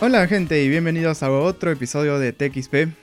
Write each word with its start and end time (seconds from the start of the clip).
Hola 0.00 0.26
gente 0.28 0.62
y 0.62 0.68
bienvenidos 0.68 1.22
a 1.22 1.30
otro 1.30 1.70
episodio 1.70 2.18
de 2.18 2.32
TXP. 2.32 2.94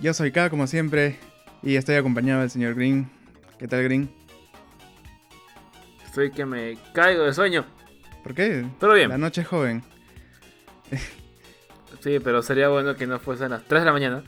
Yo 0.00 0.14
soy 0.14 0.30
K 0.30 0.50
como 0.50 0.66
siempre 0.66 1.18
y 1.62 1.74
estoy 1.76 1.96
acompañado 1.96 2.42
del 2.42 2.50
señor 2.50 2.74
Green. 2.74 3.10
¿Qué 3.58 3.66
tal 3.66 3.82
Green? 3.82 4.08
Estoy 6.06 6.30
que 6.30 6.46
me 6.46 6.78
caigo 6.92 7.24
de 7.24 7.34
sueño. 7.34 7.66
¿Por 8.22 8.34
qué? 8.34 8.64
Pero 8.78 8.94
bien. 8.94 9.08
La 9.08 9.18
noche 9.18 9.42
es 9.42 9.48
joven. 9.48 9.82
Sí, 12.00 12.20
pero 12.20 12.42
sería 12.42 12.68
bueno 12.68 12.94
que 12.94 13.08
no 13.08 13.18
fuesen 13.18 13.50
las 13.50 13.64
3 13.64 13.82
de 13.82 13.86
la 13.86 13.92
mañana. 13.92 14.22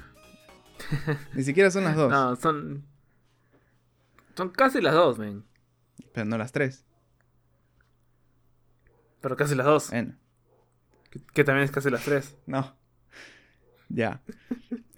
Ni 1.35 1.45
siquiera 1.45 1.71
son 1.71 1.85
las 1.85 1.95
2. 1.95 2.11
No, 2.11 2.35
son. 2.35 2.85
Son 4.37 4.51
casi 4.51 4.81
las 4.81 4.95
2, 4.95 5.19
men. 5.19 5.45
Pero 6.13 6.27
no 6.27 6.39
las 6.39 6.53
3. 6.53 6.85
Pero 9.21 9.37
casi 9.37 9.55
las 9.55 9.67
2. 9.67 9.91
Bueno, 9.91 10.15
Que, 11.11 11.21
que 11.33 11.45
también 11.45 11.65
es 11.65 11.71
casi 11.71 11.91
las 11.91 12.05
3. 12.05 12.37
no. 12.47 12.77
Ya. 13.89 14.23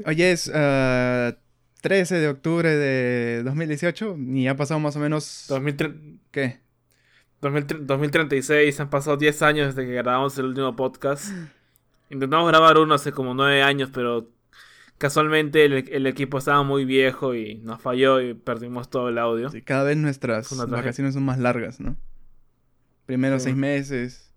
Hoy 0.05 0.23
es 0.23 0.51
ah, 0.55 1.35
13 1.81 2.17
de 2.17 2.29
octubre 2.29 2.77
de 2.77 3.43
2018 3.43 4.17
y 4.19 4.49
ha 4.49 4.57
pasado 4.57 4.81
más 4.81 4.97
o 4.97 5.01
menos... 5.01 5.47
2030 5.49 6.23
¿Qué? 6.31 6.61
2030 7.41 7.87
2036, 7.93 8.79
han 8.81 8.91
pasado 8.91 9.17
10 9.17 9.43
años 9.43 9.75
desde 9.75 9.89
que 9.89 9.95
grabamos 9.95 10.39
el 10.39 10.45
último 10.47 10.77
podcast. 10.77 11.33
Intentamos 12.09 12.47
grabar 12.49 12.79
uno 12.79 12.95
hace 12.95 13.11
como 13.11 13.35
9 13.35 13.63
años, 13.63 13.91
pero 13.93 14.29
casualmente 15.03 15.65
el, 15.65 15.73
el 15.91 16.07
equipo 16.07 16.39
estaba 16.39 16.63
muy 16.63 16.85
viejo 16.85 17.35
y 17.35 17.57
nos 17.57 17.83
falló 17.83 18.21
y 18.21 18.35
perdimos 18.35 18.89
todo 18.89 19.09
el 19.09 19.19
audio. 19.19 19.51
Sí, 19.51 19.61
cada 19.61 19.83
vez 19.83 19.97
nuestras 19.97 20.49
vacaciones 20.71 21.15
son 21.15 21.25
más 21.25 21.41
largas, 21.41 21.81
¿no? 21.81 21.97
Primero 23.05 23.41
Sí. 23.41 23.47
6 23.47 23.57
meses, 23.57 24.33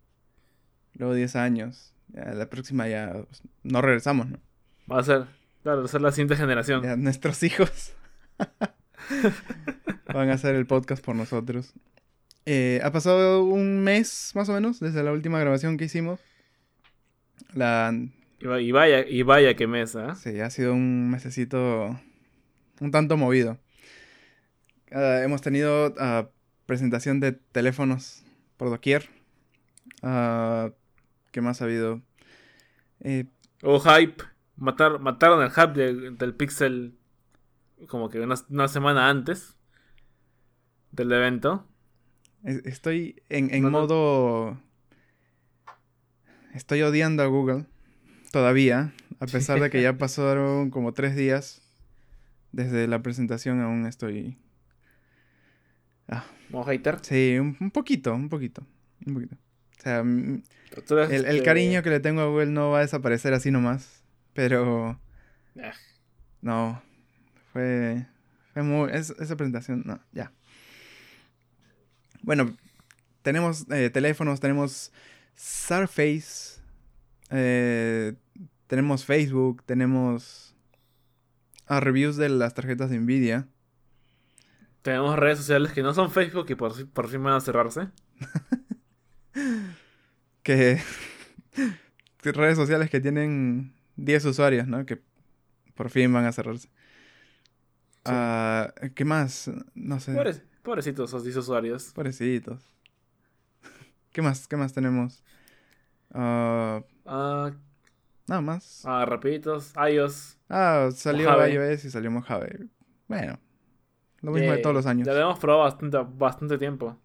luego 0.96 1.14
10 1.14 1.36
años. 1.36 1.94
Ya, 2.08 2.34
la 2.34 2.50
próxima 2.50 2.88
ya 2.88 3.14
pues, 3.14 3.44
no 3.62 3.80
regresamos, 3.84 4.28
¿no? 4.28 4.40
Va 4.92 5.02
a 5.02 5.04
ser, 5.04 5.26
claro, 5.62 5.82
va 5.82 5.86
a 5.86 5.88
ser 5.88 6.02
la 6.02 6.12
siguiente 6.12 6.36
generación. 6.36 6.82
Ya 6.82 6.96
nuestros 6.96 7.44
hijos 7.44 7.94
van 10.12 10.32
a 10.32 10.34
hacer 10.34 10.56
el 10.56 10.66
podcast 10.66 11.06
por 11.06 11.16
nosotros. 11.16 11.74
Eh, 12.48 12.82
ha 12.84 12.92
pasado 12.92 13.44
un 13.44 13.84
mes 13.84 14.32
más 14.34 14.50
o 14.50 14.54
menos 14.54 14.80
desde 14.80 15.04
la 15.04 15.12
última 15.12 15.40
grabación 15.40 15.78
que 15.78 15.86
hicimos. 15.86 16.20
La, 17.54 17.94
Y, 18.40 18.48
va- 18.48 18.62
y 18.62 18.72
vaya, 18.72 19.08
y 19.08 19.24
vaya 19.24 19.56
que 19.56 19.68
mesa. 19.68 20.16
sí, 20.16 20.40
ha 20.40 20.50
sido 20.50 20.74
un 20.74 21.10
mesecito 21.10 22.00
un 22.80 22.92
tanto 22.92 23.18
movido. 23.18 23.58
Ah, 24.92 25.22
hemos 25.24 25.42
tenido 25.42 25.94
ah, 26.00 26.30
presentación 26.66 27.20
de 27.20 27.32
teléfonos 27.34 28.24
por 28.58 28.70
doquier. 28.70 29.10
Ah, 30.04 30.72
¿Qué 31.32 31.42
más 31.42 31.62
ha 31.62 31.66
habido? 31.66 32.02
Eh, 33.02 33.26
O 33.64 33.80
hype. 33.80 34.24
Matar, 34.58 35.00
mataron 35.00 35.44
el 35.44 35.52
hype 35.52 35.74
de- 35.74 36.12
del 36.12 36.34
Pixel 36.34 36.98
como 37.88 38.10
que 38.10 38.22
una, 38.22 38.36
una 38.50 38.68
semana 38.70 39.10
antes 39.10 39.58
del 40.92 41.12
evento. 41.12 41.68
Es- 42.44 42.66
Estoy 42.66 43.22
en, 43.30 43.54
en 43.54 43.64
no. 43.64 43.70
modo. 43.72 44.62
Estoy 46.54 46.82
odiando 46.84 47.24
a 47.24 47.26
Google. 47.28 47.66
Todavía. 48.36 48.92
A 49.22 49.28
pesar 49.28 49.62
de 49.62 49.70
que 49.70 49.82
ya 49.82 49.94
pasaron 49.98 50.70
como 50.70 50.94
tres 50.94 51.16
días. 51.16 51.62
Desde 52.52 52.86
la 52.86 53.02
presentación 53.02 53.62
aún 53.62 53.86
estoy. 53.86 54.38
Ah, 56.10 56.26
Como 56.52 56.66
hater. 56.66 56.98
sí, 57.02 57.38
un, 57.40 57.56
un 57.62 57.72
poquito, 57.72 58.14
un 58.14 58.28
poquito. 58.28 58.68
Un 59.06 59.14
poquito. 59.14 59.36
O 59.80 59.82
sea, 59.82 60.04
mm, 60.04 60.44
el, 61.12 61.26
el 61.28 61.44
cariño 61.44 61.82
que 61.82 61.90
le 61.92 62.02
tengo 62.02 62.20
a 62.20 62.26
Google 62.28 62.48
no 62.48 62.72
va 62.72 62.80
a 62.80 62.82
desaparecer 62.82 63.34
así 63.34 63.52
nomás. 63.52 64.04
Pero. 64.34 65.00
ah, 65.62 65.72
No. 66.42 66.82
Fue. 67.54 68.06
Fue 68.54 68.64
muy. 68.64 68.92
es- 68.92 69.12
esa 69.18 69.38
presentación. 69.38 69.84
No, 69.86 70.02
ya. 70.12 70.34
Bueno, 72.22 72.54
tenemos 73.22 73.66
eh, 73.72 73.90
teléfonos, 73.92 74.42
tenemos 74.42 74.92
Surface. 75.36 76.60
eh, 77.30 78.14
tenemos 78.68 79.06
Facebook, 79.06 79.64
tenemos. 79.66 80.56
ah, 81.68 81.80
reviews 81.80 82.18
de 82.18 82.30
las 82.30 82.54
tarjetas 82.54 82.90
de 82.90 83.00
Nvidia. 83.00 83.48
Tenemos 84.82 85.18
redes 85.18 85.40
sociales 85.40 85.72
que 85.72 85.82
no 85.82 85.94
son 85.94 86.12
Facebook 86.12 86.46
y 86.50 86.56
por, 86.56 86.88
por 86.90 87.08
fin 87.08 87.24
van 87.24 87.34
a 87.34 87.42
cerrarse. 87.42 87.90
Que. 90.44 90.80
redes 92.24 92.58
sociales 92.58 92.90
que 92.90 93.00
tienen 93.00 93.74
10 93.96 94.26
usuarios, 94.26 94.68
¿no? 94.68 94.86
Que 94.86 95.02
por 95.76 95.90
fin 95.90 96.12
van 96.14 96.26
a 96.26 96.32
cerrarse. 96.32 96.70
Ah, 98.06 98.74
¿Qué 98.94 99.06
más? 99.06 99.50
No 99.74 100.00
sé. 100.00 100.14
Pobre- 100.14 100.42
pobrecitos 100.64 101.10
esos 101.10 101.24
10 101.24 101.38
usuarios. 101.38 101.92
Pobrecitos. 101.94 102.62
¿Qué 104.12 104.22
más? 104.22 104.48
¿Qué 104.48 104.56
más 104.56 104.74
tenemos? 104.74 105.24
Ah, 106.14 106.82
nada 108.28 108.42
más. 108.42 108.82
ah, 108.86 109.06
rapiditos. 109.06 109.74
iOS. 109.92 110.38
Ah, 110.50 110.90
salió 110.94 111.30
Mojave. 111.30 111.54
iOS 111.54 111.86
y 111.86 111.92
salió 111.92 112.12
Mojave. 112.12 112.68
Bueno, 113.08 113.40
lo 114.22 114.32
mismo 114.32 114.50
de 114.50 114.56
Yay. 114.56 114.62
todos 114.62 114.76
los 114.76 114.86
años. 114.86 115.06
Ya 115.08 115.14
lo 115.14 115.22
hemos 115.22 115.40
probado 115.40 115.64
bastante, 115.64 115.98
bastante 116.18 116.58
tiempo. 116.58 117.00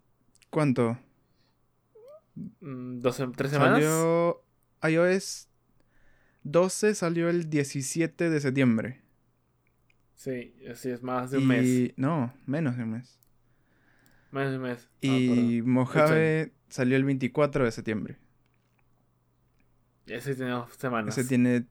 ¿Cuánto? 0.49 0.97
Mm, 2.61 2.99
¿Dos, 2.99 3.21
¿Tres 3.35 3.51
semanas? 3.51 3.81
Salió 3.83 4.43
iOS 4.83 5.47
12, 6.43 6.95
salió 6.95 7.29
el 7.29 7.49
17 7.49 8.29
de 8.29 8.39
septiembre. 8.39 9.01
Sí, 10.15 10.55
así 10.71 10.89
es 10.89 11.01
más 11.03 11.31
de 11.31 11.37
un 11.37 11.43
y... 11.43 11.47
mes. 11.47 11.93
No, 11.97 12.33
menos 12.45 12.77
de 12.77 12.83
un 12.83 12.91
mes. 12.91 13.19
Más 14.31 14.49
de 14.49 14.57
un 14.57 14.63
mes. 14.63 14.87
Ah, 14.87 14.97
Y 15.01 15.61
perdón. 15.61 15.69
Mojave 15.73 16.53
salió 16.69 16.95
el 16.97 17.03
24 17.03 17.65
de 17.65 17.71
septiembre. 17.71 18.17
Ese 20.11 20.35
tiene 20.35 20.51
dos 20.51 20.73
semanas. 20.77 21.17
Ese 21.17 21.27
tiene 21.27 21.65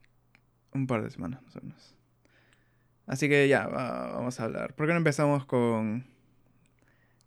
un 0.72 0.86
par 0.86 1.02
de 1.02 1.10
semanas 1.10 1.42
más 1.42 1.56
o 1.56 1.60
menos. 1.62 1.94
Así 3.06 3.28
que 3.28 3.48
ya, 3.48 3.66
va- 3.66 4.12
vamos 4.12 4.38
a 4.40 4.44
hablar. 4.44 4.74
¿Por 4.74 4.86
qué 4.86 4.92
no 4.92 4.98
empezamos 4.98 5.44
con 5.44 6.06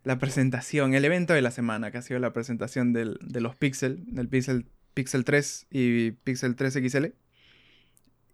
la 0.04 0.18
presentación, 0.20 0.94
el 0.94 1.06
evento 1.06 1.34
de 1.34 1.42
la 1.42 1.52
semana, 1.52 1.92
que 1.92 1.98
ha 1.98 2.02
sido 2.02 2.20
la 2.20 2.34
presentación 2.34 2.94
del- 2.94 3.18
de 3.22 3.42
los 3.42 3.56
Pixel, 3.56 4.04
del 4.08 4.28
Pixel, 4.30 4.66
Pixel 4.94 5.26
3 5.26 5.68
y 5.72 6.12
Pixel 6.12 6.56
3 6.56 6.74
XL? 6.76 7.14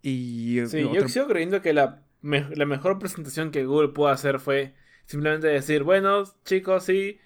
Y 0.02 0.60
Sí, 0.66 0.82
otro- 0.84 0.94
yo 1.02 1.08
sigo 1.08 1.26
creyendo 1.26 1.60
que 1.60 1.72
la, 1.72 2.02
me- 2.22 2.48
la 2.54 2.66
mejor 2.66 2.98
presentación 2.98 3.50
que 3.50 3.64
Google 3.66 3.88
pudo 3.88 4.08
hacer 4.08 4.38
fue 4.40 4.74
simplemente 5.06 5.46
decir, 5.48 5.82
bueno, 5.82 6.24
chicos, 6.44 6.84
sí, 6.84 7.18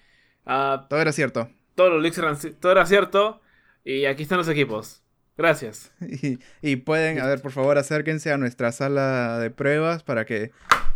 ah, 0.45 0.87
todo 0.89 0.99
era 1.01 1.11
cierto. 1.11 1.49
eran, 1.77 2.35
ci- 2.35 2.55
todo 2.59 2.71
era 2.71 2.85
cierto 2.85 3.41
y 3.83 4.05
aquí 4.05 4.23
están 4.23 4.37
los 4.39 4.49
equipos. 4.49 5.03
Gracias. 5.37 5.91
Y, 6.01 6.39
y 6.61 6.75
pueden, 6.77 7.19
a 7.19 7.25
ver, 7.27 7.41
por 7.41 7.51
favor, 7.51 7.77
acérquense 7.77 8.31
a 8.31 8.37
nuestra 8.37 8.71
sala 8.71 9.37
de 9.39 9.49
pruebas 9.51 10.03
para 10.03 10.25
que, 10.25 10.51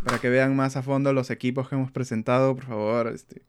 para 0.06 0.20
que 0.20 0.30
vean 0.30 0.56
más 0.56 0.78
a 0.78 0.82
fondo 0.84 1.12
los 1.14 1.30
equipos 1.30 1.68
que 1.70 1.76
hemos 1.76 1.92
presentado, 1.92 2.56
por 2.56 2.66
favor. 2.66 3.08
Este, 3.08 3.42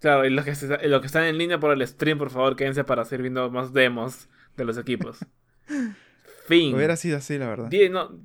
Claro, 0.00 0.26
y 0.26 0.30
los 0.30 0.44
que, 0.44 0.54
se- 0.54 0.88
los 0.88 1.00
que 1.00 1.06
están 1.06 1.24
en 1.24 1.38
línea 1.38 1.58
por 1.58 1.72
el 1.72 1.86
stream, 1.86 2.18
por 2.18 2.28
favor, 2.30 2.56
quédense 2.56 2.84
para 2.84 3.04
seguir 3.04 3.22
viendo 3.22 3.50
más 3.50 3.72
demos 3.72 4.28
de 4.56 4.64
los 4.64 4.76
equipos. 4.76 5.18
fin. 6.46 6.74
hubiera 6.74 6.96
sido 6.96 7.16
así, 7.18 7.38
la 7.38 7.48
verdad. 7.48 7.68
Die- 7.68 7.88
no, 7.88 8.18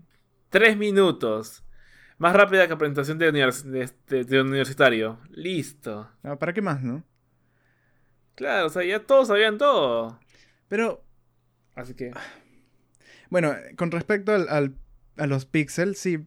tres 0.50 0.76
minutos. 0.78 1.64
Más 2.18 2.36
rápida 2.36 2.68
que 2.68 2.76
presentación 2.76 3.18
de, 3.18 3.32
univers- 3.32 3.64
de, 3.64 3.82
este- 3.84 4.26
de 4.26 4.42
universitario. 4.42 5.20
Listo. 5.30 6.10
Ah, 6.24 6.36
¿Para 6.38 6.52
qué 6.52 6.62
más, 6.62 6.82
no? 6.84 7.04
Claro, 8.36 8.68
o 8.68 8.70
sea, 8.70 8.84
ya 8.84 9.00
todos 9.06 9.28
sabían 9.30 9.58
todo. 9.58 10.20
Pero 10.68 11.04
Así 11.80 11.94
que... 11.94 12.12
Bueno, 13.30 13.54
con 13.78 13.92
respecto 13.92 14.34
al, 14.34 14.50
al- 14.50 14.76
a 15.18 15.28
los 15.28 15.46
píxeles, 15.46 16.00
sí. 16.00 16.26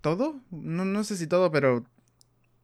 ¿Todo? 0.00 0.40
No, 0.50 0.84
no 0.84 1.04
sé 1.04 1.16
si 1.16 1.26
todo, 1.26 1.50
pero 1.50 1.84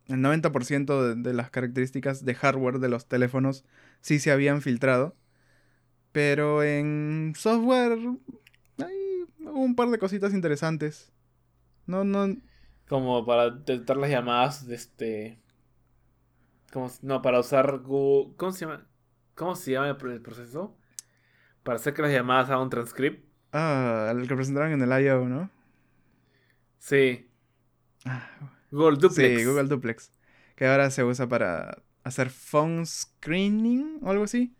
el 0.09 0.21
90% 0.23 1.03
de, 1.09 1.15
de 1.17 1.35
las 1.35 1.51
características 1.51 2.25
de 2.25 2.35
hardware 2.35 2.79
de 2.79 2.89
los 2.89 3.07
teléfonos 3.07 3.65
sí 4.01 4.19
se 4.19 4.31
habían 4.33 4.63
filtrado. 4.63 5.15
Pero 6.13 6.63
en 6.63 7.35
software 7.37 7.99
hay 8.79 9.27
un 9.41 9.75
par 9.77 9.91
de 9.91 9.99
cositas 9.99 10.33
interesantes. 10.35 11.13
No, 11.87 12.05
no. 12.05 12.37
Como 12.89 13.25
para 13.27 13.51
detectar 13.51 13.97
las 13.97 14.11
llamadas 14.11 14.67
de 14.67 14.75
este. 14.77 15.39
¿Cómo 16.73 16.89
se- 16.89 17.05
no, 17.07 17.23
para 17.23 17.41
usar 17.41 17.79
Google. 17.81 18.35
¿Cómo 18.37 18.53
se 18.53 18.67
llama? 18.67 18.87
¿Cómo 19.35 19.55
se 19.57 19.73
llama 19.73 19.89
el 19.89 20.23
proceso? 20.23 20.77
Para 21.67 21.77
hacer 21.77 21.93
que 21.95 22.03
las 22.03 22.13
llamadas 22.13 22.49
hagan 22.49 22.61
un 22.63 22.71
transcript. 22.71 23.25
Ah, 23.53 24.13
el 24.15 24.29
que 24.29 24.37
presentaron 24.37 24.71
en 24.73 24.81
el 24.81 25.05
I.O., 25.05 25.25
¿no? 25.29 25.51
Sí. 26.79 27.29
Ah, 28.05 28.31
Google 28.71 28.99
Duplex. 28.99 29.41
Sí, 29.41 29.45
Google 29.45 29.65
Duplex. 29.69 30.13
Que 30.55 30.67
ahora 30.69 30.91
se 30.91 31.03
usa 31.03 31.29
para 31.29 31.83
hacer 32.05 32.31
phone 32.31 32.87
screening 32.87 33.99
o 34.03 34.11
algo 34.13 34.23
así. 34.25 34.55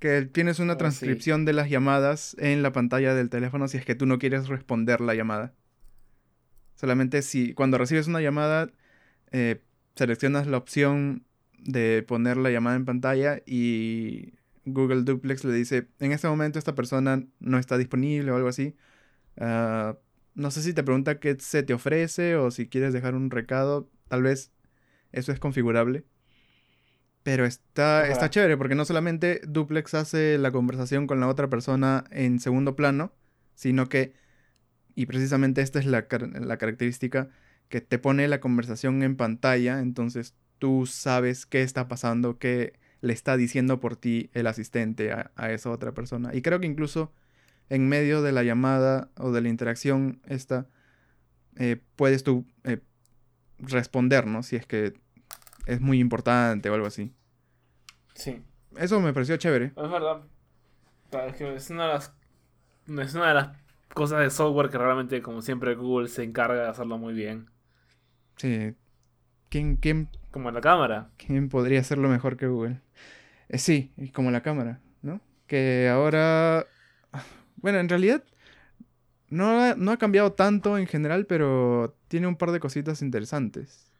Que 0.00 0.22
tienes 0.22 0.58
una 0.58 0.72
Oh, 0.72 0.76
sí. 0.76 0.78
transcripción 0.80 1.44
de 1.44 1.52
las 1.52 1.70
llamadas 1.70 2.34
en 2.40 2.62
la 2.62 2.72
pantalla 2.72 3.14
del 3.14 3.30
teléfono 3.30 3.68
si 3.68 3.76
es 3.78 3.84
que 3.84 3.94
tú 3.94 4.06
no 4.06 4.18
quieres 4.18 4.48
responder 4.48 5.00
la 5.00 5.14
llamada. 5.14 5.54
Solamente 6.74 7.22
si 7.22 7.54
cuando 7.54 7.78
recibes 7.78 8.08
una 8.08 8.20
llamada, 8.20 8.68
eh, 9.30 9.62
seleccionas 9.94 10.48
la 10.48 10.56
opción 10.56 11.24
de 11.58 12.04
poner 12.06 12.36
la 12.36 12.50
llamada 12.50 12.74
en 12.74 12.84
pantalla 12.84 13.40
y 13.46 14.34
Google 14.64 15.02
Duplex 15.02 15.44
le 15.44 15.52
dice, 15.52 15.88
en 15.98 16.12
este 16.12 16.28
momento 16.28 16.58
esta 16.58 16.74
persona 16.74 17.24
no 17.40 17.58
está 17.58 17.78
disponible 17.78 18.30
o 18.30 18.36
algo 18.36 18.48
así. 18.48 18.76
Ah, 19.36 19.98
no 20.34 20.50
sé 20.50 20.62
si 20.62 20.72
te 20.74 20.82
pregunta 20.82 21.20
qué 21.20 21.36
se 21.38 21.62
te 21.62 21.74
ofrece 21.74 22.36
o 22.36 22.50
si 22.50 22.68
quieres 22.68 22.92
dejar 22.92 23.14
un 23.14 23.30
recado. 23.30 23.90
Tal 24.08 24.22
vez 24.22 24.52
eso 25.12 25.32
es 25.32 25.40
configurable. 25.40 26.04
Pero 27.22 27.44
está, 27.44 28.08
está 28.08 28.30
chévere 28.30 28.56
porque 28.56 28.74
no 28.74 28.84
solamente 28.84 29.40
Duplex 29.46 29.94
hace 29.94 30.38
la 30.38 30.50
conversación 30.50 31.06
con 31.06 31.20
la 31.20 31.28
otra 31.28 31.48
persona 31.48 32.04
en 32.10 32.40
segundo 32.40 32.74
plano, 32.74 33.12
sino 33.54 33.88
que, 33.88 34.14
y 34.96 35.06
precisamente 35.06 35.62
esta 35.62 35.78
es 35.78 35.86
la, 35.86 36.06
la 36.10 36.56
característica, 36.58 37.28
que 37.68 37.80
te 37.80 37.98
pone 37.98 38.26
la 38.26 38.40
conversación 38.40 39.02
en 39.04 39.16
pantalla, 39.16 39.80
entonces 39.80 40.34
tú 40.58 40.86
sabes 40.86 41.46
qué 41.46 41.62
está 41.62 41.86
pasando, 41.86 42.38
qué 42.38 42.74
le 43.02 43.12
está 43.12 43.36
diciendo 43.36 43.78
por 43.80 43.96
ti 43.96 44.30
el 44.32 44.46
asistente 44.46 45.12
a, 45.12 45.30
a 45.36 45.52
esa 45.52 45.70
otra 45.70 45.92
persona. 45.92 46.34
Y 46.34 46.40
creo 46.40 46.58
que 46.60 46.66
incluso 46.66 47.12
en 47.68 47.88
medio 47.88 48.22
de 48.22 48.32
la 48.32 48.42
llamada 48.42 49.10
o 49.16 49.32
de 49.32 49.40
la 49.40 49.48
interacción 49.48 50.20
esta, 50.26 50.66
eh, 51.56 51.80
puedes 51.96 52.22
tú 52.22 52.46
eh, 52.64 52.80
responder, 53.58 54.26
¿no? 54.26 54.42
Si 54.42 54.56
es 54.56 54.66
que 54.66 54.94
es 55.66 55.80
muy 55.80 55.98
importante 56.00 56.70
o 56.70 56.74
algo 56.74 56.86
así. 56.86 57.12
Sí. 58.14 58.42
Eso 58.76 59.00
me 59.00 59.12
pareció 59.12 59.36
chévere. 59.36 59.66
Es 59.66 59.90
verdad. 59.90 60.22
Es 61.28 61.36
que 61.36 61.54
es 61.54 61.70
una 61.70 61.86
de 61.86 61.92
las. 61.94 62.14
Es 62.86 63.14
una 63.14 63.28
de 63.28 63.34
las 63.34 63.56
cosas 63.94 64.20
de 64.20 64.30
software 64.30 64.70
que 64.70 64.78
realmente, 64.78 65.22
como 65.22 65.42
siempre, 65.42 65.74
Google 65.74 66.08
se 66.08 66.24
encarga 66.24 66.62
de 66.62 66.68
hacerlo 66.68 66.98
muy 66.98 67.14
bien. 67.14 67.50
Sí. 68.36 68.74
¿Quién, 69.48 69.76
quién, 69.76 70.08
Como 70.32 70.50
la 70.50 70.60
cámara. 70.60 71.10
quién 71.16 71.48
podría 71.48 71.80
hacerlo 71.80 72.08
mejor 72.08 72.36
que 72.36 72.46
Google? 72.48 72.80
Eh, 73.48 73.58
sí, 73.58 73.92
como 74.14 74.30
la 74.30 74.42
cámara, 74.42 74.80
¿no? 75.02 75.20
Que 75.46 75.88
ahora... 75.88 76.66
Bueno, 77.56 77.78
en 77.78 77.88
realidad 77.88 78.24
no 79.28 79.60
ha, 79.60 79.74
no 79.76 79.92
ha 79.92 79.96
cambiado 79.98 80.32
tanto 80.32 80.78
en 80.78 80.86
general, 80.86 81.26
pero 81.26 81.96
tiene 82.08 82.26
un 82.26 82.36
par 82.36 82.52
de 82.52 82.60
cositas 82.60 83.02
interesantes. 83.02 83.90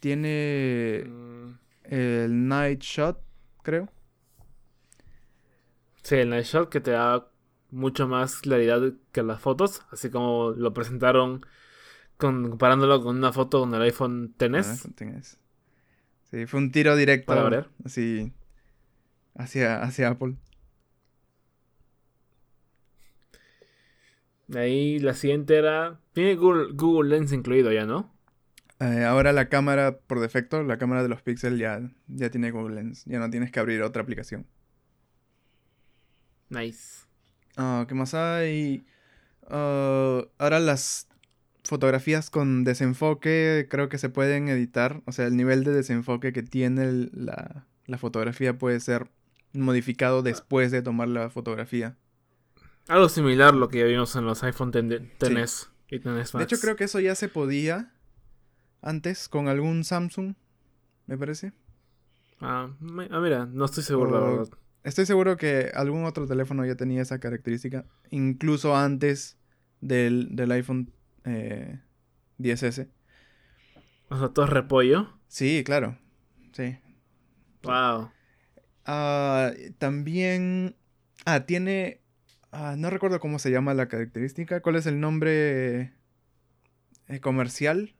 Tiene 0.00 1.04
Mm, 1.06 1.52
el 1.84 2.48
Night 2.48 2.80
Shot, 2.82 3.18
creo. 3.62 3.88
Sí, 6.02 6.16
el 6.16 6.30
Night 6.30 6.46
Shot 6.46 6.68
que 6.68 6.80
te 6.80 6.92
da 6.92 7.28
mucho 7.70 8.06
más 8.08 8.36
claridad 8.40 8.92
que 9.12 9.22
las 9.22 9.40
fotos, 9.40 9.82
así 9.90 10.10
como 10.10 10.50
lo 10.50 10.72
presentaron 10.74 11.46
con- 12.22 12.48
comparándolo 12.50 13.02
con 13.02 13.16
una 13.16 13.32
foto 13.32 13.60
con 13.60 13.74
el 13.74 13.82
iPhone 13.82 14.34
XS. 14.38 15.38
Sí, 16.30 16.46
fue 16.46 16.60
un 16.60 16.72
tiro 16.72 16.96
directo. 16.96 17.26
Para 17.26 17.42
variar. 17.42 17.68
Así. 17.84 18.32
Hacia, 19.34 19.82
hacia 19.82 20.08
Apple. 20.08 20.36
De 24.46 24.60
ahí 24.60 24.98
la 24.98 25.14
siguiente 25.14 25.56
era. 25.56 26.00
Tiene 26.12 26.36
Google, 26.36 26.72
Google 26.74 27.10
Lens 27.10 27.32
incluido 27.32 27.72
ya, 27.72 27.86
¿no? 27.86 28.12
Eh, 28.80 29.04
ahora 29.04 29.32
la 29.32 29.48
cámara, 29.48 29.98
por 29.98 30.20
defecto, 30.20 30.62
la 30.62 30.76
cámara 30.76 31.02
de 31.02 31.08
los 31.08 31.22
Pixel 31.22 31.58
ya, 31.58 31.80
ya 32.08 32.30
tiene 32.30 32.50
Google 32.50 32.74
Lens. 32.76 33.04
Ya 33.04 33.18
no 33.18 33.30
tienes 33.30 33.50
que 33.52 33.60
abrir 33.60 33.82
otra 33.82 34.02
aplicación. 34.02 34.46
Nice. 36.48 37.06
Ah, 37.56 37.84
¿Qué 37.88 37.94
más 37.94 38.14
hay? 38.14 38.84
Ah, 39.48 40.22
ahora 40.38 40.58
las 40.60 41.08
fotografías 41.64 42.30
con 42.30 42.64
desenfoque 42.64 43.66
creo 43.70 43.88
que 43.88 43.98
se 43.98 44.08
pueden 44.08 44.48
editar. 44.48 45.02
O 45.06 45.12
sea, 45.12 45.26
el 45.26 45.36
nivel 45.36 45.64
de 45.64 45.72
desenfoque 45.72 46.32
que 46.32 46.42
tiene 46.42 46.84
el- 46.84 47.10
la, 47.14 47.66
la 47.86 47.98
fotografía 47.98 48.58
puede 48.58 48.80
ser 48.80 49.10
modificado 49.52 50.22
después 50.22 50.70
de 50.72 50.82
tomar 50.82 51.08
la 51.08 51.30
fotografía. 51.30 51.96
Algo 52.88 53.08
similar 53.08 53.50
a 53.54 53.56
lo 53.56 53.68
que 53.68 53.78
ya 53.78 53.84
vimos 53.84 54.16
en 54.16 54.24
los 54.24 54.42
iPhone 54.42 54.70
X 54.74 55.00
XS 55.20 55.68
y 55.88 55.98
XS. 55.98 56.38
De 56.38 56.44
hecho, 56.44 56.58
creo 56.60 56.74
que 56.76 56.84
eso 56.84 56.98
ya 57.00 57.14
se 57.14 57.28
podía 57.28 57.92
antes 58.80 59.28
con 59.28 59.48
algún 59.48 59.84
Samsung, 59.84 60.34
me 61.06 61.16
parece. 61.16 61.52
Ah, 62.40 62.70
ah, 63.10 63.20
mira, 63.20 63.46
no 63.46 63.66
estoy 63.66 63.84
seguro, 63.84 64.10
la 64.10 64.20
verdad. 64.20 64.48
Estoy 64.82 65.06
seguro 65.06 65.36
que 65.36 65.70
algún 65.74 66.04
otro 66.06 66.26
teléfono 66.26 66.66
ya 66.66 66.74
tenía 66.74 67.02
esa 67.02 67.20
característica, 67.20 67.84
incluso 68.10 68.76
antes 68.76 69.38
del, 69.80 70.34
del 70.34 70.50
iPhone 70.50 70.90
eh, 71.24 71.80
10S. 72.38 72.88
O 74.08 74.18
sea, 74.18 74.28
todo 74.28 74.44
es 74.44 74.50
repollo. 74.50 75.18
Sí, 75.28 75.62
claro. 75.64 75.98
Sí. 76.52 76.78
Wow. 77.62 78.10
Ah, 78.84 79.52
también... 79.78 80.76
Ah, 81.24 81.46
tiene... 81.46 82.00
ah, 82.50 82.74
no 82.76 82.90
recuerdo 82.90 83.20
cómo 83.20 83.38
se 83.38 83.50
llama 83.50 83.74
la 83.74 83.88
característica. 83.88 84.60
¿Cuál 84.60 84.76
es 84.76 84.86
el 84.86 85.00
nombre 85.00 85.92
eh, 87.08 87.20
comercial? 87.20 87.94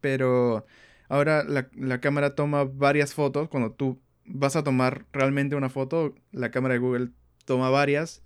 Pero 0.00 0.66
ahora 1.08 1.44
la, 1.44 1.68
la 1.74 2.00
cámara 2.00 2.34
toma 2.34 2.64
varias 2.64 3.14
fotos. 3.14 3.48
Cuando 3.48 3.72
tú 3.72 4.00
vas 4.24 4.56
a 4.56 4.64
tomar 4.64 5.06
realmente 5.12 5.56
una 5.56 5.68
foto, 5.68 6.14
la 6.32 6.50
cámara 6.50 6.74
de 6.74 6.80
Google 6.80 7.10
toma 7.44 7.70
varias. 7.70 8.22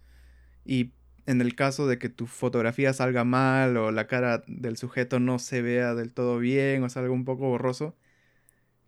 Y 0.64 0.92
en 1.30 1.40
el 1.40 1.54
caso 1.54 1.86
de 1.86 1.98
que 1.98 2.08
tu 2.08 2.26
fotografía 2.26 2.92
salga 2.92 3.24
mal 3.24 3.76
o 3.76 3.92
la 3.92 4.08
cara 4.08 4.42
del 4.48 4.76
sujeto 4.76 5.20
no 5.20 5.38
se 5.38 5.62
vea 5.62 5.94
del 5.94 6.12
todo 6.12 6.38
bien 6.38 6.82
o 6.82 6.88
salga 6.88 7.12
un 7.12 7.24
poco 7.24 7.48
borroso, 7.48 7.96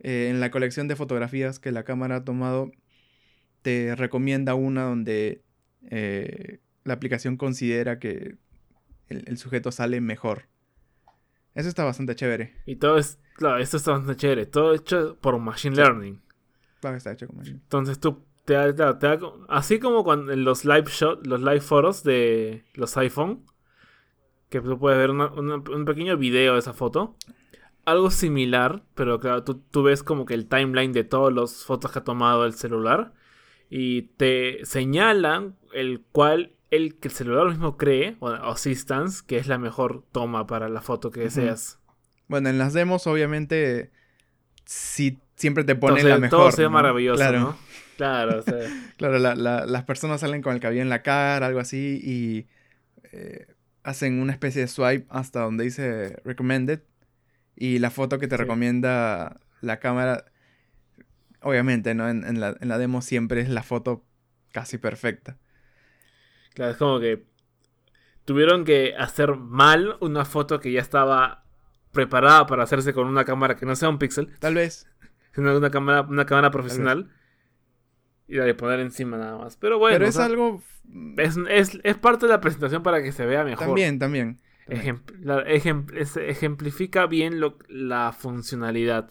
eh, 0.01 0.29
en 0.29 0.41
la 0.41 0.51
colección 0.51 0.89
de 0.89 0.97
fotografías 0.97 1.61
que 1.61 1.71
la 1.71 1.85
cámara 1.85 2.17
ha 2.17 2.25
tomado, 2.25 2.73
te 3.63 3.95
recomienda 3.95 4.55
una 4.55 4.83
donde 4.83 5.45
eh, 5.89 6.59
la 6.83 6.95
aplicación 6.95 7.37
considera 7.37 8.01
que 8.01 8.37
el, 9.09 9.25
el 9.27 9.39
sujeto 9.39 9.71
sale 9.71 10.01
mejor. 10.01 10.49
Eso 11.55 11.69
está 11.69 11.85
bastante 11.85 12.17
chévere. 12.17 12.55
Y 12.67 12.77
todo 12.77 12.99
es. 12.99 13.21
Claro, 13.37 13.59
esto 13.59 13.77
está 13.77 13.93
bastante 13.93 14.17
chévere. 14.17 14.47
Todo 14.47 14.75
hecho 14.75 15.17
por 15.21 15.39
Machine 15.39 15.77
Learning. 15.77 16.21
Claro, 16.81 16.97
está 16.97 17.13
hecho 17.13 17.29
como 17.29 17.43
Entonces 17.43 18.01
tú 18.01 18.25
te 18.45 18.55
da, 18.55 18.67
te 18.75 18.83
da- 18.83 18.99
te 18.99 19.07
da 19.07 19.19
co- 19.19 19.45
así 19.49 19.79
como 19.79 20.05
cuando 20.05 20.33
en 20.33 20.45
los 20.45 20.65
live 20.65 20.85
shot, 20.89 21.27
los 21.27 21.41
live 21.41 21.61
foros 21.61 22.03
de 22.03 22.65
los 22.75 22.97
iPhone, 22.97 23.45
que 24.49 24.61
tú 24.61 24.79
puedes 24.79 24.99
ver 24.99 25.11
una- 25.11 25.33
una- 25.33 25.57
un 25.57 25.85
pequeño 25.85 26.17
video 26.17 26.55
de 26.55 26.59
esa 26.59 26.73
foto. 26.73 27.17
Algo 27.85 28.11
similar, 28.11 28.83
pero 28.95 29.19
claro, 29.19 29.43
tú, 29.45 29.61
tú 29.71 29.83
ves 29.83 30.03
como 30.03 30.25
que 30.27 30.35
el 30.35 30.47
timeline 30.49 30.93
de 30.93 31.05
todas 31.05 31.35
las 31.35 31.65
fotos 31.65 31.91
que 31.91 31.99
ha 31.99 32.05
tomado 32.05 32.45
el 32.45 32.55
celular 32.55 33.13
y 33.71 34.03
te 34.03 34.65
señalan 34.65 35.57
el 35.73 36.03
cual 36.13 36.53
el 36.71 36.99
que 36.99 37.09
el 37.09 37.15
celular 37.15 37.49
mismo 37.49 37.77
cree, 37.77 38.17
o 38.21 38.29
Assistance, 38.29 39.23
que 39.27 39.37
es 39.37 39.47
la 39.47 39.59
mejor 39.59 40.05
toma 40.13 40.47
para 40.47 40.69
la 40.69 40.81
foto 40.81 41.11
que 41.11 41.21
deseas. 41.21 41.79
Bueno, 42.29 42.49
en 42.49 42.59
las 42.59 42.73
demos, 42.73 43.07
obviamente, 43.07 43.91
sí, 44.65 45.19
siempre 45.35 45.65
te 45.65 45.75
ponen 45.75 45.99
Entonces, 45.99 46.11
la 46.11 46.19
mejor. 46.19 46.55
todo 46.55 46.71
maravilloso, 46.71 47.17
Claro, 47.19 47.41
¿no? 47.41 47.57
Claro, 47.97 48.39
o 48.39 48.43
sea, 48.43 48.59
claro 48.97 49.19
la- 49.19 49.35
la- 49.35 49.67
las 49.67 49.85
personas 49.85 50.21
salen 50.21 50.43
con 50.43 50.55
el 50.55 50.61
cabello 50.61 50.83
en 50.83 50.89
la 50.89 51.03
cara, 51.03 51.47
algo 51.47 51.61
así, 51.61 52.01
y 52.03 52.47
eh, 53.13 53.47
hacen 53.83 54.21
una 54.21 54.33
especie 54.33 54.63
de 54.63 54.69
swipe 54.69 55.07
hasta 55.11 55.41
donde 55.41 55.65
dice 55.65 56.17
recommended. 56.25 56.81
Y 57.55 57.79
la 57.79 57.91
foto 57.91 58.19
que 58.19 58.29
te 58.29 58.37
Sí. 58.37 58.43
recomienda 58.43 59.39
la 59.61 59.79
cámara, 59.79 60.25
obviamente, 61.43 61.95
¿no? 61.95 62.09
En, 62.09 62.25
en 62.25 62.41
la, 62.41 62.57
en 62.61 62.69
la 62.69 62.79
demo 62.79 63.03
siempre 63.03 63.41
es 63.41 63.49
la 63.49 63.63
foto 63.63 64.05
casi 64.53 64.79
perfecta. 64.79 65.37
Claro, 66.55 66.73
es 66.73 66.77
como 66.79 66.99
que 67.01 67.25
tuvieron 68.25 68.65
que 68.65 68.95
hacer 68.99 69.37
mal 69.37 69.97
una 70.01 70.25
foto 70.25 70.61
que 70.61 70.73
ya 70.73 70.81
estaba 70.81 71.45
preparada 71.93 72.47
para 72.47 72.63
hacerse 72.63 72.93
con 72.95 73.07
una 73.07 73.25
cámara 73.25 73.57
que 73.57 73.67
no 73.67 73.77
sea 73.77 73.89
un 73.89 73.99
pixel, 73.99 74.29
Tal 74.39 74.55
vez. 74.55 74.87
sino 75.35 75.57
una 75.57 75.71
cámara, 75.71 76.03
una 76.03 76.25
cámara 76.27 76.51
profesional. 76.51 77.11
Y 78.29 78.37
la 78.37 78.45
de 78.45 78.55
poner 78.55 78.81
encima 78.81 79.17
nada 79.19 79.37
más. 79.39 79.57
Pero 79.57 79.79
bueno, 79.79 79.95
Pero 79.97 80.07
o 80.07 80.09
es 80.09 80.15
sea, 80.15 80.25
algo... 80.27 80.63
es, 81.19 81.37
es- 81.51 81.79
es 81.83 81.97
parte 81.99 82.27
de 82.27 82.33
la 82.33 82.41
presentación 82.41 82.83
para 82.83 83.03
que 83.03 83.13
se 83.13 83.27
vea 83.27 83.45
mejor. 83.45 83.67
También, 83.67 83.99
también. 83.99 84.39
también. 84.67 84.97
Ejem- 85.05 85.21
la- 85.23 85.45
ejem- 85.47 85.93
es- 85.95 86.17
ejemplifica 86.17 87.07
bien 87.07 87.41
lo- 87.41 87.59
la 87.69 88.13
funcionalidad. 88.13 89.11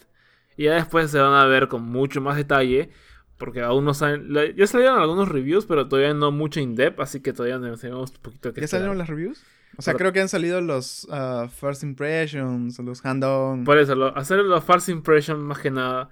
Y 0.56 0.64
ya 0.64 0.74
después 0.74 1.10
se 1.10 1.18
van 1.18 1.34
a 1.34 1.46
ver 1.46 1.68
con 1.68 1.82
mucho 1.84 2.20
más 2.20 2.36
detalle. 2.36 2.90
Porque 3.38 3.60
aún 3.60 3.84
no 3.84 3.92
saben. 3.92 4.32
la- 4.32 4.50
ya 4.50 4.66
salieron 4.66 5.00
algunos 5.00 5.28
reviews, 5.28 5.66
pero 5.66 5.88
todavía 5.88 6.14
no 6.14 6.30
mucho 6.30 6.60
in-depth. 6.60 7.00
Así 7.00 7.20
que 7.20 7.32
todavía 7.32 7.60
tenemos 7.76 8.10
un 8.12 8.22
poquito 8.22 8.52
que 8.52 8.60
¿Ya 8.60 8.68
salieron 8.68 8.98
las 8.98 9.08
reviews? 9.08 9.42
O 9.76 9.82
sea, 9.82 9.94
creo 9.94 10.12
que 10.12 10.20
han 10.20 10.28
salido 10.28 10.60
los 10.60 11.04
uh, 11.10 11.48
First 11.48 11.82
Impressions, 11.82 12.78
los 12.78 13.04
Hand-On. 13.04 13.64
Por 13.64 13.78
eso, 13.78 13.94
lo, 13.94 14.16
hacer 14.16 14.38
los 14.40 14.62
First 14.62 14.90
Impressions 14.90 15.40
más 15.40 15.58
que 15.58 15.70
nada. 15.70 16.10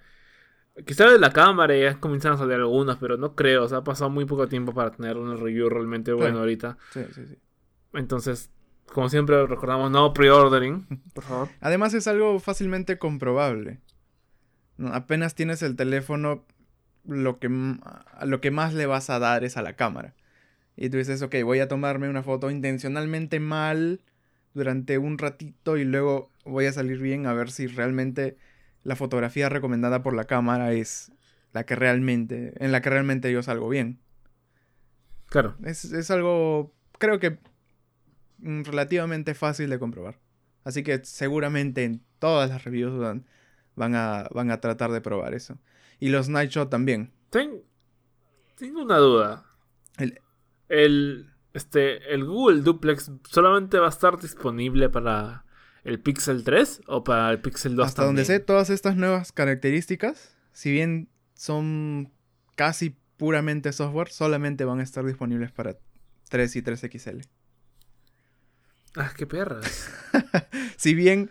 Quizás 0.84 1.12
de 1.12 1.18
la 1.18 1.32
cámara 1.32 1.76
ya 1.76 1.98
comienzan 1.98 2.32
a 2.32 2.36
salir 2.36 2.54
algunos, 2.54 2.96
pero 2.98 3.16
no 3.16 3.34
creo. 3.34 3.64
O 3.64 3.68
sea, 3.68 3.78
ha 3.78 3.84
pasado 3.84 4.10
muy 4.10 4.24
poco 4.24 4.48
tiempo 4.48 4.72
para 4.72 4.90
tener 4.90 5.16
un 5.16 5.38
review 5.38 5.68
realmente 5.68 6.12
bueno 6.12 6.38
ahorita. 6.38 6.78
Sí, 6.92 7.00
sí, 7.14 7.26
sí. 7.26 7.36
Entonces, 7.92 8.50
como 8.92 9.08
siempre 9.08 9.46
recordamos, 9.46 9.90
no 9.90 10.12
pre-ordering, 10.12 10.86
por 11.14 11.24
favor. 11.24 11.48
Además 11.60 11.94
es 11.94 12.06
algo 12.06 12.38
fácilmente 12.40 12.98
comprobable. 12.98 13.80
apenas 14.92 15.34
tienes 15.34 15.62
el 15.62 15.76
teléfono, 15.76 16.44
lo 17.06 17.38
que, 17.38 17.48
lo 18.24 18.40
que 18.40 18.50
más 18.50 18.74
le 18.74 18.86
vas 18.86 19.10
a 19.10 19.18
dar 19.18 19.44
es 19.44 19.56
a 19.56 19.62
la 19.62 19.74
cámara. 19.74 20.14
Y 20.76 20.88
tú 20.90 20.96
dices, 20.96 21.20
ok, 21.22 21.36
voy 21.44 21.60
a 21.60 21.68
tomarme 21.68 22.08
una 22.08 22.22
foto 22.22 22.50
intencionalmente 22.50 23.40
mal 23.40 24.00
durante 24.54 24.98
un 24.98 25.18
ratito 25.18 25.76
y 25.76 25.84
luego 25.84 26.30
voy 26.44 26.66
a 26.66 26.72
salir 26.72 26.98
bien 26.98 27.26
a 27.26 27.34
ver 27.34 27.50
si 27.50 27.66
realmente 27.66 28.36
la 28.82 28.96
fotografía 28.96 29.48
recomendada 29.48 30.02
por 30.02 30.14
la 30.14 30.24
cámara 30.24 30.72
es 30.72 31.12
la 31.52 31.64
que 31.64 31.74
realmente, 31.74 32.54
en 32.64 32.72
la 32.72 32.80
que 32.80 32.90
realmente 32.90 33.32
yo 33.32 33.42
salgo 33.42 33.68
bien. 33.68 34.00
Claro. 35.26 35.56
Es, 35.64 35.84
es 35.84 36.10
algo, 36.10 36.74
creo 36.98 37.18
que 37.18 37.38
mm, 38.38 38.62
relativamente 38.62 39.34
fácil 39.34 39.70
de 39.70 39.78
comprobar. 39.78 40.18
Así 40.64 40.82
que 40.82 41.04
seguramente 41.04 41.84
en 41.84 42.02
todas 42.18 42.50
las 42.50 42.64
reviews 42.64 42.98
van, 42.98 43.26
van, 43.76 43.94
a, 43.94 44.28
van 44.34 44.50
a 44.50 44.60
tratar 44.60 44.90
de 44.92 45.00
probar 45.00 45.34
eso. 45.34 45.58
Y 45.98 46.08
los 46.08 46.28
Night 46.28 46.50
Shot 46.50 46.70
también. 46.70 47.12
tengo 47.30 48.82
una 48.82 48.98
duda. 48.98 49.46
El, 49.98 50.20
el, 50.68 51.30
este, 51.52 52.12
el 52.12 52.24
Google 52.24 52.62
Duplex 52.62 53.12
solamente 53.28 53.78
va 53.78 53.86
a 53.86 53.90
estar 53.90 54.18
disponible 54.20 54.88
para 54.88 55.44
el 55.84 56.00
Pixel 56.00 56.44
3 56.44 56.82
o 56.86 57.04
para 57.04 57.30
el 57.30 57.40
Pixel 57.40 57.76
2 57.76 57.86
Hasta 57.86 58.04
donde 58.04 58.24
sé, 58.24 58.40
todas 58.40 58.70
estas 58.70 58.96
nuevas 58.96 59.32
características, 59.32 60.36
si 60.52 60.70
bien 60.70 61.08
son 61.34 62.12
casi 62.56 62.96
puramente 63.16 63.72
software, 63.72 64.10
solamente 64.10 64.64
van 64.64 64.80
a 64.80 64.82
estar 64.82 65.04
disponibles 65.04 65.52
para 65.52 65.76
3 66.28 66.56
y 66.56 66.62
3XL. 66.62 67.26
Ah, 68.96 69.12
qué 69.16 69.26
perras. 69.26 69.90
si 70.76 70.94
bien... 70.94 71.30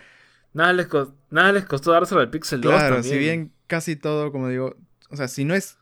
Nada 0.52 0.74
les, 0.74 0.88
nada 1.30 1.52
les 1.52 1.66
costó 1.66 1.92
dárselo 1.92 2.22
al 2.22 2.32
Pixel 2.32 2.62
2 2.62 2.72
Claro, 2.72 3.04
si 3.04 3.18
bien 3.20 3.54
casi 3.68 3.96
todo, 3.96 4.32
como 4.32 4.50
digo, 4.50 4.76
o 5.10 5.16
sea, 5.16 5.28
si 5.28 5.46
no 5.46 5.54
es 5.54 5.78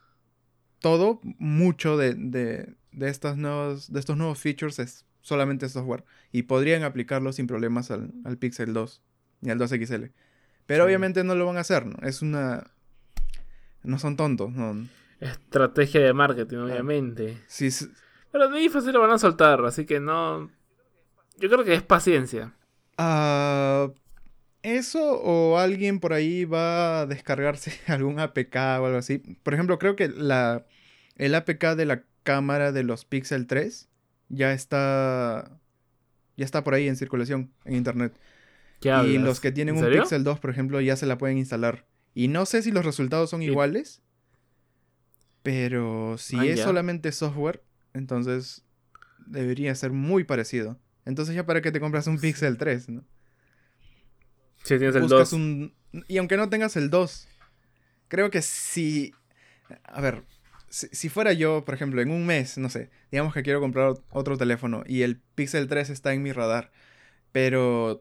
todo, 0.80 1.20
mucho 1.38 1.96
de, 1.96 2.14
de, 2.14 2.74
de, 2.92 3.08
estas 3.08 3.36
nuevos, 3.36 3.90
de 3.90 3.98
estos 3.98 4.16
nuevos 4.16 4.38
features 4.38 4.78
es 4.78 5.06
solamente 5.22 5.68
software. 5.68 6.04
Y 6.32 6.42
podrían 6.42 6.82
aplicarlo 6.82 7.32
sin 7.32 7.46
problemas 7.46 7.90
al, 7.90 8.38
Pixel 8.38 8.72
2 8.72 9.02
y 9.42 9.50
al 9.50 9.58
2XL. 9.58 10.12
Pero 10.66 10.84
obviamente 10.84 11.24
no 11.24 11.34
lo 11.34 11.46
van 11.46 11.56
a 11.56 11.60
hacer, 11.60 11.86
¿no? 11.86 11.96
Es 12.06 12.20
una... 12.22 12.70
No 13.82 13.98
son 13.98 14.16
tontos, 14.16 14.52
¿no? 14.52 14.86
Estrategia 15.20 16.00
de 16.02 16.12
marketing, 16.12 16.58
obviamente. 16.58 17.38
Sí. 17.46 17.70
Pero 18.30 18.48
de 18.48 18.58
ahí 18.58 18.68
fácil 18.68 18.92
lo 18.92 19.00
van 19.00 19.12
a 19.12 19.18
soltar, 19.18 19.64
así 19.64 19.86
que 19.86 20.00
no... 20.00 20.50
Yo 21.38 21.48
creo 21.48 21.64
que 21.64 21.74
es 21.74 21.82
paciencia. 21.82 22.52
Ah... 22.98 23.88
eso 24.62 25.20
o 25.22 25.58
alguien 25.58 26.00
por 26.00 26.12
ahí 26.12 26.44
va 26.44 27.00
a 27.00 27.06
descargarse 27.06 27.72
algún 27.86 28.20
APK 28.20 28.54
o 28.54 28.86
algo 28.86 28.98
así. 28.98 29.18
Por 29.42 29.54
ejemplo, 29.54 29.78
creo 29.78 29.96
que 29.96 30.08
la, 30.08 30.66
el 31.16 31.34
APK 31.34 31.74
de 31.76 31.86
la 31.86 32.02
cámara 32.22 32.72
de 32.72 32.82
los 32.82 33.06
Pixel 33.06 33.46
3 33.46 33.88
ya 34.28 34.52
está 34.52 35.58
ya 36.38 36.44
está 36.44 36.62
por 36.62 36.72
ahí 36.72 36.88
en 36.88 36.96
circulación 36.96 37.52
en 37.64 37.74
internet. 37.74 38.18
y 38.80 39.18
los 39.18 39.40
que 39.40 39.50
tienen 39.50 39.76
un 39.76 39.90
Pixel 39.90 40.22
2, 40.22 40.38
por 40.38 40.50
ejemplo, 40.50 40.80
ya 40.80 40.96
se 40.96 41.04
la 41.04 41.18
pueden 41.18 41.36
instalar. 41.36 41.86
Y 42.14 42.28
no 42.28 42.46
sé 42.46 42.62
si 42.62 42.70
los 42.70 42.84
resultados 42.84 43.28
son 43.28 43.42
iguales, 43.42 44.00
pero 45.42 46.16
si 46.16 46.38
ah, 46.38 46.44
es 46.44 46.60
solamente 46.60 47.10
software, 47.10 47.62
entonces 47.92 48.64
debería 49.26 49.74
ser 49.74 49.90
muy 49.90 50.22
parecido. 50.22 50.78
Entonces 51.04 51.34
ya 51.34 51.44
para 51.44 51.60
que 51.60 51.72
te 51.72 51.80
compras 51.80 52.06
un 52.06 52.20
Pixel 52.20 52.56
3, 52.56 52.88
¿no? 52.88 53.04
Si 54.62 54.78
tienes 54.78 54.94
el 54.94 55.08
2. 55.08 55.36
Y 56.06 56.18
aunque 56.18 56.36
no 56.36 56.48
tengas 56.48 56.76
el 56.76 56.88
2, 56.88 57.28
creo 58.06 58.30
que 58.30 58.42
si... 58.42 59.12
A 59.84 60.00
ver, 60.00 60.22
si, 60.70 61.08
fuera 61.08 61.32
yo, 61.32 61.64
por 61.64 61.74
ejemplo, 61.74 62.02
en 62.02 62.10
un 62.10 62.26
mes, 62.26 62.58
no 62.58 62.68
sé, 62.68 62.90
digamos 63.10 63.32
que 63.34 63.42
quiero 63.42 63.60
comprar 63.60 63.94
otro 64.10 64.36
teléfono 64.36 64.84
y 64.86 65.02
el 65.02 65.18
Pixel 65.34 65.68
3 65.68 65.90
está 65.90 66.12
en 66.12 66.22
mi 66.22 66.32
radar, 66.32 66.70
pero 67.32 67.98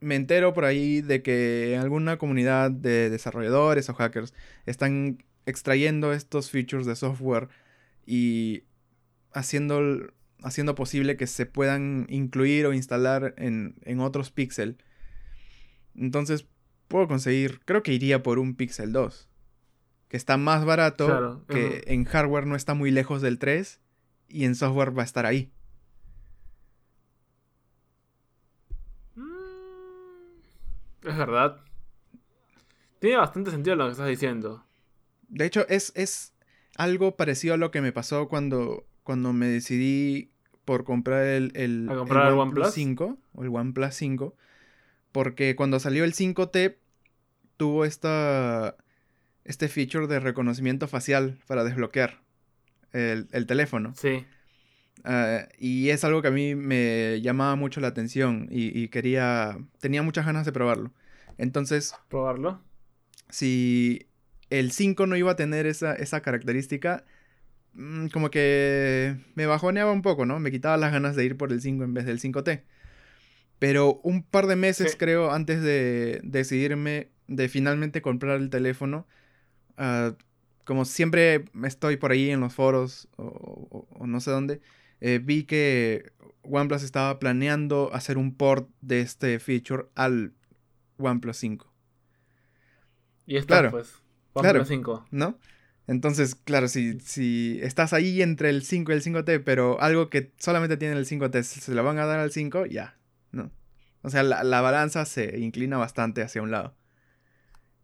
me 0.00 0.16
entero 0.16 0.54
por 0.54 0.64
ahí 0.64 1.02
de 1.02 1.22
que 1.22 1.78
alguna 1.80 2.18
comunidad 2.18 2.70
de 2.70 3.10
desarrolladores 3.10 3.88
o 3.88 3.94
hackers 3.94 4.34
están 4.66 5.22
extrayendo 5.46 6.12
estos 6.12 6.50
features 6.50 6.86
de 6.86 6.96
software 6.96 7.48
y 8.06 8.64
haciendo, 9.32 9.80
haciendo 10.42 10.74
posible 10.74 11.16
que 11.16 11.26
se 11.26 11.46
puedan 11.46 12.06
incluir 12.08 12.66
o 12.66 12.72
instalar 12.72 13.34
en, 13.38 13.76
en 13.82 14.00
otros 14.00 14.30
Pixel. 14.30 14.78
Entonces 15.94 16.46
puedo 16.88 17.06
conseguir, 17.08 17.60
creo 17.64 17.82
que 17.82 17.92
iría 17.92 18.22
por 18.22 18.38
un 18.38 18.56
Pixel 18.56 18.92
2 18.92 19.29
que 20.10 20.16
está 20.16 20.36
más 20.36 20.64
barato, 20.64 21.44
que 21.46 21.84
en 21.86 22.04
hardware 22.04 22.44
no 22.44 22.56
está 22.56 22.74
muy 22.74 22.90
lejos 22.90 23.22
del 23.22 23.38
3 23.38 23.80
y 24.28 24.44
en 24.44 24.56
software 24.56 24.96
va 24.96 25.02
a 25.02 25.04
estar 25.04 25.24
ahí. 25.24 25.52
Mm, 29.14 31.06
es 31.06 31.16
verdad. 31.16 31.60
Tiene 32.98 33.18
bastante 33.18 33.52
sentido 33.52 33.76
lo 33.76 33.86
que 33.86 33.92
estás 33.92 34.08
diciendo. 34.08 34.64
De 35.28 35.46
hecho, 35.46 35.64
es, 35.68 35.92
es 35.94 36.34
algo 36.76 37.16
parecido 37.16 37.54
a 37.54 37.56
lo 37.56 37.70
que 37.70 37.80
me 37.80 37.92
pasó 37.92 38.26
cuando, 38.26 38.84
cuando 39.04 39.32
me 39.32 39.46
decidí 39.46 40.32
por 40.64 40.82
comprar 40.82 41.24
el, 41.24 41.52
el, 41.54 41.86
comprar 41.86 42.32
el, 42.32 42.38
OnePlus 42.38 42.72
5 42.72 43.16
o 43.34 43.42
el 43.44 43.48
OnePlus 43.48 43.94
5. 43.94 44.34
Porque 45.12 45.54
cuando 45.54 45.78
salió 45.78 46.02
el 46.02 46.14
5T 46.14 46.78
tuvo 47.56 47.84
esta 47.84 48.76
este 49.50 49.68
feature 49.68 50.06
de 50.06 50.20
reconocimiento 50.20 50.88
facial 50.88 51.38
para 51.46 51.64
desbloquear 51.64 52.20
el, 52.92 53.46
teléfono. 53.46 53.92
Sí. 53.96 54.24
Ah, 55.04 55.48
y 55.58 55.90
es 55.90 56.04
algo 56.04 56.22
que 56.22 56.28
a 56.28 56.32
mí 56.32 56.54
me 56.54 57.20
llamaba 57.20 57.56
mucho 57.56 57.80
la 57.80 57.88
atención 57.88 58.48
y, 58.50 58.88
quería, 58.88 59.58
tenía 59.80 60.02
muchas 60.02 60.24
ganas 60.24 60.46
de 60.46 60.52
probarlo. 60.52 60.92
Entonces... 61.36 61.94
¿Probarlo? 62.08 62.62
Si 63.28 64.06
el 64.50 64.72
5 64.72 65.06
no 65.06 65.16
iba 65.16 65.32
a 65.32 65.36
tener 65.36 65.66
esa, 65.66 65.94
esa 65.94 66.20
característica, 66.20 67.04
mm, 67.74 68.06
como 68.08 68.30
que 68.30 69.16
me 69.34 69.46
bajoneaba 69.46 69.92
un 69.92 70.02
poco, 70.02 70.26
¿no? 70.26 70.38
Me 70.38 70.50
quitaba 70.50 70.76
las 70.76 70.92
ganas 70.92 71.16
de 71.16 71.24
ir 71.24 71.36
por 71.36 71.52
el 71.52 71.60
5 71.60 71.84
en 71.84 71.94
vez 71.94 72.06
del 72.06 72.20
5T. 72.20 72.62
Pero 73.58 74.00
un 74.04 74.22
par 74.22 74.46
de 74.46 74.56
meses, 74.56 74.96
creo, 74.98 75.32
antes 75.32 75.62
de 75.62 76.20
decidirme 76.22 77.10
de 77.28 77.48
finalmente 77.48 78.00
comprar 78.00 78.40
el 78.40 78.48
teléfono, 78.48 79.06
Ah, 79.82 80.14
como 80.64 80.84
siempre 80.84 81.46
estoy 81.64 81.96
por 81.96 82.12
ahí 82.12 82.30
en 82.30 82.40
los 82.40 82.52
foros 82.52 83.08
o, 83.16 83.88
no 84.06 84.20
sé 84.20 84.30
dónde, 84.30 84.60
eh, 85.00 85.18
vi 85.22 85.44
que 85.44 86.12
OnePlus 86.42 86.82
estaba 86.82 87.18
planeando 87.18 87.90
hacer 87.94 88.18
un 88.18 88.34
port 88.34 88.68
de 88.82 89.00
este 89.00 89.40
feature 89.40 89.86
al 89.94 90.34
OnePlus 90.98 91.38
5. 91.38 91.72
Y 93.24 93.38
está, 93.38 93.60
claro, 93.60 93.70
pues, 93.70 94.02
OnePlus 94.34 94.68
5. 94.68 95.06
¿No? 95.10 95.38
Entonces, 95.86 96.34
claro, 96.34 96.68
si, 96.68 97.00
si 97.00 97.58
estás 97.62 97.94
ahí 97.94 98.20
entre 98.20 98.50
el 98.50 98.62
5 98.62 98.92
y 98.92 98.94
el 98.94 99.02
5T, 99.02 99.42
pero 99.42 99.80
algo 99.80 100.10
que 100.10 100.30
solamente 100.36 100.76
tiene 100.76 100.94
el 100.94 101.06
5T, 101.06 101.42
se 101.42 101.74
lo 101.74 101.82
van 101.82 101.98
a 101.98 102.04
dar 102.04 102.20
al 102.20 102.32
5, 102.32 102.66
ya, 102.66 102.98
¿no? 103.32 103.50
O 104.02 104.10
sea, 104.10 104.22
la 104.22 104.60
balanza 104.60 105.06
se 105.06 105.38
inclina 105.40 105.78
bastante 105.78 106.22
hacia 106.22 106.42
un 106.42 106.50
lado. 106.50 106.76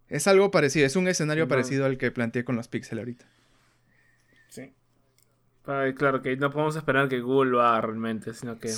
Es 0.09 0.27
algo 0.27 0.51
parecido, 0.51 0.87
es 0.87 0.97
un 0.97 1.09
escenario 1.09 1.49
parecido 1.49 1.85
al 1.85 1.99
que 1.99 2.11
planteé 2.11 2.45
con 2.45 2.57
los 2.57 2.69
Pixel 2.69 2.99
ahorita. 2.99 3.27
Sí. 4.49 4.73
claro, 5.65 6.23
que 6.23 6.37
no 6.37 6.51
podemos 6.51 6.77
esperar 6.77 7.09
que 7.09 7.21
Google 7.21 7.51
lo 7.51 7.63
haga 7.63 7.81
realmente, 7.81 8.33
sino 8.35 8.59
que 8.59 8.73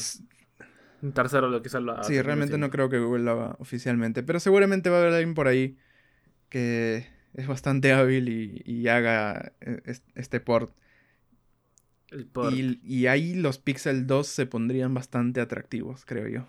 un 1.03 1.13
tercero 1.13 1.49
lo 1.49 1.63
quizás 1.63 1.83
lo 1.83 1.93
haga. 1.93 2.05
Sí, 2.05 2.21
realmente 2.23 2.57
no 2.59 2.71
creo 2.71 2.89
que 2.89 2.99
Google 2.99 3.25
lo 3.25 3.31
haga 3.33 3.57
oficialmente, 3.59 4.23
pero 4.23 4.41
seguramente 4.41 4.91
va 4.91 4.97
a 4.97 5.01
haber 5.01 5.13
alguien 5.13 5.35
por 5.35 5.49
ahí 5.49 5.77
que 6.49 7.07
es 7.35 7.47
bastante 7.47 7.93
hábil 7.93 8.29
y, 8.65 8.89
haga 8.89 9.53
eh, 9.61 9.81
este 10.15 10.41
port. 10.41 10.73
El 12.11 12.27
port. 12.27 12.55
Y, 12.55 13.07
ahí 13.07 13.35
los 13.35 13.59
Pixel 13.59 14.07
2 14.07 14.27
se 14.27 14.47
pondrían 14.47 14.95
bastante 14.95 15.41
atractivos, 15.41 16.05
creo 16.05 16.27
yo. 16.27 16.47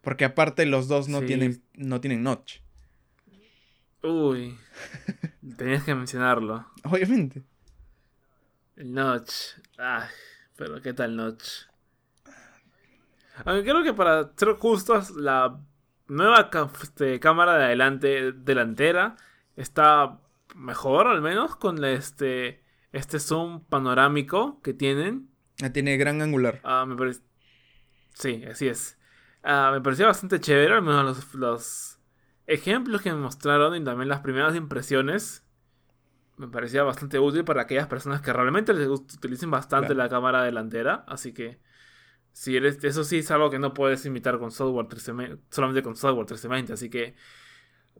Porque 0.00 0.24
aparte 0.24 0.66
los 0.66 0.88
dos 0.88 1.08
no, 1.08 1.22
tienen, 1.22 1.62
no 1.74 2.00
tienen 2.00 2.22
notch. 2.22 2.61
Uy, 4.02 4.58
tenías 5.56 5.84
que 5.84 5.94
mencionarlo. 5.94 6.66
Obviamente. 6.84 7.42
El 8.76 8.92
Notch. 8.92 9.32
Ay, 9.78 10.08
pero 10.56 10.80
¿qué 10.82 10.92
tal 10.92 11.14
Notch? 11.14 11.66
Aunque 13.44 13.62
creo 13.62 13.82
que 13.82 13.94
para 13.94 14.32
ser 14.36 14.54
justos, 14.54 15.10
la 15.10 15.60
nueva 16.08 16.50
este, 16.82 17.20
cámara 17.20 17.56
de 17.56 17.64
adelante 17.64 18.32
delantera 18.32 19.16
está 19.56 20.20
mejor, 20.54 21.06
al 21.06 21.22
menos, 21.22 21.56
con 21.56 21.82
este, 21.84 22.64
este 22.92 23.20
zoom 23.20 23.64
panorámico 23.64 24.60
que 24.62 24.74
tienen. 24.74 25.30
Ah, 25.62 25.70
tiene 25.70 25.96
gran 25.96 26.20
angular. 26.22 26.60
Ah, 26.64 26.84
me 26.86 26.96
parece. 26.96 27.22
Sí, 28.14 28.44
así 28.44 28.68
es. 28.68 28.98
Ah, 29.42 29.70
me 29.72 29.80
pareció 29.80 30.06
bastante 30.06 30.40
chévere, 30.40 30.74
al 30.74 30.82
menos 30.82 31.04
los, 31.04 31.34
los 31.34 31.98
ejemplos 32.46 33.02
que 33.02 33.12
me 33.12 33.18
mostraron 33.18 33.74
y 33.76 33.84
también 33.84 34.08
las 34.08 34.20
primeras 34.20 34.54
impresiones. 34.56 35.44
Me 36.36 36.48
parecía 36.48 36.82
bastante 36.82 37.18
útil 37.18 37.44
para 37.44 37.62
aquellas 37.62 37.86
personas 37.86 38.20
que 38.22 38.32
realmente 38.32 38.72
les 38.72 38.88
utilicen 38.88 39.50
bastante 39.50 39.94
la 39.94 40.08
cámara 40.08 40.42
delantera. 40.42 41.04
Así 41.06 41.32
que 41.32 41.60
si 42.32 42.56
eres, 42.56 42.82
eso 42.82 43.04
sí 43.04 43.18
es 43.18 43.30
algo 43.30 43.50
que 43.50 43.58
no 43.58 43.74
puedes 43.74 44.04
imitar 44.06 44.38
con 44.38 44.50
software 44.50 44.88
13, 44.88 45.38
solamente 45.50 45.82
con 45.82 45.94
software 45.94 46.24
1320. 46.24 46.72
Así 46.72 46.90
que 46.90 47.14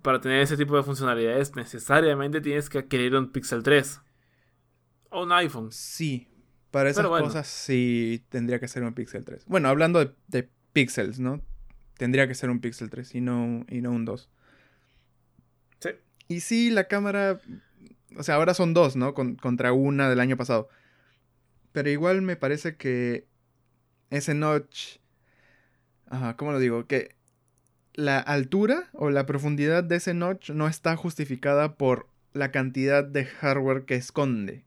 para 0.01 0.21
tener 0.21 0.41
ese 0.41 0.57
tipo 0.57 0.77
de 0.77 0.83
funcionalidades 0.83 1.55
necesariamente 1.55 2.41
tienes 2.41 2.69
que 2.69 2.79
adquirir 2.79 3.15
un 3.15 3.31
Pixel 3.31 3.63
3 3.63 4.01
o 5.11 5.23
un 5.23 5.33
iPhone. 5.33 5.71
Sí, 5.71 6.29
para 6.71 6.91
esas 6.91 7.07
cosas 7.07 7.47
sí 7.47 8.25
tendría 8.31 8.59
que 8.59 8.67
ser 8.67 8.83
un 8.83 8.95
Pixel 8.95 9.25
3. 9.25 9.45
Bueno, 9.47 9.69
hablando 9.69 10.01
de, 10.01 10.15
de, 10.29 10.51
pixels, 10.73 11.21
¿no? 11.21 11.43
Tendría 12.03 12.27
que 12.27 12.35
ser 12.35 12.51
un 12.51 12.59
Pixel 12.59 12.91
3 12.91 13.15
y 13.15 13.21
no, 13.21 13.65
y 13.69 13.81
no 13.81 13.93
un 13.93 14.05
2. 14.05 14.29
Sí. 15.79 15.91
Y 16.27 16.41
sí, 16.41 16.69
la 16.69 16.89
cámara... 16.89 17.41
O 18.17 18.25
sea, 18.25 18.35
ahora 18.35 18.55
son 18.55 18.75
dos, 18.75 18.97
¿no? 18.97 19.15
contra 19.15 19.73
una 19.73 20.11
del 20.11 20.19
año 20.19 20.37
pasado. 20.37 20.69
Pero 21.71 21.91
igual 21.91 22.21
me 22.23 22.35
parece 22.35 22.75
que 22.75 23.29
ese 24.11 24.35
notch... 24.35 24.97
¿cómo 26.39 26.51
lo 26.51 26.59
digo? 26.59 26.89
Que 26.89 27.15
la 27.95 28.19
altura 28.19 28.91
o 28.95 29.11
la 29.11 29.25
profundidad 29.25 29.85
de 29.85 29.95
ese 29.95 30.13
notch 30.13 30.51
no 30.51 30.67
está 30.67 30.97
justificada 30.97 31.77
por 31.77 32.09
la 32.33 32.51
cantidad 32.51 33.05
de 33.05 33.27
hardware 33.27 33.85
que 33.85 33.95
esconde. 33.95 34.65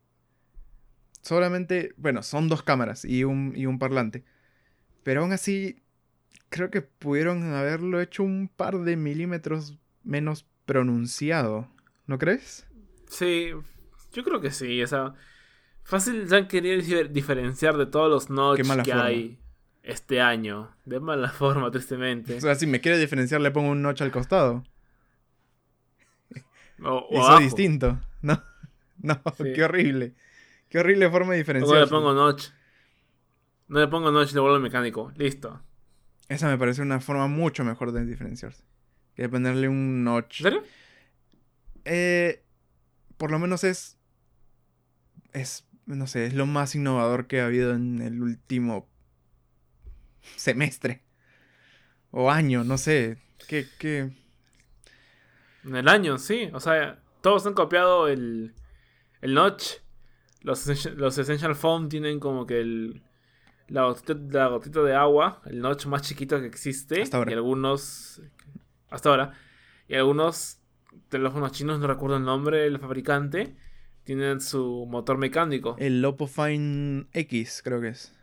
Solamente, 1.22 1.94
bueno, 1.98 2.24
son 2.24 2.48
dos 2.48 2.63
cámaras 2.63 3.04
y 3.04 3.25
un, 3.25 3.51
y 3.58 3.65
un 3.65 3.77
parlante. 3.77 4.24
Pero 5.04 5.24
aún 5.24 5.34
así, 5.34 5.82
creo 6.50 6.70
que 6.70 6.82
pudieron 6.82 7.54
haberlo 7.54 8.02
hecho 8.02 8.24
un 8.24 8.48
par 8.48 8.80
de 8.80 8.96
milímetros 8.96 9.78
menos 10.04 10.46
pronunciado. 10.66 11.68
¿No 12.08 12.18
crees? 12.18 12.68
Sí, 13.08 13.52
yo 14.14 14.24
creo 14.24 14.42
que 14.42 14.52
sí. 14.52 14.82
O 14.84 14.88
sea, 14.88 15.14
fácil 15.84 16.28
ya 16.28 16.48
querer 16.48 17.12
diferenciar 17.12 17.78
de 17.78 17.86
todos 17.86 18.10
los 18.10 18.30
notch 18.30 18.62
que 18.84 18.94
hay 18.94 19.40
este 19.84 20.22
año. 20.22 20.75
De 20.86 21.00
mala 21.00 21.30
forma, 21.32 21.72
tristemente. 21.72 22.38
O 22.38 22.42
sea, 22.42 22.56
si 22.56 22.68
me 22.68 22.82
quiere 22.82 22.98
diferenciar, 22.98 23.42
le 23.42 23.52
pongo 23.52 23.72
un 23.72 23.82
notch 23.82 24.02
al 24.02 24.12
costado. 24.12 24.64
O, 26.84 27.08
Eso 27.10 27.38
es 27.38 27.44
distinto. 27.46 28.00
No, 28.22 28.44
no, 28.98 29.22
qué 29.38 29.64
horrible. 29.64 30.14
Qué 30.70 30.80
horrible 30.80 31.10
forma 31.10 31.32
de 31.32 31.38
diferenciar. 31.40 31.74
No 31.74 31.86
le 31.86 31.90
pongo 31.90 32.14
notch. 32.14 32.50
No 33.68 33.80
le 33.80 33.88
pongo 33.88 34.12
notch, 34.12 34.34
le 34.34 34.42
vuelvo 34.42 34.60
mecánico. 34.60 35.12
Listo. 35.16 35.62
Esa 36.27 36.48
me 36.48 36.58
parece 36.58 36.82
una 36.82 37.00
forma 37.00 37.27
mucho 37.27 37.63
mejor 37.63 37.91
de 37.91 38.05
diferenciarse. 38.05 38.63
Que 39.15 39.29
ponerle 39.29 39.70
un 39.70 40.03
notch. 40.03 40.44
Eh, 41.86 42.44
por 43.17 43.32
lo 43.32 43.39
menos 43.39 43.63
es. 43.63 43.98
Es. 45.34 45.65
No 45.86 46.08
sé, 46.08 46.25
es 46.25 46.34
lo 46.34 46.48
más 46.48 46.74
innovador 46.74 47.27
que 47.27 47.41
ha 47.41 47.46
habido 47.46 47.74
en 47.74 48.01
el 48.01 48.22
último 48.22 48.89
semestre. 50.36 51.03
O 52.10 52.32
año, 52.32 52.63
no 52.63 52.77
sé. 52.77 53.17
¿Qué, 53.48 53.67
qué? 53.77 54.12
En 55.63 55.75
el 55.75 55.88
año, 55.88 56.17
sí. 56.17 56.50
O 56.53 56.60
sea, 56.60 57.00
todos 57.22 57.46
han 57.46 57.53
copiado 57.53 58.07
el, 58.07 58.53
el 59.22 59.33
notch. 59.33 59.77
Los, 60.42 60.66
los 60.96 61.18
Essential 61.18 61.55
Foam 61.55 61.90
tienen 61.90 62.20
como 62.20 62.46
que 62.46 62.59
el. 62.59 63.03
La 63.68 63.86
gotita, 63.86 64.84
de 64.84 64.96
agua, 64.96 65.42
el 65.46 65.60
notch 65.60 65.88
más 65.88 66.04
chiquito 66.04 66.40
que 66.40 66.46
existe. 66.46 67.01
Hasta 67.01 67.18
ahora. 67.18 67.32
Y 67.32 67.34
algunos. 67.34 68.22
Hasta 68.90 69.10
ahora. 69.10 69.34
Y 69.88 69.96
algunos 69.96 70.60
teléfonos 71.10 71.51
chinos, 71.51 71.80
no 71.80 71.88
recuerdo 71.88 72.18
el 72.18 72.24
nombre 72.24 72.60
del 72.60 72.80
fabricante, 72.80 73.56
tienen 74.04 74.42
su 74.42 74.86
motor 74.90 75.18
mecánico. 75.18 75.75
El 75.80 76.01
Lopo 76.01 76.28
Fine 76.28 77.08
X, 77.14 77.62
creo 77.64 77.82
que 77.82 77.90
es. 77.90 78.14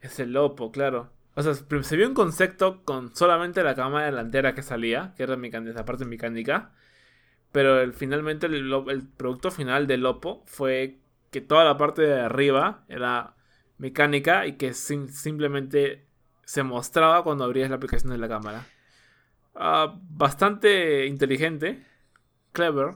Es 0.00 0.18
el 0.18 0.32
Lopo, 0.32 0.72
claro. 0.72 1.12
O 1.34 1.42
sea, 1.42 1.54
se 1.54 1.96
vio 1.96 2.08
un 2.08 2.14
concepto 2.14 2.82
con 2.84 3.14
solamente 3.14 3.62
la 3.62 3.74
cámara 3.74 4.06
delantera 4.06 4.54
que 4.54 4.62
salía, 4.62 5.12
que 5.16 5.24
era 5.24 5.36
la 5.36 5.84
parte 5.84 6.06
mecánica. 6.06 6.72
Pero 7.52 7.80
el, 7.80 7.92
finalmente 7.92 8.46
el, 8.46 9.08
producto 9.16 9.50
final 9.50 9.86
del 9.86 10.02
Lopo 10.02 10.42
fue 10.46 11.00
que 11.30 11.42
toda 11.42 11.64
la 11.64 11.76
parte 11.76 12.02
de 12.02 12.20
arriba 12.20 12.84
era 12.88 13.35
mecánica 13.78 14.46
y 14.46 14.56
que 14.56 14.72
simplemente 14.74 16.06
se 16.44 16.62
mostraba 16.62 17.22
cuando 17.22 17.44
abrías 17.44 17.70
la 17.70 17.76
aplicación 17.76 18.12
de 18.12 18.18
la 18.18 18.28
cámara. 18.28 18.66
Ah, 19.54 19.98
bastante 20.10 21.06
inteligente, 21.06 21.82
clever, 22.52 22.94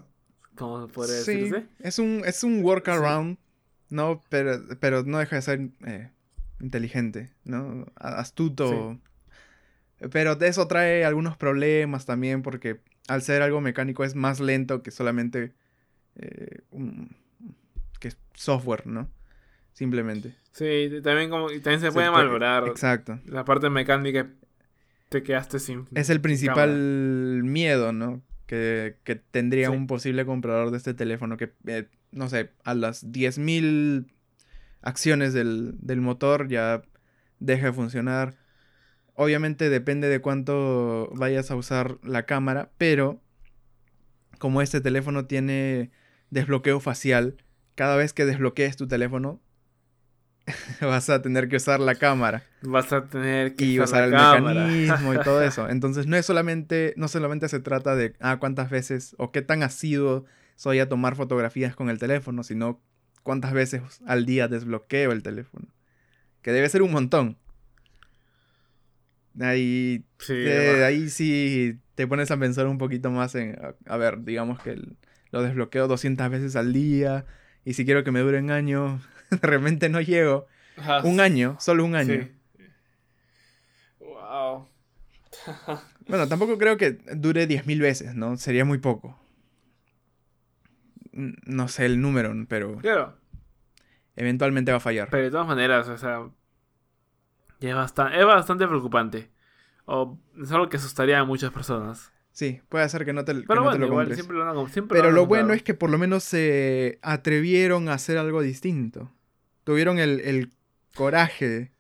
como 0.57 0.87
podría 0.89 1.17
decirse. 1.17 1.67
Es 1.81 1.99
un, 1.99 2.23
es 2.25 2.45
un 2.45 2.63
workaround, 2.63 3.39
¿no? 3.89 4.23
Pero, 4.29 4.61
pero 4.79 5.03
no 5.03 5.19
deja 5.19 5.37
de 5.37 5.43
ser 5.43 5.69
eh, 5.87 6.11
inteligente, 6.61 7.33
¿no? 7.45 7.87
Astuto. 7.97 8.99
Pero 10.13 10.33
eso 10.41 10.67
trae 10.67 11.05
algunos 11.05 11.37
problemas 11.37 12.07
también 12.07 12.43
porque 12.43 12.81
al 13.09 13.23
ser 13.23 13.43
algo 13.43 13.61
mecánico 13.61 14.05
es 14.05 14.15
más 14.15 14.41
lento 14.41 14.83
que 14.83 14.91
solamente 14.91 15.53
eh, 16.17 16.61
que 17.99 18.13
software, 18.35 18.87
¿no? 18.87 19.09
Simplemente. 19.81 20.35
Sí, 20.53 21.01
también 21.03 21.31
como 21.31 21.47
también 21.47 21.81
se 21.81 21.91
puede 21.91 22.11
malograr. 22.11 22.69
Exacto. 22.69 23.19
La 23.25 23.47
parte 23.47 23.71
mecánica 23.71 24.29
te 25.09 25.23
quedaste 25.23 25.59
sin. 25.59 25.87
Es 25.95 26.11
el 26.11 26.21
principal 26.21 27.41
miedo, 27.43 27.91
¿no? 27.95 28.21
Que, 28.45 28.95
tendría 29.31 29.71
un 29.71 29.87
posible 29.87 30.27
comprador 30.27 30.71
de 30.71 30.77
este 30.77 30.93
teléfono 30.93 31.39
que, 31.39 31.55
eh, 31.67 31.89
no 32.13 32.29
sé, 32.29 32.51
a 32.63 32.75
las 32.75 33.07
10.000 33.07 34.05
acciones 34.83 35.33
del, 35.33 35.73
del 35.79 36.03
motor 36.03 36.49
ya 36.49 36.83
deja 37.39 37.69
de 37.69 37.73
funcionar. 37.73 38.35
Obviamente 39.15 39.71
depende 39.71 40.09
de 40.09 40.21
cuánto 40.21 41.11
vayas 41.15 41.51
a 41.51 41.57
usar 41.57 41.97
la 42.03 42.27
cámara, 42.27 42.71
pero 42.77 43.23
como 44.39 44.61
este 44.61 44.83
teléfono 44.83 45.25
tiene 45.25 45.91
desbloqueo 46.29 46.81
facial, 46.81 47.39
cada 47.77 47.97
vez 47.97 48.13
que 48.13 48.27
desbloquees 48.27 48.77
tu 48.77 48.87
teléfono, 48.87 49.41
vas 50.81 51.11
a 51.11 51.23
tener 51.23 51.49
que 51.49 51.57
usar 51.57 51.81
la 51.81 51.95
cámara. 51.95 52.43
Vas 52.63 52.93
a 52.93 53.07
tener 53.07 53.55
que 53.55 53.65
y 53.65 53.81
usar, 53.81 54.05
el 54.05 54.11
mecanismo 54.11 55.15
y 55.15 55.21
todo 55.21 55.43
eso. 55.45 55.69
Entonces 55.69 56.07
no 56.07 56.17
es 56.17 56.27
solamente, 56.27 56.95
no 56.97 57.09
solamente 57.09 57.49
se 57.49 57.61
trata 57.61 57.95
de 57.95 58.15
ah, 58.21 58.39
cuántas 58.39 58.71
veces 58.71 59.15
o 59.19 59.33
qué 59.33 59.43
tan 59.43 59.63
asiduo 59.63 60.25
soy 60.57 60.79
a 60.79 60.89
tomar 60.89 61.17
fotografías 61.17 61.75
con 61.75 61.91
el 61.91 61.99
teléfono, 61.99 62.43
sino 62.43 62.81
cuántas 63.23 63.53
veces 63.53 63.83
al 64.07 64.27
día 64.27 64.49
desbloqueo 64.49 65.13
el 65.13 65.23
teléfono. 65.23 65.67
Que 66.43 66.53
debe 66.53 66.69
ser 66.69 66.83
un 66.83 66.93
montón. 66.93 67.37
Ahí 69.39 70.05
sí, 70.19 70.35
ahí 70.35 71.09
sí 71.09 71.79
te 71.95 72.07
pones 72.07 72.31
a 72.31 72.37
pensar 72.37 72.67
un 72.67 72.79
poquito 72.79 73.11
más 73.11 73.35
en, 73.35 73.57
a, 73.87 73.97
ver, 73.97 74.25
digamos 74.25 74.61
que 74.61 74.77
lo 75.31 75.43
desbloqueo 75.43 75.87
200 75.87 76.29
veces 76.31 76.57
al 76.57 76.73
día 76.73 77.25
y 77.65 77.75
si 77.75 77.85
quiero 77.85 78.03
que 78.05 78.11
me 78.11 78.21
dure 78.21 78.39
un 78.39 78.51
año, 78.51 79.01
de 79.43 79.47
repente 79.47 79.89
no 79.89 80.01
llego. 80.01 80.47
un 81.05 81.21
año, 81.21 81.57
solo 81.61 81.85
un 81.85 81.95
año. 81.95 82.29
Wow. 83.99 84.69
bueno, 86.09 86.29
tampoco 86.29 86.59
creo 86.59 86.77
que 86.77 86.93
dure 87.15 87.49
10.000 87.49 87.81
veces, 87.81 88.15
¿no? 88.15 88.37
Sería 88.37 88.65
muy 88.65 88.79
poco. 88.79 89.19
No 91.13 91.69
sé 91.69 91.87
el 91.87 92.01
número, 92.01 92.33
pero... 92.49 92.77
Claro. 92.79 93.17
Eventualmente 94.17 94.71
va 94.71 94.79
a 94.79 94.81
fallar. 94.81 95.09
Pero 95.11 95.25
de 95.25 95.31
todas 95.31 95.47
maneras, 95.47 95.89
o 95.89 95.99
sea... 95.99 96.29
Es 97.61 97.75
bastante, 97.75 98.19
es 98.19 98.25
bastante 98.25 98.67
preocupante. 98.67 99.31
O 99.85 100.19
es 100.41 100.51
algo 100.53 100.69
que 100.69 100.77
asustaría 100.77 101.19
a 101.19 101.25
muchas 101.25 101.51
personas. 101.51 102.13
Sí, 102.33 102.61
puede 102.69 102.89
ser 102.89 103.05
que 103.05 103.13
no 103.13 103.25
te, 103.25 103.35
Pero 103.35 103.63
bueno, 103.63 103.79
lo 103.79 103.87
igual, 103.87 104.15
siempre 104.15 104.37
lo 104.37 104.67
Pero 104.89 105.11
lo, 105.11 105.27
bueno 105.27 105.53
es 105.53 105.63
que 105.63 105.75
por 105.75 105.91
lo 105.91 105.99
menos 105.99 106.23
se 106.23 106.99
atrevieron 107.03 107.89
a 107.89 107.95
hacer 107.95 108.19
algo 108.19 108.41
distinto. 108.41 109.11
Tuvieron 109.65 109.99
el, 109.99 110.53
coraje 110.95 111.73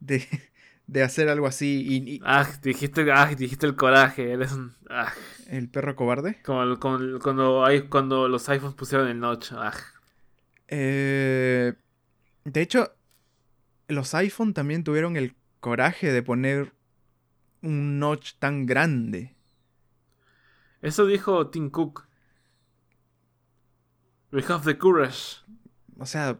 de, 0.00 0.26
de, 0.86 1.02
hacer 1.02 1.28
algo 1.28 1.46
así 1.46 1.84
y, 1.86 2.20
Ah, 2.24 2.46
dijiste, 2.62 3.10
ah, 3.12 3.32
dijiste 3.34 3.66
el 3.66 3.76
coraje, 3.76 4.32
eres 4.32 4.52
un... 4.52 4.74
Ah. 4.90 5.12
¿El 5.48 5.68
perro 5.68 5.94
cobarde? 5.96 6.40
Como, 6.42 6.78
cuando, 6.78 7.64
hay, 7.64 7.82
cuando 7.88 8.28
los 8.28 8.48
iPhones 8.48 8.74
pusieron 8.74 9.08
el 9.08 9.20
notch. 9.20 9.52
Ah. 9.52 9.72
Eh, 10.68 11.74
de 12.44 12.60
hecho, 12.60 12.94
los 13.88 14.14
iPhone 14.14 14.54
también 14.54 14.84
tuvieron 14.84 15.16
el 15.16 15.34
coraje 15.60 16.12
de 16.12 16.22
poner 16.22 16.72
un 17.62 17.98
notch 17.98 18.34
tan 18.38 18.66
grande. 18.66 19.34
Eso 20.82 21.06
dijo 21.06 21.48
Tim 21.48 21.70
Cook. 21.70 22.06
We 24.32 24.42
have 24.48 24.64
the 24.64 24.76
courage. 24.76 25.38
O 25.98 26.06
sea, 26.06 26.38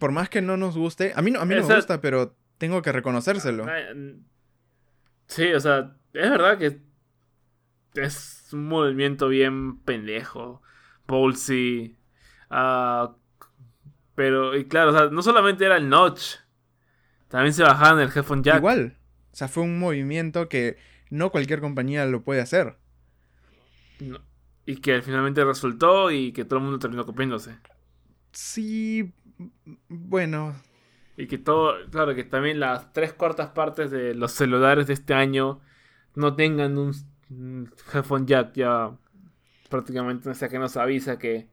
por 0.00 0.10
más 0.10 0.28
que 0.28 0.42
no 0.42 0.56
nos 0.56 0.76
guste, 0.76 1.12
a 1.14 1.22
mí 1.22 1.30
no, 1.30 1.40
a 1.40 1.44
mí 1.44 1.54
no 1.54 1.64
me 1.64 1.76
gusta, 1.76 2.00
pero 2.00 2.34
tengo 2.58 2.82
que 2.82 2.90
reconocérselo. 2.90 3.66
Ah, 3.68 3.78
sí, 5.28 5.52
o 5.52 5.60
sea, 5.60 5.94
es 6.12 6.30
verdad 6.30 6.58
que 6.58 6.80
es 7.94 8.48
un 8.52 8.66
movimiento 8.66 9.28
bien 9.28 9.78
pendejo. 9.80 10.62
Ballsy. 11.06 11.96
Uh, 12.50 13.14
pero, 14.14 14.56
y 14.56 14.64
claro, 14.66 14.90
o 14.90 14.92
sea, 14.92 15.08
no 15.10 15.22
solamente 15.22 15.64
era 15.64 15.76
el 15.76 15.88
notch. 15.88 16.36
También 17.28 17.52
se 17.52 17.62
bajaban 17.62 18.00
el 18.00 18.08
headphone 18.08 18.42
jack. 18.42 18.56
Igual. 18.56 18.96
O 19.32 19.36
sea, 19.36 19.48
fue 19.48 19.62
un 19.62 19.78
movimiento 19.78 20.48
que 20.48 20.76
no 21.10 21.30
cualquier 21.30 21.60
compañía 21.60 22.04
lo 22.06 22.22
puede 22.22 22.40
hacer. 22.40 22.76
Y 24.66 24.76
que 24.76 25.02
finalmente 25.02 25.44
resultó 25.44 26.10
y 26.10 26.32
que 26.32 26.44
todo 26.44 26.58
el 26.58 26.64
mundo 26.64 26.78
terminó 26.78 27.06
copiándose. 27.06 27.56
Sí, 28.32 29.12
bueno. 29.88 30.54
Y 31.16 31.26
que 31.26 31.38
todo, 31.38 31.74
claro, 31.90 32.14
que 32.14 32.24
también 32.24 32.60
las 32.60 32.92
tres 32.92 33.12
cuartas 33.12 33.50
partes 33.50 33.90
de 33.90 34.14
los 34.14 34.32
celulares 34.32 34.86
de 34.86 34.94
este 34.94 35.14
año 35.14 35.60
no 36.14 36.34
tengan 36.34 36.78
un 36.78 37.70
headphone 37.92 38.26
jack 38.26 38.52
ya 38.54 38.96
prácticamente, 39.68 40.28
o 40.28 40.34
sea, 40.34 40.48
que 40.48 40.58
nos 40.58 40.76
avisa 40.76 41.18
que 41.18 41.48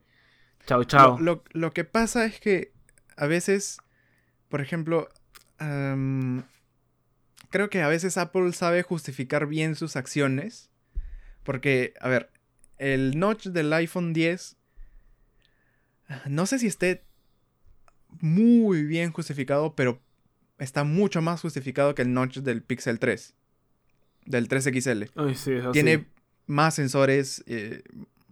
chao, 0.66 0.84
chao. 0.84 1.18
Lo, 1.18 1.44
lo, 1.52 1.72
que 1.72 1.84
pasa 1.84 2.26
es 2.26 2.40
que 2.40 2.72
a 3.16 3.26
veces, 3.26 3.78
por 4.48 4.60
ejemplo, 4.60 5.08
creo 5.58 7.70
que 7.70 7.82
a 7.82 7.88
veces 7.88 8.18
Apple 8.18 8.52
sabe 8.52 8.82
justificar 8.82 9.46
bien 9.46 9.74
sus 9.74 9.96
acciones. 9.96 10.70
Porque, 11.42 11.94
a 12.00 12.08
ver, 12.08 12.30
el 12.76 13.18
notch 13.18 13.46
del 13.46 13.72
iPhone 13.72 14.12
10, 14.12 14.58
no 16.26 16.44
sé 16.44 16.58
si 16.58 16.66
esté 16.66 17.07
muy 18.20 18.84
bien 18.84 19.12
justificado, 19.12 19.74
pero 19.74 20.00
está 20.58 20.84
mucho 20.84 21.22
más 21.22 21.40
justificado 21.40 21.94
que 21.94 22.02
el 22.02 22.12
notch 22.12 22.38
del 22.38 22.62
Pixel 22.62 22.98
3, 22.98 23.34
del 24.26 24.48
3XL. 24.48 25.72
Tiene 25.72 26.06
más 26.46 26.74
sensores, 26.74 27.44
eh, 27.46 27.82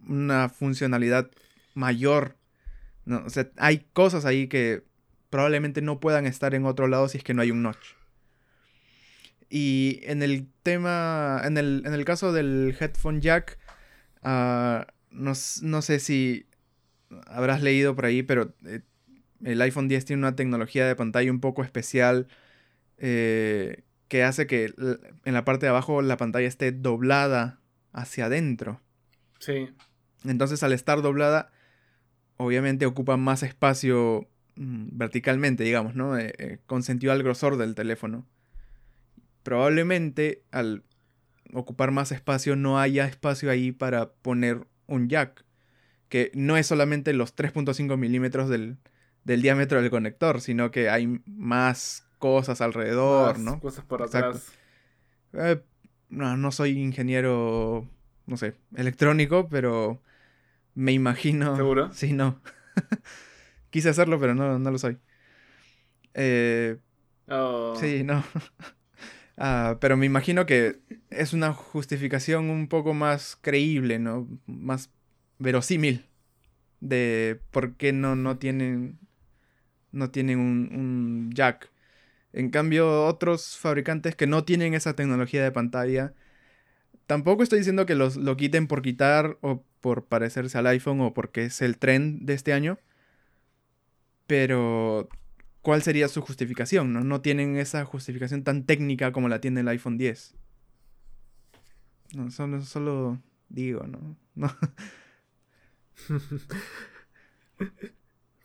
una 0.07 0.49
funcionalidad 0.49 1.29
mayor. 1.73 2.35
No, 3.05 3.23
o 3.25 3.29
sea, 3.29 3.49
hay 3.57 3.85
cosas 3.93 4.25
ahí 4.25 4.47
que 4.47 4.83
probablemente 5.29 5.81
no 5.81 5.99
puedan 5.99 6.25
estar 6.25 6.55
en 6.55 6.65
otro 6.65 6.87
lado 6.87 7.07
si 7.07 7.17
es 7.17 7.23
que 7.23 7.33
no 7.33 7.41
hay 7.41 7.51
un 7.51 7.63
notch. 7.63 7.95
Y 9.49 10.01
en 10.03 10.23
el 10.23 10.47
tema, 10.63 11.41
en 11.45 11.57
el, 11.57 11.83
en 11.85 11.93
el 11.93 12.03
caso 12.03 12.33
del 12.33 12.75
headphone 12.77 13.21
jack, 13.21 13.57
ah, 14.23 14.87
no, 15.11 15.33
sé 15.35 15.99
si 15.99 16.47
habrás 17.27 17.61
leído 17.61 17.95
por 17.95 18.05
ahí, 18.05 18.23
pero 18.23 18.53
eh, 18.65 18.81
el 19.43 19.61
iPhone 19.61 19.87
10 19.87 20.05
tiene 20.05 20.21
una 20.21 20.35
tecnología 20.35 20.87
de 20.87 20.95
pantalla 20.95 21.31
un 21.31 21.39
poco 21.39 21.63
especial 21.63 22.27
eh, 22.97 23.83
que 24.07 24.23
hace 24.23 24.47
que 24.47 24.73
en 25.25 25.33
la 25.33 25.45
parte 25.45 25.65
de 25.65 25.69
abajo 25.69 26.01
la 26.01 26.17
pantalla 26.17 26.47
esté 26.47 26.71
doblada 26.71 27.59
hacia 27.91 28.25
adentro. 28.25 28.81
Sí. 29.39 29.69
Entonces 30.25 30.63
al 30.63 30.73
estar 30.73 31.01
doblada, 31.01 31.51
obviamente 32.37 32.85
ocupa 32.85 33.17
más 33.17 33.43
espacio 33.43 34.27
mm, 34.55 34.89
verticalmente, 34.91 35.63
digamos, 35.63 35.95
¿no? 35.95 36.17
Eh, 36.17 36.59
con 36.65 36.83
sentido 36.83 37.11
al 37.11 37.23
grosor 37.23 37.57
del 37.57 37.75
teléfono 37.75 38.25
probablemente 39.47 40.43
al 40.51 40.83
ocupar 41.53 41.91
más 41.91 42.11
espacio 42.11 42.57
no 42.57 42.81
haya 42.81 43.07
espacio 43.07 43.49
ahí 43.49 43.71
para 43.71 44.11
poner 44.11 44.67
un 44.87 45.07
jack. 45.07 45.45
Que 46.09 46.31
no 46.33 46.57
es 46.57 46.67
solamente 46.67 47.13
los 47.13 47.33
3.5 47.33 47.95
milímetros 47.95 48.49
del, 48.49 48.75
diámetro 49.35 49.81
del 49.81 49.89
conector, 49.89 50.41
sino 50.41 50.71
que 50.71 50.89
hay 50.89 51.21
más 51.25 52.07
cosas 52.17 52.61
alrededor, 52.61 53.39
¿no? 53.39 53.59
Cosas 53.59 53.85
por 53.85 54.01
atrás. 54.01 54.51
Eh, 55.33 55.61
no, 56.09 56.37
no 56.37 56.51
soy 56.51 56.79
ingeniero, 56.79 57.87
no 58.25 58.37
sé, 58.37 58.55
electrónico, 58.75 59.49
pero 59.49 60.01
me 60.73 60.91
imagino. 60.93 61.55
¿Seguro? 61.57 61.89
Sí, 61.93 62.13
no. 62.13 62.41
Quise 63.69 63.89
hacerlo, 63.89 64.19
pero 64.19 64.33
no, 64.33 64.57
no 64.59 64.71
lo 64.71 64.77
soy. 64.77 64.97
Eh, 66.13 66.77
oh. 67.27 67.75
Sí, 67.79 68.03
no. 68.03 68.23
Ah, 69.37 69.77
pero 69.79 69.97
me 69.97 70.05
imagino 70.05 70.45
que 70.45 70.79
es 71.09 71.33
una 71.33 71.53
justificación 71.53 72.49
un 72.49 72.67
poco 72.67 72.93
más 72.93 73.37
creíble, 73.39 73.99
¿no? 73.99 74.27
Más 74.47 74.89
verosímil 75.37 76.05
de 76.79 77.39
por 77.51 77.75
qué 77.75 77.93
no, 77.93 78.15
no 78.15 78.37
tienen, 78.37 78.99
no 79.91 80.11
tienen 80.11 80.39
un, 80.39 81.31
jack. 81.33 81.71
En 82.33 82.49
cambio, 82.49 83.05
otros 83.05 83.57
fabricantes 83.57 84.15
que 84.15 84.27
no 84.27 84.43
tienen 84.43 84.73
esa 84.73 84.95
tecnología 84.95 85.43
de 85.43 85.51
pantalla, 85.51 86.13
tampoco 87.07 87.43
estoy 87.43 87.59
diciendo 87.59 87.85
que 87.85 87.95
los, 87.95 88.17
lo 88.17 88.37
quiten 88.37 88.67
por 88.67 88.81
quitar 88.81 89.37
o 89.41 89.63
por 89.81 90.05
parecerse 90.05 90.57
al 90.57 90.67
iPhone 90.67 91.01
o 91.01 91.13
porque 91.13 91.45
es 91.45 91.61
el 91.61 91.77
trend 91.77 92.25
de 92.25 92.33
este 92.33 92.53
año. 92.53 92.79
Pero 94.27 95.09
cuál 95.61 95.81
sería 95.81 96.07
su 96.09 96.21
justificación, 96.21 96.93
¿no? 96.93 97.03
No 97.03 97.21
tienen 97.21 97.57
esa 97.57 97.85
justificación 97.85 98.43
tan 98.43 98.65
técnica 98.65 99.11
como 99.11 99.29
la 99.29 99.41
tiene 99.41 99.61
el 99.61 99.67
iPhone 99.69 99.97
10. 99.97 100.35
No, 102.15 102.31
solo, 102.31 102.61
solo 102.61 103.19
digo, 103.49 103.85
¿no? 103.85 104.17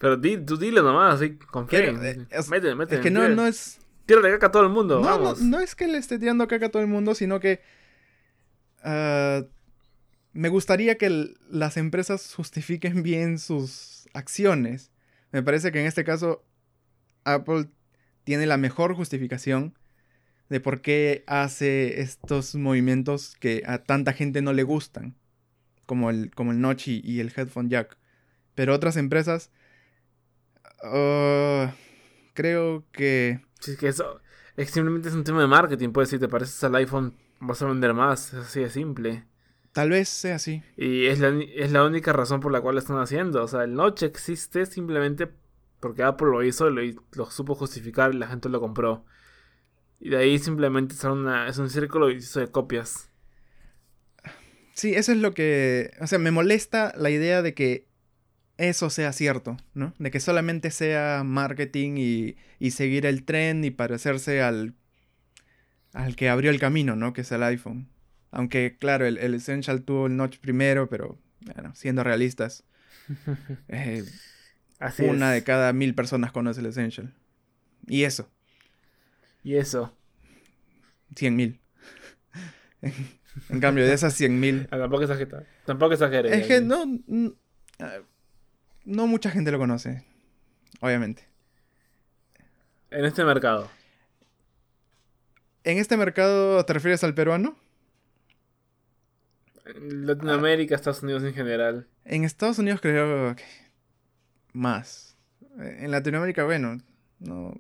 Pero 0.02 0.16
di, 0.16 0.36
tú 0.36 0.56
dile 0.56 0.82
nomás, 0.82 1.14
así, 1.14 1.36
confía. 1.36 1.78
Eh, 1.78 2.26
es, 2.28 2.50
es 2.50 3.00
que 3.00 3.10
no, 3.12 3.28
no 3.28 3.46
es... 3.46 3.78
Tírale 4.04 4.32
caca 4.32 4.48
a 4.48 4.50
todo 4.50 4.64
el 4.64 4.68
mundo, 4.68 5.00
no, 5.00 5.16
No, 5.16 5.36
no 5.36 5.60
es 5.60 5.76
que 5.76 5.86
le 5.86 5.96
esté 5.96 6.18
tirando 6.18 6.48
caca 6.48 6.66
a 6.66 6.68
todo 6.70 6.82
el 6.82 6.88
mundo, 6.88 7.14
sino 7.14 7.38
que... 7.38 7.60
Ah, 8.82 9.44
me 10.32 10.48
gustaría 10.48 10.98
que 10.98 11.36
las 11.48 11.76
empresas 11.76 12.34
justifiquen 12.34 13.04
bien 13.04 13.38
sus 13.38 14.08
acciones. 14.12 14.90
Me 15.30 15.44
parece 15.44 15.70
que 15.70 15.80
en 15.80 15.86
este 15.86 16.02
caso 16.02 16.44
Apple 17.22 17.68
tiene 18.24 18.46
la 18.46 18.56
mejor 18.56 18.96
justificación 18.96 19.78
de 20.48 20.58
por 20.58 20.80
qué 20.80 21.22
hace 21.28 22.00
estos 22.00 22.56
movimientos 22.56 23.36
que 23.38 23.62
a 23.66 23.78
tanta 23.84 24.14
gente 24.14 24.42
no 24.42 24.52
le 24.52 24.64
gustan, 24.64 25.14
como 25.86 26.10
el, 26.10 26.32
como 26.34 26.50
el 26.50 26.60
notch 26.60 26.88
y, 26.88 27.20
el 27.20 27.32
headphone 27.36 27.70
jack. 27.70 27.96
Pero 28.56 28.74
otras 28.74 28.96
empresas, 28.96 29.52
uh, 30.82 31.72
creo 32.34 32.84
que... 32.92 33.40
Sí, 33.60 33.76
que 33.76 33.88
eso 33.88 34.20
es 34.56 34.70
simplemente 34.70 35.08
es 35.08 35.14
un 35.14 35.24
tema 35.24 35.40
de 35.40 35.46
marketing, 35.46 35.90
puedes 35.90 36.10
si 36.10 36.18
te 36.18 36.28
pareces 36.28 36.62
al 36.64 36.74
iPhone 36.74 37.14
vas 37.40 37.62
a 37.62 37.66
vender 37.66 37.94
más, 37.94 38.32
es 38.34 38.40
así 38.40 38.60
de 38.60 38.70
simple. 38.70 39.24
Tal 39.72 39.90
vez 39.90 40.08
sea 40.08 40.36
así. 40.36 40.62
Y 40.76 41.06
es 41.06 41.18
la, 41.18 41.28
es 41.54 41.72
la 41.72 41.84
única 41.84 42.12
razón 42.12 42.40
por 42.40 42.52
la 42.52 42.60
cual 42.60 42.74
lo 42.74 42.80
están 42.80 42.98
haciendo. 42.98 43.42
O 43.42 43.48
sea, 43.48 43.64
el 43.64 43.74
notch 43.74 44.02
existe 44.02 44.66
simplemente 44.66 45.28
porque 45.80 46.02
Apple 46.02 46.28
lo 46.28 46.42
hizo, 46.42 46.68
lo, 46.68 46.82
lo 47.12 47.30
supo 47.30 47.54
justificar 47.54 48.14
y 48.14 48.18
la 48.18 48.28
gente 48.28 48.50
lo 48.50 48.60
compró. 48.60 49.04
Y 49.98 50.10
de 50.10 50.18
ahí 50.18 50.38
simplemente 50.38 50.94
es, 50.94 51.04
una, 51.04 51.48
es 51.48 51.56
un 51.56 51.70
círculo 51.70 52.08
de 52.08 52.48
copias. 52.50 53.08
Sí, 54.74 54.94
eso 54.94 55.12
es 55.12 55.18
lo 55.18 55.32
que... 55.32 55.90
O 56.00 56.06
sea, 56.06 56.18
me 56.18 56.30
molesta 56.30 56.92
la 56.96 57.08
idea 57.08 57.40
de 57.40 57.54
que 57.54 57.88
eso 58.62 58.90
sea 58.90 59.12
cierto, 59.12 59.56
¿no? 59.74 59.92
De 59.98 60.10
que 60.10 60.20
solamente 60.20 60.70
sea 60.70 61.22
marketing 61.24 61.96
y, 61.96 62.36
y 62.58 62.70
seguir 62.70 63.06
el 63.06 63.24
tren 63.24 63.64
y 63.64 63.70
parecerse 63.70 64.40
al, 64.40 64.74
al 65.92 66.14
que 66.14 66.28
abrió 66.28 66.50
el 66.50 66.60
camino, 66.60 66.94
¿no? 66.94 67.12
Que 67.12 67.22
es 67.22 67.32
el 67.32 67.42
iPhone. 67.42 67.88
Aunque, 68.30 68.76
claro, 68.78 69.04
el, 69.04 69.18
el 69.18 69.34
Essential 69.34 69.82
tuvo 69.82 70.06
el 70.06 70.16
notch 70.16 70.38
primero, 70.38 70.88
pero, 70.88 71.18
bueno, 71.40 71.74
siendo 71.74 72.04
realistas. 72.04 72.64
eh, 73.68 74.04
una 74.98 75.32
de 75.32 75.42
cada 75.42 75.72
mil 75.72 75.94
personas 75.94 76.30
conoce 76.30 76.60
el 76.60 76.66
Essential. 76.66 77.12
Y 77.88 78.04
eso. 78.04 78.30
Y 79.42 79.56
eso. 79.56 79.96
Cien 81.16 81.34
mil. 81.34 81.60
en 83.50 83.60
cambio, 83.60 83.84
de 83.84 83.92
esas 83.92 84.14
cien 84.14 84.38
mil. 84.38 84.68
Tampoco 84.68 85.02
exageres. 85.02 85.46
Tampoco 85.66 85.94
exageres. 85.94 86.32
Es 86.32 86.46
que 86.46 86.60
no. 86.60 86.84
No 87.06 87.34
mucha 88.84 89.30
gente 89.30 89.50
lo 89.50 89.58
conoce. 89.58 90.04
Obviamente. 90.80 91.28
En 92.90 93.04
este 93.04 93.24
mercado. 93.24 93.70
¿En 95.64 95.78
este 95.78 95.96
mercado 95.96 96.64
te 96.64 96.72
refieres 96.72 97.04
al 97.04 97.14
peruano? 97.14 97.56
En 99.64 100.06
Latinoamérica, 100.06 100.74
Estados 100.74 101.02
Unidos 101.02 101.22
en 101.22 101.34
general. 101.34 101.86
En 102.04 102.24
Estados 102.24 102.58
Unidos 102.58 102.80
creo 102.80 103.36
que 103.36 103.44
más. 104.52 105.16
En 105.58 105.90
Latinoamérica, 105.90 106.44
bueno, 106.44 106.78
no. 107.20 107.54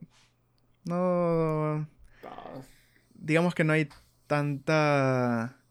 No. 0.84 1.86
Ah, 2.24 2.60
digamos 3.14 3.54
que 3.54 3.64
no 3.64 3.72
hay 3.72 3.88
tanta 4.26 5.61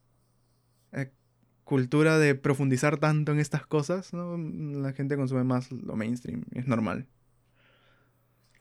cultura 1.71 2.19
de 2.19 2.36
profundizar 2.36 2.97
tanto 2.97 3.31
en 3.31 3.39
estas 3.39 3.65
cosas, 3.65 4.12
¿no? 4.12 4.36
La 4.38 4.91
gente 4.91 5.15
consume 5.15 5.45
más 5.45 5.71
lo 5.71 5.95
mainstream, 5.95 6.43
es 6.51 6.67
normal. 6.67 7.07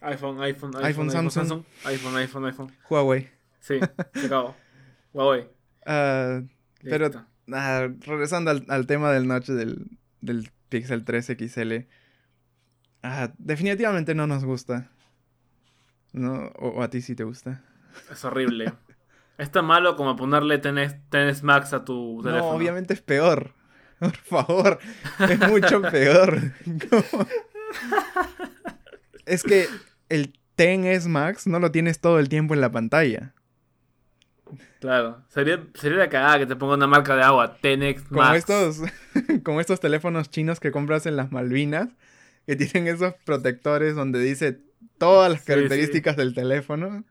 iPhone, 0.00 0.40
iPhone, 0.40 0.76
iPhone, 0.76 1.08
iPhone, 1.10 1.30
Samsung. 1.32 1.64
iPhone, 1.86 2.16
iPhone, 2.18 2.44
iPhone. 2.44 2.72
Huawei. 2.88 3.28
Sí, 3.58 3.80
se 4.14 4.26
acabó. 4.26 4.54
Huawei. 5.12 5.48
Ah, 5.84 6.42
pero 6.84 7.10
ah, 7.52 7.88
regresando 8.06 8.52
al, 8.52 8.64
al 8.68 8.86
tema 8.86 9.10
del 9.10 9.26
noche 9.26 9.54
del, 9.54 9.98
del 10.20 10.48
Pixel 10.68 11.04
3 11.04 11.32
XL. 11.36 11.72
ah, 13.02 13.32
definitivamente 13.38 14.14
no 14.14 14.28
nos 14.28 14.44
gusta. 14.44 14.88
¿No? 16.12 16.46
O, 16.60 16.68
o 16.68 16.82
a 16.84 16.90
ti 16.90 17.02
sí 17.02 17.16
te 17.16 17.24
gusta. 17.24 17.64
Es 18.08 18.24
horrible. 18.24 18.72
Es 19.40 19.50
tan 19.50 19.64
malo 19.64 19.96
como 19.96 20.16
ponerle 20.16 20.58
tenés, 20.58 20.96
tenés 21.08 21.42
Max 21.42 21.72
a 21.72 21.82
tu 21.82 22.20
teléfono. 22.22 22.50
No, 22.52 22.56
obviamente 22.56 22.92
es 22.92 23.00
peor. 23.00 23.54
Por 23.98 24.16
favor, 24.16 24.78
es 25.18 25.48
mucho 25.48 25.80
peor. 25.90 26.52
Es 29.24 29.42
que 29.42 29.66
el 30.10 30.34
X 30.58 31.06
Max 31.06 31.46
no 31.46 31.58
lo 31.58 31.70
tienes 31.70 32.00
todo 32.00 32.18
el 32.18 32.28
tiempo 32.28 32.52
en 32.52 32.60
la 32.60 32.70
pantalla. 32.70 33.32
Claro. 34.80 35.22
Sería, 35.28 35.64
sería 35.74 35.96
la 35.98 36.08
cagada 36.10 36.38
que 36.40 36.46
te 36.46 36.56
ponga 36.56 36.74
una 36.74 36.86
marca 36.86 37.16
de 37.16 37.22
agua. 37.22 37.56
Tenex 37.62 38.02
Como 38.02 38.20
Max. 38.20 38.38
estos, 38.38 38.82
como 39.42 39.60
estos 39.60 39.80
teléfonos 39.80 40.30
chinos 40.30 40.60
que 40.60 40.70
compras 40.70 41.06
en 41.06 41.16
las 41.16 41.32
Malvinas, 41.32 41.88
que 42.46 42.56
tienen 42.56 42.94
esos 42.94 43.14
protectores 43.24 43.94
donde 43.94 44.20
dice 44.20 44.60
todas 44.98 45.30
las 45.32 45.40
Sí, 45.40 45.46
características 45.46 46.16
del 46.16 46.34
teléfono. 46.34 47.04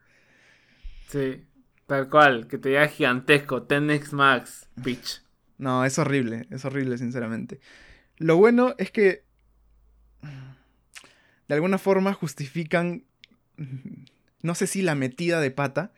Sí. 1.08 1.44
Tal 1.90 2.08
cual. 2.08 2.46
Que 2.46 2.56
te 2.56 2.68
diga 2.68 2.86
gigantesco. 2.86 3.64
Tenex 3.64 4.12
Max. 4.12 4.68
Bitch. 4.76 5.22
No, 5.58 5.84
es 5.84 5.98
horrible, 5.98 6.46
es 6.50 6.64
horrible, 6.64 6.96
sinceramente. 6.98 7.58
Lo 8.16 8.36
bueno 8.36 8.76
es 8.78 8.92
que 8.92 9.24
de 11.48 11.54
alguna 11.56 11.78
forma 11.78 12.14
justifican, 12.14 13.02
no 14.40 14.54
sé 14.54 14.68
si 14.68 14.82
la 14.82 14.94
metida 14.94 15.40
de 15.40 15.50
pata, 15.50 15.92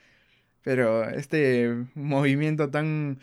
pero 0.62 1.06
este 1.10 1.84
movimiento 1.94 2.70
tan 2.70 3.18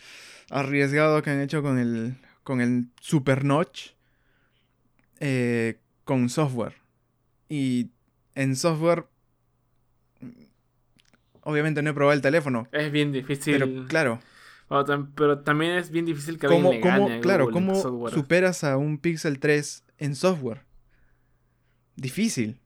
arriesgado 0.52 1.24
que 1.24 1.32
han 1.32 1.42
hecho 1.42 1.64
con 1.64 1.80
el, 1.80 2.18
con 2.44 2.62
el 2.62 2.90
Super 3.02 3.46
Notch 3.46 3.94
eh, 5.20 5.80
con 6.04 6.30
software. 6.30 6.76
Y 7.50 7.90
en 8.36 8.56
software, 8.56 9.08
obviamente 11.44 11.82
no 11.82 11.90
he 11.90 11.94
probado 11.94 12.14
el 12.16 12.22
teléfono, 12.22 12.68
Es 12.72 12.92
bien 12.92 13.12
difícil. 13.12 13.58
pero 13.60 13.88
claro. 13.88 14.20
Bueno, 14.70 15.10
pero 15.16 15.40
también 15.40 15.72
es 15.78 15.90
bien 15.90 16.06
difícil 16.06 16.38
que 16.38 16.48
¿Cómo, 16.48 16.70
alguien 16.72 16.82
le 16.86 16.92
cómo- 16.92 17.08
gane 17.10 17.22
claro, 17.22 17.46
Google 17.50 17.54
¿cómo 17.82 18.10
superas 18.10 18.64
a 18.64 18.78
un 18.78 19.00
Pixel 19.00 19.40
3 19.40 19.84
en 19.98 20.16
software? 20.16 20.62
Difícil. 21.96 22.60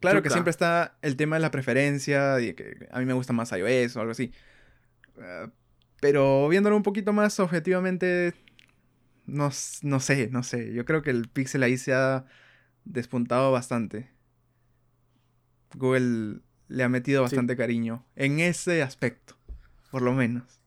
Claro 0.00 0.22
que 0.22 0.30
siempre 0.30 0.50
está 0.50 0.96
el 1.02 1.16
tema 1.16 1.36
de 1.36 1.40
la 1.40 1.50
preferencia, 1.50 2.40
y 2.40 2.54
que 2.54 2.88
a 2.90 2.98
mí 3.00 3.04
me 3.04 3.12
gusta 3.12 3.34
más 3.34 3.52
iOS 3.52 3.96
o 3.96 4.00
algo 4.00 4.12
así. 4.12 4.32
Ah, 5.20 5.50
pero 6.00 6.48
viéndolo 6.48 6.74
un 6.76 6.82
poquito 6.82 7.12
más 7.12 7.38
objetivamente, 7.38 8.32
no, 9.26 9.50
no 9.82 10.00
sé, 10.00 10.28
no 10.32 10.42
sé. 10.42 10.72
Yo 10.72 10.86
creo 10.86 11.02
que 11.02 11.10
el 11.10 11.28
Pixel 11.28 11.62
ahí 11.62 11.76
se 11.76 11.92
ha 11.92 12.24
despuntado 12.86 13.52
bastante. 13.52 14.08
Google 15.74 16.40
le 16.70 16.82
ha 16.84 16.88
metido 16.88 17.20
Sí. 17.28 17.34
bastante 17.36 17.56
cariño 17.56 18.06
en 18.16 18.40
ese 18.40 18.82
aspecto, 18.82 19.36
por 19.90 20.02
lo 20.02 20.12
menos. 20.12 20.60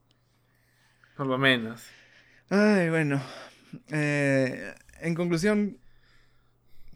Por 1.17 1.27
lo 1.27 1.37
menos. 1.37 1.81
Ay, 2.49 2.89
bueno. 2.89 3.21
Eh, 3.89 4.73
en 5.01 5.15
conclusión, 5.15 5.77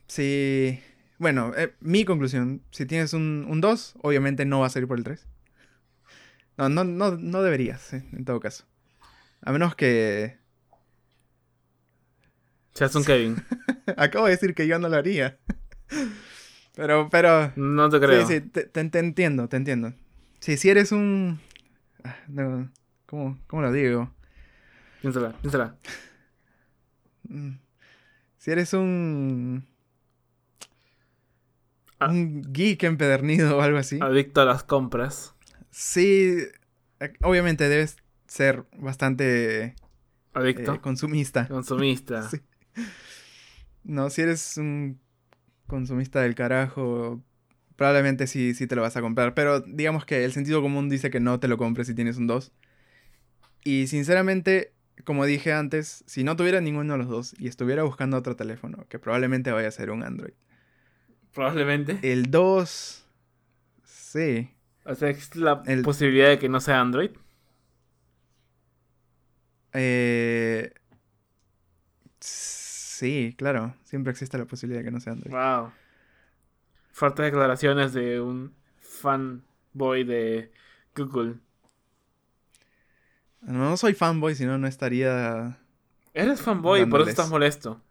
si... 0.08 0.80
Bueno, 1.20 1.52
eh, 1.58 1.74
mi 1.80 2.06
conclusión, 2.06 2.62
si 2.72 2.86
tienes 2.86 3.14
un, 3.14 3.46
un 3.50 3.60
2, 3.62 3.96
obviamente 4.04 4.46
no 4.46 4.60
vas 4.60 4.76
a 4.76 4.80
ir 4.80 4.88
por 4.88 4.98
el 5.00 5.04
3. 5.04 5.26
No, 6.58 6.70
no, 6.70 6.84
no, 6.84 7.18
no 7.18 7.42
deberías, 7.42 7.94
eh, 7.94 8.04
en 8.12 8.26
todo 8.26 8.40
caso. 8.40 8.66
A 9.42 9.52
menos 9.52 9.76
que... 9.76 10.38
Seas 12.74 12.94
un 12.96 13.04
Kevin. 13.04 13.44
Acabo 13.98 14.26
de 14.26 14.32
decir 14.32 14.54
que 14.54 14.68
yo 14.68 14.78
no 14.78 14.90
lo 14.90 14.98
haría. 14.98 15.40
Pero, 16.78 17.10
pero... 17.10 17.52
No 17.58 17.90
te 17.90 18.00
creo. 18.00 18.26
Sí, 18.26 18.36
sí, 18.36 18.42
te, 18.42 18.64
te- 18.66 18.86
te 18.90 19.00
entiendo, 19.00 19.50
te 19.50 19.58
entiendo. 19.58 19.94
Sí, 20.40 20.56
si 20.58 20.70
eres 20.70 20.92
un... 20.94 21.40
ah, 22.04 22.16
no, 22.30 22.72
¿cómo, 23.08 23.38
¿Cómo 23.48 23.64
lo 23.64 23.72
digo? 23.72 24.12
Piénsala, 25.02 25.34
piénsala. 25.42 25.76
Mm. 27.28 27.56
Si 28.38 28.52
eres 28.52 28.74
un. 28.74 29.66
Ah. 32.00 32.10
Un 32.10 32.44
geek 32.54 32.84
empedernido 32.84 33.58
o 33.58 33.62
algo 33.62 33.80
así. 33.80 34.00
Adicto 34.02 34.42
a 34.42 34.46
las 34.46 34.64
compras. 34.64 35.34
Sí. 35.72 36.38
eh, 37.00 37.14
Obviamente 37.24 37.68
debes 37.70 37.98
ser 38.28 38.66
bastante 38.78 39.76
Adicto. 40.34 40.76
eh, 40.76 40.80
consumista. 40.80 41.48
Consumista. 41.48 42.30
Sí. 42.30 42.40
No, 43.84 44.10
si 44.12 44.22
eres 44.22 44.58
un 44.58 45.00
consumista 45.68 46.22
del 46.22 46.36
carajo, 46.36 47.22
probablemente 47.76 48.28
sí, 48.28 48.54
sí 48.54 48.68
te 48.68 48.76
lo 48.76 48.82
vas 48.82 48.98
a 48.98 49.02
comprar. 49.02 49.34
Pero 49.34 49.62
digamos 49.62 50.06
que 50.06 50.26
el 50.26 50.32
sentido 50.34 50.62
común 50.62 50.90
dice 50.90 51.10
que 51.10 51.20
no 51.20 51.40
te 51.40 51.48
lo 51.48 51.58
compres 51.58 51.88
si 51.88 51.94
tienes 51.96 52.18
un 52.18 52.28
2. 52.28 52.52
Y 53.64 53.88
sinceramente, 53.88 54.74
como 55.04 55.26
dije 55.26 55.54
antes, 55.54 56.04
si 56.08 56.24
no 56.24 56.36
tuviera 56.36 56.62
ninguno 56.62 56.94
de 56.94 57.00
los 57.00 57.08
dos 57.10 57.36
y 57.38 57.48
estuviera 57.48 57.84
buscando 57.84 58.18
otro 58.18 58.36
teléfono, 58.36 58.86
que 58.90 59.00
probablemente 59.00 59.52
vaya 59.52 59.68
a 59.68 59.72
ser 59.72 59.92
un 59.92 60.04
Android. 60.04 60.34
Probablemente. 61.34 62.00
El 62.02 62.32
2... 62.32 63.04
Sí. 63.84 64.50
O 64.86 64.96
sea, 64.96 65.10
existe 65.10 65.40
la 65.40 65.62
El- 65.66 65.82
posibilidad 65.82 66.30
de 66.30 66.40
que 66.40 66.48
no 66.50 66.62
sea 66.62 66.80
Android. 66.80 67.12
Eh, 69.74 70.72
sí, 72.20 72.67
claro. 73.38 73.76
Siempre 73.84 74.12
existe 74.12 74.38
la 74.38 74.46
posibilidad 74.46 74.82
de 74.82 74.86
que 74.86 74.92
no 74.92 75.00
sea 75.00 75.14
Android. 75.14 75.34
Wow. 75.34 75.72
Fuertes 76.92 77.26
declaraciones 77.26 77.94
de 77.94 78.20
un 78.20 78.54
fanboy 78.80 80.04
de 80.04 80.52
Google. 80.96 81.36
No, 83.42 83.70
no 83.70 83.78
soy 83.78 83.94
fanboy, 83.94 84.36
si 84.36 84.46
no, 84.46 84.58
no 84.58 84.68
estaría... 84.68 85.58
Eres 86.14 86.42
fanboy, 86.42 86.80
por 86.86 87.02
eso 87.02 87.08
Dándoles. 87.08 87.10
estás 87.10 87.30
molesto. 87.30 87.82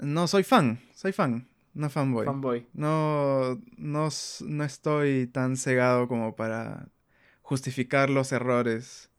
No, 0.00 0.26
soy 0.26 0.44
fan. 0.44 0.80
Soy 0.94 1.12
fan. 1.12 1.48
No 1.72 1.88
fanboy. 1.88 2.26
Fanboy. 2.26 2.66
No, 2.72 3.60
no, 3.76 4.08
no 4.40 4.64
estoy 4.64 5.26
tan 5.26 5.56
cegado 5.56 6.08
como 6.08 6.36
para 6.36 6.88
justificar 7.42 8.10
los 8.10 8.32
errores 8.32 9.09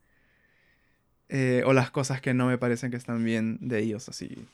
eh, 1.34 1.62
o 1.64 1.72
las 1.72 1.90
cosas 1.90 2.20
que 2.20 2.34
no 2.34 2.46
me 2.46 2.58
parecen 2.58 2.90
que 2.90 2.98
están 2.98 3.24
bien 3.24 3.56
de 3.62 3.78
ellos, 3.78 4.08
así 4.10 4.46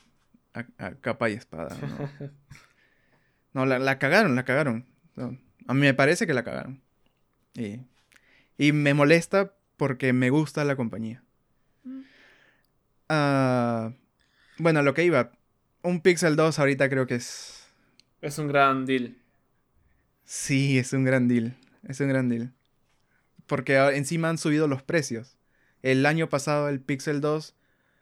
a, 0.53 0.65
a 0.77 0.95
capa 0.95 1.29
y 1.29 1.33
espada. 1.33 1.77
No, 1.77 2.09
No, 3.53 3.65
la, 3.65 3.79
la 3.79 3.99
cagaron, 3.99 4.35
la 4.35 4.45
cagaron. 4.45 4.85
No, 5.15 5.37
a 5.67 5.73
mí 5.73 5.81
me 5.81 5.93
parece 5.93 6.25
que 6.25 6.33
la 6.33 6.43
cagaron. 6.43 6.81
Y, 7.53 7.81
y 8.57 8.71
me 8.71 8.93
molesta 8.93 9.53
porque 9.75 10.13
me 10.13 10.29
gusta 10.29 10.63
la 10.63 10.75
compañía. 10.75 11.23
Ah, 13.09 13.91
bueno, 14.57 14.83
lo 14.83 14.93
que 14.93 15.03
iba. 15.03 15.31
Un 15.81 16.01
Pixel 16.01 16.35
2 16.35 16.59
ahorita 16.59 16.89
creo 16.89 17.07
que 17.07 17.15
es 17.15 17.65
Es 18.21 18.37
un 18.37 18.47
gran 18.47 18.85
deal. 18.85 19.17
Sí, 20.25 20.77
es 20.77 20.93
un 20.93 21.03
gran 21.03 21.27
deal. 21.27 21.57
Es 21.87 21.99
un 21.99 22.09
gran 22.09 22.29
deal. 22.29 22.53
Porque 23.47 23.77
encima 23.95 24.29
han 24.29 24.37
subido 24.37 24.67
los 24.67 24.83
precios. 24.83 25.38
El 25.81 26.05
año 26.05 26.29
pasado 26.29 26.69
el 26.69 26.79
Pixel 26.79 27.21
2 27.21 27.55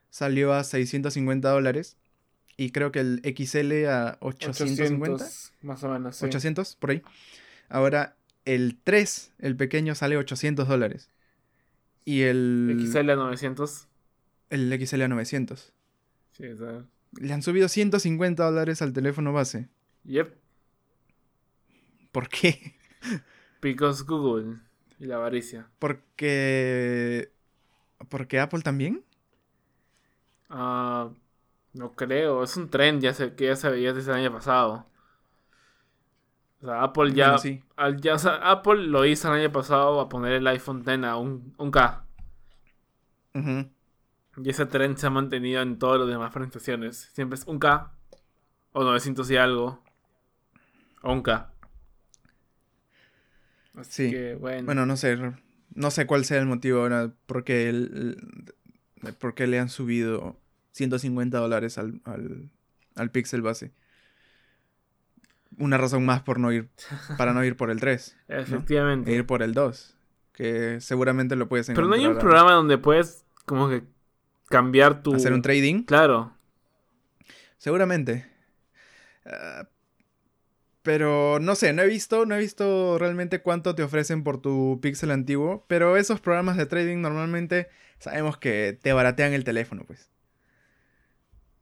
salió 0.09 0.53
a 0.53 0.63
650 0.63 1.49
dólares. 1.49 1.97
Y 2.59 2.71
creo 2.71 2.91
que 2.91 2.99
el 2.99 3.21
XL 3.23 3.85
a 3.85 4.17
850. 4.19 5.13
800, 5.13 5.53
más 5.61 5.83
o 5.83 5.89
menos. 5.89 6.15
sí. 6.15 6.25
800, 6.25 6.75
por 6.75 6.89
ahí. 6.89 7.03
Ahora 7.69 8.15
el 8.45 8.79
3, 8.83 9.33
el 9.39 9.55
pequeño, 9.55 9.93
sale 9.93 10.17
800 10.17 10.67
dólares. 10.67 11.11
Y 12.05 12.21
el, 12.21 12.87
XL 12.89 13.09
a 13.11 13.15
900. 13.15 13.87
el 14.49 14.87
XL 14.87 15.01
a 15.01 15.07
900. 15.07 15.73
Sí, 16.31 16.57
sea. 16.57 16.85
Le 17.19 17.33
han 17.33 17.43
subido 17.43 17.67
150 17.67 18.43
dólares 18.43 18.81
al 18.81 18.93
teléfono 18.93 19.33
base. 19.33 19.67
Yep. 20.05 20.33
¿Por 22.11 22.29
qué? 22.29 22.75
Because 23.61 24.03
Google 24.03 24.59
y 24.99 25.05
la 25.05 25.15
avaricia. 25.15 25.67
Porque... 25.79 27.31
¿Porque 28.09 28.39
Apple 28.39 28.61
también? 28.61 29.03
Ah, 30.49 31.09
no 31.73 31.93
creo. 31.95 32.43
Es 32.43 32.55
un 32.57 32.69
trend 32.69 33.01
ya 33.01 33.13
se, 33.13 33.35
que 33.35 33.45
ya 33.47 33.55
se 33.55 33.69
veía 33.69 33.93
desde 33.93 34.11
el 34.11 34.17
año 34.17 34.31
pasado. 34.31 34.87
O 36.61 36.65
sea, 36.65 36.83
Apple 36.83 37.13
ya, 37.13 37.25
Bueno, 37.27 37.37
sí. 37.39 37.63
al- 37.75 38.01
ya- 38.01 38.15
o 38.15 38.19
sea, 38.19 38.35
Apple 38.51 38.87
lo 38.87 39.05
hizo 39.05 39.27
el 39.33 39.41
año 39.41 39.51
pasado 39.51 39.99
a 39.99 40.09
poner 40.09 40.33
el 40.33 40.47
iPhone 40.47 40.81
X 40.87 41.03
a 41.03 41.17
un, 41.17 41.53
un 41.57 41.71
K. 41.71 42.03
Y 43.33 44.49
ese 44.49 44.65
tren 44.65 44.97
se 44.97 45.05
ha 45.07 45.09
mantenido 45.11 45.61
en 45.61 45.77
todas 45.77 45.99
las 45.99 46.09
demás 46.09 46.31
presentaciones. 46.33 47.09
Siempre 47.13 47.37
es 47.37 47.45
un 47.45 47.59
K. 47.59 47.91
O 48.73 48.83
900 48.83 49.29
y 49.31 49.37
algo. 49.37 49.83
O 51.03 51.11
un 51.13 51.21
K. 51.21 51.51
Así 53.75 54.05
Sí. 54.07 54.11
que, 54.11 54.35
bueno. 54.35 54.65
Bueno, 54.65 54.85
no 54.87 54.97
sé. 54.97 55.17
No 55.77 55.91
sé 55.91 56.05
cuál 56.07 56.25
sea 56.25 56.39
el 56.39 56.45
motivo 56.47 56.81
ahora. 56.81 57.13
Porque 57.27 57.69
el, 57.69 58.17
el- 59.03 59.13
por 59.13 59.35
qué 59.35 59.45
le 59.47 59.59
han 59.59 59.69
subido 59.69 60.37
150 60.71 61.37
dólares 61.37 61.77
al, 61.77 62.01
al, 62.03 62.49
al 62.95 63.11
Pixel 63.11 63.41
base. 63.41 63.71
Una 65.59 65.77
razón 65.77 66.05
más 66.05 66.21
por 66.21 66.39
no 66.39 66.51
ir, 66.51 66.69
para 67.17 67.33
no 67.33 67.43
ir 67.45 67.55
por 67.55 67.69
el 67.71 67.79
3. 67.79 68.15
Efectivamente. 68.27 69.11
E 69.11 69.15
ir 69.15 69.25
por 69.25 69.41
el 69.43 69.53
2. 69.53 69.95
Que 70.33 70.81
seguramente 70.81 71.35
lo 71.35 71.47
puedes 71.47 71.67
Pero 71.67 71.81
encontrar. 71.81 71.99
no 71.99 72.05
hay 72.05 72.11
un 72.13 72.19
programa 72.19 72.51
donde 72.53 72.77
puedes 72.77 73.25
como 73.45 73.69
que 73.69 73.83
cambiar 74.49 75.01
tu... 75.03 75.15
Hacer 75.15 75.33
un 75.33 75.41
trading. 75.41 75.83
Claro. 75.83 76.33
Seguramente. 77.57 78.29
Ah, 79.25 79.67
pero 80.87 81.37
no 81.41 81.55
sé, 81.55 81.73
no 81.73 81.81
he 81.81 81.87
visto, 81.87 82.25
no 82.25 82.35
he 82.35 82.39
visto 82.39 82.97
realmente 82.97 83.41
cuánto 83.41 83.75
te 83.75 83.83
ofrecen 83.83 84.23
por 84.23 84.41
tu 84.41 84.79
Pixel 84.81 85.11
antiguo. 85.11 85.65
Pero 85.67 85.97
esos 85.97 86.21
programas 86.21 86.55
de 86.55 86.65
trading 86.65 87.01
normalmente 87.01 87.67
sabemos 87.99 88.37
que 88.37 88.79
te 88.81 88.93
baratean 88.93 89.33
el 89.33 89.43
teléfono, 89.43 89.83
pues. 89.85 90.09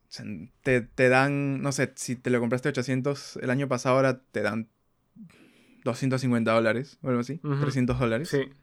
O 0.08 0.12
sea, 0.12 0.26
te, 0.62 0.82
te 0.82 1.10
dan, 1.10 1.64
no 1.64 1.72
sé, 1.72 1.92
si 1.96 2.16
te 2.16 2.30
lo 2.30 2.40
compraste 2.40 2.70
800 2.70 3.38
el 3.42 3.50
año 3.50 3.68
pasado, 3.68 3.96
ahora 3.96 4.22
te 4.32 4.44
dan 4.44 4.70
250 5.86 6.52
dólares 6.52 7.00
o 7.02 7.08
algo 7.10 7.22
así, 7.22 7.40
Ujú. 7.44 7.62
300 7.62 8.00
dólares. 8.00 8.30
Sí. 8.30 8.54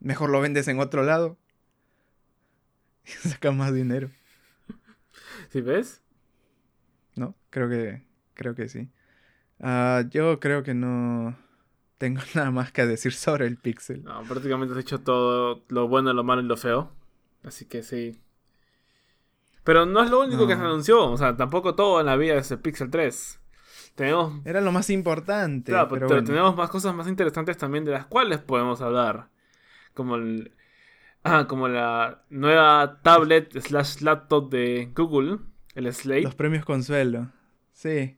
Mejor 0.00 0.30
lo 0.30 0.40
vendes 0.40 0.66
en 0.66 0.80
otro 0.80 1.04
lado. 1.04 1.38
Y 3.04 3.28
sacas 3.28 3.54
más 3.54 3.72
dinero. 3.72 4.10
¿Sí 5.50 5.60
ves? 5.60 6.02
¿No? 7.14 7.36
Creo 7.50 7.68
que, 7.68 8.02
creo 8.34 8.56
que 8.56 8.68
sí. 8.68 8.90
Ah, 9.60 10.04
yo 10.10 10.40
creo 10.40 10.62
que 10.62 10.74
no 10.74 11.36
tengo 11.98 12.20
nada 12.34 12.50
más 12.50 12.72
que 12.72 12.86
decir 12.86 13.12
sobre 13.12 13.46
el 13.46 13.56
Pixel. 13.56 14.02
No, 14.04 14.22
prácticamente 14.22 14.74
has 14.74 14.80
hecho 14.80 15.00
todo 15.00 15.62
lo 15.68 15.88
bueno, 15.88 16.12
lo 16.12 16.24
malo 16.24 16.42
y 16.42 16.46
lo 16.46 16.56
feo. 16.56 16.92
Así 17.44 17.66
que 17.66 17.82
sí. 17.82 18.20
Pero 19.64 19.86
no 19.86 20.02
es 20.02 20.10
lo 20.10 20.20
único 20.20 20.46
que 20.46 20.56
se 20.56 20.60
anunció. 20.60 21.10
O 21.10 21.16
sea, 21.16 21.36
tampoco 21.36 21.74
todo 21.74 22.00
en 22.00 22.06
la 22.06 22.16
vida 22.16 22.34
es 22.34 22.50
el 22.50 22.58
Pixel 22.58 22.90
3. 22.90 23.40
Tenemos, 23.94 24.40
Era 24.46 24.60
lo 24.60 24.72
más 24.72 24.88
importante. 24.88 25.72
claro, 25.72 25.88
pero 25.88 26.06
pero 26.06 26.20
bueno. 26.20 26.26
tenemos 26.26 26.56
más 26.56 26.70
cosas 26.70 26.94
más 26.94 27.06
interesantes 27.08 27.58
también 27.58 27.84
de 27.84 27.92
las 27.92 28.06
cuales 28.06 28.38
podemos 28.38 28.80
hablar. 28.80 29.28
Como 29.94 30.16
el, 30.16 30.52
ah, 31.24 31.46
como 31.46 31.68
la 31.68 32.22
nueva 32.30 33.00
tablet 33.02 33.60
slash 33.60 34.00
laptop 34.00 34.50
de 34.50 34.90
Google, 34.94 35.38
el 35.74 35.92
Slate. 35.92 36.22
Los 36.22 36.34
premios 36.34 36.64
consuelo. 36.64 37.28
Sí. 37.72 38.16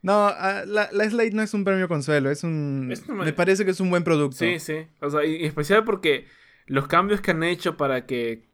No, 0.00 0.26
ah, 0.28 0.62
la, 0.66 0.88
la 0.92 1.10
Slate 1.10 1.32
no 1.32 1.42
es 1.42 1.54
un 1.54 1.64
premio 1.64 1.88
consuelo, 1.88 2.30
es 2.30 2.44
un... 2.44 2.88
Es 2.92 3.08
Me 3.08 3.32
parece 3.32 3.64
que 3.64 3.72
es 3.72 3.80
un 3.80 3.90
buen 3.90 4.04
producto. 4.04 4.36
Sí, 4.36 4.58
sí. 4.60 4.86
O 5.00 5.10
sea, 5.10 5.24
y 5.24 5.36
y 5.42 5.44
especial 5.44 5.84
porque 5.84 6.26
los 6.66 6.86
cambios 6.86 7.20
que 7.20 7.32
han 7.32 7.42
hecho 7.42 7.76
para 7.76 8.06
que 8.06 8.48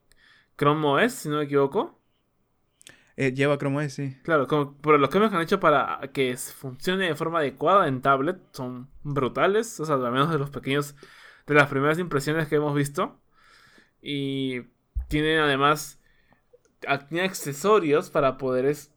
Chrome 0.57 0.87
OS, 0.87 1.13
si 1.13 1.29
no 1.29 1.37
me 1.37 1.43
equivoco, 1.43 2.01
Eh, 3.17 3.31
lleva 3.33 3.57
Chrome 3.57 3.85
OS, 3.85 3.93
sí. 3.93 4.17
Claro, 4.23 4.47
como, 4.47 4.75
pero 4.81 4.97
los 4.97 5.09
cambios 5.09 5.29
que 5.31 5.37
han 5.37 5.43
hecho 5.43 5.59
para 5.59 5.99
que 6.13 6.35
funcione 6.35 7.05
de 7.07 7.15
forma 7.15 7.39
adecuada 7.39 7.87
en 7.87 8.01
tablet 8.01 8.37
son 8.51 8.89
brutales, 9.03 9.79
o 9.79 9.85
sea, 9.85 9.95
al 9.95 10.11
menos 10.11 10.31
de 10.31 10.39
los 10.39 10.49
pequeños, 10.49 10.95
de 11.47 11.53
las 11.53 11.69
primeras 11.69 11.99
impresiones 11.99 12.47
que 12.47 12.55
hemos 12.55 12.73
visto. 12.75 13.19
Y 14.01 14.61
tienen 15.07 15.39
además, 15.39 15.99
a- 16.87 17.05
tiene 17.07 17.23
accesorios 17.25 18.09
para 18.09 18.37
poder 18.37 18.65
es- 18.65 18.91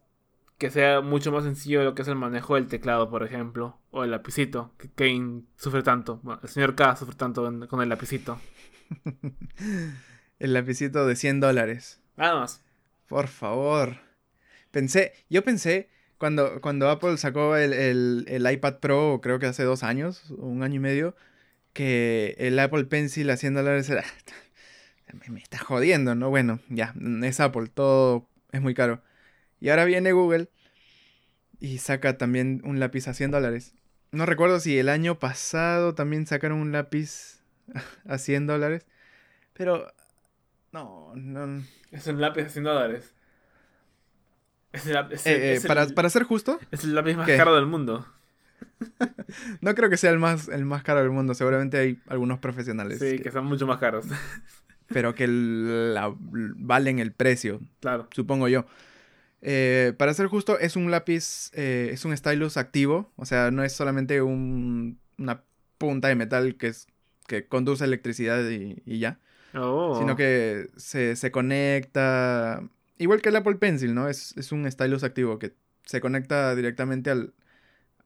que 0.59 0.69
sea 0.69 1.01
mucho 1.01 1.31
más 1.31 1.43
sencillo 1.45 1.83
lo 1.83 1.95
que 1.95 2.03
es 2.03 2.07
el 2.07 2.15
manejo 2.15 2.55
del 2.55 2.67
teclado, 2.67 3.09
por 3.09 3.23
ejemplo, 3.23 3.79
o 3.91 4.03
el 4.03 4.11
lapicito, 4.11 4.73
que 4.77 4.89
Kane 4.91 5.43
sufre 5.57 5.81
tanto, 5.83 6.19
bueno, 6.23 6.39
el 6.43 6.49
señor 6.49 6.75
K 6.75 6.95
sufre 6.97 7.15
tanto 7.15 7.43
con 7.67 7.81
el 7.81 7.89
lapicito. 7.89 8.39
El 10.39 10.53
lapicito 10.53 11.05
de 11.05 11.15
100 11.15 11.39
dólares. 11.41 11.99
Nada 12.15 12.39
más. 12.39 12.63
Por 13.07 13.27
favor. 13.27 13.97
Pensé, 14.71 15.13
yo 15.29 15.43
pensé 15.43 15.89
cuando, 16.17 16.61
cuando 16.61 16.89
Apple 16.89 17.17
sacó 17.17 17.55
el, 17.57 17.73
el- 17.73 18.25
el 18.27 18.51
iPad 18.51 18.79
Pro, 18.79 19.19
creo 19.21 19.39
que 19.39 19.47
hace 19.47 19.63
dos 19.63 19.83
años, 19.83 20.31
o 20.31 20.45
un 20.45 20.63
año 20.63 20.75
y 20.75 20.79
medio, 20.79 21.15
que 21.73 22.35
el 22.39 22.57
Apple 22.59 22.85
Pencil 22.85 23.29
a 23.29 23.37
100 23.37 23.53
dólares 23.55 23.89
era... 23.89 24.03
Me, 25.13 25.33
me 25.33 25.39
está 25.41 25.57
jodiendo, 25.57 26.13
¿no? 26.15 26.29
Bueno, 26.29 26.59
ya, 26.69 26.93
es 27.23 27.39
Apple, 27.39 27.67
todo 27.73 28.29
es 28.51 28.61
muy 28.61 28.75
caro. 28.75 29.01
Y 29.59 29.69
ahora 29.69 29.85
viene 29.85 30.11
Google 30.11 30.49
y 31.59 31.79
saca 31.79 32.17
también 32.17 32.61
un 32.63 32.79
lápiz 32.79 33.07
a 33.07 33.13
100 33.13 33.31
dólares. 33.31 33.73
No 34.11 34.25
recuerdo 34.25 34.59
si 34.59 34.77
el 34.79 34.89
año 34.89 35.19
pasado 35.19 35.93
también 35.95 36.25
sacaron 36.25 36.59
un 36.59 36.71
lápiz 36.71 37.41
a 38.07 38.17
100 38.17 38.47
dólares, 38.47 38.85
pero... 39.53 39.91
No, 40.71 41.13
no... 41.15 41.63
Es 41.91 42.05
un 42.07 42.21
lápiz 42.21 42.43
de 42.43 42.49
100 42.49 42.63
dólares. 42.63 43.13
Es 44.71 44.85
el, 44.85 44.97
es 45.11 45.25
el- 45.25 45.33
Eh, 45.33 45.51
eh, 45.53 45.55
el- 45.55 45.67
para, 45.67 45.87
para 45.87 46.09
ser 46.09 46.23
justo, 46.23 46.59
es 46.71 46.83
el 46.83 46.93
lápiz 46.95 47.15
más 47.15 47.25
¿Qué? 47.25 47.35
caro 47.37 47.55
del 47.55 47.65
mundo. 47.65 48.05
no 49.61 49.73
creo 49.75 49.89
que 49.89 49.97
sea 49.97 50.11
el 50.11 50.19
más, 50.19 50.47
el 50.47 50.65
más 50.65 50.83
caro 50.83 50.99
del 51.01 51.09
mundo. 51.09 51.33
Seguramente 51.33 51.77
hay 51.77 51.99
algunos 52.07 52.39
profesionales 52.39 52.99
Sí, 52.99 53.17
que- 53.17 53.23
que 53.23 53.31
son 53.31 53.45
mucho 53.45 53.65
más 53.67 53.79
caros. 53.79 54.05
pero 54.87 55.15
que 55.15 55.27
la- 55.27 56.13
valen 56.19 56.99
el 56.99 57.11
precio, 57.11 57.61
claro. 57.79 58.07
supongo 58.11 58.47
yo. 58.47 58.65
Eh, 59.41 59.93
para 59.97 60.13
ser 60.13 60.27
justo, 60.27 60.59
es 60.59 60.75
un 60.75 60.91
lápiz, 60.91 61.49
eh, 61.53 61.89
es 61.93 62.03
un 62.05 62.15
stylus 62.15 62.57
activo, 62.57 63.11
o 63.15 63.25
sea, 63.25 63.51
no 63.51 63.63
es 63.63 63.71
solamente 63.73 64.21
un- 64.21 64.99
una 65.17 65.43
punta 65.77 66.09
de 66.09 66.15
metal 66.15 66.55
que, 66.57 66.67
es, 66.67 66.87
que 67.27 67.47
conduce 67.47 67.83
electricidad 67.85 68.47
y, 68.49 68.81
y 68.85 68.99
ya, 68.99 69.19
Oh. 69.53 69.95
sino 69.97 70.15
que 70.15 70.69
se, 70.77 71.15
se 71.15 71.31
conecta, 71.31 72.61
igual 72.97 73.21
que 73.21 73.29
el 73.29 73.35
Apple 73.37 73.55
Pencil, 73.55 73.93
¿no? 73.95 74.09
Es, 74.09 74.35
es 74.37 74.51
un 74.51 74.69
stylus 74.69 75.03
activo 75.03 75.39
que 75.39 75.53
se 75.85 76.01
conecta 76.01 76.53
directamente 76.55 77.09
al, 77.09 77.33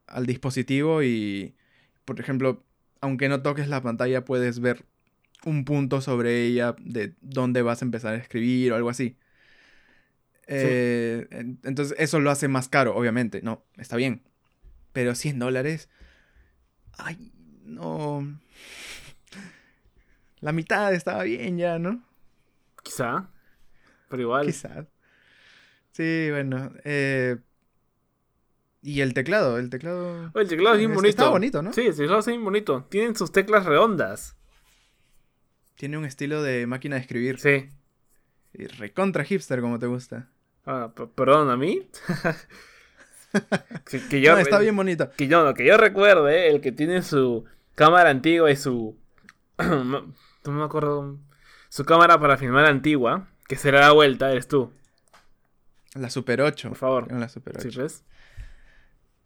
al 0.07 0.25
dispositivo 0.25 1.03
y, 1.03 1.55
por 2.05 2.19
ejemplo, 2.19 2.63
aunque 3.01 3.27
no 3.27 3.41
toques 3.41 3.67
la 3.67 3.81
pantalla, 3.81 4.23
puedes 4.23 4.59
ver 4.59 4.85
un 5.45 5.65
punto 5.65 5.99
sobre 5.99 6.43
ella 6.45 6.75
de 6.79 7.15
dónde 7.21 7.61
vas 7.63 7.81
a 7.81 7.85
empezar 7.85 8.13
a 8.13 8.17
escribir 8.17 8.71
o 8.71 8.75
algo 8.75 8.89
así. 8.89 9.17
Eh, 10.47 11.27
en- 11.31 11.59
entonces, 11.63 11.95
eso 11.99 12.19
lo 12.19 12.29
hace 12.31 12.47
más 12.47 12.67
caro, 12.69 12.95
obviamente. 12.95 13.41
No, 13.41 13.63
está 13.77 13.95
bien. 13.95 14.21
Pero 14.91 15.15
100 15.15 15.39
dólares. 15.39 15.89
Ay, 16.97 17.31
no. 17.63 18.39
La 20.41 20.51
mitad 20.51 20.93
estaba 20.93 21.23
bien 21.23 21.57
ya, 21.57 21.79
¿no? 21.79 22.03
Quizá. 22.83 23.29
Pero 24.09 24.21
igual. 24.21 24.45
Quizás. 24.45 24.87
Sí, 25.91 26.27
bueno. 26.31 26.73
eh, 26.83 27.37
y 28.81 28.99
el 29.01 29.13
teclado, 29.13 29.57
el 29.59 29.69
teclado. 29.69 30.31
El 30.35 30.47
teclado 30.49 30.75
es 30.75 30.79
bien 30.79 30.91
Es- 30.91 30.95
bonito. 30.95 31.09
está 31.09 31.29
bonito, 31.29 31.61
¿no? 31.61 31.71
Sí, 31.71 31.81
el 31.87 31.95
teclado 31.95 32.19
está 32.19 32.31
bien 32.31 32.43
bonito. 32.43 32.83
Tienen 32.89 33.15
sus 33.15 33.31
teclas 33.31 33.65
redondas. 33.65 34.35
Tiene 35.75 35.97
un 35.97 36.05
estilo 36.05 36.43
de 36.43 36.67
máquina 36.67 36.95
de 36.95 37.01
escribir. 37.01 37.39
Sí. 37.39 37.69
Y 38.53 38.67
recontra 38.67 39.23
hipster, 39.23 39.61
como 39.61 39.79
te 39.79 39.87
gusta. 39.87 40.29
Ah, 40.65 40.91
perdón, 41.15 41.49
¿a 41.49 41.57
mí? 41.57 41.87
que, 43.89 44.07
que 44.07 44.21
yo, 44.21 44.33
No, 44.33 44.39
está 44.39 44.59
bien 44.59 44.75
bonito. 44.75 45.09
Que 45.17 45.27
yo, 45.27 45.53
que 45.53 45.65
yo 45.65 45.77
recuerde, 45.77 46.49
el 46.49 46.61
que 46.61 46.71
tiene 46.71 47.01
su 47.01 47.45
cámara 47.75 48.09
antigua 48.09 48.51
y 48.51 48.55
su... 48.55 48.97
no 49.57 50.13
no 50.45 50.51
me 50.51 50.63
acuerdo. 50.63 51.17
Su 51.69 51.85
cámara 51.85 52.19
para 52.19 52.37
filmar 52.37 52.65
antigua, 52.65 53.27
que 53.47 53.55
será 53.55 53.81
la 53.81 53.91
vuelta, 53.91 54.31
eres 54.31 54.47
tú. 54.47 54.71
La 55.95 56.09
Super 56.09 56.41
8. 56.41 56.69
Por 56.69 56.77
favor. 56.77 57.11
La 57.11 57.29
Super 57.29 57.57
8. 57.57 57.71
¿Sí 57.71 57.79
ves? 57.79 58.03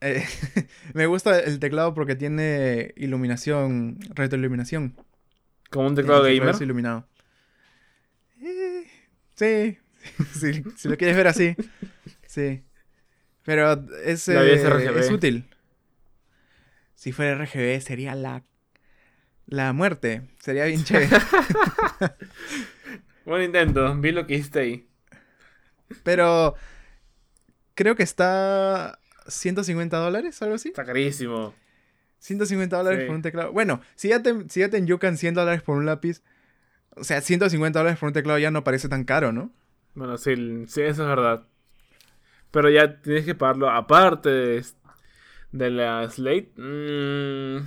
Eh, 0.02 0.24
me 0.94 1.08
gusta 1.08 1.40
el 1.40 1.60
teclado 1.60 1.94
porque 1.94 2.16
tiene 2.16 2.94
iluminación, 2.98 3.98
retroiluminación. 4.14 4.96
Como 5.72 5.88
un 5.88 5.96
teclado 5.96 6.24
gamer. 6.24 6.56
iluminado. 6.62 7.08
Eh, 8.42 8.77
sí, 9.38 9.78
si, 10.34 10.64
si 10.76 10.90
lo 10.90 10.98
quieres 10.98 11.16
ver 11.16 11.28
así. 11.28 11.56
Sí. 12.26 12.64
Pero 13.44 13.86
es, 14.04 14.28
eh, 14.28 14.54
es 14.98 15.10
útil. 15.10 15.46
Si 16.96 17.12
fuera 17.14 17.36
RGB 17.46 17.80
sería 17.82 18.14
la, 18.16 18.44
la 19.46 19.72
muerte. 19.72 20.24
Sería 20.40 20.66
bien 20.66 20.84
chévere. 20.84 21.10
Buen 23.26 23.44
intento, 23.44 23.96
vi 23.98 24.12
lo 24.12 24.26
que 24.28 24.36
hiciste 24.36 24.60
ahí. 24.60 24.88
Pero 26.04 26.56
creo 27.76 27.96
que 27.96 28.04
está 28.04 29.00
150 29.28 29.98
dólares, 29.98 30.42
algo 30.42 30.56
así. 30.56 30.70
Está 30.70 30.86
carísimo. 30.86 31.54
150 32.20 32.76
dólares 32.78 33.02
Sí. 33.02 33.06
por 33.08 33.16
un 33.16 33.22
teclado. 33.22 33.52
Bueno, 33.54 33.82
si 33.96 34.10
ya 34.10 34.22
te, 34.22 34.34
si 34.50 34.62
ya 34.62 34.70
te 34.70 34.78
enyucan 34.78 35.18
100 35.18 35.36
dólares 35.36 35.62
por 35.62 35.78
un 35.78 35.86
lápiz, 35.86 36.22
o 37.00 37.04
sea, 37.04 37.22
150 37.22 37.80
dólares 37.80 38.00
por 38.00 38.08
un 38.08 38.14
teclado 38.14 38.40
ya 38.40 38.52
no 38.52 38.64
parece 38.64 38.90
tan 38.90 39.04
caro, 39.04 39.32
¿no? 39.32 39.52
Bueno, 39.96 40.18
sí, 40.18 40.36
sí, 40.68 40.82
eso 40.82 41.04
es 41.04 41.08
verdad. 41.10 41.46
Pero 42.52 42.70
ya 42.70 43.02
tienes 43.02 43.26
que 43.26 43.36
pagarlo 43.36 43.70
aparte 43.70 44.30
de, 44.30 44.66
de 45.52 45.70
la 45.72 46.10
Slate. 46.10 46.52
Mm, 46.56 47.58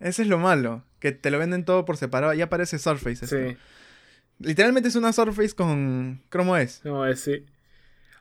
Ese 0.00 0.22
es 0.22 0.28
lo 0.28 0.38
malo, 0.38 0.84
que 0.98 1.12
te 1.12 1.30
lo 1.30 1.38
venden 1.38 1.64
todo 1.64 1.84
por 1.84 1.96
separado. 1.96 2.34
Ya 2.34 2.48
parece 2.48 2.78
Surface. 2.78 3.24
esto. 3.24 3.26
sí, 3.26 3.56
Literalmente 4.38 4.88
es 4.88 4.96
una 4.96 5.12
Surface 5.12 5.54
con 5.54 6.22
Chrome 6.30 6.62
OS. 6.64 6.84
no 6.84 7.06
es 7.06 7.20
sí. 7.20 7.46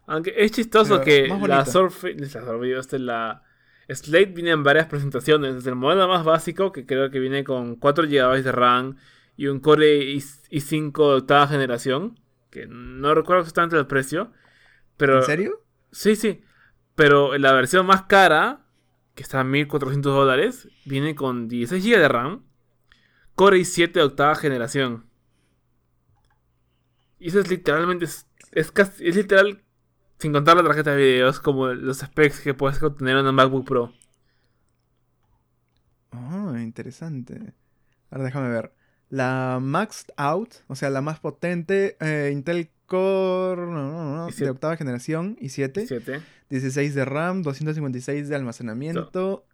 Aunque 0.07 0.33
es 0.37 0.51
chistoso 0.51 1.01
Pero 1.01 1.39
que 1.39 1.47
la. 1.47 1.65
Surface, 1.65 2.15
la 2.15 2.79
este, 2.79 2.99
la 2.99 3.43
Slate 3.89 4.25
viene 4.27 4.51
en 4.51 4.63
varias 4.63 4.87
presentaciones. 4.87 5.55
Desde 5.55 5.69
el 5.69 5.75
modelo 5.75 6.07
más 6.07 6.23
básico, 6.23 6.71
que 6.71 6.85
creo 6.85 7.09
que 7.11 7.19
viene 7.19 7.43
con 7.43 7.75
4 7.75 8.05
GB 8.07 8.43
de 8.43 8.51
RAM 8.51 8.97
y 9.41 9.47
un 9.47 9.59
Core 9.59 10.03
i- 10.03 10.23
i5 10.51 11.09
de 11.09 11.15
octava 11.17 11.47
generación, 11.47 12.19
que 12.51 12.67
no 12.67 13.15
recuerdo 13.15 13.41
exactamente 13.41 13.77
el 13.77 13.87
precio. 13.87 14.31
Pero 14.97 15.17
¿En 15.19 15.23
serio? 15.23 15.61
Sí, 15.91 16.15
sí. 16.15 16.43
Pero 16.95 17.37
la 17.37 17.53
versión 17.53 17.85
más 17.87 18.03
cara, 18.03 18.65
que 19.15 19.23
está 19.23 19.41
en 19.41 19.51
1400 19.51 20.13
dólares, 20.13 20.69
viene 20.85 21.15
con 21.15 21.47
16 21.47 21.83
GB 21.83 21.99
de 22.01 22.07
RAM, 22.07 22.43
Core 23.35 23.57
i7 23.59 23.93
de 23.99 24.03
octava 24.05 24.35
generación. 24.35 25.05
Y 27.19 27.29
eso 27.29 27.39
es 27.39 27.49
literalmente. 27.49 28.05
Es, 28.05 28.27
es 28.51 28.71
casi- 28.71 29.07
es 29.07 29.15
literal, 29.15 29.63
sin 30.19 30.33
contar 30.33 30.57
la 30.57 30.63
tarjeta 30.63 30.91
de 30.91 30.97
videos, 30.97 31.39
como 31.39 31.67
los 31.69 31.99
specs 31.99 32.41
que 32.41 32.53
puedes 32.53 32.81
obtener 32.83 33.17
en 33.17 33.27
un 33.27 33.35
MacBook 33.35 33.65
Pro. 33.67 33.93
Oh, 36.13 36.55
interesante. 36.57 37.53
Ahora 38.09 38.25
déjame 38.25 38.49
ver. 38.49 38.73
La 39.11 39.59
Maxed 39.61 40.11
Out, 40.17 40.55
o 40.67 40.75
sea, 40.75 40.89
la 40.89 41.01
más 41.01 41.19
potente, 41.19 41.97
eh, 41.99 42.31
Intel 42.33 42.69
Core 42.87 43.61
no, 43.67 43.91
no, 43.91 44.15
no, 44.15 44.29
Y 44.29 44.33
de 44.33 44.49
octava 44.49 44.75
generación, 44.77 45.37
i7, 45.39 45.85
7. 45.85 46.21
16 46.49 46.95
de 46.95 47.05
RAM, 47.05 47.43
256 47.43 48.27
de 48.29 48.35
almacenamiento, 48.35 49.45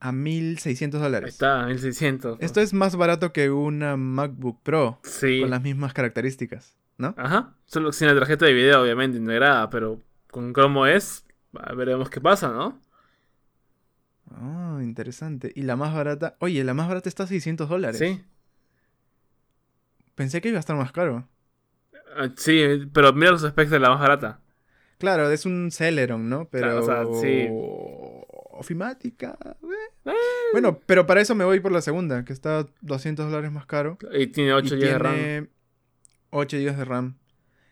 a 0.00 0.12
1600 0.12 1.00
Ahí 1.00 1.04
dólares. 1.06 1.34
está, 1.34 1.66
1600. 1.66 2.38
Esto 2.40 2.60
es 2.60 2.72
más 2.74 2.94
barato 2.96 3.32
que 3.32 3.50
una 3.50 3.96
MacBook 3.96 4.60
Pro, 4.62 5.00
Sí. 5.02 5.40
con 5.40 5.50
las 5.50 5.62
mismas 5.62 5.92
características, 5.94 6.76
¿no? 6.98 7.14
Ajá. 7.16 7.54
Solo 7.66 7.90
sin 7.92 8.06
la 8.08 8.14
tarjeta 8.14 8.44
de 8.46 8.52
video, 8.52 8.82
obviamente, 8.82 9.16
integrada. 9.18 9.68
Pero 9.70 10.00
con 10.30 10.52
Chrome 10.52 10.94
OS, 10.94 11.24
ah, 11.58 11.72
veremos 11.74 12.10
qué 12.10 12.20
pasa, 12.20 12.48
¿no? 12.48 12.78
Oh, 14.40 14.80
interesante. 14.80 15.52
Y 15.54 15.62
la 15.62 15.76
más 15.76 15.94
barata, 15.94 16.36
oye, 16.38 16.62
la 16.64 16.74
más 16.74 16.86
barata 16.88 17.08
está 17.08 17.24
a 17.24 17.26
600 17.26 17.68
dólares. 17.68 17.98
Sí. 17.98 18.22
Pensé 20.18 20.40
que 20.40 20.48
iba 20.48 20.56
a 20.56 20.60
estar 20.60 20.74
más 20.76 20.90
caro. 20.90 21.28
Ah, 22.16 22.28
Sí, 22.36 22.60
pero 22.92 23.12
mira 23.12 23.30
los 23.30 23.42
specs 23.42 23.70
de 23.70 23.78
la 23.78 23.90
más 23.90 24.00
barata. 24.00 24.40
Claro, 24.98 25.30
es 25.30 25.46
un 25.46 25.70
Celeron, 25.70 26.28
¿no? 26.28 26.48
Pero. 26.50 26.82
Claro, 26.82 27.06
o 27.06 27.14
sea, 27.14 27.20
sí. 27.22 27.46
Ofimática. 28.50 29.38
eh. 29.44 30.10
Eh. 30.10 30.12
Bueno, 30.50 30.80
pero 30.86 31.06
para 31.06 31.20
eso 31.20 31.36
me 31.36 31.44
voy 31.44 31.60
por 31.60 31.70
la 31.70 31.82
segunda, 31.82 32.24
que 32.24 32.32
está 32.32 32.66
200 32.80 33.26
dólares 33.26 33.52
más 33.52 33.66
caro. 33.66 33.96
Y 34.12 34.26
tiene 34.26 34.54
8 34.54 34.74
y 34.74 34.78
GB 34.80 34.84
de 34.88 34.98
RAM. 34.98 35.14
tiene 35.14 35.48
8 36.30 36.56
GB 36.56 36.76
de 36.76 36.84
RAM. 36.84 37.18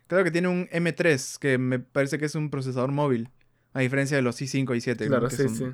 Claro 0.07 0.23
que 0.23 0.31
tiene 0.31 0.47
un 0.47 0.69
M3, 0.69 1.39
que 1.41 1.59
me 1.59 1.81
parece 1.81 2.17
que 2.17 2.27
es 2.27 2.37
un 2.37 2.51
procesador 2.51 2.93
móvil. 2.93 3.31
A 3.73 3.81
diferencia 3.81 4.17
de 4.17 4.23
los 4.23 4.41
i5 4.41 4.77
y 4.77 4.79
i7, 4.79 5.01
¿no? 5.01 5.09
Claro, 5.09 5.29
que 5.29 5.35
sí, 5.37 5.43
son, 5.43 5.57
sí. 5.57 5.65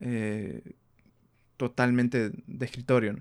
eh, 0.00 0.62
totalmente 1.56 2.30
de 2.44 2.66
escritorio. 2.66 3.12
¿no? 3.12 3.20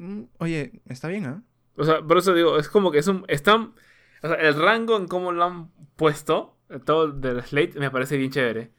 Mm, 0.00 0.22
Oye, 0.38 0.80
está 0.86 1.08
bien, 1.08 1.26
¿ah? 1.26 1.42
O 1.76 1.84
sea, 1.84 2.00
por 2.02 2.16
eso 2.18 2.32
digo, 2.34 2.58
es 2.58 2.68
como 2.68 2.90
que 2.90 2.98
es 2.98 3.06
un. 3.06 3.24
Están. 3.28 3.74
O 4.22 4.28
sea, 4.28 4.36
el 4.36 4.54
rango 4.54 4.96
en 4.96 5.06
cómo 5.06 5.30
lo 5.32 5.44
han 5.44 5.70
puesto, 5.96 6.56
eh, 6.70 6.78
todo 6.84 7.12
del 7.12 7.42
Slate, 7.42 7.78
me 7.78 7.90
parece 7.90 8.16
bien 8.16 8.30
chévere. 8.30 8.70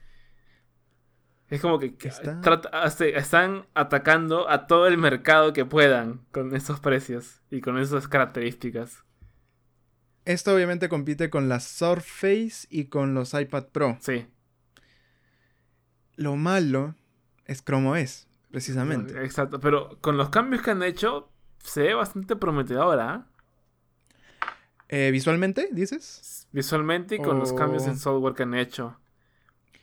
Es 1.48 1.60
como 1.60 1.78
que 1.78 1.94
que 1.96 2.08
Está- 2.08 2.40
trata- 2.40 2.70
hace- 2.82 3.16
están 3.16 3.66
atacando 3.74 4.48
a 4.48 4.66
todo 4.66 4.86
el 4.86 4.98
mercado 4.98 5.52
que 5.52 5.64
puedan 5.64 6.22
con 6.32 6.56
esos 6.56 6.80
precios 6.80 7.40
y 7.50 7.60
con 7.60 7.78
esas 7.78 8.08
características. 8.08 9.04
Esto 10.24 10.54
obviamente 10.54 10.88
compite 10.88 11.30
con 11.30 11.48
la 11.48 11.60
Surface 11.60 12.66
y 12.70 12.86
con 12.86 13.14
los 13.14 13.34
iPad 13.34 13.66
Pro. 13.68 13.96
Sí. 14.00 14.26
Lo 16.16 16.36
malo 16.36 16.94
es 17.44 17.64
Chrome 17.64 17.88
OS, 18.02 18.28
precisamente. 18.52 19.24
Exacto. 19.24 19.58
Pero 19.58 19.98
con 20.00 20.16
los 20.16 20.28
cambios 20.28 20.62
que 20.62 20.70
han 20.70 20.82
hecho, 20.84 21.32
se 21.58 21.82
ve 21.82 21.94
bastante 21.94 22.36
prometedora. 22.36 23.12
¿ah? 23.14 23.26
Eh, 24.88 25.10
¿Visualmente, 25.10 25.68
dices? 25.72 26.46
Visualmente 26.52 27.16
y 27.16 27.18
con 27.18 27.38
los 27.38 27.52
cambios 27.52 27.86
en 27.86 27.98
software 27.98 28.34
que 28.34 28.42
han 28.44 28.54
hecho. 28.54 28.98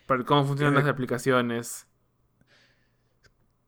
Para 0.06 0.24
cómo 0.24 0.46
funcionan 0.46 0.76
Eh, 0.76 0.78
las 0.78 0.88
aplicaciones. 0.88 1.88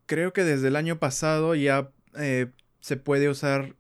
Creo 0.06 0.34
que 0.34 0.44
desde 0.44 0.68
el 0.68 0.76
año 0.76 1.00
pasado 1.00 1.56
ya 1.56 1.92
eh, 2.16 2.52
se 2.80 2.98
puede 2.98 3.30
usar 3.30 3.76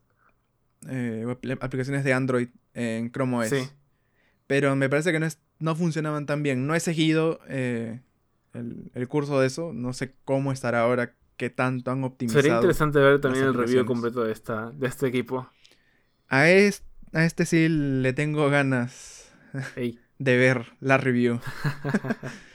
eh, 0.88 1.24
apl- 1.28 1.57
aplicaciones 1.61 2.03
de 2.03 2.13
Android 2.13 2.49
en 2.74 3.11
Chrome 3.11 3.38
OS. 3.38 3.49
Sí. 3.49 3.69
Pero 4.47 4.76
me 4.76 4.89
parece 4.89 5.11
que 5.11 5.19
no, 5.19 5.26
es- 5.26 5.39
no 5.59 5.76
funcionaban 5.76 6.26
tan 6.26 6.41
bien. 6.43 6.65
No 6.67 6.74
he 6.76 6.80
seguido 6.80 7.39
el, 8.54 8.91
el 8.93 9.08
curso 9.08 9.39
de 9.39 9.47
eso. 9.47 9.72
No 9.74 9.93
sé 9.93 10.16
cómo 10.26 10.52
estará 10.52 10.82
ahora, 10.82 11.14
qué 11.38 11.49
tanto 11.49 11.91
han 11.91 12.04
optimizado. 12.04 12.41
Sería 12.43 12.56
interesante 12.58 12.99
ver 12.99 13.22
también 13.22 13.45
el 13.45 13.54
review 13.54 13.86
completo 13.86 14.24
de 14.24 14.32
esta 14.32 14.72
de 14.72 14.88
este 14.88 15.08
equipo. 15.08 15.47
A, 16.28 16.49
es- 16.49 16.84
a 17.14 17.26
este 17.26 17.45
sí 17.45 17.68
le 17.70 18.14
tengo 18.14 18.49
ganas 18.49 19.32
Ey. 19.76 19.99
de 20.20 20.38
ver 20.38 20.74
la 20.80 20.97
review. 20.97 21.39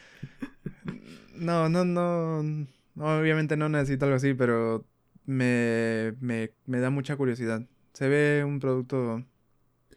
no, 1.37 1.69
no, 1.69 1.85
no, 1.85 2.67
Obviamente 2.99 3.57
no 3.57 3.69
necesito 3.69 4.07
algo 4.07 4.17
así, 4.17 4.35
pero 4.35 4.85
me, 5.27 6.15
me, 6.21 6.53
me 6.65 6.81
da 6.81 6.91
mucha 6.91 7.17
curiosidad. 7.17 7.63
Se 7.93 8.09
ve 8.09 8.45
un 8.45 8.61
producto 8.61 9.23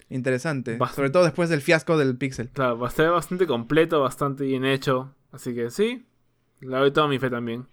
interesante. 0.10 0.78
Sobre 0.94 1.10
todo 1.10 1.24
después 1.24 1.50
del 1.50 1.62
fiasco 1.62 1.98
del 1.98 2.18
Pixel. 2.18 2.50
Claro, 2.50 2.78
va 2.78 2.88
a 2.88 2.92
ser 2.92 3.10
bastante 3.10 3.48
completo, 3.48 4.02
bastante 4.02 4.44
bien 4.44 4.66
hecho. 4.66 5.16
Así 5.32 5.54
que 5.54 5.70
sí, 5.70 6.06
le 6.62 6.78
doy 6.78 6.92
toda 6.92 7.08
mi 7.08 7.20
fe 7.20 7.30
también. 7.30 7.68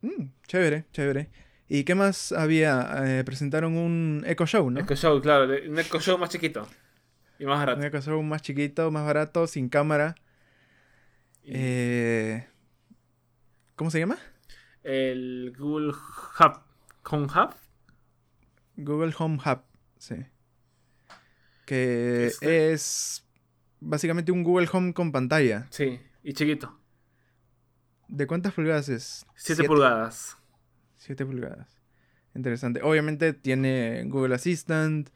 Mm, 0.00 0.26
chévere, 0.46 0.86
chévere. 0.92 1.30
¿Y 1.68 1.84
qué 1.84 1.94
más 1.94 2.32
había? 2.32 3.02
Eh, 3.04 3.24
presentaron 3.24 3.76
un 3.76 4.22
Echo 4.26 4.46
Show, 4.46 4.70
¿no? 4.70 4.80
Echo 4.80 4.94
Show, 4.94 5.20
claro, 5.20 5.44
un 5.44 5.78
Echo 5.78 5.98
Show 6.00 6.18
más 6.18 6.30
chiquito 6.30 6.66
y 7.38 7.46
más 7.46 7.58
Un 7.58 7.66
barato. 7.66 7.82
Echo 7.86 8.00
Show 8.00 8.22
más 8.22 8.42
chiquito, 8.42 8.90
más 8.90 9.04
barato, 9.04 9.46
sin 9.46 9.68
cámara. 9.68 10.14
Eh, 11.42 12.46
¿Cómo 13.76 13.90
se 13.90 13.98
llama? 13.98 14.18
El 14.82 15.54
Google 15.58 15.88
Hub. 15.88 16.60
¿Home 17.10 17.26
Hub? 17.26 17.54
Google 18.76 19.14
Home 19.18 19.38
Hub, 19.44 19.60
sí. 19.98 20.16
Que 21.66 22.30
es 22.40 23.23
básicamente 23.84 24.32
un 24.32 24.42
Google 24.42 24.68
Home 24.72 24.92
con 24.92 25.12
pantalla. 25.12 25.66
Sí, 25.70 26.00
y 26.22 26.32
chiquito. 26.32 26.78
¿De 28.08 28.26
cuántas 28.26 28.52
pulgadas 28.52 28.88
es? 28.88 29.26
7 29.36 29.64
pulgadas. 29.64 30.36
7 30.96 31.24
pulgadas. 31.24 31.68
Interesante. 32.34 32.80
Obviamente 32.82 33.32
tiene 33.32 34.04
Google 34.06 34.34
Assistant. 34.34 35.10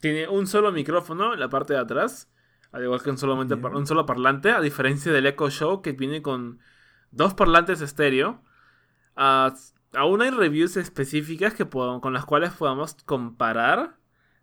Tiene 0.00 0.28
un 0.28 0.46
solo 0.46 0.72
micrófono 0.72 1.34
en 1.34 1.40
la 1.40 1.48
parte 1.48 1.74
de 1.74 1.80
atrás, 1.80 2.28
al 2.72 2.82
igual 2.82 3.02
que 3.02 3.10
un, 3.10 3.18
solamente 3.18 3.56
solo 3.86 4.04
parlante, 4.06 4.50
a 4.50 4.60
diferencia 4.60 5.12
del 5.12 5.26
Echo 5.26 5.48
Show 5.50 5.80
que 5.82 5.92
viene 5.92 6.22
con 6.22 6.58
dos 7.12 7.34
parlantes 7.34 7.80
estéreo. 7.80 8.42
Ah, 9.14 9.54
aún 9.94 10.22
hay 10.22 10.30
reviews 10.30 10.76
específicas 10.76 11.54
que 11.54 11.68
con 11.68 12.12
las 12.12 12.24
cuales 12.24 12.52
podamos 12.52 12.94
comparar 13.04 13.96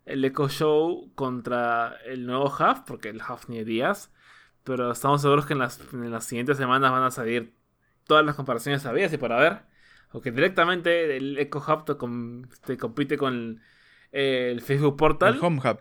el 0.06 0.24
Echo 0.24 0.48
Show 0.48 1.12
contra 1.14 1.96
el 2.06 2.26
nuevo 2.26 2.46
Hub, 2.46 2.84
porque 2.86 3.08
el 3.10 3.20
Hub 3.22 3.40
ni 3.48 3.64
días. 3.64 4.12
Pero 4.64 4.92
estamos 4.92 5.22
seguros 5.22 5.46
que 5.46 5.54
en 5.54 5.58
las, 5.60 5.80
en 5.92 6.10
las 6.10 6.24
siguientes 6.24 6.56
semanas 6.58 6.90
van 6.92 7.02
a 7.02 7.10
salir 7.10 7.54
todas 8.04 8.24
las 8.24 8.34
comparaciones 8.34 8.82
sabidas 8.82 9.12
y 9.12 9.18
para 9.18 9.38
ver. 9.38 9.62
O 10.12 10.20
que 10.20 10.32
directamente 10.32 11.16
el 11.16 11.38
Echo 11.38 11.58
Hub 11.66 11.84
te, 11.84 11.96
com- 11.96 12.42
te 12.64 12.76
compite 12.76 13.16
con 13.16 13.60
el, 14.12 14.50
el 14.52 14.60
Facebook 14.60 14.96
Portal. 14.96 15.34
El 15.34 15.44
Home 15.44 15.58
Hub. 15.60 15.78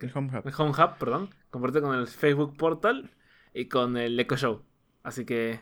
El 0.00 0.10
Home 0.14 0.30
Hub. 0.38 0.46
El 0.46 0.54
Home 0.56 0.70
Hub, 0.72 0.98
perdón. 0.98 1.30
Comparte 1.50 1.80
con 1.80 1.94
el 1.96 2.06
Facebook 2.08 2.56
Portal 2.56 3.10
y 3.54 3.66
con 3.66 3.96
el 3.96 4.18
Echo 4.18 4.36
Show. 4.36 4.62
Así 5.02 5.24
que 5.24 5.60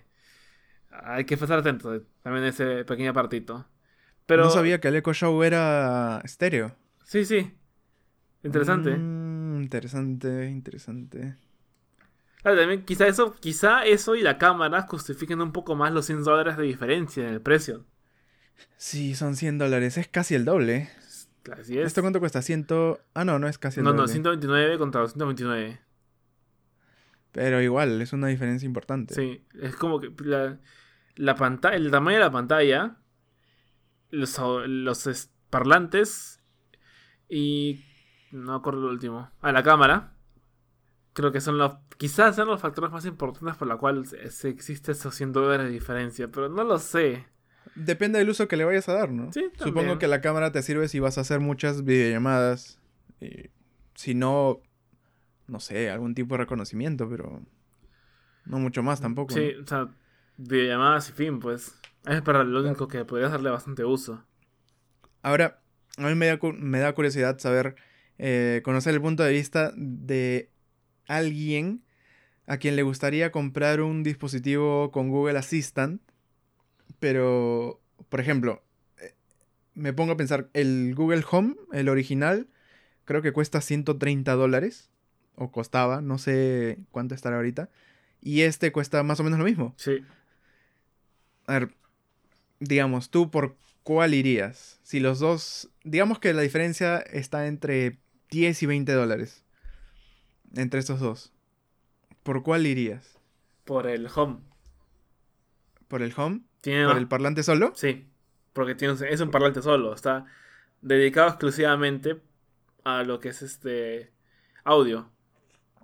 hay 0.90 1.24
que 1.24 1.34
estar 1.34 1.58
atento 1.58 2.02
también 2.22 2.44
a 2.44 2.48
ese 2.48 2.84
pequeño 2.84 3.12
partito. 3.12 3.66
Pero 4.26 4.44
No 4.44 4.50
sabía 4.50 4.80
que 4.80 4.88
el 4.88 4.96
Echo 4.96 5.12
Show 5.12 5.42
era 5.42 6.20
estéreo. 6.24 6.74
sí, 7.04 7.24
sí. 7.24 7.54
Interesante. 8.42 8.96
Mm, 8.96 9.62
interesante, 9.62 10.46
interesante. 10.48 11.36
Claro, 12.42 12.56
también 12.58 12.84
quizá 12.84 13.06
eso, 13.08 13.34
quizá 13.34 13.84
eso 13.84 14.14
y 14.14 14.22
la 14.22 14.38
cámara 14.38 14.82
justifiquen 14.82 15.40
un 15.40 15.52
poco 15.52 15.74
más 15.74 15.92
los 15.92 16.06
100 16.06 16.22
dólares 16.22 16.56
de 16.56 16.64
diferencia 16.64 17.26
en 17.26 17.34
el 17.34 17.40
precio. 17.40 17.84
Sí, 18.76 19.14
son 19.14 19.36
100 19.36 19.58
dólares. 19.58 19.98
Es 19.98 20.08
casi 20.08 20.34
el 20.34 20.44
doble. 20.44 20.88
Así 21.58 21.78
es. 21.78 21.86
¿Esto 21.86 22.00
cuánto 22.02 22.20
cuesta? 22.20 22.42
100... 22.42 22.66
Ah, 23.14 23.24
no, 23.24 23.38
no 23.38 23.48
es 23.48 23.58
casi 23.58 23.80
el 23.80 23.84
no, 23.84 23.90
doble. 23.90 24.02
no, 24.02 24.08
129 24.08 24.78
contra 24.78 25.00
229. 25.00 25.80
Pero 27.32 27.60
igual, 27.62 28.00
es 28.02 28.12
una 28.12 28.28
diferencia 28.28 28.66
importante. 28.66 29.14
Sí, 29.14 29.44
es 29.60 29.76
como 29.76 30.00
que 30.00 30.12
la, 30.24 30.58
la 31.16 31.34
pantalla, 31.34 31.76
el 31.76 31.90
tamaño 31.90 32.18
de 32.18 32.24
la 32.24 32.30
pantalla, 32.30 32.96
los, 34.10 34.38
los 34.66 35.06
es- 35.06 35.30
parlantes 35.50 36.40
y 37.28 37.84
no 38.32 38.54
acuerdo 38.54 38.82
lo 38.82 38.90
último. 38.90 39.30
Ah, 39.40 39.52
la 39.52 39.62
cámara. 39.62 40.14
Creo 41.12 41.32
que 41.32 41.40
son 41.40 41.58
los, 41.58 41.74
quizás 41.96 42.36
sean 42.36 42.46
los 42.46 42.60
factores 42.60 42.92
más 42.92 43.04
importantes 43.04 43.56
por 43.56 43.66
la 43.66 43.76
cual 43.76 44.06
se, 44.06 44.30
se 44.30 44.48
existe 44.48 44.92
esos 44.92 45.14
100 45.14 45.32
dólares 45.32 45.66
de 45.66 45.72
diferencia, 45.72 46.28
pero 46.28 46.48
no 46.48 46.62
lo 46.62 46.78
sé. 46.78 47.26
Depende 47.74 48.18
del 48.18 48.28
uso 48.28 48.48
que 48.48 48.56
le 48.56 48.64
vayas 48.64 48.88
a 48.88 48.94
dar, 48.94 49.10
¿no? 49.10 49.32
Sí, 49.32 49.50
Supongo 49.56 49.98
que 49.98 50.08
la 50.08 50.20
cámara 50.20 50.52
te 50.52 50.62
sirve 50.62 50.88
si 50.88 51.00
vas 51.00 51.18
a 51.18 51.22
hacer 51.22 51.40
muchas 51.40 51.84
videollamadas. 51.84 52.80
Y 53.20 53.50
si 53.94 54.14
no, 54.14 54.60
no 55.46 55.60
sé, 55.60 55.90
algún 55.90 56.14
tipo 56.14 56.34
de 56.34 56.38
reconocimiento, 56.38 57.08
pero 57.08 57.42
no 58.44 58.58
mucho 58.58 58.82
más 58.82 59.00
tampoco. 59.00 59.34
Sí, 59.34 59.52
¿no? 59.56 59.64
o 59.64 59.66
sea, 59.66 59.88
videollamadas 60.36 61.10
y 61.10 61.12
fin, 61.12 61.40
pues. 61.40 61.78
Es 62.06 62.22
para 62.22 62.44
lo 62.44 62.60
único 62.60 62.88
que 62.88 63.04
podrías 63.04 63.30
darle 63.30 63.50
bastante 63.50 63.84
uso. 63.84 64.24
Ahora, 65.22 65.60
a 65.98 66.02
mí 66.02 66.14
me 66.14 66.26
da, 66.26 66.38
me 66.58 66.78
da 66.78 66.94
curiosidad 66.94 67.38
saber, 67.38 67.76
eh, 68.18 68.60
conocer 68.64 68.94
el 68.94 69.00
punto 69.00 69.22
de 69.22 69.32
vista 69.32 69.72
de 69.76 70.50
alguien 71.06 71.82
a 72.46 72.56
quien 72.56 72.76
le 72.76 72.82
gustaría 72.82 73.30
comprar 73.30 73.80
un 73.80 74.02
dispositivo 74.02 74.90
con 74.90 75.10
Google 75.10 75.38
Assistant, 75.38 76.00
pero, 76.98 77.80
por 78.08 78.20
ejemplo, 78.20 78.62
eh, 79.00 79.14
me 79.74 79.92
pongo 79.92 80.12
a 80.12 80.16
pensar, 80.16 80.48
el 80.54 80.94
Google 80.94 81.24
Home, 81.30 81.54
el 81.72 81.88
original, 81.88 82.48
creo 83.04 83.22
que 83.22 83.32
cuesta 83.32 83.60
130 83.60 84.32
dólares, 84.34 84.90
o 85.34 85.52
costaba, 85.52 86.00
no 86.00 86.18
sé 86.18 86.78
cuánto 86.90 87.14
estará 87.14 87.36
ahorita, 87.36 87.68
y 88.20 88.40
este 88.40 88.72
cuesta 88.72 89.02
más 89.02 89.20
o 89.20 89.24
menos 89.24 89.38
lo 89.38 89.44
mismo. 89.44 89.74
Sí. 89.76 90.02
A 91.46 91.52
ver, 91.52 91.70
digamos, 92.60 93.10
tú 93.10 93.30
por 93.30 93.56
cuál 93.82 94.14
irías? 94.14 94.80
Si 94.82 95.00
los 95.00 95.18
dos, 95.18 95.70
digamos 95.84 96.18
que 96.18 96.32
la 96.34 96.42
diferencia 96.42 96.98
está 96.98 97.46
entre 97.46 97.98
10 98.30 98.62
y 98.62 98.66
20 98.66 98.92
dólares. 98.92 99.44
Entre 100.54 100.80
estos 100.80 101.00
dos. 101.00 101.32
¿Por 102.22 102.42
cuál 102.42 102.66
irías? 102.66 103.18
Por 103.64 103.86
el 103.86 104.08
home. 104.14 104.38
¿Por 105.88 106.02
el 106.02 106.12
home? 106.16 106.40
Tiene 106.60 106.86
¿Por 106.86 106.96
el 106.98 107.08
parlante 107.08 107.42
solo? 107.42 107.72
Sí, 107.74 108.06
porque 108.52 108.74
tiene 108.74 108.94
un- 108.94 109.04
es 109.04 109.20
un 109.20 109.30
parlante 109.30 109.62
solo, 109.62 109.94
está 109.94 110.26
dedicado 110.82 111.28
exclusivamente 111.28 112.20
a 112.84 113.02
lo 113.04 113.20
que 113.20 113.30
es 113.30 113.42
este 113.42 114.12
audio. 114.64 115.10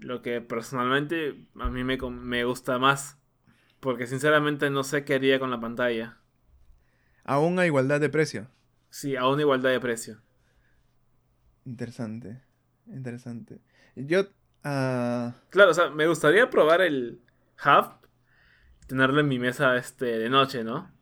Lo 0.00 0.22
que 0.22 0.40
personalmente 0.40 1.46
a 1.58 1.68
mí 1.70 1.84
me 1.84 2.44
gusta 2.44 2.78
más, 2.78 3.16
porque 3.80 4.06
sinceramente 4.06 4.68
no 4.70 4.82
sé 4.84 5.04
qué 5.04 5.14
haría 5.14 5.38
con 5.38 5.50
la 5.50 5.60
pantalla. 5.60 6.18
Aún 7.24 7.58
a 7.58 7.66
igualdad 7.66 8.00
de 8.00 8.10
precio. 8.10 8.48
Sí, 8.90 9.16
a 9.16 9.26
una 9.26 9.42
igualdad 9.42 9.70
de 9.70 9.80
precio. 9.80 10.20
Interesante. 11.66 12.42
Interesante. 12.86 13.60
Yo... 13.96 14.26
ah, 14.64 15.34
Claro, 15.50 15.70
o 15.70 15.74
sea, 15.74 15.88
me 15.90 16.06
gustaría 16.06 16.50
probar 16.50 16.80
el 16.82 17.20
Hub, 17.64 18.06
tenerlo 18.88 19.20
en 19.20 19.28
mi 19.28 19.38
mesa 19.40 19.76
este 19.76 20.06
de 20.18 20.30
noche, 20.30 20.64
¿no? 20.64 20.92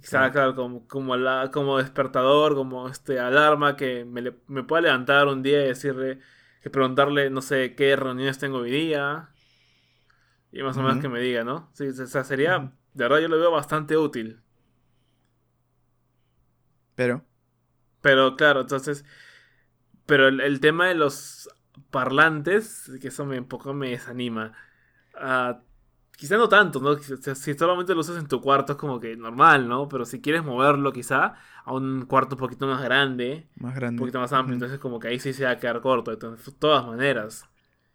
Quizá, 0.00 0.30
Claro. 0.30 0.32
claro, 0.32 0.54
como, 0.56 0.86
como, 0.88 1.14
ala- 1.14 1.50
como 1.52 1.78
despertador, 1.78 2.54
como 2.54 2.88
este 2.88 3.18
alarma 3.20 3.76
que 3.76 4.04
me, 4.04 4.22
le- 4.22 4.36
me 4.48 4.64
pueda 4.64 4.82
levantar 4.82 5.28
un 5.28 5.42
día 5.42 5.64
y 5.64 5.68
decirle, 5.68 6.18
y 6.64 6.68
preguntarle, 6.68 7.30
no 7.30 7.40
sé, 7.42 7.74
qué 7.76 7.94
reuniones 7.96 8.38
tengo 8.38 8.58
hoy 8.58 8.70
día. 8.72 9.30
Y 10.52 10.62
más 10.62 10.76
o 10.76 10.82
menos 10.82 10.98
que 10.98 11.08
me 11.08 11.20
diga, 11.20 11.44
¿no? 11.44 11.70
Sí, 11.74 11.88
o 11.88 12.06
sea, 12.06 12.24
sería, 12.24 12.58
de 12.94 13.04
verdad 13.04 13.18
yo 13.20 13.28
lo 13.28 13.38
veo 13.38 13.50
bastante 13.50 13.96
útil. 13.96 14.40
pero... 16.94 17.24
Pero 18.00 18.36
claro, 18.36 18.60
entonces. 18.62 19.04
Pero 20.06 20.28
el, 20.28 20.40
el 20.40 20.60
tema 20.60 20.88
de 20.88 20.94
los 20.94 21.48
parlantes, 21.90 22.90
que 23.00 23.08
eso 23.08 23.24
me 23.24 23.38
un 23.38 23.46
poco 23.46 23.72
me 23.74 23.90
desanima. 23.90 24.52
Ah, 25.14 25.60
quizá 26.16 26.36
no 26.36 26.48
tanto, 26.48 26.80
¿no? 26.80 26.96
Si 26.98 27.54
solamente 27.54 27.94
lo 27.94 28.00
usas 28.00 28.18
en 28.18 28.28
tu 28.28 28.40
cuarto 28.40 28.72
es 28.72 28.78
como 28.78 29.00
que 29.00 29.16
normal, 29.16 29.68
¿no? 29.68 29.88
Pero 29.88 30.04
si 30.04 30.20
quieres 30.20 30.44
moverlo 30.44 30.92
quizá 30.92 31.34
a 31.64 31.72
un 31.72 32.06
cuarto 32.06 32.34
un 32.36 32.40
poquito 32.40 32.66
más 32.66 32.82
grande, 32.82 33.46
Más 33.56 33.72
un 33.74 33.80
grande. 33.80 33.98
poquito 33.98 34.20
más 34.20 34.32
amplio, 34.32 34.54
entonces 34.54 34.78
como 34.78 34.98
que 35.00 35.08
ahí 35.08 35.18
sí 35.18 35.32
se 35.32 35.44
va 35.44 35.52
a 35.52 35.58
quedar 35.58 35.80
corto. 35.80 36.12
Entonces, 36.12 36.44
de 36.46 36.52
todas 36.52 36.86
maneras. 36.86 37.48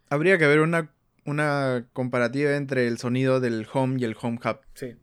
Habría 0.08 0.38
que 0.38 0.46
ver 0.46 0.60
una, 0.60 0.90
una 1.24 1.86
comparativa 1.92 2.56
entre 2.56 2.88
el 2.88 2.98
sonido 2.98 3.38
del 3.40 3.66
home 3.72 4.00
y 4.00 4.04
el 4.04 4.16
home 4.20 4.38
hub. 4.44 4.58
Sí. 4.74 4.96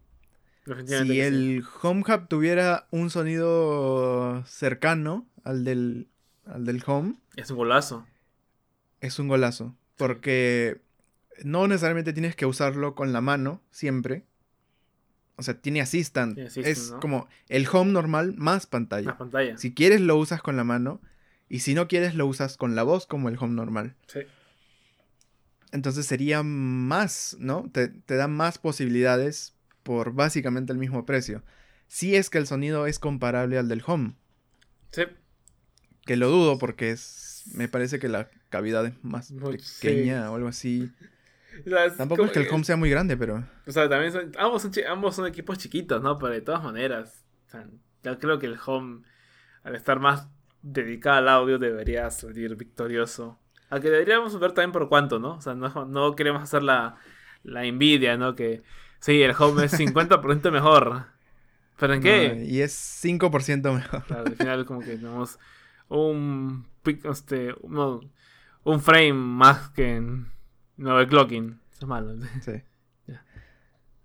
Si 0.86 0.86
sí. 0.86 1.22
el 1.22 1.64
home 1.82 2.04
hub 2.06 2.28
tuviera 2.28 2.88
un 2.92 3.10
sonido 3.10 4.44
cercano 4.46 5.26
al 5.46 5.64
del, 5.64 6.10
al 6.52 6.66
del 6.66 6.84
home, 6.86 7.16
Es 7.36 7.50
un 7.52 7.58
golazo. 7.58 8.06
es 9.02 9.20
un 9.20 9.28
golazo. 9.28 9.76
Porque 9.98 10.82
no 11.44 11.68
necesariamente 11.68 12.14
tienes 12.14 12.36
que 12.36 12.46
usarlo 12.46 12.96
con 12.96 13.14
la 13.14 13.22
mano 13.22 13.62
siempre. 13.72 14.24
O 15.36 15.44
sea, 15.44 15.60
tiene 15.60 15.82
assistant. 15.82 16.34
Tiene 16.36 16.48
assistant, 16.48 16.68
es 16.78 16.92
¿no? 16.92 17.00
como 17.00 17.28
el 17.48 17.68
home 17.72 17.92
normal 17.92 18.34
más 18.38 18.66
pantalla. 18.68 19.12
La 19.12 19.18
pantalla. 19.18 19.58
Si 19.58 19.74
quieres 19.74 20.02
lo 20.02 20.16
usas 20.18 20.42
con 20.42 20.56
la 20.58 20.64
mano. 20.64 21.02
Y 21.50 21.60
si 21.60 21.74
no 21.74 21.88
quieres 21.88 22.14
lo 22.16 22.26
usas 22.26 22.58
con 22.58 22.76
la 22.76 22.84
voz 22.84 23.06
como 23.08 23.30
el 23.30 23.38
home 23.40 23.54
normal. 23.54 23.96
Sí. 24.08 24.20
Entonces 25.72 26.06
sería 26.06 26.44
más, 26.44 27.36
¿no? 27.40 27.70
Te, 27.72 27.88
te 27.90 28.16
da 28.16 28.28
más 28.28 28.58
posibilidades 28.58 29.54
por 29.84 30.14
básicamente 30.14 30.74
el 30.74 30.80
mismo 30.80 31.06
precio. 31.06 31.44
Si 31.88 32.16
es 32.16 32.30
que 32.30 32.38
el 32.38 32.48
sonido 32.48 32.86
es 32.88 33.00
comparable 33.00 33.58
al 33.58 33.68
del 33.70 33.84
home. 33.86 34.16
Sí. 34.92 35.04
Que 36.08 36.16
lo 36.18 36.30
dudo 36.30 36.58
porque 36.58 36.92
es. 36.92 37.44
Me 37.54 37.68
parece 37.68 38.00
que 38.00 38.08
la 38.10 38.30
cavidad 38.50 38.86
es 38.86 38.94
más 39.04 39.32
Muy- 39.32 39.58
pequeña 39.82 40.32
o 40.32 40.36
algo 40.36 40.48
así. 40.48 40.90
O 41.66 41.70
sea, 41.70 41.86
es 41.86 41.98
Tampoco 41.98 42.26
es 42.26 42.32
que 42.32 42.40
el 42.40 42.48
home 42.52 42.64
sea 42.64 42.76
muy 42.78 42.90
grande, 42.90 43.16
pero. 43.18 43.44
O 43.66 43.72
sea, 43.72 43.88
también 43.90 44.12
son, 44.12 44.32
ambos, 44.38 44.62
son, 44.64 44.72
ambos 44.90 45.16
son 45.16 45.28
equipos 45.28 45.58
chiquitos, 45.58 46.02
¿no? 46.02 46.18
Pero 46.18 46.34
de 46.34 46.42
todas 46.42 46.64
maneras, 46.64 47.24
o 47.48 47.50
sea, 47.52 47.68
yo 48.04 48.20
creo 48.20 48.38
que 48.40 48.46
el 48.48 48.58
home, 48.66 49.02
al 49.64 49.76
estar 49.76 50.00
más 50.00 50.28
dedicado 50.62 51.18
al 51.18 51.30
audio, 51.30 51.58
debería 51.58 52.10
salir 52.12 52.56
victorioso. 52.56 53.40
Aunque 53.70 53.90
deberíamos 53.90 54.38
ver 54.40 54.52
también 54.54 54.72
por 54.72 54.88
cuánto, 54.88 55.20
¿no? 55.20 55.36
O 55.36 55.42
sea, 55.42 55.54
no, 55.56 55.86
no 55.86 56.16
queremos 56.16 56.42
hacer 56.44 56.64
la, 56.64 56.96
la 57.44 57.66
envidia, 57.66 58.18
¿no? 58.18 58.36
Que 58.36 58.62
sí, 59.00 59.22
el 59.22 59.36
home 59.38 59.66
es 59.66 59.74
50% 59.80 60.52
mejor. 60.52 61.06
¿Pero 61.80 61.94
en 61.94 62.00
no, 62.02 62.04
qué? 62.04 62.46
y 62.48 62.62
es 62.62 62.74
5% 63.04 63.74
mejor. 63.74 64.04
Claro, 64.06 64.26
al 64.26 64.36
final 64.36 64.66
como 64.66 64.80
que 64.82 64.96
tenemos 64.98 65.40
un, 65.90 66.66
este, 66.86 67.54
no, 67.68 68.02
un 68.64 68.82
frame 68.82 69.14
más 69.14 69.70
que 69.70 69.96
en 69.96 70.28
no 70.78 71.06
clocking. 71.08 71.60
Eso 71.72 71.80
es 71.82 71.88
malo. 71.88 72.16
Sí. 72.42 72.54
Ya. 73.08 73.24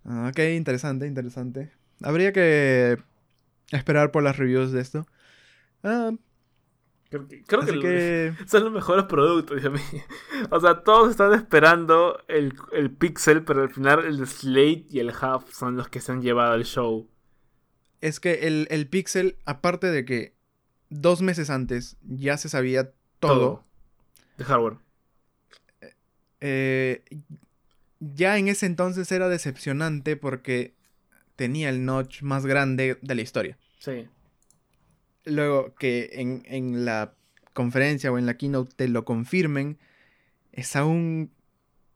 Ah, 0.05 0.29
ok, 0.31 0.39
interesante, 0.57 1.07
interesante. 1.07 1.73
Habría 2.03 2.33
que 2.33 2.99
esperar 3.71 4.11
por 4.11 4.23
las 4.23 4.37
reviews 4.37 4.73
de 4.73 4.81
esto. 4.81 5.07
Ah, 5.83 6.13
Creo 7.11 7.29
que, 7.29 7.43
creo 7.43 7.61
que 7.61 8.27
el- 8.29 8.37
Son 8.49 8.65
los 8.65 8.73
mejores 8.73 9.05
productos, 9.05 9.63
mío. 9.63 10.03
O 10.51 10.59
sea, 10.61 10.83
todos 10.83 11.11
están 11.11 11.35
esperando 11.35 12.19
el, 12.27 12.55
el 12.73 12.91
Pixel, 12.91 13.45
pero 13.45 13.61
al 13.63 13.69
final 13.71 14.07
el 14.07 14.27
Slate 14.27 14.87
y 14.89 14.99
el 15.01 15.11
Hub 15.11 15.45
son 15.53 15.77
los 15.77 15.89
que 15.89 16.01
se 16.01 16.11
han 16.13 16.23
llevado 16.23 16.53
al 16.53 16.65
show. 16.65 17.07
es 18.01 18.19
que 18.19 18.47
el, 18.47 18.67
el 18.71 18.89
Pixel, 18.89 19.37
aparte 19.45 19.89
de 19.89 20.07
que 20.07 20.35
dos 20.93 21.23
meses 21.23 21.51
antes 21.51 21.97
ya 22.03 22.37
se 22.37 22.49
sabía 22.49 22.93
todo, 23.19 23.65
De 24.39 24.45
hardware. 24.45 24.77
eh, 26.41 27.03
ya 28.01 28.37
en 28.39 28.49
ese 28.49 28.67
entonces 28.67 29.11
era 29.13 29.29
decepcionante 29.29 30.17
porque 30.17 30.75
tenía 31.37 31.69
el 31.71 31.85
notch 31.85 32.23
más 32.23 32.47
grande 32.47 32.99
de 33.01 33.15
la 33.15 33.23
historia. 33.23 33.59
Sí. 33.79 34.09
Luego 35.25 35.75
que 35.77 36.11
en, 36.15 36.43
en 36.47 36.85
la 36.85 37.15
conferencia 37.53 38.11
o 38.11 38.19
en 38.19 38.27
la 38.27 38.37
keynote 38.37 38.75
te 38.75 38.89
lo 38.89 39.05
confirmen, 39.05 39.79
es 40.53 40.75
aún 40.75 41.31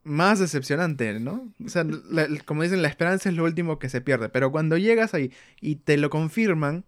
más 0.05 0.39
decepcionante, 0.39 1.19
¿no? 1.19 1.53
O 1.65 1.69
sea, 1.69 1.83
la- 1.85 2.29
como 2.45 2.63
dicen, 2.63 2.83
la 2.83 2.89
esperanza 2.89 3.29
es 3.29 3.35
lo 3.35 3.43
último 3.45 3.79
que 3.81 3.89
se 3.89 4.01
pierde, 4.01 4.29
pero 4.29 4.53
cuando 4.53 4.77
llegas 4.79 5.13
ahí 5.15 5.33
y 5.61 5.77
te 5.77 5.97
lo 5.97 6.09
confirman, 6.11 6.85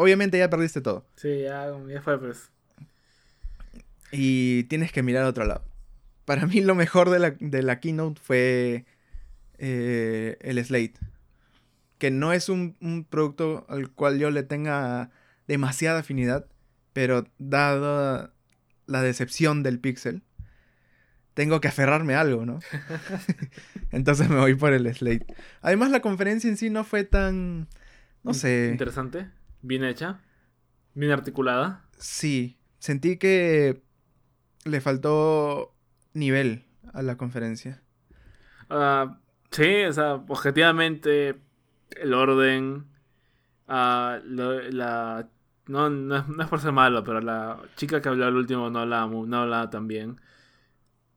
obviamente 0.00 0.38
ya 0.38 0.50
perdiste 0.50 0.80
todo 0.80 1.06
Sí, 1.16 1.42
ya, 1.42 1.72
ya 1.88 2.02
fue, 2.02 2.18
pues. 2.18 2.50
y 4.12 4.64
tienes 4.64 4.92
que 4.92 5.02
mirar 5.02 5.24
a 5.24 5.28
otro 5.28 5.44
lado. 5.44 5.64
para 6.24 6.46
mí 6.46 6.60
lo 6.60 6.74
mejor 6.74 7.10
de 7.10 7.18
la, 7.18 7.30
de 7.38 7.62
la 7.62 7.80
keynote 7.80 8.20
fue 8.20 8.84
eh, 9.58 10.38
el 10.40 10.64
Slate. 10.64 10.94
Que 11.98 12.10
no 12.10 12.32
es 12.32 12.48
un, 12.48 12.76
un, 12.80 13.04
producto 13.04 13.66
al 13.68 13.90
cual 13.90 14.18
yo 14.18 14.30
le 14.30 14.42
tenga 14.42 15.10
demasiada 15.46 16.00
afinidad, 16.00 16.46
pero 16.94 17.26
dada 17.38 18.32
la 18.86 19.02
decepción 19.02 19.62
del 19.62 19.78
Pixel, 19.78 20.22
tengo 21.34 21.60
que 21.60 21.68
aferrarme 21.68 22.14
a 22.14 22.22
algo, 22.22 22.46
¿no? 22.46 22.60
Entonces 23.92 24.30
me 24.30 24.36
voy 24.36 24.54
por 24.54 24.72
el 24.72 24.92
Slate. 24.94 25.26
Además, 25.60 25.90
la 25.90 26.00
conferencia 26.00 26.48
en 26.48 26.56
sí 26.56 26.70
no 26.70 26.84
fue 26.84 27.04
tan. 27.04 27.68
No 28.22 28.32
sé. 28.32 28.70
Interesante. 28.72 29.28
Bien 29.62 29.84
hecha. 29.84 30.20
Bien 30.94 31.12
articulada. 31.12 31.84
Sí. 31.98 32.58
Sentí 32.78 33.18
que 33.18 33.82
le 34.64 34.80
faltó 34.80 35.74
nivel 36.14 36.64
a 36.92 37.02
la 37.02 37.16
conferencia. 37.16 37.82
Uh, 38.70 39.14
sí, 39.50 39.84
o 39.84 39.92
sea, 39.92 40.14
objetivamente, 40.14 41.40
el 41.90 42.14
orden. 42.14 42.86
Uh, 43.68 44.18
la. 44.28 45.28
No, 45.66 45.88
no, 45.88 46.16
es 46.42 46.48
por 46.48 46.60
ser 46.60 46.72
malo, 46.72 47.04
pero 47.04 47.20
la 47.20 47.60
chica 47.76 48.00
que 48.00 48.08
habló 48.08 48.26
al 48.26 48.34
último 48.34 48.70
no 48.70 48.80
hablaba, 48.80 49.06
no 49.06 49.42
hablaba 49.42 49.70
tan 49.70 49.86
bien. 49.86 50.20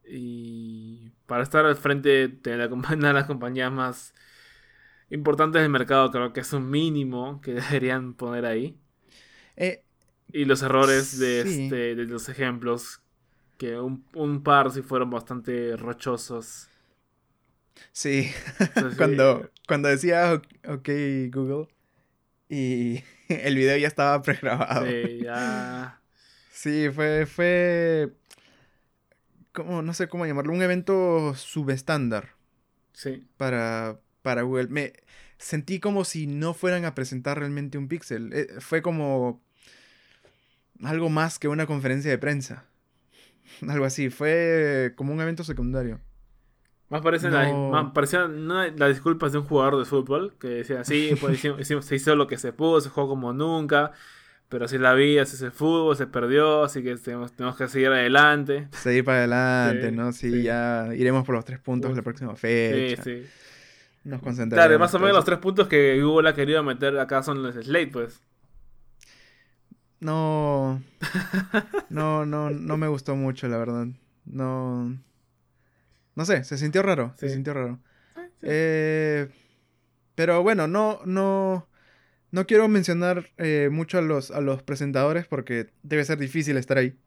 Y 0.06 1.10
para 1.26 1.44
estar 1.44 1.66
al 1.66 1.76
frente 1.76 2.28
de 2.28 2.58
la, 2.58 2.68
una 2.68 3.08
de 3.08 3.14
las 3.14 3.26
compañías 3.26 3.72
más 3.72 4.14
importantes 5.14 5.62
del 5.62 5.70
mercado, 5.70 6.12
creo 6.12 6.34
que 6.34 6.42
es 6.42 6.52
un 6.54 6.70
mínimo 6.70 7.40
que 7.42 7.54
deberían 7.54 8.14
poner 8.14 8.46
ahí. 8.46 8.78
Eh, 9.56 9.84
y 10.32 10.46
los 10.46 10.64
errores 10.64 11.20
de, 11.20 11.42
este, 11.42 11.96
de 11.96 12.06
los 12.06 12.28
ejemplos, 12.28 13.02
que 13.58 13.80
un, 13.80 14.04
un, 14.16 14.42
par 14.42 14.72
sí 14.72 14.82
fueron 14.82 15.12
bastante 15.12 15.78
rochosos. 15.78 16.68
Sí, 17.92 18.32
cuando, 18.98 19.50
cuando 19.68 19.90
decía 19.90 20.42
ok 20.68 20.90
Google 21.32 21.68
y 22.50 23.04
el 23.30 23.56
video 23.56 23.78
ya 23.78 23.88
estaba 23.88 24.22
pregrabado. 24.24 24.88
Sí, 24.88 25.20
ya. 25.24 26.00
sí, 26.52 26.90
fue, 26.90 27.28
fue 27.28 28.14
como, 29.52 29.84
no 29.84 29.94
sé 29.94 30.08
cómo 30.08 30.26
llamarlo, 30.26 30.54
un 30.54 30.64
evento 30.64 31.36
subestándar. 31.36 32.30
Sí. 32.94 33.28
Para, 33.38 34.00
para 34.24 34.42
Google. 34.42 34.70
Me 34.70 34.94
sentí 35.38 35.80
como 35.80 36.06
si 36.06 36.26
no 36.26 36.56
fueran 36.56 36.86
a 36.86 36.96
presentar 36.96 37.38
realmente 37.38 37.78
un 37.78 37.88
Pixel. 37.88 38.34
Eh, 38.34 38.48
fue 38.60 38.82
como 38.82 39.44
algo 40.84 41.10
más 41.10 41.38
que 41.38 41.48
una 41.48 41.68
conferencia 41.68 42.10
de 42.10 42.18
prensa. 42.18 42.66
Algo 43.68 43.86
así, 43.86 44.10
fue 44.10 44.94
como 44.96 45.14
un 45.14 45.22
evento 45.22 45.44
secundario. 45.44 46.00
Más 46.90 47.02
parecen 47.02 48.48
las 48.48 48.90
disculpas 48.90 49.32
de 49.32 49.40
un 49.40 49.46
jugador 49.46 49.80
de 49.80 49.86
fútbol 49.86 50.36
que 50.40 50.48
decía, 50.48 50.84
sí, 50.84 51.16
pues 51.22 51.40
se 51.42 51.96
hizo 51.96 52.16
lo 52.16 52.28
que 52.28 52.38
se 52.38 52.54
pudo, 52.54 52.82
se 52.82 52.90
jugó 52.90 53.08
como 53.08 53.34
nunca, 53.34 53.94
pero 54.48 54.66
así 54.66 54.78
la 54.78 54.94
vida, 54.94 55.24
así 55.24 55.36
es 55.36 55.42
el 55.42 55.52
fútbol, 55.52 55.98
se 55.98 56.06
perdió, 56.06 56.64
así 56.64 56.84
que 56.84 56.96
tenemos, 56.98 57.34
tenemos 57.34 57.58
que 57.58 57.68
seguir 57.68 57.88
adelante. 57.88 58.68
Seguir 58.72 59.04
para 59.04 59.20
adelante, 59.20 59.92
¿no? 59.92 60.12
Sí, 60.12 60.44
ya 60.44 60.90
iremos 60.96 61.26
por 61.26 61.34
los 61.34 61.46
tres 61.46 61.60
puntos 61.60 61.96
la 61.96 62.04
próxima 62.04 62.36
fecha. 62.36 63.02
Sí, 63.02 63.24
sí. 63.24 63.30
Nos 64.04 64.22
concentraremos. 64.22 64.68
Claro, 64.68 64.80
más 64.80 64.94
o 64.94 65.00
menos 65.00 65.16
los 65.16 65.26
tres 65.26 65.40
puntos 65.40 65.68
que 65.68 66.02
Google 66.02 66.30
ha 66.30 66.34
querido 66.34 66.62
meter 66.64 66.98
acá 67.00 67.24
son 67.24 67.42
los 67.42 67.56
Slate, 67.56 67.88
pues. 67.88 68.22
No. 70.00 70.82
No, 71.90 72.26
no, 72.26 72.50
no 72.50 72.78
me 72.78 72.88
gustó 72.88 73.16
mucho, 73.16 73.48
la 73.48 73.58
verdad. 73.58 73.88
No. 74.26 74.98
No 76.16 76.26
sé, 76.26 76.44
se 76.44 76.58
sintió 76.58 76.82
raro. 76.82 77.14
Se 77.18 77.30
sintió 77.30 77.54
raro. 77.54 77.80
Eh, 78.42 79.30
pero 80.16 80.44
bueno, 80.44 80.68
no, 80.68 81.00
no. 81.06 81.68
No 82.32 82.48
quiero 82.48 82.68
mencionar 82.68 83.30
eh, 83.38 83.70
mucho 83.72 84.00
a 84.00 84.02
los, 84.02 84.32
a 84.32 84.42
los 84.42 84.64
presentadores 84.64 85.28
porque 85.28 85.70
debe 85.84 86.04
ser 86.04 86.18
difícil 86.18 86.58
estar 86.58 86.78
ahí. 86.80 86.98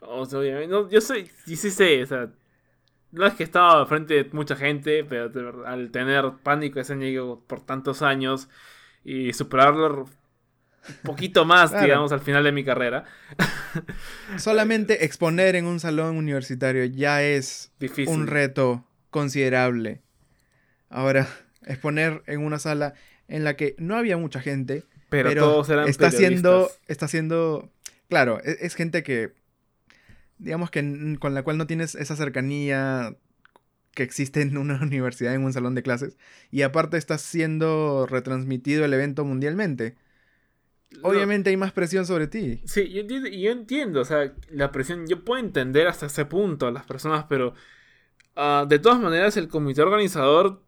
O 0.00 0.26
sea, 0.26 0.40
yo 0.64 1.00
soy, 1.00 1.30
sí, 1.46 1.56
sí 1.56 1.70
sé, 1.70 2.02
o 2.02 2.06
sea, 2.06 2.30
no 3.14 3.26
es 3.26 3.34
que 3.34 3.44
estaba 3.44 3.86
frente 3.86 4.14
de 4.14 4.30
mucha 4.32 4.56
gente, 4.56 5.04
pero 5.04 5.66
al 5.66 5.90
tener 5.90 6.32
pánico 6.42 6.80
escénico 6.80 7.42
por 7.46 7.60
tantos 7.60 8.02
años 8.02 8.48
y 9.04 9.32
superarlo 9.32 10.06
un 10.88 10.94
poquito 11.02 11.44
más, 11.44 11.78
digamos, 11.80 12.12
al 12.12 12.20
final 12.20 12.44
de 12.44 12.52
mi 12.52 12.64
carrera. 12.64 13.04
Solamente 14.38 15.04
exponer 15.04 15.56
en 15.56 15.66
un 15.66 15.80
salón 15.80 16.16
universitario 16.16 16.84
ya 16.84 17.22
es 17.22 17.72
Difícil. 17.78 18.12
un 18.12 18.26
reto 18.26 18.84
considerable. 19.10 20.02
Ahora, 20.90 21.26
exponer 21.66 22.22
en 22.26 22.40
una 22.40 22.58
sala 22.58 22.94
en 23.28 23.44
la 23.44 23.56
que 23.56 23.74
no 23.78 23.96
había 23.96 24.16
mucha 24.16 24.40
gente, 24.40 24.84
pero, 25.08 25.34
todos 25.34 25.68
eran 25.70 25.88
está 25.88 26.08
haciendo, 26.08 26.70
está 26.88 27.06
haciendo, 27.06 27.70
claro, 28.08 28.40
es, 28.42 28.58
es, 28.60 28.74
gente 28.74 29.02
que, 29.02 29.32
digamos 30.44 30.70
que 30.70 31.16
con 31.18 31.34
la 31.34 31.42
cual 31.42 31.58
no 31.58 31.66
tienes 31.66 31.94
esa 31.94 32.16
cercanía 32.16 33.16
que 33.94 34.02
existe 34.02 34.42
en 34.42 34.56
una 34.56 34.78
universidad, 34.82 35.34
en 35.34 35.44
un 35.44 35.52
salón 35.52 35.74
de 35.74 35.82
clases, 35.82 36.16
y 36.50 36.62
aparte 36.62 36.96
está 36.96 37.18
siendo 37.18 38.06
retransmitido 38.06 38.84
el 38.84 38.92
evento 38.92 39.24
mundialmente. 39.24 39.96
Obviamente 41.02 41.50
hay 41.50 41.56
más 41.56 41.72
presión 41.72 42.06
sobre 42.06 42.28
ti. 42.28 42.60
Sí, 42.66 42.88
yo 42.90 43.00
entiendo, 43.00 43.28
yo 43.28 43.50
entiendo, 43.50 44.00
o 44.00 44.04
sea, 44.04 44.32
la 44.50 44.70
presión, 44.70 45.08
yo 45.08 45.24
puedo 45.24 45.42
entender 45.42 45.88
hasta 45.88 46.06
ese 46.06 46.24
punto 46.24 46.68
a 46.68 46.70
las 46.70 46.84
personas, 46.84 47.24
pero 47.28 47.54
uh, 48.36 48.64
de 48.68 48.78
todas 48.78 49.00
maneras 49.00 49.36
el 49.36 49.48
comité 49.48 49.82
organizador 49.82 50.62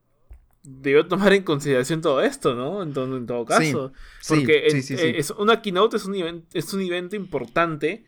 debió 0.65 1.07
tomar 1.07 1.33
en 1.33 1.45
consideración 1.45 2.01
todo 2.01 2.23
esto, 2.23 2.57
¿no? 2.57 2.83
En 2.83 2.93
todo, 2.93 3.17
en 3.17 3.27
todo 3.27 3.45
caso. 3.45 3.93
Porque 4.27 4.67
es, 4.67 5.31
una 5.31 5.63
keynote 5.63 5.97
es 5.97 6.07
un, 6.07 6.17
evento, 6.17 6.49
es 6.55 6.75
un 6.75 6.81
evento 6.81 7.15
importante 7.15 8.05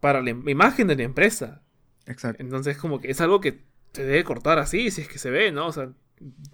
para 0.00 0.22
la 0.22 0.30
imagen 0.30 0.88
de 0.88 0.96
la 0.96 1.02
empresa. 1.02 1.62
Exacto. 2.06 2.42
Entonces, 2.42 2.76
como 2.78 3.00
que 3.00 3.10
es 3.10 3.20
algo 3.20 3.40
que 3.40 3.64
se 3.92 4.04
debe 4.04 4.24
cortar 4.24 4.58
así, 4.58 4.90
si 4.90 5.02
es 5.02 5.08
que 5.08 5.18
se 5.18 5.30
ve, 5.30 5.52
¿no? 5.52 5.66
O 5.66 5.72
sea, 5.72 5.92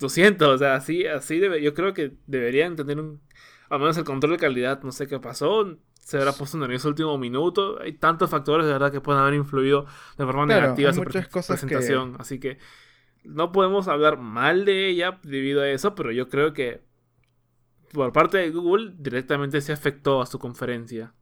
lo 0.01 0.09
siento, 0.09 0.51
o 0.51 0.59
sea, 0.59 0.75
así, 0.75 1.07
así 1.07 1.39
debe, 1.39 1.63
yo 1.63 1.75
creo 1.75 1.93
que 1.93 2.15
deberían 2.27 2.77
tener 2.77 3.01
un, 3.01 3.21
al 3.69 3.81
menos 3.81 3.97
el 3.97 4.05
control 4.05 4.33
de 4.33 4.39
calidad, 4.39 4.83
no 4.83 4.93
sé 4.93 5.07
qué 5.07 5.19
pasó, 5.19 5.79
se 6.01 6.19
habrá 6.19 6.33
puesto 6.33 6.57
nervioso 6.57 6.89
el 6.89 6.93
último 6.93 7.19
minuto, 7.19 7.81
hay 7.81 7.93
tantos 7.95 8.31
factores 8.31 8.67
de 8.67 8.73
verdad 8.73 8.93
que 8.93 9.01
pueden 9.01 9.21
haber 9.21 9.35
influido 9.35 9.87
de 10.17 10.25
forma 10.25 10.47
negativa 10.47 10.93
su 10.93 11.03
presentación, 11.03 12.17
así 12.19 12.39
que 12.39 12.59
no 13.25 13.51
podemos 13.51 13.89
hablar 13.89 14.19
mal 14.19 14.65
de 14.65 14.89
ella 14.89 15.19
debido 15.25 15.63
a 15.63 15.69
eso, 15.69 15.95
pero 15.95 16.13
yo 16.13 16.29
creo 16.29 16.53
que 16.53 16.83
por 17.93 18.13
parte 18.13 18.39
de 18.39 18.51
Google 18.51 18.95
directamente 18.99 19.61
se 19.61 19.73
afectó 19.73 20.23
a 20.23 20.27
su 20.27 20.39
conferencia. 20.39 21.13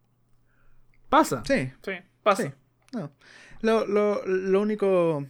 Pasa. 1.08 1.42
Sí. 1.46 1.72
Sí, 1.82 1.92
pasa. 2.24 2.56
No. 2.92 3.12
Lo, 3.60 3.86
lo, 3.86 4.26
lo, 4.26 4.60
único. 4.60 5.26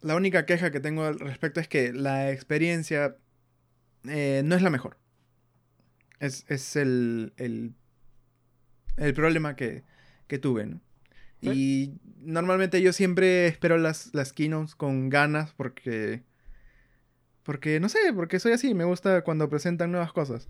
La 0.00 0.16
única 0.16 0.46
queja 0.46 0.70
que 0.70 0.80
tengo 0.80 1.04
al 1.04 1.18
respecto 1.18 1.60
es 1.60 1.68
que 1.68 1.92
la 1.92 2.30
experiencia 2.32 3.16
eh, 4.08 4.42
no 4.44 4.54
es 4.54 4.62
la 4.62 4.70
mejor. 4.70 4.96
Es, 6.18 6.46
es 6.48 6.76
el, 6.76 7.34
el, 7.36 7.74
el, 8.96 9.14
problema 9.14 9.54
que, 9.54 9.84
que 10.26 10.38
tuve, 10.38 10.66
¿no? 10.66 10.80
Y 11.42 11.92
normalmente 12.20 12.80
yo 12.82 12.92
siempre 12.92 13.46
espero 13.46 13.78
las, 13.78 14.14
las 14.14 14.32
keynotes 14.32 14.74
con 14.74 15.10
ganas 15.10 15.52
porque... 15.52 16.22
Porque, 17.42 17.78
no 17.78 17.88
sé, 17.88 17.98
porque 18.12 18.40
soy 18.40 18.52
así, 18.52 18.74
me 18.74 18.82
gusta 18.82 19.22
cuando 19.22 19.48
presentan 19.48 19.92
nuevas 19.92 20.12
cosas. 20.12 20.48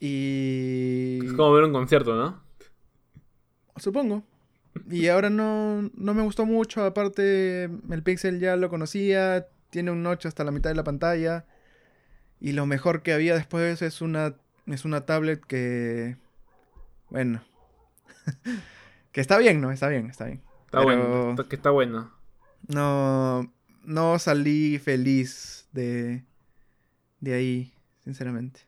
Y... 0.00 1.20
Es 1.24 1.32
como 1.32 1.52
ver 1.52 1.64
un 1.64 1.72
concierto, 1.72 2.14
¿no? 2.14 2.42
Supongo. 3.76 4.22
Y 4.90 5.08
ahora 5.08 5.30
no, 5.30 5.90
no 5.94 6.14
me 6.14 6.22
gustó 6.22 6.46
mucho, 6.46 6.84
aparte 6.84 7.64
el 7.64 8.02
Pixel 8.02 8.40
ya 8.40 8.56
lo 8.56 8.70
conocía, 8.70 9.46
tiene 9.70 9.90
un 9.90 10.02
notch 10.02 10.26
hasta 10.26 10.44
la 10.44 10.50
mitad 10.50 10.70
de 10.70 10.76
la 10.76 10.84
pantalla. 10.84 11.46
Y 12.40 12.52
lo 12.52 12.66
mejor 12.66 13.02
que 13.02 13.12
había 13.12 13.34
después 13.34 13.82
es 13.82 14.00
una, 14.00 14.34
es 14.66 14.84
una 14.84 15.06
tablet 15.06 15.44
que... 15.44 16.16
Bueno. 17.10 17.42
Que 19.12 19.20
está 19.20 19.36
bien, 19.36 19.60
¿no? 19.60 19.70
Está 19.70 19.88
bien, 19.88 20.06
está 20.06 20.24
bien. 20.24 20.42
Está 20.64 20.80
bueno, 20.80 21.36
que 21.46 21.56
está 21.56 21.68
bueno. 21.68 22.10
No, 22.66 23.52
no 23.84 24.18
salí 24.18 24.78
feliz 24.78 25.68
de, 25.72 26.24
de 27.20 27.34
ahí, 27.34 27.74
sinceramente. 28.04 28.60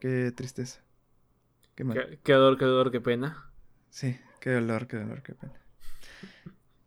Qué 0.00 0.32
tristeza. 0.34 0.80
Qué, 1.76 1.84
mal. 1.84 2.18
qué, 2.24 2.32
dolor, 2.32 2.58
qué 2.58 2.64
dolor, 2.64 2.90
qué 2.90 3.00
pena. 3.00 3.48
Sí, 3.90 4.18
qué 4.40 4.50
dolor, 4.50 4.86
qué 4.86 4.96
dolor, 4.96 5.22
qué 5.22 5.34
pena. 5.34 5.52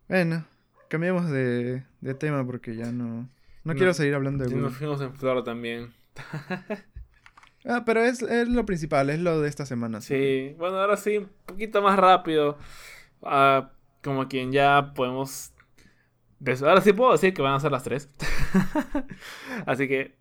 Bueno, 0.10 0.45
cambiemos 0.89 1.30
de, 1.30 1.84
de 2.01 2.14
tema 2.14 2.45
porque 2.45 2.76
ya 2.76 2.91
no... 2.91 3.30
No, 3.64 3.74
quiero 3.76 3.93
seguir 3.93 4.16
hablando 4.16 4.43
de 4.43 4.49
Google. 4.49 4.64
Nos 4.64 4.78
fuimos 4.78 5.01
en 5.01 5.14
flor 5.14 5.43
también. 5.43 5.93
Ah, 7.66 7.84
pero 7.86 8.04
es, 8.04 8.22
es, 8.22 8.49
lo 8.49 8.66
principal, 8.66 9.10
es 9.10 9.22
lo 9.22 9.39
de 9.39 9.47
esta 9.47 9.66
semana. 9.66 10.01
Sí, 10.01 10.54
bueno, 10.58 10.80
ahora 10.80 10.97
sí, 10.97 11.20
un 11.20 11.30
poquito 11.45 11.82
más 11.82 11.97
rápido. 11.97 12.58
Ah, 13.22 13.72
como 14.01 14.28
quien 14.28 14.51
ya 14.51 14.91
podemos 14.93 15.54
ahora 16.62 16.82
sí 16.82 16.93
puedo 16.93 17.12
decir 17.12 17.34
que 17.34 17.41
van 17.41 17.54
a 17.54 17.60
ser 17.60 17.72
las 17.72 17.84
3. 17.84 18.10
Así 19.66 19.88
que. 19.88 20.16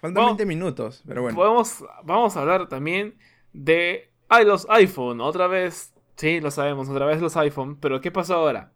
Faltan 0.00 0.26
20 0.26 0.46
minutos, 0.46 1.02
pero 1.06 1.22
bueno. 1.22 1.36
Podemos, 1.36 1.84
vamos 2.04 2.36
a 2.36 2.40
hablar 2.40 2.68
también 2.68 3.16
de 3.52 4.10
los 4.44 4.66
iPhone. 4.70 5.20
Otra 5.20 5.46
vez. 5.46 5.94
Sí, 6.20 6.38
lo 6.38 6.50
sabemos, 6.50 6.90
otra 6.90 7.06
vez 7.06 7.22
los 7.22 7.34
iPhone. 7.38 7.78
Pero 7.80 8.02
¿qué 8.02 8.10
pasó 8.10 8.34
ahora? 8.34 8.74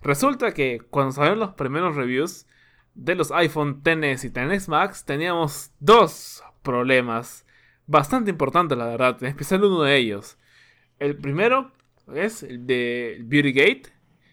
Resulta 0.00 0.54
que 0.54 0.80
cuando 0.88 1.12
salieron 1.12 1.38
los 1.38 1.52
primeros 1.52 1.94
reviews 1.94 2.46
de 2.94 3.14
los 3.16 3.30
iPhone 3.32 3.82
XS 3.84 4.24
y 4.24 4.28
XS 4.30 4.70
Max, 4.70 5.04
teníamos 5.04 5.72
dos 5.78 6.42
problemas 6.62 7.44
bastante 7.86 8.30
importantes, 8.30 8.78
la 8.78 8.86
verdad. 8.86 9.18
En 9.20 9.26
especial 9.26 9.62
uno 9.62 9.82
de 9.82 9.94
ellos. 9.94 10.38
El 10.98 11.18
primero 11.18 11.70
es 12.14 12.42
el 12.44 12.66
de 12.66 13.18
Beautygate, 13.24 13.82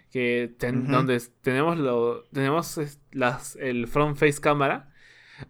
que 0.10 0.56
donde 0.58 1.22
tenemos 1.41 1.78
lo 1.78 2.24
tenemos 2.32 2.80
las, 3.12 3.58
el 3.58 3.88
front 3.88 4.16
face 4.16 4.39
camera 4.39 4.89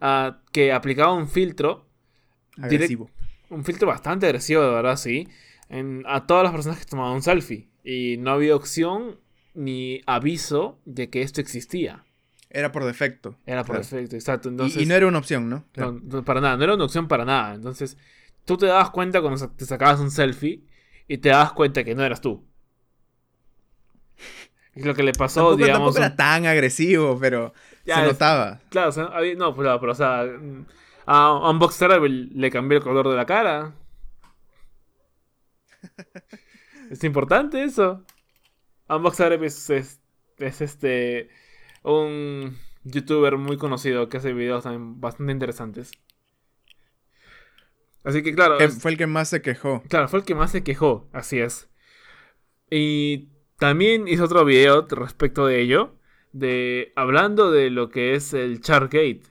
ah, 0.02 0.40
que 0.52 0.74
aplicaba 0.74 1.14
un 1.14 1.28
filtro 1.28 1.88
agresivo 2.60 3.12
un 3.50 3.64
filtro 3.64 3.88
bastante 3.88 4.26
agresivo 4.26 4.64
de 4.64 4.70
verdad 4.70 4.98
sí 4.98 5.28
a 6.06 6.26
todas 6.26 6.44
las 6.44 6.54
personas 6.54 6.80
que 6.80 6.86
tomaban 6.86 7.14
un 7.14 7.22
selfie 7.22 7.70
y 7.84 8.18
no 8.18 8.32
había 8.32 8.56
opción 8.56 9.20
ni 9.54 10.02
aviso 10.06 10.80
de 10.86 11.10
que 11.10 11.22
esto 11.22 11.42
existía 11.42 12.06
era 12.50 12.72
por 12.72 12.86
defecto 12.86 13.38
era 13.46 13.64
por 13.64 13.78
defecto 13.78 14.16
exacto 14.16 14.50
y, 14.50 14.86
no 14.86 14.96
era 14.96 15.08
una 15.08 15.18
opción 15.18 15.50
¿no? 15.50 15.66
¿no? 15.76 16.24
para 16.24 16.40
nada 16.40 16.58
no 16.58 16.64
era 16.64 16.76
una 16.76 16.86
opción 16.86 17.08
para 17.08 17.26
nada 17.26 17.56
entonces 17.56 17.98
tú 18.46 18.58
te 18.58 18.68
dabas 18.68 18.92
cuenta 18.92 19.22
cuando 19.22 19.50
te 19.50 19.66
sacabas 19.66 20.00
un 20.00 20.12
selfie 20.12 20.64
y 21.08 21.18
te 21.18 21.30
dabas 21.30 21.52
cuenta 21.54 21.84
que 21.84 21.96
no 21.96 22.04
eras 22.04 22.22
tú 22.22 22.48
es 24.78 24.86
lo 24.86 24.94
que 24.94 25.02
le 25.02 25.12
pasó, 25.12 25.40
tampoco, 25.40 25.58
digamos. 25.58 25.96
Tampoco 25.96 25.98
era 25.98 26.16
tan 26.16 26.46
agresivo, 26.46 27.18
pero 27.20 27.54
se 27.84 28.02
notaba. 28.04 28.60
Claro, 28.70 28.92
no, 29.36 29.56
pero, 29.56 29.80
pero, 29.80 29.92
o 29.92 29.96
sea, 29.96 30.24
a 31.08 31.50
Unbox 31.50 31.80
le 31.82 32.52
cambió 32.52 32.78
el 32.78 32.84
color 32.84 33.10
de 33.10 33.16
la 33.16 33.26
cara. 33.26 33.74
Es 36.92 37.04
importante 37.04 37.64
eso. 37.64 38.06
Unbox 38.90 39.20
es, 39.20 39.70
es, 39.70 40.02
es, 40.38 40.62
este. 40.62 41.30
Un 41.84 42.58
youtuber 42.84 43.38
muy 43.38 43.58
conocido 43.58 44.10
que 44.10 44.18
hace 44.18 44.34
videos 44.34 44.64
también 44.64 45.00
bastante 45.00 45.32
interesantes. 45.32 45.92
Así 48.04 48.24
que, 48.24 48.34
claro. 48.34 48.58
Fue 48.70 48.92
el 48.92 48.98
que 48.98 49.08
más 49.08 49.30
se 49.30 49.42
quejó. 49.42 49.84
Claro, 49.90 50.08
fue 50.08 50.20
el 50.20 50.26
que 50.26 50.36
más 50.36 50.52
se 50.52 50.64
quejó, 50.64 51.10
así 51.12 51.40
es. 51.40 51.70
Y 52.70 53.30
también 53.58 54.08
hizo 54.08 54.26
otro 54.26 54.46
video 54.46 54.88
respecto 54.90 55.46
de 55.46 55.62
ello, 55.62 55.96
de 56.32 56.94
hablando 56.96 57.52
de 57.52 57.70
lo 57.70 57.90
que 57.90 58.16
es 58.16 58.34
el 58.34 58.62
Chargate. 58.62 59.24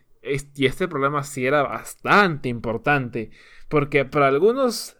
Y 0.54 0.66
este 0.66 0.88
problema 0.88 1.22
sí 1.22 1.46
era 1.46 1.62
bastante 1.62 2.48
importante, 2.48 3.30
porque 3.68 4.04
para 4.04 4.26
algunos, 4.26 4.95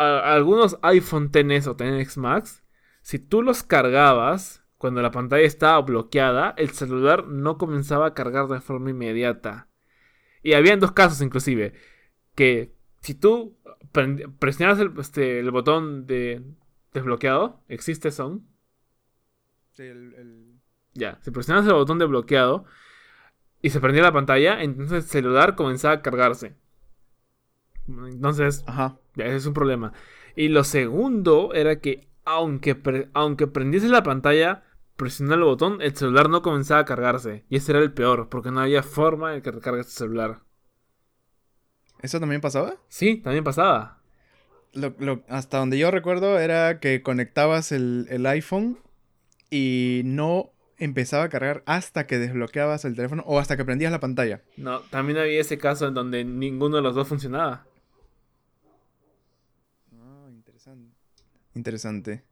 algunos 0.00 0.78
iPhone 0.82 1.30
XS 1.32 1.66
o 1.68 1.76
XS 1.78 2.18
Max, 2.18 2.64
si 3.02 3.18
tú 3.18 3.42
los 3.42 3.62
cargabas 3.62 4.64
cuando 4.78 5.02
la 5.02 5.10
pantalla 5.10 5.44
estaba 5.44 5.80
bloqueada, 5.82 6.54
el 6.56 6.70
celular 6.70 7.26
no 7.26 7.58
comenzaba 7.58 8.06
a 8.06 8.14
cargar 8.14 8.48
de 8.48 8.60
forma 8.60 8.90
inmediata. 8.90 9.68
Y 10.42 10.54
habían 10.54 10.80
dos 10.80 10.92
casos 10.92 11.20
inclusive, 11.20 11.74
que 12.34 12.74
si 13.00 13.14
tú 13.14 13.58
presionabas 14.38 14.80
el, 14.80 14.92
este, 14.98 15.40
el 15.40 15.50
botón 15.50 16.06
de, 16.06 16.42
desbloqueado. 16.92 17.62
¿Existe 17.68 18.10
son? 18.10 18.46
Sí, 19.72 19.84
el, 19.84 20.60
Ya, 20.94 21.18
si 21.22 21.30
presionas 21.30 21.66
el 21.66 21.72
botón 21.72 21.98
de 21.98 22.06
bloqueado 22.06 22.64
y 23.62 23.70
se 23.70 23.80
prendía 23.80 24.02
la 24.02 24.12
pantalla, 24.12 24.62
entonces 24.62 25.04
el 25.04 25.10
celular 25.10 25.54
comenzaba 25.54 25.94
a 25.94 26.02
cargarse. 26.02 26.56
Entonces, 27.86 28.64
Ajá. 28.66 28.98
Ese 29.26 29.36
es 29.36 29.46
un 29.46 29.54
problema. 29.54 29.92
Y 30.36 30.48
lo 30.48 30.64
segundo 30.64 31.52
era 31.54 31.80
que 31.80 32.08
aunque, 32.24 33.08
aunque 33.14 33.46
prendiese 33.46 33.88
la 33.88 34.02
pantalla, 34.02 34.64
presionando 34.96 35.36
el 35.36 35.50
botón, 35.50 35.82
el 35.82 35.96
celular 35.96 36.28
no 36.28 36.42
comenzaba 36.42 36.80
a 36.80 36.84
cargarse. 36.84 37.44
Y 37.48 37.56
ese 37.56 37.72
era 37.72 37.80
el 37.80 37.92
peor, 37.92 38.28
porque 38.28 38.50
no 38.50 38.60
había 38.60 38.82
forma 38.82 39.32
de 39.32 39.42
que 39.42 39.50
recargue 39.50 39.80
este 39.80 39.92
celular. 39.92 40.40
¿Eso 42.02 42.20
también 42.20 42.40
pasaba? 42.40 42.76
Sí, 42.88 43.16
también 43.16 43.44
pasaba 43.44 44.00
lo, 44.72 45.22
hasta 45.28 45.58
donde 45.58 45.78
yo 45.78 45.90
recuerdo 45.90 46.38
era 46.38 46.80
que 46.80 47.02
conectabas 47.02 47.72
el, 47.72 48.26
iPhone 48.26 48.78
y 49.50 50.02
no 50.04 50.52
empezaba 50.78 51.24
a 51.24 51.28
cargar 51.28 51.62
hasta 51.66 52.06
que 52.06 52.18
desbloqueabas 52.18 52.84
el 52.84 52.94
teléfono 52.94 53.22
o 53.26 53.38
hasta 53.38 53.56
que 53.56 53.64
prendías 53.64 53.92
la 53.92 54.00
pantalla. 54.00 54.42
No, 54.56 54.80
también 54.80 55.18
había 55.18 55.40
ese 55.40 55.58
caso 55.58 55.88
en 55.88 55.94
donde 55.94 56.24
ninguno 56.24 56.76
de 56.76 56.82
los 56.82 56.94
dos 56.94 57.08
funcionaba. 57.08 57.66
Ah, 59.92 60.28
interesante. 60.30 60.94
Interesante. 61.54 62.24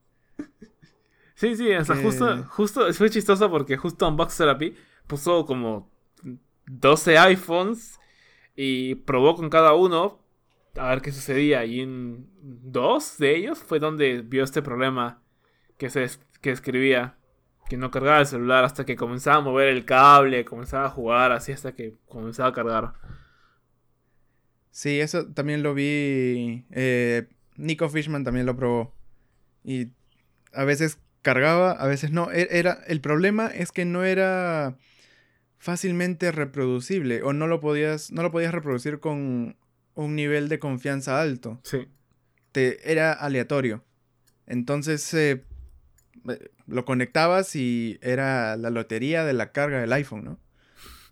sí, 1.34 1.56
sí, 1.56 1.72
hasta 1.72 1.96
justo, 1.96 2.44
justo, 2.44 2.92
fue 2.92 3.10
chistoso 3.10 3.50
porque 3.50 3.76
justo 3.76 4.08
Unbox 4.08 4.36
Therapy 4.36 4.74
puso 5.06 5.46
como 5.46 5.90
12 6.66 7.18
iPhones 7.18 7.98
y 8.54 8.96
probó 8.96 9.36
con 9.36 9.50
cada 9.50 9.74
uno 9.74 10.20
a 10.76 10.90
ver 10.90 11.02
qué 11.02 11.12
sucedía. 11.12 11.64
Y 11.64 11.80
en 11.80 12.28
dos 12.42 13.18
de 13.18 13.36
ellos 13.36 13.58
fue 13.58 13.78
donde 13.78 14.22
vio 14.22 14.44
este 14.44 14.62
problema 14.62 15.22
que, 15.76 15.90
se, 15.90 16.06
que 16.40 16.50
escribía. 16.50 17.16
Que 17.68 17.76
no 17.76 17.90
cargaba 17.90 18.20
el 18.20 18.26
celular 18.26 18.64
hasta 18.64 18.86
que 18.86 18.96
comenzaba 18.96 19.36
a 19.36 19.40
mover 19.42 19.68
el 19.68 19.84
cable, 19.84 20.46
comenzaba 20.46 20.86
a 20.86 20.90
jugar, 20.90 21.32
así 21.32 21.52
hasta 21.52 21.74
que 21.74 21.96
comenzaba 22.08 22.48
a 22.48 22.52
cargar. 22.52 22.94
Sí, 24.70 25.00
eso 25.00 25.26
también 25.26 25.62
lo 25.62 25.74
vi. 25.74 26.64
Eh, 26.70 27.28
Nico 27.56 27.88
Fishman 27.90 28.24
también 28.24 28.46
lo 28.46 28.56
probó. 28.56 28.94
Y 29.64 29.88
a 30.52 30.64
veces 30.64 30.98
cargaba, 31.22 31.72
a 31.72 31.86
veces 31.86 32.10
no. 32.10 32.30
E, 32.32 32.48
era, 32.50 32.78
el 32.86 33.00
problema 33.00 33.48
es 33.48 33.72
que 33.72 33.84
no 33.84 34.04
era 34.04 34.76
fácilmente 35.58 36.32
reproducible. 36.32 37.22
O 37.22 37.32
no 37.32 37.46
lo 37.46 37.60
podías. 37.60 38.12
No 38.12 38.22
lo 38.22 38.30
podías 38.30 38.52
reproducir 38.52 39.00
con 39.00 39.56
un 39.94 40.14
nivel 40.14 40.48
de 40.48 40.58
confianza 40.58 41.20
alto. 41.20 41.60
Sí. 41.64 41.88
Te, 42.52 42.90
era 42.90 43.12
aleatorio. 43.12 43.84
Entonces 44.46 45.12
eh, 45.12 45.44
eh, 46.28 46.50
lo 46.66 46.84
conectabas 46.84 47.54
y 47.56 47.98
era 48.00 48.56
la 48.56 48.70
lotería 48.70 49.24
de 49.24 49.32
la 49.32 49.52
carga 49.52 49.80
del 49.80 49.92
iPhone, 49.92 50.24
¿no? 50.24 50.38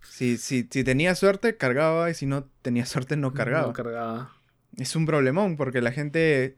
Si, 0.09 0.37
si, 0.37 0.67
si 0.71 0.83
tenía 0.83 1.13
suerte, 1.13 1.57
cargaba 1.57 2.09
y 2.09 2.15
si 2.15 2.25
no 2.25 2.45
tenía 2.63 2.85
suerte, 2.85 3.17
no 3.17 3.33
cargaba. 3.33 3.67
No 3.67 3.73
cargaba. 3.73 4.31
Es 4.77 4.95
un 4.95 5.05
problemón 5.05 5.57
porque 5.57 5.81
la 5.81 5.91
gente... 5.91 6.57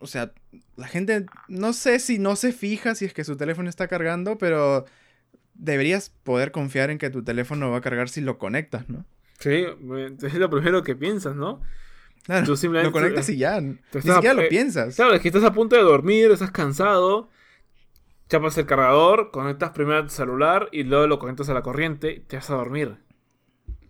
O 0.00 0.06
sea, 0.06 0.32
la 0.76 0.86
gente 0.86 1.26
no 1.48 1.72
sé 1.72 1.98
si 1.98 2.18
no 2.18 2.36
se 2.36 2.52
fija 2.52 2.94
si 2.94 3.04
es 3.04 3.14
que 3.14 3.24
su 3.24 3.36
teléfono 3.36 3.68
está 3.68 3.88
cargando, 3.88 4.38
pero 4.38 4.84
deberías 5.54 6.10
poder 6.22 6.52
confiar 6.52 6.90
en 6.90 6.98
que 6.98 7.10
tu 7.10 7.24
teléfono 7.24 7.70
va 7.70 7.78
a 7.78 7.80
cargar 7.80 8.08
si 8.08 8.20
lo 8.20 8.38
conectas, 8.38 8.88
¿no? 8.88 9.04
Sí, 9.40 9.64
es 10.22 10.34
lo 10.34 10.50
primero 10.50 10.82
que 10.82 10.94
piensas, 10.94 11.34
¿no? 11.36 11.60
Claro, 12.24 12.46
Tú 12.46 12.56
simplemente, 12.56 12.90
lo 12.90 12.92
conectas 12.92 13.28
y 13.30 13.38
ya. 13.38 13.60
Ni 13.60 13.78
siquiera 13.92 14.34
lo 14.34 14.48
piensas. 14.48 14.96
Claro, 14.96 15.14
es 15.14 15.20
que 15.20 15.28
estás 15.28 15.44
a 15.44 15.52
punto 15.52 15.76
de 15.76 15.82
dormir, 15.82 16.30
estás 16.30 16.50
cansado. 16.50 17.30
Chapas 18.28 18.58
el 18.58 18.66
cargador, 18.66 19.30
conectas 19.30 19.70
primero 19.70 20.02
tu 20.02 20.10
celular 20.10 20.68
y 20.70 20.82
luego 20.82 21.06
lo 21.06 21.18
conectas 21.18 21.48
a 21.48 21.54
la 21.54 21.62
corriente 21.62 22.12
y 22.12 22.20
te 22.20 22.36
vas 22.36 22.50
a 22.50 22.56
dormir. 22.56 22.96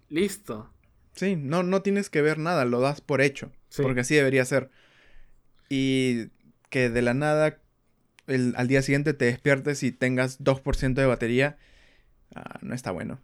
Listo. 0.08 0.70
Sí, 1.14 1.34
no, 1.34 1.64
no 1.64 1.82
tienes 1.82 2.10
que 2.10 2.22
ver 2.22 2.38
nada, 2.38 2.64
lo 2.64 2.80
das 2.80 3.00
por 3.00 3.20
hecho. 3.20 3.50
Porque 3.76 4.00
así 4.00 4.14
debería 4.14 4.44
ser. 4.44 4.70
Y 5.68 6.28
que 6.70 6.90
de 6.90 7.02
la 7.02 7.14
nada 7.14 7.58
al 8.28 8.68
día 8.68 8.82
siguiente 8.82 9.14
te 9.14 9.24
despiertes 9.24 9.82
y 9.82 9.92
tengas 9.92 10.42
2% 10.42 10.94
de 10.94 11.06
batería, 11.06 11.56
ah, 12.34 12.58
no 12.60 12.74
está 12.74 12.90
bueno. 12.90 13.20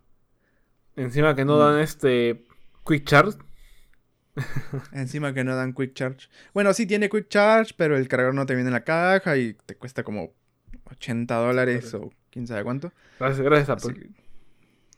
Encima 0.97 1.34
que 1.34 1.45
no 1.45 1.59
dan 1.59 1.76
mm. 1.76 1.82
este 1.82 2.45
Quick 2.86 3.05
Charge. 3.05 3.38
Encima 4.92 5.34
que 5.34 5.45
no 5.45 5.55
dan 5.55 5.74
Quick 5.74 5.95
Charge. 5.95 6.28
Bueno, 6.55 6.72
sí 6.72 6.86
tiene 6.86 7.09
Quick 7.09 7.28
Charge, 7.28 7.74
pero 7.76 7.97
el 7.97 8.09
cargador 8.09 8.34
no 8.34 8.47
te 8.47 8.55
viene 8.55 8.68
en 8.68 8.74
la 8.74 8.84
caja 8.84 9.36
y 9.36 9.55
te 9.66 9.76
cuesta 9.76 10.03
como 10.03 10.32
80 10.90 11.34
dólares 11.34 11.92
o 11.95 12.11
quién 12.30 12.47
sabe 12.47 12.64
cuánto. 12.64 12.92
Gracias, 13.18 13.45
gracias 13.45 13.70
Apple. 13.70 14.11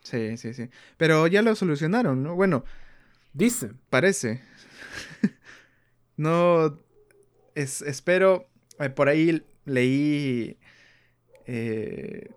Sí, 0.03 0.37
sí, 0.37 0.55
sí. 0.55 0.71
Pero 0.97 1.27
ya 1.27 1.43
lo 1.43 1.55
solucionaron, 1.57 2.23
¿no? 2.23 2.37
Bueno. 2.37 2.65
Dicen. 3.33 3.81
Parece. 3.91 4.41
no. 6.17 6.79
Es, 7.57 7.83
espero. 7.83 8.47
Eh, 8.79 8.91
por 8.91 9.09
ahí 9.09 9.43
leí. 9.65 10.57
Eh, 11.47 12.31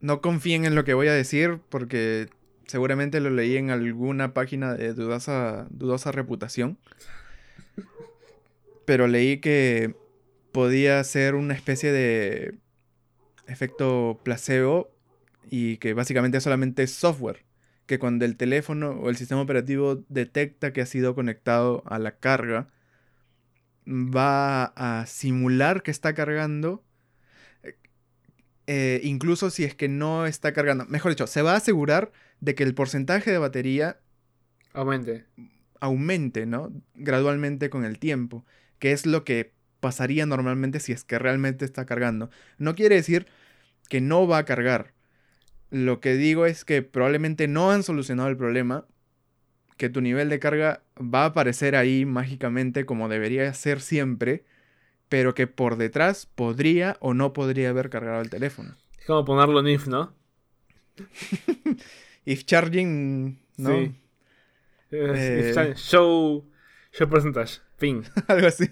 no 0.00 0.20
confíen 0.20 0.66
en 0.66 0.74
lo 0.74 0.84
que 0.84 0.92
voy 0.92 1.08
a 1.08 1.14
decir 1.14 1.60
porque 1.70 2.28
Seguramente 2.70 3.18
lo 3.18 3.30
leí 3.30 3.56
en 3.56 3.70
alguna 3.70 4.32
página 4.32 4.74
de 4.74 4.94
dudosa, 4.94 5.66
dudosa 5.70 6.12
reputación. 6.12 6.78
Pero 8.84 9.08
leí 9.08 9.38
que 9.40 9.96
podía 10.52 11.02
ser 11.02 11.34
una 11.34 11.52
especie 11.54 11.90
de 11.90 12.54
efecto 13.48 14.20
placebo 14.22 14.88
y 15.50 15.78
que 15.78 15.94
básicamente 15.94 16.40
solamente 16.40 16.84
es 16.84 16.92
software. 16.92 17.44
Que 17.86 17.98
cuando 17.98 18.24
el 18.24 18.36
teléfono 18.36 18.90
o 18.90 19.10
el 19.10 19.16
sistema 19.16 19.40
operativo 19.40 20.04
detecta 20.08 20.72
que 20.72 20.80
ha 20.80 20.86
sido 20.86 21.16
conectado 21.16 21.82
a 21.86 21.98
la 21.98 22.18
carga, 22.18 22.68
va 23.86 24.66
a 24.76 25.06
simular 25.06 25.82
que 25.82 25.90
está 25.90 26.14
cargando. 26.14 26.84
eh, 28.66 29.00
incluso 29.04 29.50
si 29.50 29.64
es 29.64 29.74
que 29.74 29.88
no 29.88 30.26
está 30.26 30.52
cargando. 30.52 30.84
Mejor 30.86 31.12
dicho, 31.12 31.26
se 31.26 31.42
va 31.42 31.52
a 31.54 31.56
asegurar 31.56 32.12
de 32.40 32.54
que 32.54 32.62
el 32.62 32.74
porcentaje 32.74 33.30
de 33.30 33.38
batería 33.38 34.00
Aumente. 34.72 35.26
aumente, 35.80 36.46
¿no? 36.46 36.72
Gradualmente 36.94 37.70
con 37.70 37.84
el 37.84 37.98
tiempo, 37.98 38.44
que 38.78 38.92
es 38.92 39.06
lo 39.06 39.24
que 39.24 39.54
pasaría 39.80 40.26
normalmente 40.26 40.80
si 40.80 40.92
es 40.92 41.04
que 41.04 41.18
realmente 41.18 41.64
está 41.64 41.86
cargando. 41.86 42.30
No 42.58 42.74
quiere 42.74 42.96
decir 42.96 43.26
que 43.88 44.00
no 44.00 44.26
va 44.28 44.38
a 44.38 44.44
cargar. 44.44 44.94
Lo 45.70 46.00
que 46.00 46.14
digo 46.16 46.46
es 46.46 46.64
que 46.64 46.82
probablemente 46.82 47.48
no 47.48 47.70
han 47.72 47.82
solucionado 47.82 48.28
el 48.28 48.36
problema, 48.36 48.86
que 49.80 49.88
tu 49.88 50.02
nivel 50.02 50.28
de 50.28 50.38
carga 50.38 50.82
va 51.00 51.22
a 51.22 51.26
aparecer 51.28 51.74
ahí 51.74 52.04
mágicamente 52.04 52.84
como 52.84 53.08
debería 53.08 53.52
ser 53.54 53.80
siempre, 53.80 54.44
pero 55.08 55.32
que 55.34 55.46
por 55.46 55.76
detrás 55.76 56.26
podría 56.26 56.98
o 57.00 57.14
no 57.14 57.32
podría 57.32 57.70
haber 57.70 57.88
cargado 57.88 58.20
el 58.20 58.28
teléfono. 58.28 58.76
Es 58.98 59.06
como 59.06 59.24
ponerlo 59.24 59.60
en 59.60 59.68
if, 59.68 59.86
¿no? 59.86 60.12
If 62.26 62.44
charging, 62.44 63.38
¿no? 63.56 63.70
Sí. 63.78 63.94
Es- 64.90 65.18
Eh. 65.18 65.48
está- 65.48 65.74
Show, 65.74 66.44
show 66.92 67.08
percentage. 67.08 67.60
Fin. 67.78 68.02
Algo 68.28 68.48
así. 68.48 68.70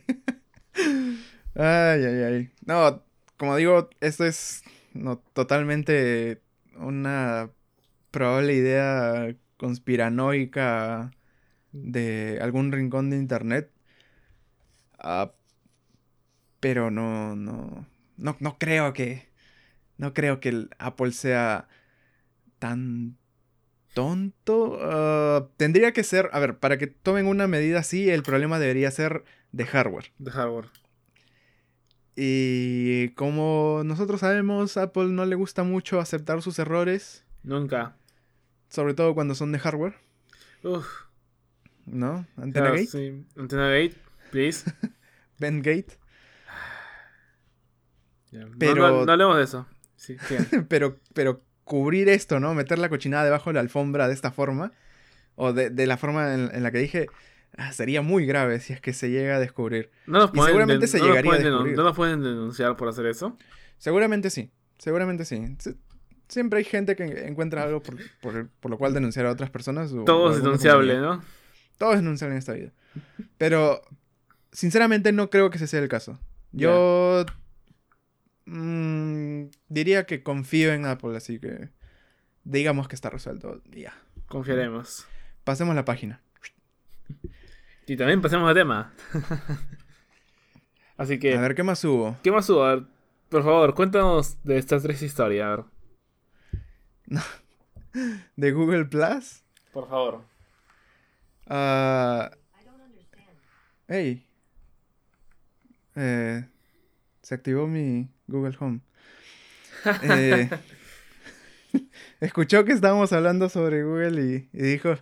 Ay, 1.55 2.05
ay, 2.05 2.23
ay. 2.23 2.51
No, 2.67 3.03
como 3.39 3.57
digo, 3.57 3.89
esto 4.01 4.27
es 4.27 4.63
no, 4.93 5.19
totalmente 5.33 6.43
una 6.77 7.51
probable 8.11 8.53
idea 8.55 9.35
conspiranoica 9.59 11.11
de 11.73 12.39
algún 12.41 12.73
rincón 12.73 13.11
de 13.11 13.19
internet. 13.19 13.71
Ah, 14.99 15.33
pero 16.61 16.91
no, 16.91 17.37
no, 17.37 17.87
no, 18.17 18.37
no 18.41 18.59
creo 18.59 18.93
que, 18.93 19.29
no 19.97 20.15
creo 20.15 20.41
que 20.41 20.49
el 20.49 20.71
Apple 20.79 21.13
sea 21.13 21.69
tan 22.59 23.17
tonto. 23.95 24.79
Ah, 24.81 25.49
tendría 25.57 25.93
que 25.93 26.05
ser, 26.05 26.31
a 26.33 26.39
ver, 26.39 26.59
para 26.59 26.79
que 26.79 26.87
tomen 26.87 27.27
una 27.27 27.47
medida 27.47 27.81
así, 27.81 28.09
el 28.09 28.23
problema 28.23 28.59
debería 28.59 28.91
ser 28.91 29.25
de 29.53 29.67
hardware. 29.67 30.13
De 30.19 30.31
hardware. 30.31 30.71
Y 32.17 33.11
como 33.11 33.83
nosotros 33.85 34.21
sabemos, 34.21 34.77
Apple 34.77 35.07
no 35.07 35.25
le 35.25 35.37
gusta 35.37 35.63
mucho 35.63 36.01
aceptar 36.01 36.43
sus 36.43 36.59
errores, 36.59 37.25
Nunca. 37.45 37.97
Sobre 38.69 38.95
todo 38.95 39.14
cuando 39.14 39.35
son 39.35 39.53
de 39.53 39.59
hardware, 39.59 39.95
Uf. 40.62 40.87
¿no? 41.87 42.27
Antena 42.37 42.71
Gate, 42.71 42.87
sí. 42.87 43.25
Antena 43.37 43.69
Gate, 43.71 43.97
please. 44.31 44.71
Ben 45.39 45.62
Gate. 45.62 45.99
Pero- 48.59 48.91
No, 48.91 49.07
no 49.07 49.12
hablemos 49.12 49.37
de 49.37 49.45
eso. 49.45 49.66
Sí, 49.97 50.16
pero, 50.69 50.99
pero 51.14 51.43
cubrir 51.64 52.09
esto, 52.09 52.41
¿no? 52.41 52.55
Meter 52.55 52.79
la 52.79 52.89
cochinada 52.89 53.25
debajo 53.25 53.51
de 53.51 53.55
la 53.55 53.61
alfombra 53.61 54.09
de 54.09 54.14
esta 54.14 54.31
forma, 54.31 54.73
o 55.35 55.53
de, 55.53 55.71
de 55.71 55.87
la 55.87 55.97
forma 55.97 56.35
en, 56.35 56.51
en 56.55 56.62
la 56.62 56.71
que 56.71 56.79
dije, 56.79 57.07
ah, 57.57 57.73
sería 57.73 58.03
muy 58.03 58.27
grave 58.27 58.61
si 58.61 58.73
es 58.73 58.81
que 58.81 58.93
se 58.93 59.11
llega 59.11 59.37
a 59.37 59.41
descubrir. 59.41 59.91
No 60.07 60.19
nos 60.19 60.31
Y 60.31 60.33
pueden, 60.35 60.47
seguramente 60.47 60.87
se 60.87 61.01
llegaría 61.01 61.33
a 61.33 61.39
descubrir. 61.39 61.77
no 61.77 61.83
nos 61.85 61.97
pueden 61.97 62.23
denunciar 62.23 62.77
por 62.77 62.89
hacer 62.89 63.07
eso. 63.07 63.37
Seguramente 63.79 64.31
sí, 64.31 64.51
seguramente 64.79 65.25
sí. 65.25 65.37
Siempre 66.29 66.59
hay 66.59 66.64
gente 66.64 66.95
que 66.95 67.05
encuentra 67.26 67.62
algo 67.62 67.83
por, 67.83 67.97
por- 68.20 68.49
por 68.49 68.70
lo 68.70 68.79
cual 68.79 68.93
denunciar 68.95 69.26
a 69.26 69.31
otras 69.33 69.51
personas. 69.51 69.93
o- 69.93 70.03
o 70.03 70.05
Todo 70.05 70.31
es 70.31 70.43
denunciable, 70.43 70.93
compañía. 70.95 71.16
¿no? 71.16 71.24
Todo 71.79 71.93
es 71.93 71.99
denunciable 72.01 72.35
en 72.35 72.39
esta 72.39 72.53
vida. 72.53 72.72
Pero, 73.39 73.81
sinceramente, 74.53 75.12
no 75.12 75.31
creo 75.31 75.49
que 75.51 75.57
ese 75.57 75.66
sea 75.66 75.81
el 75.81 75.89
caso. 75.89 76.18
Yo 76.53 77.24
mm, 78.47 79.45
diría 79.68 80.05
que 80.07 80.22
confío 80.22 80.72
en 80.72 80.87
Apple, 80.87 81.16
así 81.16 81.39
que 81.39 81.68
digamos 82.45 82.89
que 82.89 82.95
está 82.95 83.11
resuelto. 83.11 83.62
Ya. 83.70 83.95
Confiaremos. 84.26 85.07
Pasemos 85.45 85.74
la 85.74 85.85
página. 85.85 86.20
Y 87.87 87.97
también 87.97 88.20
pasemos 88.20 88.49
al 88.49 88.55
tema. 88.55 88.93
Así 90.99 91.18
que, 91.18 91.37
A 91.37 91.41
ver, 91.41 91.55
¿qué 91.55 91.62
más 91.62 91.83
hubo? 91.85 92.16
¿qué 92.24 92.33
más 92.33 92.51
hubo? 92.51 92.64
A 92.64 92.74
ver, 92.74 92.85
por 93.29 93.45
favor, 93.45 93.74
cuéntanos 93.74 94.37
de 94.43 94.59
estas 94.59 94.83
tres 94.83 95.01
historias. 95.01 95.47
A 95.47 95.57
ver. 95.57 95.64
¿De 98.37 98.53
Google 98.53 98.85
Plus? 98.87 99.43
Por 99.73 99.89
favor. 99.89 100.23
Ah, 101.47 102.31
hey. 103.89 104.25
Eh, 105.97 106.45
se 107.23 107.35
activó 107.35 107.67
mi 107.67 108.09
Google 108.27 108.57
Home. 108.61 108.81
Eh, 110.03 110.51
escuchó 112.21 112.65
que 112.65 112.73
estábamos 112.73 113.13
hablando 113.13 113.49
sobre 113.49 113.85
Google 113.85 114.21
y, 114.21 114.49
y 114.53 114.63
dijo, 114.63 114.97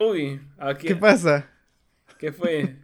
Uy, 0.00 0.40
aquí. 0.58 0.88
¿qué 0.88 0.96
pasa? 0.96 1.48
¿Qué 2.18 2.32
fue? 2.32 2.76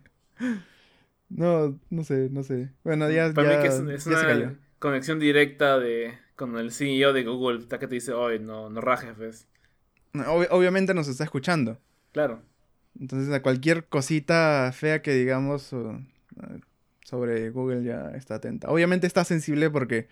No, 1.29 1.79
no 1.91 2.05
sé, 2.05 2.29
no 2.31 2.43
sé. 2.45 2.71
Bueno, 2.85 3.11
ya, 3.11 3.33
Para 3.33 3.51
ya, 3.51 3.57
mí 3.57 3.63
que 3.63 3.69
es, 3.69 4.05
es 4.05 4.05
ya 4.05 4.21
una 4.21 4.59
conexión 4.79 5.19
directa 5.19 5.79
de 5.79 6.17
con 6.41 6.57
el 6.57 6.73
CEO 6.73 7.13
de 7.13 7.23
Google. 7.23 7.59
Está 7.59 7.79
que 7.79 7.87
te 7.87 7.97
dice, 7.97 8.15
oye, 8.15 8.39
no, 8.39 8.71
no 8.71 8.81
rajes, 8.81 9.13
pues". 9.17 9.47
Ob- 10.15 10.49
obviamente 10.51 10.95
nos 10.95 11.07
está 11.07 11.23
escuchando. 11.25 11.79
Claro. 12.13 12.41
Entonces 12.99 13.33
a 13.33 13.43
cualquier 13.43 13.85
cosita 13.85 14.73
fea 14.73 15.03
que 15.03 15.13
digamos 15.13 15.73
eh, 15.75 15.99
sobre 17.05 17.51
Google 17.51 17.85
ya 17.85 18.11
está 18.17 18.37
atenta. 18.37 18.69
Obviamente 18.71 19.07
está 19.07 19.25
sensible 19.25 19.69
porque 19.71 20.09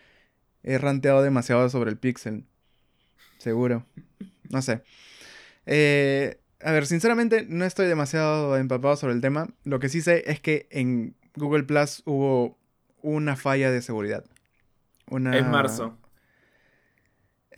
he 0.62 0.76
ranteado 0.76 1.22
demasiado 1.22 1.68
sobre 1.70 1.91
el 1.91 1.97
Pixel. 1.97 2.45
Seguro. 3.39 3.87
No 4.51 4.61
sé. 4.61 4.83
Eh, 5.66 6.39
a 6.61 6.72
ver, 6.72 6.87
sinceramente 6.87 7.47
no 7.49 7.64
estoy 7.64 7.87
demasiado 7.87 8.57
empapado 8.57 8.97
sobre 8.97 9.14
el 9.14 9.20
tema. 9.20 9.49
Lo 9.64 9.81
que 9.81 9.89
sí 9.89 10.03
sé 10.03 10.24
es 10.31 10.41
que 10.41 10.68
en 10.70 11.16
Google 11.37 11.64
Plus 11.64 12.03
hubo 12.05 12.59
una 13.03 13.37
falla 13.37 13.70
de 13.70 13.81
seguridad. 13.81 14.24
Una... 15.11 15.37
En 15.39 15.51
marzo. 15.51 15.97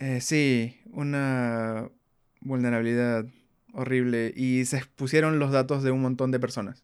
Eh, 0.01 0.19
sí, 0.19 0.79
una 0.93 1.91
vulnerabilidad 2.39 3.27
horrible 3.73 4.33
y 4.35 4.65
se 4.65 4.77
expusieron 4.77 5.37
los 5.37 5.51
datos 5.51 5.83
de 5.83 5.91
un 5.91 6.01
montón 6.01 6.31
de 6.31 6.39
personas. 6.39 6.83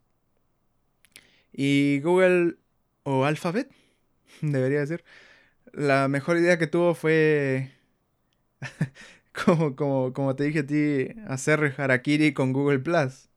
Y 1.52 2.00
Google 2.02 2.58
o 3.04 3.26
Alphabet, 3.26 3.72
debería 4.42 4.82
decir, 4.82 5.04
la 5.74 6.08
mejor 6.08 6.38
idea 6.38 6.60
que 6.60 6.68
tuvo 6.68 6.94
fue, 6.94 7.72
como, 9.46 9.76
como, 9.76 10.14
como 10.14 10.36
te 10.36 10.44
dije 10.46 10.60
a 10.60 10.68
ti, 10.68 11.08
hacer 11.28 11.74
harakiri 11.78 12.34
con 12.34 12.54
Google 12.54 12.80
Plus. 12.80 13.30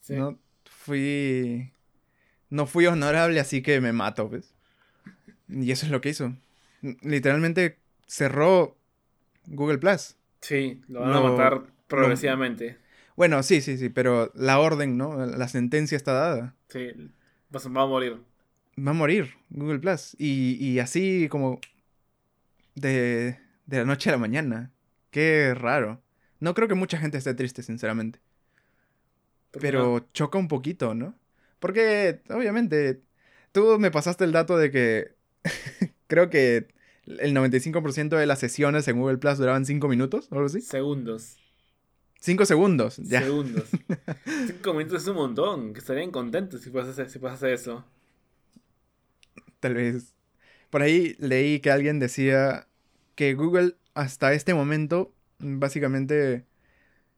Sí. 0.00 0.14
No 0.14 0.38
fui, 0.64 1.72
no 2.50 2.66
fui 2.66 2.86
honorable, 2.86 3.40
así 3.40 3.62
que 3.62 3.80
me 3.80 3.92
mato, 3.92 4.28
¿ves? 4.28 4.54
Y 5.48 5.70
eso 5.70 5.86
es 5.86 5.92
lo 5.92 6.00
que 6.00 6.10
hizo. 6.10 6.34
Literalmente 7.02 7.78
cerró 8.06 8.76
Google 9.46 9.78
Plus. 9.78 10.16
Sí, 10.40 10.80
lo 10.88 11.00
van 11.00 11.12
a 11.14 11.20
matar 11.20 11.62
progresivamente. 11.88 12.78
Bueno, 13.16 13.42
sí, 13.42 13.60
sí, 13.60 13.78
sí, 13.78 13.88
pero 13.90 14.32
la 14.34 14.58
orden, 14.58 14.96
¿no? 14.98 15.24
La 15.26 15.48
sentencia 15.48 15.96
está 15.96 16.12
dada. 16.12 16.54
Sí, 16.68 16.82
vas- 17.50 17.68
va 17.76 17.82
a 17.82 17.86
morir. 17.86 18.20
Va 18.86 18.90
a 18.90 18.94
morir 18.94 19.34
Google 19.50 19.78
Plus. 19.80 20.14
Y, 20.18 20.56
y 20.64 20.78
así 20.80 21.28
como 21.28 21.60
de, 22.74 23.38
de 23.66 23.78
la 23.78 23.84
noche 23.84 24.10
a 24.10 24.12
la 24.12 24.18
mañana. 24.18 24.72
Qué 25.10 25.54
raro. 25.54 26.02
No 26.40 26.54
creo 26.54 26.68
que 26.68 26.74
mucha 26.74 26.98
gente 26.98 27.18
esté 27.18 27.34
triste, 27.34 27.62
sinceramente. 27.62 28.20
¿Por 29.50 29.62
qué 29.62 29.68
Pero 29.68 29.84
no? 29.98 30.06
choca 30.12 30.38
un 30.38 30.48
poquito, 30.48 30.94
¿no? 30.94 31.18
Porque, 31.60 32.20
obviamente, 32.30 33.02
tú 33.52 33.78
me 33.78 33.90
pasaste 33.90 34.24
el 34.24 34.32
dato 34.32 34.56
de 34.58 34.70
que 34.70 35.14
creo 36.08 36.30
que 36.30 36.68
el 37.06 37.34
95% 37.34 38.16
de 38.16 38.26
las 38.26 38.38
sesiones 38.38 38.88
en 38.88 38.98
Google 38.98 39.18
Plus 39.18 39.38
duraban 39.38 39.66
5 39.66 39.88
minutos 39.88 40.28
o 40.30 40.34
algo 40.34 40.46
así. 40.46 40.60
Segundos. 40.60 41.36
5 42.20 42.46
segundos, 42.46 42.96
ya. 42.96 43.22
Segundos. 43.22 43.68
Cinco 44.46 44.72
minutos 44.72 45.02
es 45.02 45.08
un 45.08 45.16
montón. 45.16 45.74
Que 45.74 45.80
estarían 45.80 46.10
contentos 46.10 46.62
si 46.62 46.70
puedes 46.70 46.88
hacer, 46.88 47.10
si 47.10 47.18
eso. 47.48 47.84
Tal 49.60 49.74
vez. 49.74 50.14
Por 50.70 50.80
ahí 50.80 51.16
leí 51.18 51.60
que 51.60 51.70
alguien 51.70 51.98
decía 51.98 52.66
que 53.14 53.34
Google 53.34 53.76
hasta 53.92 54.32
este 54.32 54.54
momento, 54.54 55.12
básicamente, 55.38 56.46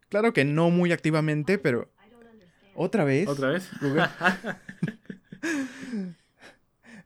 claro 0.09 0.33
que 0.33 0.45
no 0.45 0.71
muy 0.71 0.93
activamente, 0.93 1.57
pero 1.57 1.91
otra 2.75 3.05
vez, 3.05 3.27
¿Otra 3.27 3.51
vez? 3.51 3.71
Google, 3.81 4.07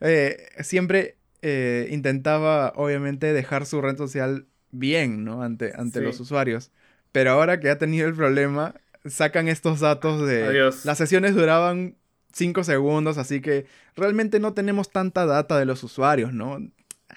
eh, 0.01 0.49
siempre 0.63 1.20
eh, 1.43 1.89
intentaba, 1.91 2.73
obviamente, 2.77 3.33
dejar 3.33 3.67
su 3.67 3.81
red 3.81 3.97
social 3.97 4.47
bien, 4.71 5.25
¿no? 5.25 5.43
Ante, 5.43 5.73
ante 5.77 5.99
Sí. 6.01 6.05
los 6.05 6.21
usuarios. 6.21 6.71
Pero 7.13 7.33
ahora 7.33 7.59
que 7.61 7.71
ha 7.71 7.79
tenido 7.79 8.07
el 8.07 8.15
problema, 8.15 8.75
sacan 9.05 9.49
estos 9.49 9.81
datos 9.81 10.27
de... 10.27 10.45
Adiós. 10.45 10.85
Las 10.85 10.99
sesiones 10.99 11.35
duraban 11.35 11.97
5 12.33 12.63
segundos, 12.65 13.19
así 13.19 13.41
que 13.41 13.67
realmente 13.97 14.39
no 14.39 14.53
tenemos 14.55 14.91
tanta 14.91 15.27
data 15.27 15.59
de 15.59 15.65
los 15.65 15.83
usuarios, 15.83 16.33
¿no? 16.33 16.59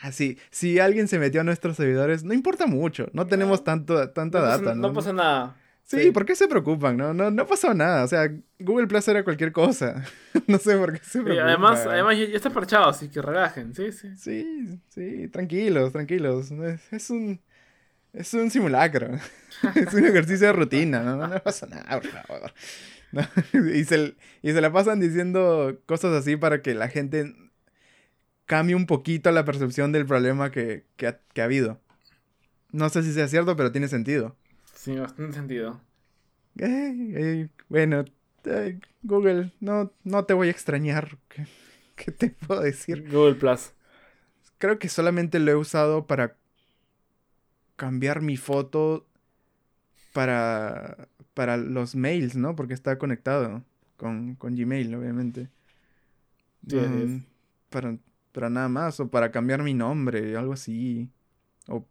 Así, 0.01 0.39
si 0.49 0.79
alguien 0.79 1.07
se 1.07 1.19
metió 1.19 1.41
a 1.41 1.43
nuestros 1.43 1.77
servidores, 1.77 2.23
no 2.23 2.33
importa 2.33 2.65
mucho, 2.65 3.07
no 3.13 3.27
tenemos 3.27 3.63
tanto, 3.63 4.09
tanta 4.09 4.39
no, 4.39 4.45
pasa, 4.45 4.57
data, 4.57 4.75
¿no? 4.75 4.87
no 4.87 4.93
pasa 4.93 5.13
nada. 5.13 5.55
Sí, 5.85 5.97
sí. 6.03 6.11
¿por 6.11 6.25
qué 6.25 6.35
se 6.35 6.47
preocupan? 6.47 6.97
No, 6.97 7.13
no, 7.13 7.29
no 7.29 7.45
pasó 7.45 7.73
nada, 7.73 8.03
o 8.03 8.07
sea, 8.07 8.29
Google 8.59 8.87
Plus 8.87 9.07
era 9.07 9.23
cualquier 9.23 9.51
cosa. 9.51 10.03
no 10.47 10.57
sé 10.57 10.77
por 10.77 10.93
qué 10.93 10.99
se 11.03 11.19
Sí, 11.19 11.19
preocupan. 11.19 11.47
además, 11.49 11.85
además 11.85 12.17
ya, 12.17 12.25
está 12.25 12.49
parchado, 12.49 12.89
así 12.89 13.09
que 13.09 13.21
relajen, 13.21 13.73
sí, 13.75 13.91
sí. 13.91 14.07
Sí, 14.17 14.79
sí, 14.89 15.27
tranquilos, 15.29 15.91
tranquilos. 15.91 16.51
Es, 16.51 16.81
es 16.93 17.09
un. 17.09 17.41
Es 18.13 18.33
un 18.33 18.51
simulacro. 18.51 19.09
es 19.75 19.93
un 19.93 20.05
ejercicio 20.05 20.47
de 20.47 20.53
rutina, 20.53 21.03
¿no? 21.03 21.27
No 21.27 21.43
pasa 21.43 21.65
nada, 21.67 21.99
por 22.01 22.09
favor. 22.11 22.53
No, 23.13 23.21
Y, 23.75 23.83
se, 23.83 24.15
y 24.41 24.53
se 24.53 24.61
la 24.61 24.71
pasan 24.73 24.99
diciendo 24.99 25.79
cosas 25.85 26.13
así 26.13 26.35
para 26.35 26.63
que 26.63 26.73
la 26.73 26.87
gente 26.89 27.35
cambie 28.45 28.75
un 28.75 28.85
poquito 28.87 29.31
la 29.31 29.45
percepción 29.45 29.91
del 29.91 30.05
problema 30.05 30.51
que, 30.51 30.85
que 30.97 31.07
ha, 31.07 31.19
que 31.33 31.41
ha 31.41 31.45
habido. 31.45 31.79
No 32.71 32.89
sé 32.89 33.03
si 33.03 33.13
sea 33.13 33.27
cierto, 33.27 33.55
pero 33.55 33.71
tiene 33.71 33.87
sentido. 33.87 34.35
Sí, 34.83 34.97
bastante 34.97 35.33
sentido. 35.37 35.79
Bueno, 37.69 38.03
Google, 39.01 39.51
no, 39.61 39.91
no 40.03 40.25
te 40.25 40.33
voy 40.33 40.49
a 40.49 40.51
extrañar. 40.51 41.17
¿Qué, 41.29 41.47
qué 41.95 42.11
te 42.11 42.29
puedo 42.31 42.61
decir? 42.61 43.09
Google 43.09 43.35
Plus. 43.35 43.71
Creo 44.57 44.77
que 44.79 44.89
solamente 44.89 45.39
lo 45.39 45.51
he 45.51 45.55
usado 45.55 46.05
para 46.05 46.35
cambiar 47.77 48.21
mi 48.21 48.35
foto 48.35 49.05
para, 50.13 51.07
para 51.33 51.57
los 51.57 51.95
mails, 51.95 52.35
¿no? 52.35 52.55
Porque 52.55 52.73
está 52.73 52.97
conectado 52.97 53.63
con, 53.97 54.35
con 54.35 54.55
Gmail, 54.55 54.93
obviamente. 54.95 55.49
Sí, 56.67 56.77
es. 56.77 57.09
Mm, 57.09 57.17
para, 57.69 57.97
para 58.31 58.49
nada 58.49 58.69
más, 58.69 58.99
o 58.99 59.09
para 59.09 59.31
cambiar 59.31 59.63
mi 59.63 59.73
nombre, 59.73 60.35
algo 60.37 60.53
así. 60.53 61.09
O 61.67 61.85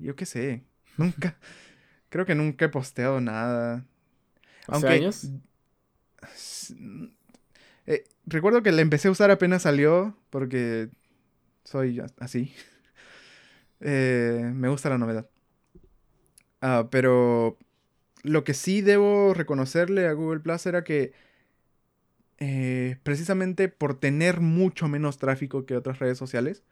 yo 0.00 0.16
qué 0.16 0.26
sé. 0.26 0.64
Nunca. 0.96 1.38
Creo 2.10 2.26
que 2.26 2.34
nunca 2.36 2.66
he 2.66 2.68
posteado 2.70 3.20
nada. 3.20 3.86
¿Hace 4.68 4.88
años? 4.88 5.32
S- 6.34 6.74
eh, 7.86 8.04
recuerdo 8.26 8.62
que 8.62 8.72
la 8.72 8.82
empecé 8.82 9.08
a 9.08 9.10
usar 9.12 9.30
apenas 9.30 9.62
salió, 9.62 10.16
porque 10.30 10.90
soy 11.64 12.02
así. 12.20 12.54
Eh, 13.80 14.50
me 14.54 14.68
gusta 14.68 14.90
la 14.90 14.98
novedad. 14.98 15.28
Ah, 16.60 16.88
pero 16.90 17.58
lo 18.24 18.44
que 18.44 18.54
sí 18.54 18.82
debo 18.82 19.34
reconocerle 19.34 20.06
a 20.08 20.12
Google 20.12 20.40
Plus 20.40 20.66
era 20.66 20.84
que 20.84 21.12
eh, 22.38 22.96
precisamente 23.02 23.68
por 23.68 23.98
tener 23.98 24.40
mucho 24.40 24.88
menos 24.88 25.18
tráfico 25.18 25.66
que 25.66 25.76
otras 25.76 25.98
redes 25.98 26.18
sociales, 26.18 26.62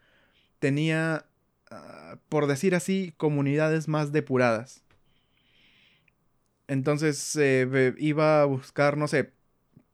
tenía, 0.60 1.26
ah, 1.70 2.18
por 2.28 2.46
decir 2.46 2.74
así, 2.76 3.14
comunidades 3.18 3.88
más 3.88 4.12
depuradas. 4.12 4.84
Entonces 6.68 7.36
eh, 7.36 7.94
iba 7.98 8.42
a 8.42 8.46
buscar, 8.46 8.96
no 8.98 9.08
sé, 9.08 9.32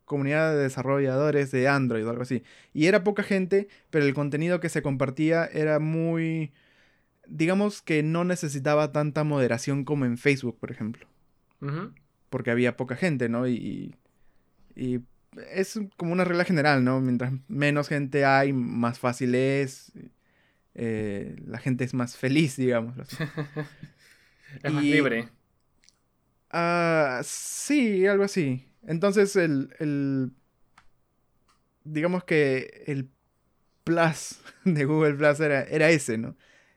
comunidad 0.05 0.53
de 0.55 0.63
desarrolladores 0.65 1.51
de 1.53 1.69
Android 1.69 2.07
o 2.07 2.11
algo 2.11 2.23
así. 2.23 2.43
Y 2.75 2.87
era 2.87 3.05
poca 3.05 3.23
gente, 3.25 3.69
pero 3.91 4.05
el 4.07 4.15
contenido 4.15 4.61
que 4.61 4.69
se 4.71 4.83
compartía 4.83 5.47
era 5.47 5.79
muy... 5.81 6.53
Digamos 7.27 7.83
que 7.83 8.03
no 8.03 8.25
necesitaba 8.25 8.93
tanta 8.93 9.25
moderación 9.25 9.85
como 9.85 10.05
en 10.07 10.19
Facebook, 10.19 10.59
por 10.59 10.71
ejemplo. 10.71 11.07
Porque 12.31 12.51
había 12.51 12.77
poca 12.77 12.97
gente, 12.97 13.29
¿no? 13.29 13.49
Y, 13.49 13.95
y 14.77 15.01
es 15.53 15.81
como 15.97 16.13
una 16.13 16.25
regla 16.25 16.45
general, 16.45 16.85
¿no? 16.85 17.01
Mientras 17.01 17.33
menos 17.49 17.89
gente 17.89 18.25
hay, 18.25 18.53
más 18.53 18.99
fácil 18.99 19.35
es. 19.35 19.93
eh, 20.75 21.37
la 21.47 21.59
gente 21.59 21.85
es 21.85 21.95
más 21.95 22.17
feliz, 22.17 22.57
digamos. 22.57 22.95
Es 24.63 24.73
más 24.73 24.85
libre. 24.85 25.29
Ah, 26.57 27.21
sí, 27.25 28.07
algo 28.07 28.25
así. 28.25 28.65
Entonces 28.83 29.35
el, 29.37 29.75
el- 29.81 30.33
digamos 31.85 32.25
que 32.25 32.85
el 32.87 33.11
plus 33.85 34.41
de 34.65 34.85
Google 34.85 35.15
Plus 35.15 35.41
era, 35.41 35.63
era 35.65 35.91
ese, 35.91 36.19
¿no? 36.19 36.37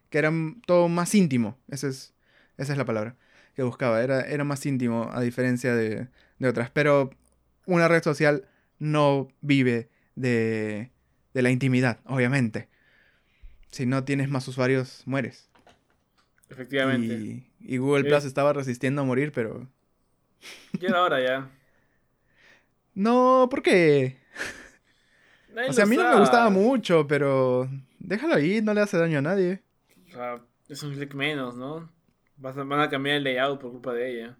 Que 0.09 0.19
era 0.19 0.31
todo 0.67 0.89
más 0.89 1.15
íntimo. 1.15 1.59
Esa 1.69 1.87
es, 1.89 2.13
esa 2.57 2.73
es 2.73 2.77
la 2.77 2.85
palabra 2.85 3.17
que 3.55 3.63
buscaba. 3.63 4.03
Era, 4.03 4.21
era 4.21 4.43
más 4.43 4.65
íntimo 4.65 5.09
a 5.13 5.21
diferencia 5.21 5.75
de, 5.75 6.09
de 6.39 6.49
otras. 6.49 6.71
Pero 6.71 7.11
una 7.67 7.87
red 7.87 8.03
social 8.03 8.47
no 8.79 9.29
vive 9.41 9.89
de, 10.15 10.91
de 11.33 11.41
la 11.41 11.51
intimidad, 11.51 11.99
obviamente. 12.05 12.69
Si 13.71 13.85
no 13.85 14.03
tienes 14.03 14.29
más 14.29 14.47
usuarios, 14.47 15.03
mueres. 15.05 15.46
Efectivamente. 16.49 17.13
Y, 17.13 17.47
y 17.59 17.77
Google 17.77 18.03
Sí. 18.03 18.09
Plus 18.09 18.25
estaba 18.25 18.53
resistiendo 18.53 19.01
a 19.01 19.05
morir, 19.05 19.31
pero... 19.31 19.67
Ya 20.79 20.89
era 20.89 21.01
hora 21.03 21.19
ya. 21.21 21.49
No, 22.93 23.47
¿por 23.49 23.61
qué? 23.61 24.17
Nadie 25.53 25.69
O 25.69 25.73
sea, 25.73 25.83
a 25.83 25.87
mí 25.87 25.97
no 25.97 26.09
me 26.09 26.19
gustaba 26.19 26.49
mucho, 26.49 27.07
pero 27.07 27.69
déjalo 27.99 28.35
ahí, 28.35 28.61
no 28.61 28.73
le 28.73 28.81
hace 28.81 28.97
daño 28.97 29.19
a 29.19 29.21
nadie. 29.21 29.61
O 30.07 30.11
sea, 30.11 30.41
es 30.69 30.81
un 30.83 30.93
clic 30.93 31.13
menos, 31.13 31.55
¿no? 31.55 31.89
Vas 32.37 32.57
a- 32.57 32.63
van 32.63 32.79
a 32.79 32.89
cambiar 32.89 33.17
el 33.17 33.23
layout 33.23 33.59
por 33.59 33.71
culpa 33.71 33.93
de 33.93 34.11
ella. 34.11 34.37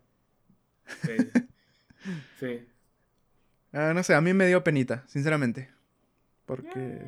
Sí. 1.01 1.11
sí. 2.39 2.67
Ah, 3.73 3.91
no 3.93 4.03
sé, 4.03 4.13
a 4.15 4.21
mí 4.21 4.33
me 4.33 4.47
dio 4.47 4.63
penita, 4.63 5.03
sinceramente. 5.07 5.69
Porque... 6.45 7.01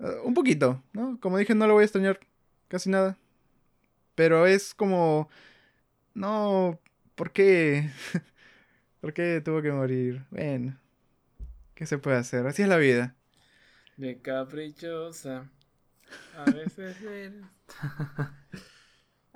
ah, 0.00 0.12
un 0.24 0.34
poquito, 0.34 0.82
¿no? 0.92 1.18
Como 1.20 1.38
dije, 1.38 1.54
no 1.54 1.66
lo 1.66 1.74
voy 1.74 1.82
a 1.82 1.84
extrañar 1.84 2.18
casi 2.68 2.90
nada. 2.90 3.16
Pero 4.20 4.46
es 4.46 4.74
como... 4.74 5.30
No, 6.12 6.78
¿por 7.14 7.32
qué? 7.32 7.90
¿Por 9.00 9.14
qué 9.14 9.40
tuvo 9.42 9.62
que 9.62 9.72
morir? 9.72 10.26
Bueno, 10.30 10.78
¿qué 11.74 11.86
se 11.86 11.96
puede 11.96 12.18
hacer? 12.18 12.46
Así 12.46 12.60
es 12.60 12.68
la 12.68 12.76
vida. 12.76 13.16
De 13.96 14.20
caprichosa. 14.20 15.48
A 16.36 16.44
veces 16.50 16.98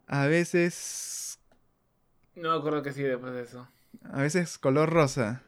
A 0.07 0.26
veces... 0.26 1.39
No 2.35 2.51
me 2.51 2.59
acuerdo 2.59 2.82
qué 2.82 2.93
sigue 2.93 3.09
después 3.09 3.32
de 3.32 3.45
eso. 3.45 3.66
A 4.03 4.20
veces 4.20 4.59
color 4.59 4.91
rosa. 4.91 5.45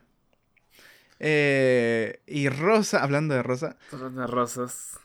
Eh, 1.19 2.23
y 2.27 2.49
rosa, 2.49 3.03
hablando 3.03 3.35
de 3.35 3.43
rosa, 3.43 3.77
de 3.91 4.27
rosas. 4.27 4.99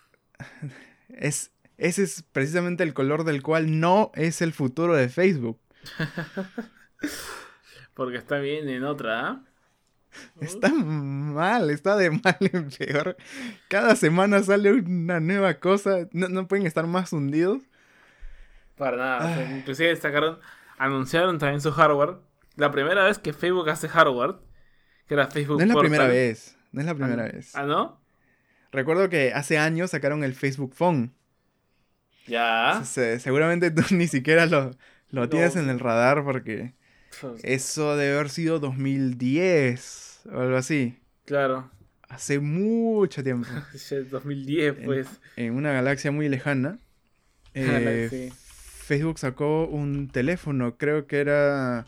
es, 1.10 1.52
ese 1.82 2.04
es 2.04 2.24
precisamente 2.32 2.84
el 2.84 2.94
color 2.94 3.24
del 3.24 3.42
cual 3.42 3.80
no 3.80 4.12
es 4.16 4.42
el 4.42 4.54
futuro 4.54 4.96
de 4.96 5.10
Facebook. 5.10 5.60
Porque 7.94 8.18
está 8.18 8.40
bien 8.40 8.70
en 8.70 8.84
otra, 8.84 9.28
¿ah? 9.28 9.42
Está 10.42 10.70
mal, 10.70 11.70
está 11.70 11.96
de 11.96 12.12
mal 12.12 12.38
en 12.54 12.70
peor. 12.70 13.16
Cada 13.70 13.96
semana 13.96 14.44
sale 14.44 14.72
una 14.74 15.20
nueva 15.20 15.56
cosa. 15.56 16.08
No, 16.12 16.28
no 16.30 16.48
pueden 16.48 16.66
estar 16.68 16.86
más 16.88 17.14
hundidos. 17.14 17.62
Para 18.78 18.98
nada. 18.98 19.18
o 19.20 19.36
sea, 19.36 19.58
inclusive 19.58 19.96
sacaron, 19.96 20.40
anunciaron 20.78 21.38
también 21.40 21.62
su 21.62 21.72
hardware. 21.72 22.18
La 22.56 22.72
primera 22.72 23.06
vez 23.06 23.20
que 23.20 23.34
Facebook 23.34 23.70
hace 23.70 23.88
hardware, 23.88 24.36
que 25.08 25.14
era 25.14 25.28
Facebook 25.28 25.58
No 25.58 25.64
es 25.64 25.68
la 25.70 25.74
Portal. 25.76 25.90
primera 25.92 26.08
vez. 26.12 26.58
No 26.72 26.82
es 26.82 26.86
la 26.88 26.96
primera 26.96 27.24
Ah, 27.24 27.32
vez. 27.32 27.56
¿Ah, 27.56 27.64
no? 27.64 28.02
Recuerdo 28.72 29.10
que 29.10 29.34
hace 29.34 29.58
años 29.58 29.92
sacaron 29.92 30.24
el 30.24 30.34
Facebook 30.34 30.74
Phone. 30.74 31.14
Ya. 32.28 32.82
Se- 32.86 33.20
seguramente 33.20 33.72
tú 33.72 33.82
ni 33.96 34.08
siquiera 34.08 34.46
lo, 34.46 34.72
lo 35.10 35.22
No. 35.22 35.30
tienes 35.30 35.56
en 35.56 35.70
el 35.70 35.80
radar 35.80 36.24
porque 36.24 36.74
eso 37.44 37.96
debe 37.98 38.16
haber 38.16 38.30
sido 38.30 38.60
2010 38.60 40.22
o 40.32 40.40
algo 40.40 40.58
así. 40.58 41.00
Claro. 41.26 41.70
Hace 42.10 42.40
mucho 42.40 43.24
tiempo. 43.24 43.48
Ya 43.74 44.10
2010, 44.10 44.78
En- 44.80 44.86
pues. 44.86 45.08
En 45.36 45.54
una 45.54 45.72
galaxia 45.72 46.12
muy 46.12 46.30
lejana. 46.30 46.80
eh, 47.54 48.08
Sí. 48.10 48.32
Facebook 48.86 49.20
sacó 49.20 49.66
un 49.68 50.10
teléfono, 50.10 50.78
creo 50.78 51.08
que 51.08 51.20
era... 51.22 51.86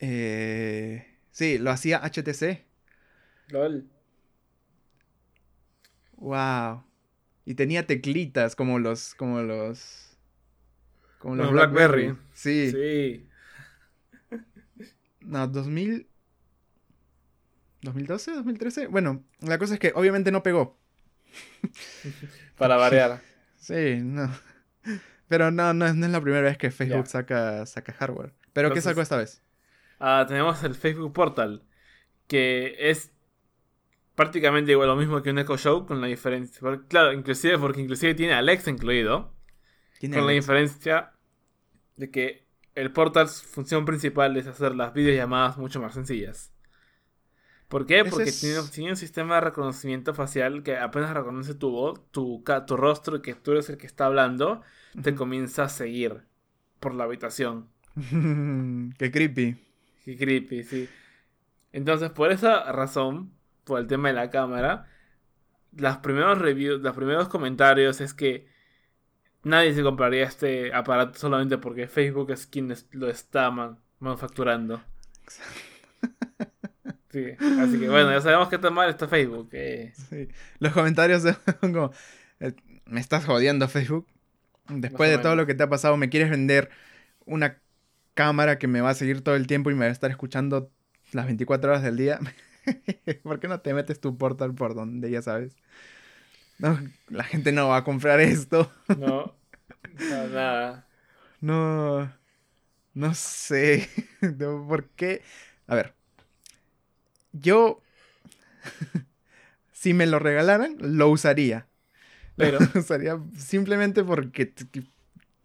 eh, 0.00 1.06
sí, 1.30 1.58
lo 1.58 1.70
hacía 1.70 1.98
HTC. 2.02 2.64
LOL. 3.48 3.84
Wow. 6.16 6.84
Y 7.50 7.54
tenía 7.56 7.84
teclitas 7.84 8.54
como 8.54 8.78
los... 8.78 9.16
Como 9.16 9.42
los... 9.42 10.16
Como 11.18 11.34
los, 11.34 11.46
Los 11.46 11.52
Blackberry. 11.52 12.04
Blackberry. 12.06 12.28
Sí. 12.32 12.70
Sí. 12.70 13.28
No, 15.18 15.48
2000... 15.48 16.06
¿2012? 17.82 18.44
¿2013? 18.44 18.88
Bueno, 18.88 19.24
la 19.40 19.58
cosa 19.58 19.74
es 19.74 19.80
que 19.80 19.90
obviamente 19.96 20.30
no 20.30 20.44
pegó. 20.44 20.78
Para 22.56 22.76
variar. 22.76 23.20
Sí, 23.56 23.98
no. 24.00 24.30
Pero 25.26 25.50
no, 25.50 25.74
no, 25.74 25.86
es- 25.86 25.96
no 25.96 26.06
es 26.06 26.12
la 26.12 26.20
primera 26.20 26.42
vez 26.42 26.56
que 26.56 26.70
Facebook 26.70 27.08
saca, 27.08 27.66
saca 27.66 27.92
hardware. 27.92 28.32
¿Pero 28.52 28.72
qué 28.72 28.80
sacó 28.80 29.00
esta 29.00 29.16
vez? 29.16 29.42
Ah, 29.98 30.24
tenemos 30.28 30.62
el 30.62 30.76
Facebook 30.76 31.12
Portal, 31.12 31.64
que 32.28 32.76
es 32.78 33.10
prácticamente 34.14 34.72
igual 34.72 34.88
lo 34.88 34.96
mismo 34.96 35.22
que 35.22 35.30
un 35.30 35.38
Echo 35.38 35.56
Show, 35.56 35.86
con 35.86 36.00
la 36.00 36.06
diferencia. 36.06 36.60
claro, 36.88 37.12
inclusive 37.12 37.58
porque 37.58 37.80
inclusive 37.80 38.14
tiene 38.14 38.34
Alexa 38.34 38.70
incluido, 38.70 39.32
¿Tiene 39.98 40.16
con 40.16 40.26
la 40.26 40.32
diferencia 40.32 41.12
de 41.96 42.10
que 42.10 42.46
el 42.74 42.92
Portal, 42.92 43.28
su 43.28 43.46
función 43.46 43.84
principal 43.84 44.36
es 44.36 44.46
hacer 44.46 44.74
las 44.74 44.94
videollamadas 44.94 45.58
mucho 45.58 45.80
más 45.80 45.94
sencillas. 45.94 46.52
¿Por 47.68 47.86
qué? 47.86 48.04
Porque 48.04 48.30
es- 48.30 48.40
tiene, 48.40 48.62
tiene 48.72 48.90
un 48.90 48.96
sistema 48.96 49.36
de 49.36 49.40
reconocimiento 49.42 50.12
facial 50.14 50.62
que 50.62 50.76
apenas 50.76 51.14
reconoce 51.14 51.54
tu 51.54 51.70
voz, 51.70 52.00
tu, 52.10 52.42
ca- 52.42 52.66
tu 52.66 52.76
rostro 52.76 53.16
y 53.16 53.22
que 53.22 53.34
tú 53.34 53.52
eres 53.52 53.68
el 53.70 53.76
que 53.78 53.86
está 53.86 54.06
hablando, 54.06 54.62
te 55.02 55.14
comienza 55.14 55.64
a 55.64 55.68
seguir 55.68 56.22
por 56.80 56.94
la 56.94 57.04
habitación. 57.04 57.68
Qué 58.98 59.10
creepy. 59.10 59.56
Qué 60.04 60.16
creepy, 60.16 60.64
sí. 60.64 60.96
Entonces, 61.72 62.10
por 62.10 62.32
esa 62.32 62.70
razón, 62.72 63.32
por 63.70 63.80
el 63.80 63.86
tema 63.86 64.08
de 64.08 64.14
la 64.14 64.30
cámara, 64.30 64.86
los 65.76 65.96
primeros 65.98 66.38
reviews, 66.38 66.82
los 66.82 66.96
primeros 66.96 67.28
comentarios 67.28 68.00
es 68.00 68.12
que 68.12 68.48
nadie 69.44 69.72
se 69.74 69.82
compraría 69.84 70.24
este 70.24 70.74
aparato 70.74 71.16
solamente 71.18 71.56
porque 71.56 71.86
Facebook 71.86 72.32
es 72.32 72.48
quien 72.48 72.74
lo 72.90 73.08
está 73.08 73.50
man- 73.52 73.78
manufacturando. 74.00 74.82
Sí, 77.10 77.24
así 77.60 77.78
que 77.78 77.88
bueno, 77.88 78.10
ya 78.10 78.20
sabemos 78.20 78.48
que 78.48 78.58
mal 78.70 78.90
está 78.90 79.06
Facebook. 79.06 79.48
eh. 79.52 79.92
Sí. 80.10 80.28
Los 80.58 80.72
comentarios 80.72 81.22
son 81.22 81.36
como, 81.72 81.92
eh, 82.40 82.52
me 82.86 83.00
estás 83.00 83.24
jodiendo 83.24 83.68
Facebook. 83.68 84.08
Después 84.68 85.10
de 85.10 85.18
todo 85.18 85.36
lo 85.36 85.46
que 85.46 85.54
te 85.54 85.62
ha 85.62 85.68
pasado, 85.68 85.96
me 85.96 86.08
quieres 86.08 86.28
vender 86.30 86.70
una 87.24 87.58
cámara 88.14 88.58
que 88.58 88.66
me 88.66 88.80
va 88.80 88.90
a 88.90 88.94
seguir 88.94 89.22
todo 89.22 89.36
el 89.36 89.46
tiempo 89.46 89.70
y 89.70 89.74
me 89.74 89.80
va 89.80 89.86
a 89.86 89.92
estar 89.92 90.10
escuchando 90.10 90.70
las 91.12 91.26
24 91.26 91.70
horas 91.70 91.82
del 91.84 91.96
día. 91.96 92.18
¿Por 93.22 93.40
qué 93.40 93.48
no 93.48 93.60
te 93.60 93.74
metes 93.74 94.00
tu 94.00 94.16
portal 94.16 94.54
por 94.54 94.74
donde 94.74 95.10
ya 95.10 95.22
sabes? 95.22 95.56
No, 96.58 96.78
la 97.08 97.24
gente 97.24 97.52
no 97.52 97.68
va 97.68 97.78
a 97.78 97.84
comprar 97.84 98.20
esto. 98.20 98.70
No, 98.96 99.34
no, 99.98 100.28
nada. 100.28 100.84
No, 101.40 102.12
no 102.94 103.14
sé. 103.14 103.88
¿Por 104.68 104.88
qué? 104.90 105.22
A 105.66 105.74
ver, 105.74 105.94
yo, 107.32 107.80
si 109.72 109.94
me 109.94 110.06
lo 110.06 110.18
regalaran, 110.18 110.76
lo 110.78 111.08
usaría. 111.08 111.66
Pero, 112.36 112.58
Lo 112.60 112.80
usaría 112.80 113.18
simplemente 113.36 114.04
porque, 114.04 114.52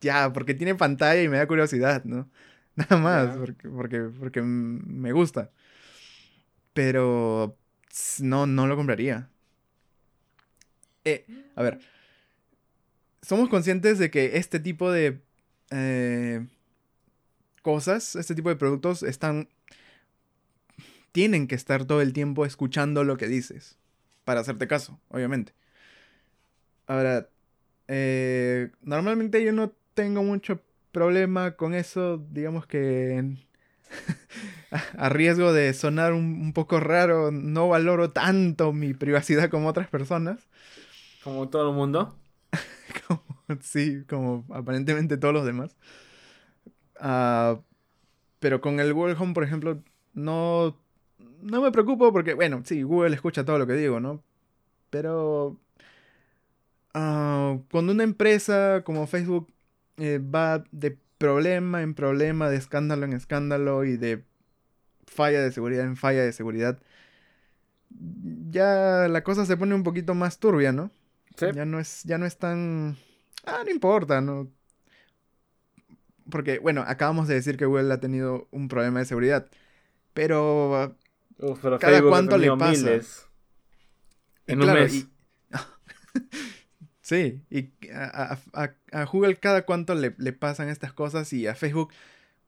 ya, 0.01 0.31
porque 0.33 0.53
tiene 0.53 0.75
pantalla 0.75 1.21
y 1.21 1.29
me 1.29 1.37
da 1.37 1.47
curiosidad, 1.47 2.03
¿no? 2.05 2.29
Nada 2.75 2.97
más, 2.97 3.37
porque, 3.37 3.69
porque, 3.69 4.01
porque 4.19 4.41
me 4.41 5.11
gusta. 5.11 5.51
Pero 6.75 7.57
no, 8.19 8.45
no 8.45 8.67
lo 8.67 8.75
compraría. 8.75 9.29
Eh, 11.05 11.25
a 11.55 11.63
ver, 11.63 11.79
somos 13.21 13.47
conscientes 13.47 13.97
de 13.97 14.11
que 14.11 14.37
este 14.37 14.59
tipo 14.59 14.91
de 14.91 15.21
eh, 15.71 16.45
cosas, 17.61 18.17
este 18.17 18.35
tipo 18.35 18.49
de 18.49 18.57
productos 18.57 19.03
están... 19.03 19.47
Tienen 21.13 21.47
que 21.47 21.55
estar 21.55 21.85
todo 21.85 22.01
el 22.01 22.11
tiempo 22.11 22.45
escuchando 22.45 23.05
lo 23.05 23.15
que 23.15 23.27
dices. 23.27 23.77
Para 24.25 24.41
hacerte 24.41 24.67
caso, 24.67 24.99
obviamente. 25.07 25.53
Ahora, 26.87 27.29
eh, 27.87 28.69
normalmente 28.81 29.41
yo 29.45 29.53
no 29.53 29.71
tengo 29.93 30.23
mucho 30.23 30.61
problema 30.91 31.55
con 31.55 31.73
eso, 31.73 32.17
digamos 32.17 32.67
que 32.67 33.37
a- 34.97 35.09
riesgo 35.09 35.53
de 35.53 35.73
sonar 35.73 36.13
un, 36.13 36.25
un 36.41 36.53
poco 36.53 36.79
raro, 36.79 37.31
no 37.31 37.69
valoro 37.69 38.11
tanto 38.11 38.73
mi 38.73 38.93
privacidad 38.93 39.49
como 39.49 39.69
otras 39.69 39.87
personas. 39.89 40.47
como 41.23 41.49
todo 41.49 41.69
el 41.69 41.75
mundo. 41.75 42.15
Como- 43.07 43.23
sí, 43.61 44.03
como 44.09 44.45
aparentemente 44.53 45.17
todos 45.17 45.33
los 45.33 45.45
demás. 45.45 45.75
Ah, 46.99 47.59
pero 48.39 48.61
con 48.61 48.79
el 48.79 48.93
Google 48.93 49.15
Home, 49.19 49.33
por 49.33 49.43
ejemplo, 49.43 49.83
no, 50.13 50.77
no 51.41 51.61
me 51.61 51.71
preocupo 51.71 52.11
porque, 52.13 52.33
bueno, 52.35 52.63
sí, 52.65 52.83
Google 52.83 53.15
escucha 53.15 53.45
todo 53.45 53.59
lo 53.59 53.67
que 53.67 53.73
digo, 53.75 53.99
¿no? 53.99 54.23
Pero 54.89 55.59
ah, 56.93 57.57
cuando 57.71 57.91
una 57.93 58.03
empresa 58.03 58.83
como 58.85 59.07
Facebook 59.07 59.47
eh, 59.97 60.19
va 60.19 60.63
de 60.71 60.97
problema 61.17 61.81
en 61.81 61.93
problema, 61.93 62.49
de 62.49 62.57
escándalo 62.57 63.05
en 63.05 63.13
escándalo 63.13 63.83
y 63.83 63.97
de 63.97 64.23
falla 65.07 65.41
de 65.41 65.51
seguridad 65.51 65.85
en 65.85 65.95
falla 65.97 66.23
de 66.23 66.33
seguridad, 66.33 66.79
ya 68.49 69.07
la 69.09 69.23
cosa 69.23 69.45
se 69.45 69.57
pone 69.57 69.75
un 69.75 69.83
poquito 69.83 70.13
más 70.15 70.39
turbia, 70.39 70.71
¿no? 70.71 70.91
Sí. 71.37 71.47
Ya 71.53 71.65
no 71.65 71.79
es, 71.79 72.03
ya 72.03 72.17
no 72.17 72.25
es 72.25 72.37
tan. 72.37 72.97
Ah, 73.45 73.61
no 73.65 73.71
importa, 73.71 74.21
¿no? 74.21 74.49
Porque, 76.29 76.59
bueno, 76.59 76.83
acabamos 76.87 77.27
de 77.27 77.35
decir 77.35 77.55
que 77.57 77.65
Google 77.65 77.93
ha 77.93 77.99
tenido 77.99 78.47
un 78.51 78.67
problema 78.67 78.99
de 78.99 79.05
seguridad. 79.05 79.47
Pero. 80.13 80.95
Uf, 81.37 81.59
pero 81.61 81.77
¿Cada 81.79 81.93
Facebook 81.93 82.09
cuánto 82.09 82.37
le 82.37 82.49
pasa? 82.57 82.71
miles. 82.71 83.27
y 84.47 84.53
En 84.53 84.59
un 84.61 84.65
claro, 84.65 84.81
mes. 84.81 84.93
y- 84.93 85.09
sí, 87.05 87.43
y 87.51 87.69
a, 87.93 88.39
a- 88.91 89.05
Google 89.05 89.35
cada 89.37 89.65
cuánto 89.65 89.93
le, 89.93 90.15
le 90.17 90.33
pasan 90.33 90.69
estas 90.69 90.91
cosas 90.93 91.31
y 91.33 91.45
a 91.47 91.53
Facebook. 91.55 91.93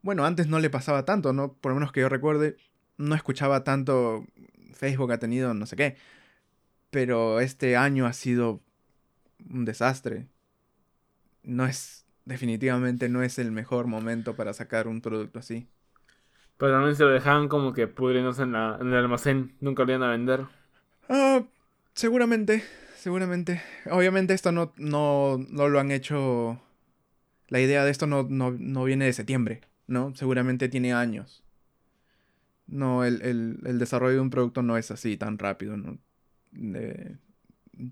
Bueno, 0.01 0.25
antes 0.25 0.47
no 0.47 0.59
le 0.59 0.69
pasaba 0.71 1.05
tanto, 1.05 1.33
¿no? 1.33 1.53
Por 1.53 1.71
lo 1.71 1.75
menos 1.77 1.91
que 1.91 2.01
yo 2.01 2.09
recuerde, 2.09 2.57
no 2.97 3.15
escuchaba 3.15 3.63
tanto. 3.63 4.25
Facebook 4.73 5.11
ha 5.11 5.19
tenido 5.19 5.53
no 5.53 5.65
sé 5.67 5.75
qué. 5.75 5.97
Pero 6.91 7.39
este 7.39 7.77
año 7.77 8.05
ha 8.07 8.13
sido 8.13 8.61
un 9.49 9.65
desastre. 9.65 10.27
No 11.43 11.65
es. 11.65 12.05
Definitivamente 12.25 13.07
no 13.09 13.23
es 13.23 13.39
el 13.39 13.51
mejor 13.51 13.87
momento 13.87 14.35
para 14.35 14.53
sacar 14.53 14.87
un 14.87 15.01
producto 15.01 15.39
así. 15.39 15.69
Pero 16.57 16.73
también 16.73 16.95
se 16.95 17.03
lo 17.03 17.09
dejaban 17.11 17.47
como 17.47 17.73
que 17.73 17.87
pudriéndose 17.87 18.43
en, 18.43 18.51
la, 18.53 18.77
en 18.81 18.87
el 18.87 18.95
almacén. 18.95 19.55
Nunca 19.61 19.83
lo 19.85 19.91
iban 19.91 20.03
a 20.03 20.11
vender. 20.11 20.45
Ah, 21.09 21.43
seguramente, 21.93 22.63
seguramente. 22.97 23.61
Obviamente 23.89 24.33
esto 24.33 24.51
no, 24.51 24.73
no, 24.77 25.37
no 25.49 25.67
lo 25.69 25.79
han 25.79 25.91
hecho. 25.91 26.61
La 27.49 27.61
idea 27.61 27.85
de 27.85 27.91
esto 27.91 28.07
no, 28.07 28.23
no, 28.29 28.51
no 28.51 28.83
viene 28.85 29.05
de 29.05 29.13
septiembre, 29.13 29.61
¿no? 29.87 30.15
Seguramente 30.15 30.69
tiene 30.69 30.93
años. 30.93 31.43
No, 32.67 33.03
el, 33.05 33.21
el- 33.21 33.59
el 33.65 33.79
desarrollo 33.79 34.15
de 34.15 34.21
un 34.21 34.29
producto 34.29 34.61
no 34.61 34.77
es 34.77 34.91
así 34.91 35.17
tan 35.17 35.37
rápido, 35.39 35.77
¿no? 35.77 35.97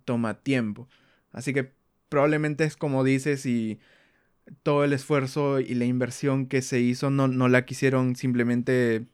Toma 0.06 0.36
tiempo. 0.41 0.88
Así 1.32 1.53
que 1.53 1.72
probablemente 2.10 2.64
es 2.64 2.76
como 2.77 3.03
dices 3.03 3.45
y 3.45 3.80
todo 4.64 4.84
el 4.86 4.94
esfuerzo 4.94 5.60
y 5.60 5.76
la 5.76 5.86
inversión 5.86 6.48
que 6.48 6.61
se 6.61 6.82
hizo 6.82 7.10
no, 7.11 7.27
no 7.30 7.49
la 7.49 7.65
quisieron 7.65 8.15
simplemente 8.15 9.07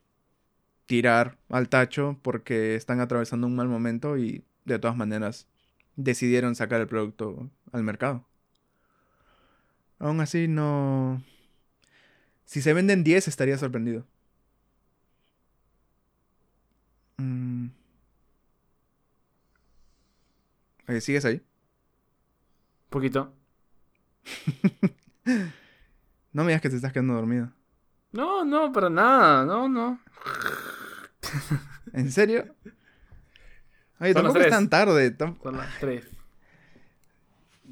tirar 0.87 1.37
al 1.49 1.69
tacho 1.69 2.19
porque 2.23 2.75
están 2.75 2.99
atravesando 3.01 3.47
un 3.47 3.55
mal 3.55 3.67
momento 3.69 4.17
y 4.17 4.43
de 4.65 4.79
todas 4.79 4.97
maneras 4.97 5.47
decidieron 5.95 6.55
sacar 6.55 6.81
el 6.81 6.87
producto 6.87 7.49
al 7.71 7.83
mercado. 7.83 8.25
Aún 9.99 10.19
así 10.19 10.47
no... 10.47 11.23
Si 12.45 12.61
se 12.61 12.73
venden 12.73 13.03
10 13.03 13.27
estaría 13.27 13.57
sorprendido. 13.57 14.05
Mm. 17.17 17.67
Oye, 20.87 21.01
¿Sigues 21.01 21.25
ahí? 21.25 21.41
Poquito. 22.89 23.33
No 26.33 26.43
me 26.43 26.51
digas 26.51 26.61
que 26.61 26.69
te 26.69 26.77
estás 26.77 26.93
quedando 26.93 27.13
dormido. 27.13 27.51
No, 28.13 28.45
no, 28.45 28.71
para 28.71 28.89
nada. 28.89 29.45
No, 29.45 29.67
no. 29.67 29.99
¿En 31.93 32.11
serio? 32.11 32.55
Oye, 34.01 34.13
Son 34.13 34.23
las 34.23 34.33
tampoco 34.33 34.39
es 34.39 34.43
tres. 34.43 34.49
tan 34.49 34.69
tarde. 34.69 35.17
tam- 35.17 35.41
Son 35.41 35.57
las 35.57 35.79
tres. 35.79 36.05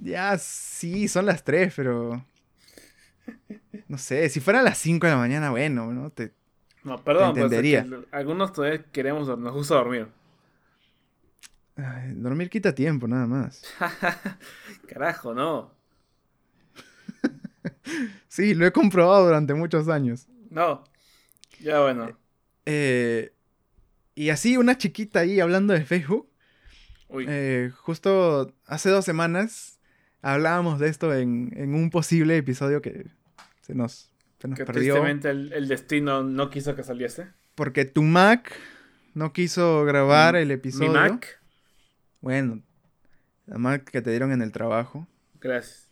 Ya, 0.02 0.38
sí, 0.38 1.10
son 1.10 1.26
las 1.26 1.44
3, 1.44 1.74
pero... 1.76 2.26
No 3.90 3.98
sé, 3.98 4.30
si 4.30 4.40
fueran 4.40 4.64
las 4.64 4.78
5 4.78 5.08
de 5.08 5.12
la 5.14 5.20
mañana, 5.20 5.50
bueno, 5.50 5.92
¿no? 5.92 6.10
Te... 6.10 6.32
No, 6.86 7.04
perdón, 7.04 7.34
pues, 7.34 7.44
entendería. 7.44 7.86
algunos 8.12 8.54
todavía 8.54 8.82
queremos, 8.94 9.28
nos 9.38 9.54
gusta 9.54 9.76
dormir. 9.76 10.08
Ay, 11.76 12.14
dormir 12.14 12.50
quita 12.50 12.74
tiempo, 12.74 13.10
nada 13.10 13.26
más. 13.26 13.62
Carajo, 14.88 15.34
no. 15.34 15.72
Sí, 18.30 18.54
lo 18.54 18.66
he 18.66 18.72
comprobado 18.72 19.26
durante 19.26 19.54
muchos 19.54 19.90
años. 19.90 20.28
No. 20.50 20.86
Ya 21.60 21.82
bueno. 21.82 22.18
Eh, 22.66 23.34
y 24.20 24.32
así 24.32 24.58
una 24.58 24.78
chiquita 24.78 25.22
ahí 25.22 25.40
hablando 25.40 25.74
de 25.74 25.86
Facebook. 25.86 26.28
Uy, 27.08 27.26
Eh, 27.28 27.72
justo 27.74 28.54
hace 28.66 28.90
dos 28.90 29.06
semanas 29.06 29.80
hablábamos 30.22 30.78
de 30.80 30.90
esto 30.90 31.14
en, 31.16 31.54
en 31.56 31.74
un 31.74 31.90
posible 31.90 32.36
episodio 32.36 32.82
que 32.82 33.08
se 33.62 33.74
nos, 33.74 34.12
se 34.42 34.50
nos 34.50 34.58
que 34.60 34.66
perdió. 34.66 34.96
tristemente 34.96 35.30
el, 35.30 35.54
el 35.54 35.68
destino 35.70 36.22
no 36.24 36.50
quiso 36.50 36.76
que 36.76 36.84
saliese. 36.84 37.28
Porque 37.56 37.86
tu 37.86 38.04
Mac 38.04 38.52
no 39.14 39.32
quiso 39.32 39.86
grabar 39.86 40.36
el 40.36 40.52
episodio. 40.52 40.90
Mi 40.90 40.96
Mac. 40.96 41.40
Bueno, 42.20 42.62
la 43.46 43.58
Mac 43.58 43.90
que 43.90 44.02
te 44.02 44.10
dieron 44.10 44.34
en 44.34 44.42
el 44.42 44.52
trabajo. 44.52 45.08
Gracias. 45.40 45.88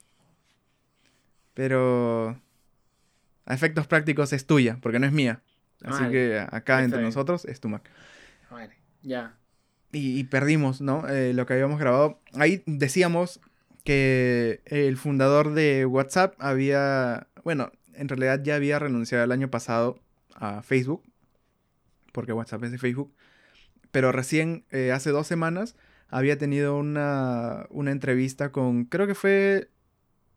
Pero 1.54 2.38
a 3.46 3.54
efectos 3.54 3.88
prácticos 3.88 4.34
es 4.34 4.46
tuya, 4.46 4.78
porque 4.82 5.00
no 5.00 5.06
es 5.08 5.14
mía. 5.14 5.42
Así 5.84 6.04
que 6.10 6.40
acá 6.40 6.84
entre 6.84 7.02
nosotros 7.02 7.46
es 7.46 7.60
tu 7.60 7.70
Mac. 7.70 7.90
Ya. 9.08 9.38
Y, 9.94 10.20
y 10.20 10.24
perdimos, 10.26 10.82
¿no? 10.82 11.08
Eh, 11.08 11.34
lo 11.34 11.46
que 11.46 11.54
habíamos 11.54 11.80
grabado. 11.80 12.20
Ahí 12.34 12.62
decíamos 12.66 13.40
que 13.86 14.62
el 14.66 14.98
fundador 14.98 15.54
de 15.54 15.86
WhatsApp 15.86 16.36
había, 16.40 17.28
bueno, 17.46 17.72
en 17.94 18.10
realidad 18.10 18.42
ya 18.44 18.56
había 18.56 18.80
renunciado 18.80 19.24
el 19.24 19.32
año 19.32 19.50
pasado 19.50 20.00
a 20.36 20.62
Facebook, 20.62 21.04
porque 22.12 22.34
WhatsApp 22.34 22.66
es 22.66 22.72
de 22.72 22.78
Facebook, 22.78 23.14
pero 23.92 24.12
recién, 24.12 24.66
eh, 24.72 24.92
hace 24.92 25.12
dos 25.12 25.26
semanas, 25.26 25.76
había 26.10 26.38
tenido 26.38 26.78
una, 26.78 27.66
una 27.70 27.92
entrevista 27.92 28.52
con, 28.52 28.84
creo 28.86 29.08
que 29.08 29.16
fue 29.16 29.70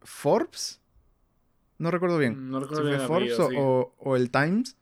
Forbes, 0.03 0.81
no 1.79 1.91
recuerdo 1.91 2.19
bien. 2.19 2.51
No 2.51 2.59
si 2.61 2.63
recuerdo 2.67 2.83
fue 2.83 2.91
bien 2.91 3.01
el 3.01 3.07
Forbes 3.09 3.41
o, 3.41 3.49
sí. 3.51 3.55
o- 3.59 3.95
o 3.99 4.17
el 4.17 4.31
Times, 4.31 4.77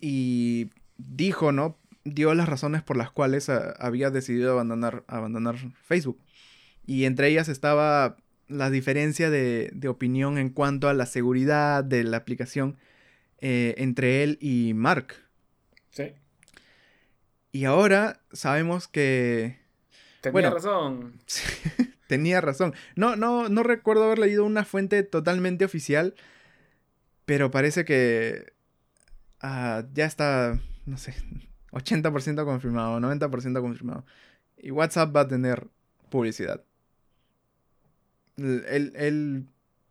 y 0.00 0.70
dijo, 0.98 1.52
¿no? 1.52 1.78
Dio 2.08 2.32
las 2.34 2.48
razones 2.48 2.82
por 2.82 2.96
las 2.96 3.10
cuales 3.10 3.48
ah, 3.48 3.74
había 3.78 4.10
decidido 4.10 4.52
abandonar, 4.52 5.04
abandonar 5.08 5.56
Facebook. 5.84 6.18
Y 6.86 7.04
entre 7.04 7.28
ellas 7.28 7.48
estaba 7.48 8.16
la 8.48 8.70
diferencia 8.70 9.28
de, 9.28 9.70
de 9.74 9.88
opinión 9.88 10.38
en 10.38 10.50
cuanto 10.50 10.88
a 10.88 10.94
la 10.94 11.06
seguridad 11.06 11.82
de 11.82 12.04
la 12.04 12.18
aplicación 12.18 12.78
eh, 13.38 13.74
entre 13.78 14.22
él 14.22 14.38
y 14.40 14.72
Mark. 14.74 15.14
Sí. 15.90 16.12
Y 17.52 17.64
ahora 17.64 18.20
sabemos 18.32 18.86
que 18.86 19.58
Tenía 20.20 20.32
Bueno. 20.32 20.50
razón. 20.54 21.20
tenía 22.06 22.40
razón. 22.40 22.74
No, 22.94 23.16
no, 23.16 23.48
no 23.48 23.62
recuerdo 23.62 24.04
haber 24.04 24.18
leído 24.20 24.44
una 24.44 24.64
fuente 24.64 25.02
totalmente 25.02 25.64
oficial, 25.64 26.14
pero 27.24 27.50
parece 27.50 27.84
que 27.84 28.52
ah, 29.40 29.84
ya 29.92 30.04
está, 30.06 30.58
no 30.84 30.98
sé, 30.98 31.14
80% 31.76 32.44
confirmado, 32.44 33.00
90% 33.00 33.60
confirmado. 33.60 34.04
Y 34.58 34.70
WhatsApp 34.70 35.14
va 35.14 35.22
a 35.22 35.28
tener 35.28 35.68
publicidad. 36.10 36.62
Él, 38.36 38.92
él 38.96 39.46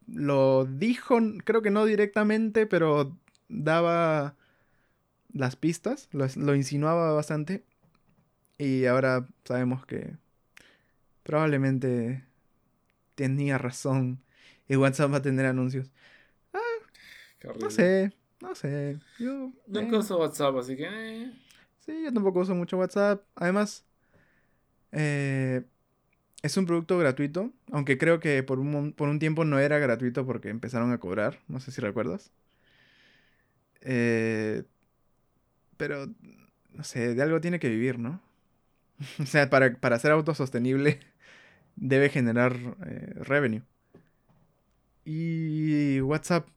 lo 0.08 0.66
dijo, 0.66 1.18
creo 1.44 1.62
que 1.62 1.72
no 1.72 1.86
directamente, 1.86 2.66
pero 2.68 3.16
daba 3.50 4.36
las 5.34 5.56
pistas, 5.56 6.10
lo, 6.12 6.28
lo 6.38 6.56
insinuaba 6.56 7.14
bastante. 7.14 7.64
Y 8.58 8.86
ahora 8.86 9.28
sabemos 9.44 9.86
que 9.86 10.16
probablemente 11.24 12.24
tenía 13.16 13.58
razón 13.58 14.22
y 14.68 14.76
WhatsApp 14.76 15.14
va 15.14 15.18
a 15.18 15.22
tener 15.22 15.46
anuncios. 15.46 15.90
Horrible. 17.44 17.64
No 17.64 17.70
sé, 17.70 18.14
no 18.42 18.56
sé. 18.56 19.00
Yo, 19.20 19.52
Nunca 19.68 19.96
eh, 19.96 20.00
uso 20.00 20.18
WhatsApp, 20.18 20.56
así 20.58 20.76
que. 20.76 20.86
eh, 20.90 21.32
Sí, 21.86 22.04
yo 22.04 22.14
tampoco 22.14 22.40
uso 22.42 22.56
mucho 22.56 22.78
WhatsApp. 22.78 23.24
Además, 23.36 23.86
eh, 24.92 25.64
es 26.44 26.58
un 26.58 26.66
producto 26.66 26.98
gratuito, 27.00 27.54
aunque 27.72 27.98
creo 27.98 28.20
que 28.20 28.44
por 28.44 28.60
un, 28.60 28.94
por 28.94 29.10
un 29.10 29.20
tiempo 29.20 29.46
no 29.46 29.60
era 29.60 29.80
gratuito 29.80 30.26
porque 30.28 30.50
empezaron 30.50 30.92
a 30.94 31.00
cobrar, 31.00 31.40
no 31.48 31.60
sé 31.60 31.72
si 31.72 31.82
recuerdas. 31.82 32.32
Eh, 33.82 34.64
pero, 35.78 36.08
no 36.74 36.84
sé, 36.84 37.16
de 37.16 37.22
algo 37.22 37.42
tiene 37.42 37.60
que 37.60 37.70
vivir, 37.70 38.00
¿no? 38.00 38.22
o 39.22 39.26
sea, 39.26 39.50
para, 39.52 39.76
para 39.80 40.00
ser 40.00 40.12
autosostenible 40.14 41.00
debe 41.78 42.10
generar 42.10 42.56
eh, 42.88 43.14
revenue. 43.22 43.64
Y 45.06 46.02
WhatsApp, 46.02 46.48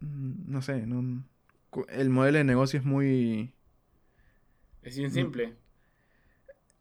mm, 0.00 0.50
no 0.52 0.62
sé, 0.62 0.86
no, 0.86 1.24
el 1.90 2.10
modelo 2.10 2.38
de 2.38 2.44
negocio 2.44 2.80
es 2.80 2.86
muy... 2.86 3.52
Es 4.82 4.96
bien 4.96 5.10
simple. 5.10 5.54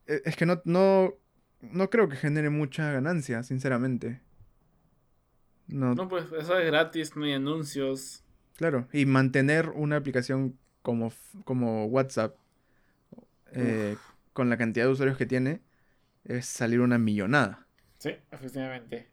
Eh, 0.08 0.22
Es 0.26 0.36
que 0.36 0.46
no, 0.46 0.62
no, 0.66 1.14
no 1.62 1.90
creo 1.90 2.10
que 2.10 2.16
genere 2.16 2.50
mucha 2.50 2.92
ganancia, 2.92 3.44
sinceramente. 3.44 4.22
No, 5.68 5.94
No, 5.94 6.08
pues 6.10 6.26
eso 6.32 6.58
es 6.58 6.66
gratis, 6.66 7.16
no 7.16 7.26
hay 7.26 7.34
anuncios. 7.34 8.24
claro. 8.58 8.88
Y 8.92 9.06
mantener 9.06 9.70
una 9.70 9.98
aplicación 9.98 10.58
como, 10.82 11.14
como 11.46 11.86
WhatsApp, 11.86 12.36
eh, 13.54 13.96
con 14.34 14.50
la 14.50 14.58
cantidad 14.58 14.86
de 14.86 14.92
usuarios 14.92 15.18
que 15.18 15.26
tiene, 15.26 15.62
es 16.26 16.46
salir 16.46 16.82
una 16.82 16.98
millonada. 16.98 17.68
Sí, 18.00 18.16
efectivamente. 18.32 19.08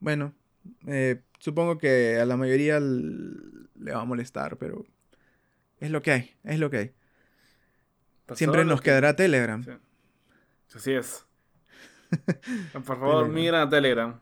Bueno, 0.00 0.34
eh, 0.86 1.22
supongo 1.38 1.78
que 1.78 2.18
a 2.18 2.26
la 2.26 2.36
mayoría 2.36 2.80
le 2.80 3.92
va 3.92 4.00
a 4.02 4.04
molestar, 4.04 4.56
pero 4.58 4.84
es 5.80 5.90
lo 5.90 6.02
que 6.02 6.12
hay, 6.12 6.30
es 6.44 6.58
lo 6.58 6.70
que 6.70 6.76
hay. 6.78 6.92
Pasó 8.26 8.38
Siempre 8.38 8.64
nos 8.64 8.80
que- 8.80 8.86
quedará 8.86 9.14
Telegram. 9.16 9.62
Sí. 9.64 9.70
Así 10.74 10.92
es. 10.92 11.24
Por 12.72 12.82
favor, 12.82 13.28
migra 13.28 13.62
a 13.62 13.68
Telegram. 13.68 14.20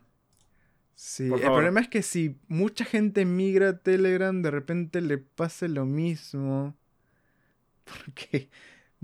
Sí, 0.95 1.25
el 1.25 1.41
problema 1.41 1.81
es 1.81 1.89
que 1.89 2.01
si 2.01 2.37
mucha 2.47 2.85
gente 2.85 3.25
migra 3.25 3.69
a 3.69 3.77
Telegram, 3.77 4.41
de 4.41 4.49
repente 4.51 5.01
le 5.01 5.17
pase 5.17 5.67
lo 5.67 5.85
mismo. 5.85 6.75
Porque 7.83 8.49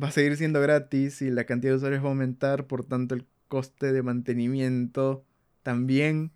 va 0.02 0.08
a 0.08 0.12
seguir 0.12 0.38
siendo 0.38 0.62
gratis 0.62 1.22
y 1.22 1.30
la 1.30 1.44
cantidad 1.44 1.74
de 1.74 1.78
usuarios 1.78 2.02
va 2.04 2.08
a 2.08 2.12
aumentar, 2.12 2.66
por 2.68 2.86
tanto 2.86 3.14
el 3.16 3.26
coste 3.50 3.92
de 3.92 4.02
mantenimiento 4.04 5.26
también. 5.64 6.32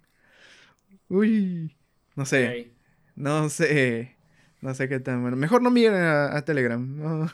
Uy, 1.07 1.75
no 2.15 2.25
sé, 2.25 2.73
no 3.15 3.47
sé, 3.49 4.15
no 4.61 4.73
sé 4.73 4.89
qué 4.89 4.99
tan 4.99 5.21
bueno. 5.21 5.37
Mejor 5.37 5.61
no 5.61 5.71
migren 5.71 6.01
a, 6.01 6.35
a 6.35 6.43
Telegram, 6.43 6.97
no. 6.97 7.31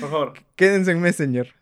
Por 0.00 0.10
favor. 0.10 0.32
quédense 0.56 0.90
en 0.92 1.00
Messenger. 1.00 1.54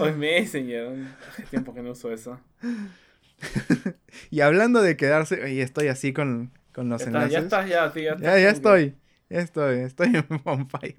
Hoy 0.00 0.12
Messenger. 0.16 1.06
Hace 1.30 1.42
tiempo 1.44 1.74
que 1.74 1.82
no 1.82 1.90
uso 1.92 2.12
eso. 2.12 2.40
Y 4.30 4.40
hablando 4.40 4.82
de 4.82 4.96
quedarse, 4.96 5.52
y 5.52 5.60
estoy 5.60 5.86
así 5.88 6.12
con, 6.12 6.50
con 6.72 6.88
los 6.88 7.00
Ya 7.04 7.04
ya 7.04 7.18
enlaces. 7.18 7.42
estás, 7.44 7.68
ya, 7.68 7.92
sí, 7.92 8.02
ya 8.02 8.10
estás. 8.12 8.22
Ya, 8.22 8.30
ya 8.30 8.34
como 8.34 8.42
que- 8.42 8.48
estoy. 8.56 8.94
Ya 9.30 9.38
estoy. 9.40 9.78
Estoy 9.80 10.06
en 10.16 10.26
on 10.44 10.68
fire. 10.68 10.96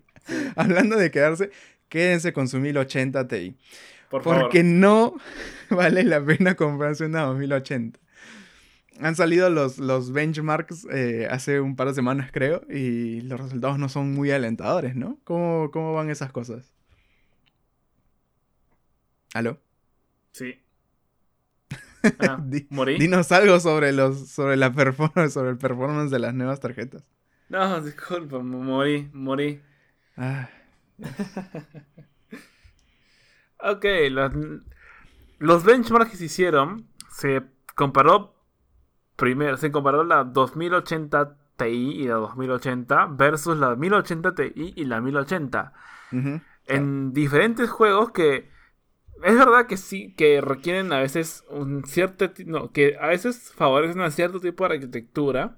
Hablando 0.56 0.96
de 0.96 1.12
quedarse, 1.12 1.52
quédense 1.90 2.32
con 2.32 2.48
su 2.48 2.60
1080 2.60 3.28
Ti. 3.28 3.58
Por 4.10 4.24
favor. 4.24 4.42
Porque 4.44 4.64
no 4.64 5.16
vale 5.70 6.04
la 6.04 6.24
pena 6.24 6.56
comprarse 6.56 7.06
una 7.06 7.24
2080. 7.24 8.00
Han 9.02 9.16
salido 9.16 9.50
los, 9.50 9.78
los 9.78 10.12
benchmarks 10.12 10.86
eh, 10.92 11.28
hace 11.32 11.60
un 11.62 11.76
par 11.76 11.88
de 11.88 11.94
semanas, 11.94 12.32
creo, 12.34 12.62
y 12.70 13.22
los 13.22 13.40
resultados 13.40 13.80
no 13.80 13.88
son 13.90 14.12
muy 14.14 14.32
alentadores, 14.32 14.96
¿no? 14.96 15.18
¿Cómo, 15.24 15.72
cómo 15.72 15.94
van 15.94 16.10
esas 16.10 16.32
cosas? 16.32 16.74
¿Aló? 19.34 19.60
Sí. 20.34 20.60
Ah, 22.20 22.42
¿Morí? 22.70 22.98
Dinos 22.98 23.30
algo 23.34 23.60
sobre 23.60 23.92
los 23.92 24.30
sobre 24.30 24.56
la 24.56 24.72
performance, 24.72 25.34
sobre 25.34 25.50
el 25.50 25.58
performance 25.58 26.10
de 26.10 26.20
las 26.20 26.34
nuevas 26.34 26.62
tarjetas. 26.62 27.04
No, 27.50 27.82
disculpa, 27.82 28.40
mo- 28.40 28.64
morí, 28.64 29.10
morí. 29.12 29.62
Ah, 30.16 30.50
Ok, 33.62 33.84
los, 34.10 34.32
los 35.40 35.64
benchmarks 35.66 36.12
que 36.12 36.18
se 36.18 36.26
hicieron, 36.26 36.88
se 37.12 37.42
comparó 37.76 38.39
primero, 39.20 39.58
se 39.58 39.72
comparó 39.72 40.04
la 40.04 40.24
2080 40.24 41.36
Ti 41.58 41.66
y 41.66 42.08
la 42.08 42.16
2080 42.16 43.08
versus 43.12 43.58
la 43.58 43.76
1080 43.76 44.34
Ti 44.34 44.54
y 44.56 44.86
la 44.86 45.02
1080 45.02 45.74
ujú. 46.14 46.42
en 46.66 47.14
diferentes 47.14 47.70
juegos 47.70 48.12
que 48.12 48.50
es 49.22 49.38
verdad 49.38 49.68
que 49.68 49.76
sí 49.76 50.14
que 50.16 50.40
requieren 50.40 50.94
a 50.94 51.00
veces 51.00 51.44
un 51.50 51.84
cierto 51.86 52.32
no, 52.46 52.72
que 52.72 52.98
a 53.00 53.08
veces 53.08 53.52
favorecen 53.54 54.02
a 54.02 54.10
cierto 54.12 54.40
tipo 54.40 54.66
de 54.66 54.76
arquitectura, 54.76 55.58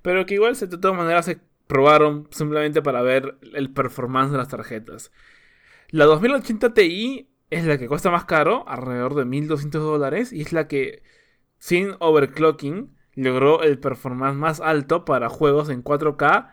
pero 0.00 0.24
que 0.24 0.34
igual 0.34 0.54
de 0.54 0.68
todas 0.68 0.96
maneras 0.96 1.24
se 1.24 1.40
probaron 1.66 2.28
simplemente 2.30 2.80
para 2.80 3.02
ver 3.02 3.36
el 3.54 3.72
performance 3.72 4.30
de 4.30 4.38
las 4.38 4.48
tarjetas. 4.48 5.10
La 5.90 6.04
2080 6.04 6.72
Ti 6.72 7.28
es 7.50 7.64
la 7.64 7.78
que 7.78 7.88
cuesta 7.88 8.10
más 8.10 8.24
caro, 8.24 8.68
alrededor 8.68 9.14
de 9.16 9.24
1200 9.24 9.82
dólares, 9.82 10.32
y 10.32 10.42
es 10.42 10.52
la 10.52 10.68
que 10.68 11.02
sin 11.58 11.94
overclocking 11.98 12.94
logró 13.14 13.62
el 13.62 13.78
performance 13.78 14.36
más 14.36 14.60
alto 14.60 15.04
para 15.04 15.28
juegos 15.28 15.68
en 15.70 15.82
4K 15.82 16.52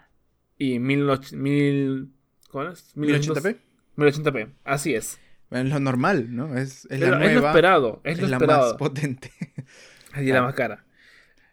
y 0.58 0.80
1080 0.80 1.38
1000 1.38 2.10
¿cuál 2.52 2.72
es? 2.72 2.96
1080p. 2.96 3.58
1080p, 3.98 4.50
así 4.64 4.94
es. 4.96 5.20
Es 5.52 5.66
lo 5.70 5.80
normal, 5.80 6.36
¿no? 6.36 6.58
Es, 6.58 6.86
es 6.86 6.92
Es, 6.92 7.00
la 7.02 7.10
lo- 7.10 7.16
es 7.18 7.22
lo 7.28 7.32
nueva, 7.34 7.50
esperado, 7.50 8.02
es, 8.04 8.16
es 8.16 8.22
lo 8.24 8.28
la 8.30 8.36
esperado. 8.38 8.70
más 8.70 8.74
potente. 8.74 9.32
y 10.16 10.18
la 10.18 10.24
Claro. 10.24 10.44
más 10.46 10.54
cara. 10.56 10.86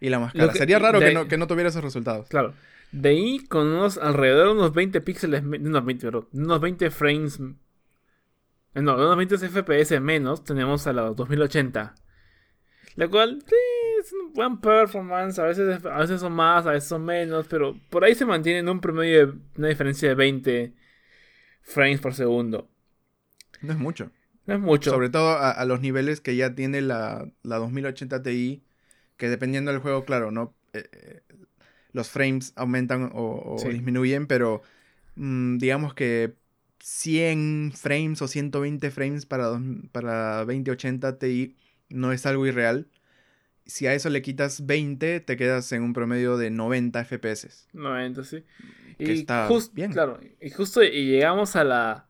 y 0.01 0.09
la 0.09 0.19
más 0.19 0.33
cara. 0.33 0.53
que- 0.53 0.59
Sería 0.59 0.79
raro 0.79 0.99
de- 0.99 1.09
que, 1.09 1.15
no, 1.15 1.29
que 1.29 1.37
no 1.37 1.47
tuviera 1.47 1.69
esos 1.69 1.85
resultados. 1.85 2.29
Claro. 2.29 2.55
De 2.91 3.11
ahí, 3.11 3.39
con 3.47 3.67
unos 3.69 3.99
alrededor 3.99 4.47
de 4.49 4.53
unos 4.55 4.73
20 4.75 5.01
píxeles, 5.03 5.43
unos 5.43 5.85
20, 5.85 6.07
perdón, 6.07 6.29
unos 6.33 6.61
20 6.61 6.91
frames, 6.91 7.39
no, 8.75 8.95
unos 8.95 9.17
20 9.17 9.37
FPS 9.39 10.01
menos, 10.01 10.45
tenemos 10.45 10.87
a 10.87 10.93
la 10.93 11.03
2080. 11.03 11.95
La 12.97 13.09
cual, 13.09 13.43
sí, 13.47 13.55
es 14.01 14.13
un 14.13 14.33
buen 14.35 14.59
performance, 14.61 15.39
a 15.39 15.45
veces, 15.47 15.85
a 15.85 15.99
veces 15.99 16.21
son 16.21 16.33
más, 16.35 16.67
a 16.67 16.73
veces 16.73 16.89
son 16.89 17.05
menos, 17.05 17.47
pero 17.49 17.77
por 17.91 18.05
ahí 18.05 18.15
se 18.15 18.27
mantiene 18.27 18.59
en 18.61 18.69
un 18.69 18.81
promedio 18.81 19.27
de 19.29 19.33
una 19.57 19.69
diferencia 19.69 20.09
de 20.11 20.15
20 20.15 20.73
frames 21.63 22.01
por 22.01 22.15
segundo. 22.15 22.69
No 23.63 23.73
es 23.73 23.79
mucho. 23.79 24.11
No 24.47 24.55
es 24.55 24.61
mucho. 24.61 24.91
Sobre 24.91 25.09
todo 25.11 25.31
a, 25.31 25.51
a 25.51 25.65
los 25.65 25.81
niveles 25.81 26.21
que 26.21 26.37
ya 26.37 26.55
tiene 26.55 26.81
la, 26.83 27.31
la 27.43 27.57
2080 27.59 28.23
Ti, 28.23 28.63
que 29.17 29.29
dependiendo 29.29 29.71
del 29.73 29.81
juego, 29.81 30.05
claro, 30.05 30.31
no 30.31 30.55
Eh, 30.75 30.89
eh, 30.93 31.21
los 31.93 32.09
frames 32.09 32.55
aumentan 32.57 33.11
o, 33.15 33.43
o 33.45 33.59
Sí. 33.61 33.69
disminuyen, 33.71 34.27
pero 34.27 34.63
mm, 35.17 35.59
digamos 35.59 35.95
que 35.95 36.35
100 36.81 37.73
frames 37.77 38.23
o 38.23 38.29
120 38.29 38.91
frames 38.91 39.27
para, 39.27 39.47
dos- 39.47 39.61
para 39.93 40.39
2080 40.47 41.19
Ti 41.19 41.57
no 41.93 42.13
es 42.13 42.27
algo 42.27 42.47
irreal. 42.47 42.89
Si 43.65 43.87
a 43.87 43.95
eso 43.95 44.11
le 44.11 44.23
quitas 44.23 44.67
20, 44.67 45.21
te 45.21 45.37
quedas 45.37 45.71
en 45.73 45.83
un 45.83 45.93
promedio 45.93 46.37
de 46.37 46.51
90 46.51 47.05
FPS. 47.05 47.69
90, 47.73 48.25
sí. 48.25 48.45
Y 48.99 49.05
Que 49.05 49.13
está 49.13 49.49
bien. 49.73 49.93
Claro, 49.93 50.19
y 50.41 50.51
justo 50.51 50.83
y 50.83 51.07
llegamos 51.07 51.57
a 51.57 51.65
la 51.65 52.09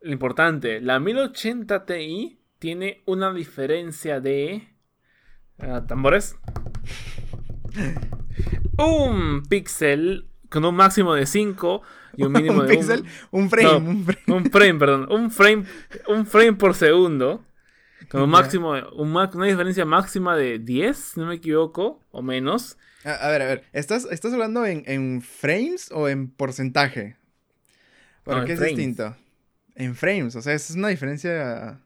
lo 0.00 0.12
importante. 0.12 0.80
La 0.80 1.00
1080 1.00 1.84
Ti 1.84 2.40
tiene 2.58 3.02
una 3.06 3.32
diferencia 3.32 4.20
de 4.20 4.68
ah, 5.58 5.84
tambores. 5.86 6.36
un 8.78 9.42
píxel 9.48 10.26
con 10.48 10.64
un 10.64 10.74
máximo 10.74 11.14
de 11.14 11.26
5 11.26 11.82
y 12.16 12.22
un 12.24 12.32
mínimo 12.32 12.60
un 12.60 12.66
de 12.66 12.76
píxel, 12.76 13.04
un, 13.30 13.42
un 13.42 13.50
frame, 13.50 13.68
No. 13.68 13.76
un 13.78 14.04
frame. 14.04 14.38
un 14.38 14.50
frame, 14.50 14.74
perdón, 14.78 15.06
un 15.10 15.30
frame, 15.30 15.64
un 16.08 16.26
frame 16.26 16.52
por 16.54 16.74
segundo. 16.74 17.44
Con 18.10 18.22
un 18.22 18.30
máximo, 18.30 18.72
un 18.96 19.10
una 19.14 19.46
diferencia 19.46 19.84
máxima 19.84 20.36
de 20.36 20.58
10, 20.58 20.96
si 20.96 21.20
no 21.20 21.26
me 21.26 21.34
equivoco, 21.34 22.02
o 22.10 22.22
menos. 22.22 22.78
A, 23.04 23.12
a 23.12 23.30
ver, 23.30 23.42
a 23.42 23.46
ver, 23.46 23.64
¿estás, 23.72 24.06
estás 24.10 24.32
hablando 24.32 24.64
en, 24.64 24.82
en 24.86 25.20
frames 25.22 25.90
o 25.92 26.08
en 26.08 26.30
porcentaje? 26.30 27.16
No, 28.26 28.34
Porque 28.34 28.40
en 28.40 28.50
es 28.52 28.58
frames. 28.58 28.76
distinto. 28.76 29.16
En 29.74 29.94
frames, 29.94 30.36
o 30.36 30.42
sea, 30.42 30.54
es 30.54 30.70
una 30.70 30.88
diferencia... 30.88 31.80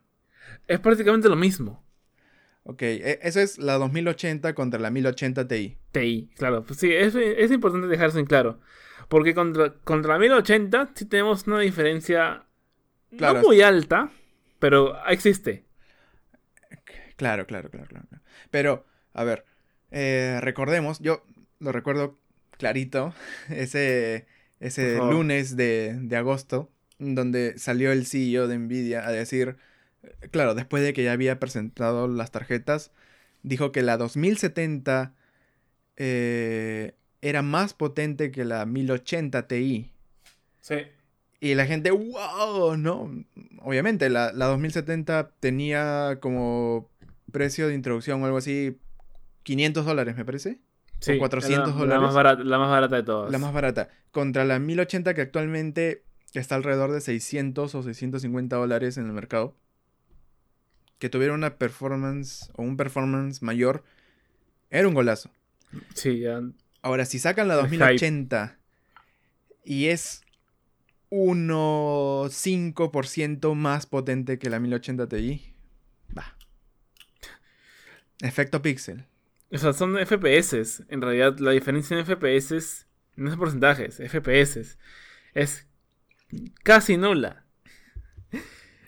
Es 0.66 0.80
prácticamente 0.80 1.28
lo 1.28 1.36
mismo. 1.36 1.82
Ok, 2.64 2.82
e- 2.82 3.18
eso 3.22 3.40
es 3.40 3.58
la 3.58 3.74
2080 3.78 4.54
contra 4.54 4.78
la 4.80 4.90
1080 4.90 5.46
Ti. 5.48 5.76
TI, 5.90 6.30
claro. 6.36 6.62
Pues 6.64 6.78
sí, 6.78 6.92
es, 6.92 7.14
es 7.14 7.50
importante 7.50 7.86
dejar 7.88 8.08
eso 8.08 8.18
en 8.18 8.26
claro. 8.26 8.60
Porque 9.08 9.34
contra, 9.34 9.74
contra 9.84 10.14
la 10.14 10.18
1080 10.20 10.90
sí 10.94 11.04
tenemos 11.06 11.46
una 11.46 11.58
diferencia 11.60 12.46
Claro. 13.18 13.40
no 13.40 13.48
muy 13.48 13.60
alta, 13.60 14.10
pero 14.58 14.94
existe. 15.08 15.64
Claro, 17.16 17.46
claro, 17.46 17.70
claro, 17.70 17.86
claro. 17.86 18.06
Pero, 18.50 18.86
a 19.12 19.24
ver, 19.24 19.44
eh, 19.90 20.38
recordemos, 20.40 21.00
yo 21.00 21.24
lo 21.58 21.72
recuerdo 21.72 22.18
clarito, 22.58 23.14
ese, 23.50 24.26
ese 24.60 24.98
lunes 24.98 25.56
de, 25.56 25.98
de 26.00 26.16
agosto, 26.16 26.70
donde 26.98 27.58
salió 27.58 27.92
el 27.92 28.06
CEO 28.06 28.48
de 28.48 28.58
Nvidia 28.58 29.06
a 29.06 29.12
decir, 29.12 29.56
eh, 30.02 30.28
claro, 30.30 30.54
después 30.54 30.82
de 30.82 30.92
que 30.92 31.04
ya 31.04 31.12
había 31.12 31.38
presentado 31.38 32.08
las 32.08 32.30
tarjetas, 32.30 32.92
dijo 33.42 33.72
que 33.72 33.82
la 33.82 33.96
2070 33.96 35.14
eh, 35.96 36.94
era 37.20 37.42
más 37.42 37.74
potente 37.74 38.30
que 38.30 38.44
la 38.44 38.66
1080 38.66 39.46
Ti. 39.46 39.92
Sí. 40.60 40.76
Y 41.40 41.54
la 41.54 41.66
gente, 41.66 41.90
wow, 41.90 42.76
¿no? 42.76 43.24
Obviamente, 43.62 44.08
la, 44.08 44.32
la 44.32 44.46
2070 44.46 45.32
tenía 45.40 46.18
como 46.20 46.88
precio 47.32 47.66
de 47.68 47.74
introducción 47.74 48.22
o 48.22 48.26
algo 48.26 48.38
así, 48.38 48.78
500 49.42 49.84
dólares, 49.84 50.16
me 50.16 50.24
parece. 50.24 50.60
sí 51.00 51.18
400 51.18 51.68
la, 51.68 51.74
La 51.74 51.78
dólares. 51.80 52.02
más, 52.02 52.14
barata, 52.14 52.44
la 52.44 52.58
más 52.58 52.70
barata 52.70 52.96
de 52.96 53.02
todas. 53.02 53.32
La 53.32 53.38
más 53.38 53.52
barata. 53.52 53.88
Contra 54.12 54.44
la 54.44 54.58
1080 54.60 55.14
que 55.14 55.20
actualmente 55.22 56.04
está 56.34 56.54
alrededor 56.54 56.92
de 56.92 57.00
600 57.00 57.74
o 57.74 57.82
650 57.82 58.54
dólares 58.56 58.96
en 58.98 59.06
el 59.06 59.12
mercado. 59.12 59.56
Que 60.98 61.08
tuviera 61.08 61.32
una 61.34 61.56
performance 61.58 62.50
o 62.54 62.62
un 62.62 62.76
performance 62.76 63.42
mayor. 63.42 63.82
Era 64.70 64.86
un 64.86 64.94
golazo. 64.94 65.30
Sí, 65.94 66.20
ya. 66.20 66.40
Ahora, 66.82 67.04
si 67.06 67.18
sacan 67.18 67.48
la 67.48 67.54
El 67.54 67.62
2080 67.62 68.58
y 69.64 69.86
es 69.86 70.22
1,5% 71.10 73.54
más 73.54 73.86
potente 73.86 74.38
que 74.38 74.50
la 74.50 74.60
1080 74.60 75.08
Ti, 75.08 75.54
va. 76.16 76.36
Efecto 78.22 78.62
pixel. 78.62 79.04
O 79.50 79.58
sea, 79.58 79.74
son 79.74 79.98
FPS. 79.98 80.84
En 80.88 81.02
realidad, 81.02 81.38
la 81.38 81.50
diferencia 81.50 81.98
en 81.98 82.06
FPS 82.06 82.86
no 83.16 83.30
es 83.30 83.36
porcentajes, 83.36 83.96
FPS. 83.96 84.78
Es 85.34 85.68
casi 86.62 86.96
nula. 86.96 87.44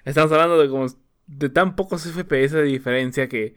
Estamos 0.05 0.33
hablando 0.33 0.59
de 0.61 0.69
como 0.69 0.87
de 1.27 1.49
tan 1.49 1.77
pocos 1.77 2.03
FPS 2.03 2.53
de 2.53 2.63
diferencia 2.63 3.29
que 3.29 3.57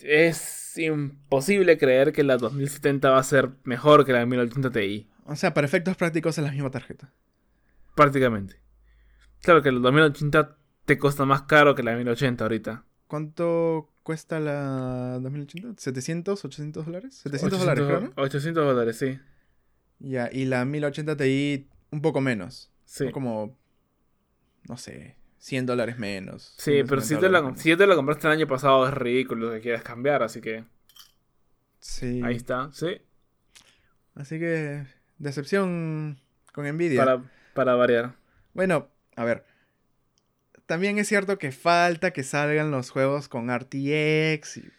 es 0.00 0.76
imposible 0.78 1.78
creer 1.78 2.12
que 2.12 2.22
la 2.22 2.36
2070 2.36 3.10
va 3.10 3.18
a 3.18 3.24
ser 3.24 3.50
mejor 3.64 4.04
que 4.04 4.12
la 4.12 4.26
1080 4.26 4.70
Ti. 4.70 5.10
O 5.24 5.36
sea, 5.36 5.54
para 5.54 5.66
efectos 5.66 5.96
prácticos 5.96 6.38
es 6.38 6.44
la 6.44 6.52
misma 6.52 6.70
tarjeta. 6.70 7.12
Prácticamente. 7.94 8.60
Claro 9.42 9.62
que 9.62 9.72
la 9.72 9.80
2080 9.80 10.56
te 10.84 10.98
cuesta 10.98 11.24
más 11.24 11.42
caro 11.42 11.74
que 11.74 11.82
la 11.82 11.96
1080 11.96 12.44
ahorita. 12.44 12.84
¿Cuánto 13.06 13.90
cuesta 14.08 14.40
la 14.40 15.18
2080? 15.20 15.76
¿700, 15.76 16.42
800 16.42 16.86
dólares? 16.86 17.14
700 17.16 17.60
dólares, 17.60 17.84
creo, 17.86 18.00
¿no? 18.00 18.12
800 18.16 18.64
dólares, 18.64 18.96
sí. 18.96 19.20
Ya, 19.98 20.30
y 20.32 20.46
la 20.46 20.64
1080 20.64 21.14
Ti 21.14 21.68
un 21.90 22.00
poco 22.00 22.22
menos. 22.22 22.70
Sí. 22.86 23.10
Como, 23.10 23.54
no 24.66 24.78
sé, 24.78 25.16
100 25.40 25.66
dólares 25.66 25.98
menos. 25.98 26.54
Sí, 26.56 26.72
150 26.72 26.88
pero 26.88 27.02
si, 27.02 27.16
te 27.16 27.28
la, 27.28 27.54
si 27.54 27.76
te 27.76 27.86
la 27.86 27.96
compraste 27.96 28.28
el 28.28 28.32
año 28.32 28.46
pasado 28.46 28.88
es 28.88 28.94
ridículo 28.94 29.52
que 29.52 29.60
quieras 29.60 29.82
cambiar, 29.82 30.22
así 30.22 30.40
que 30.40 30.64
Sí. 31.78 32.22
ahí 32.24 32.36
está, 32.36 32.70
sí, 32.72 33.02
Así 34.14 34.38
que, 34.38 34.86
decepción 35.18 36.18
con 36.54 36.66
Nvidia. 36.66 36.98
para, 37.04 37.22
para 37.52 37.74
variar. 37.74 38.14
Bueno, 38.54 38.88
a 39.16 39.24
ver. 39.24 39.44
También 40.68 40.98
es 40.98 41.08
cierto 41.08 41.38
que 41.38 41.50
falta 41.50 42.12
que 42.12 42.22
salgan 42.22 42.70
los 42.70 42.90
juegos 42.90 43.28
con 43.28 43.50
RTX. 43.50 44.58
y- 44.58 44.72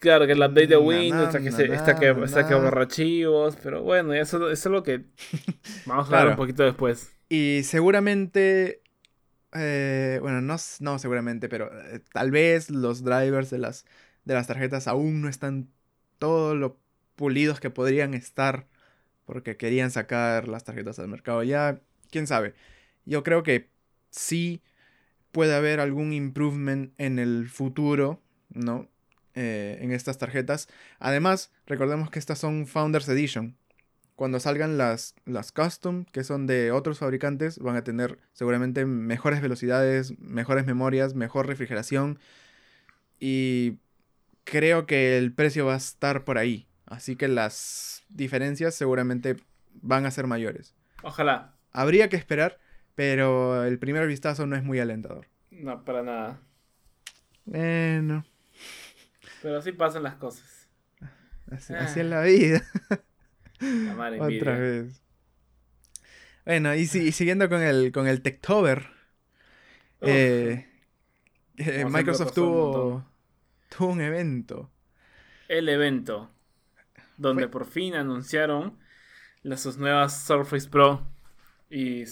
Claro 0.00 0.26
que 0.26 0.32
el 0.32 0.38
update 0.40 0.66
de 0.66 0.76
Windows 0.76 1.32
na, 1.32 1.40
que, 1.40 1.50
na, 1.50 1.56
se, 1.56 1.64
está 1.74 1.98
que, 1.98 2.10
está 2.10 2.46
que 2.46 2.54
archivos, 2.54 3.56
pero 3.62 3.82
bueno, 3.82 4.12
eso, 4.14 4.50
eso 4.50 4.68
es 4.68 4.72
lo 4.72 4.82
que 4.82 5.04
vamos 5.86 6.04
a 6.06 6.08
hablar 6.08 6.08
Claro. 6.08 6.30
un 6.30 6.36
poquito 6.36 6.62
después. 6.64 7.12
Y 7.28 7.62
seguramente. 7.64 8.82
eh, 9.54 10.18
bueno, 10.22 10.40
no, 10.42 10.56
no 10.80 10.98
seguramente, 10.98 11.48
pero 11.48 11.70
eh, 11.90 12.00
tal 12.12 12.30
vez 12.30 12.70
los 12.70 13.04
drivers 13.04 13.50
de 13.50 13.58
las, 13.58 13.86
de 14.24 14.34
las 14.34 14.46
tarjetas 14.46 14.88
aún 14.88 15.22
no 15.22 15.28
están 15.28 15.70
todo 16.18 16.54
lo 16.54 16.78
pulidos 17.16 17.60
que 17.60 17.70
podrían 17.70 18.14
estar. 18.14 18.66
Porque 19.24 19.56
querían 19.56 19.90
sacar 19.90 20.48
las 20.48 20.64
tarjetas 20.64 20.98
al 20.98 21.08
mercado 21.08 21.42
ya. 21.42 21.80
Quién 22.10 22.26
sabe. 22.26 22.54
Yo 23.06 23.22
creo 23.24 23.42
que 23.42 23.70
sí 24.10 24.62
puede 25.36 25.54
haber 25.54 25.80
algún 25.80 26.14
improvement 26.14 26.94
en 26.96 27.18
el 27.18 27.50
futuro, 27.50 28.22
¿no? 28.48 28.88
Eh, 29.34 29.76
en 29.82 29.92
estas 29.92 30.16
tarjetas. 30.16 30.66
Además, 30.98 31.52
recordemos 31.66 32.08
que 32.08 32.18
estas 32.18 32.38
son 32.38 32.66
Founders 32.66 33.06
Edition. 33.06 33.54
Cuando 34.14 34.40
salgan 34.40 34.78
las, 34.78 35.14
las 35.26 35.52
custom, 35.52 36.06
que 36.06 36.24
son 36.24 36.46
de 36.46 36.72
otros 36.72 37.00
fabricantes, 37.00 37.58
van 37.58 37.76
a 37.76 37.84
tener 37.84 38.18
seguramente 38.32 38.86
mejores 38.86 39.42
velocidades, 39.42 40.18
mejores 40.18 40.64
memorias, 40.64 41.14
mejor 41.14 41.46
refrigeración. 41.46 42.18
Y 43.20 43.76
creo 44.44 44.86
que 44.86 45.18
el 45.18 45.34
precio 45.34 45.66
va 45.66 45.74
a 45.74 45.76
estar 45.76 46.24
por 46.24 46.38
ahí. 46.38 46.66
Así 46.86 47.14
que 47.14 47.28
las 47.28 48.04
diferencias 48.08 48.74
seguramente 48.74 49.36
van 49.82 50.06
a 50.06 50.10
ser 50.10 50.26
mayores. 50.26 50.74
Ojalá. 51.02 51.52
Habría 51.72 52.08
que 52.08 52.16
esperar, 52.16 52.58
pero 52.96 53.64
el 53.64 53.78
primer 53.78 54.08
vistazo 54.08 54.46
no 54.46 54.56
es 54.56 54.64
muy 54.64 54.80
alentador. 54.80 55.28
No, 55.52 55.84
para 55.84 56.02
nada. 56.02 56.40
Bueno, 57.44 58.24
Pero 59.42 59.58
así 59.58 59.70
pasan 59.70 60.02
las 60.02 60.16
cosas. 60.16 60.68
así, 61.50 61.72
Ah. 61.74 61.84
así 61.84 62.00
es 62.00 62.06
la 62.06 62.22
vida. 62.22 62.62
La 63.60 63.94
Otra 64.20 64.58
vez. 64.58 65.00
Bueno, 66.44 66.74
y, 66.74 66.86
si- 66.86 67.08
y 67.08 67.12
siguiendo 67.12 67.48
con 67.48 67.62
el, 67.62 67.92
con 67.92 68.06
el 68.08 68.22
Techtober, 68.22 68.88
eh, 70.00 70.66
eh, 71.56 71.84
Microsoft 71.88 72.28
pasó 72.30 72.42
un 72.44 72.52
tuvo, 72.52 73.04
tuvo 73.76 73.88
un 73.92 74.00
evento. 74.00 74.70
El 75.48 75.68
evento 75.68 76.30
donde 77.16 77.44
Fue- 77.44 77.50
por 77.52 77.66
fin 77.66 77.94
anunciaron 77.94 78.78
las 79.42 79.62
sus 79.62 79.78
nuevas 79.78 80.24
Surface 80.24 80.68
Pro 80.68 81.06
y, 81.70 82.04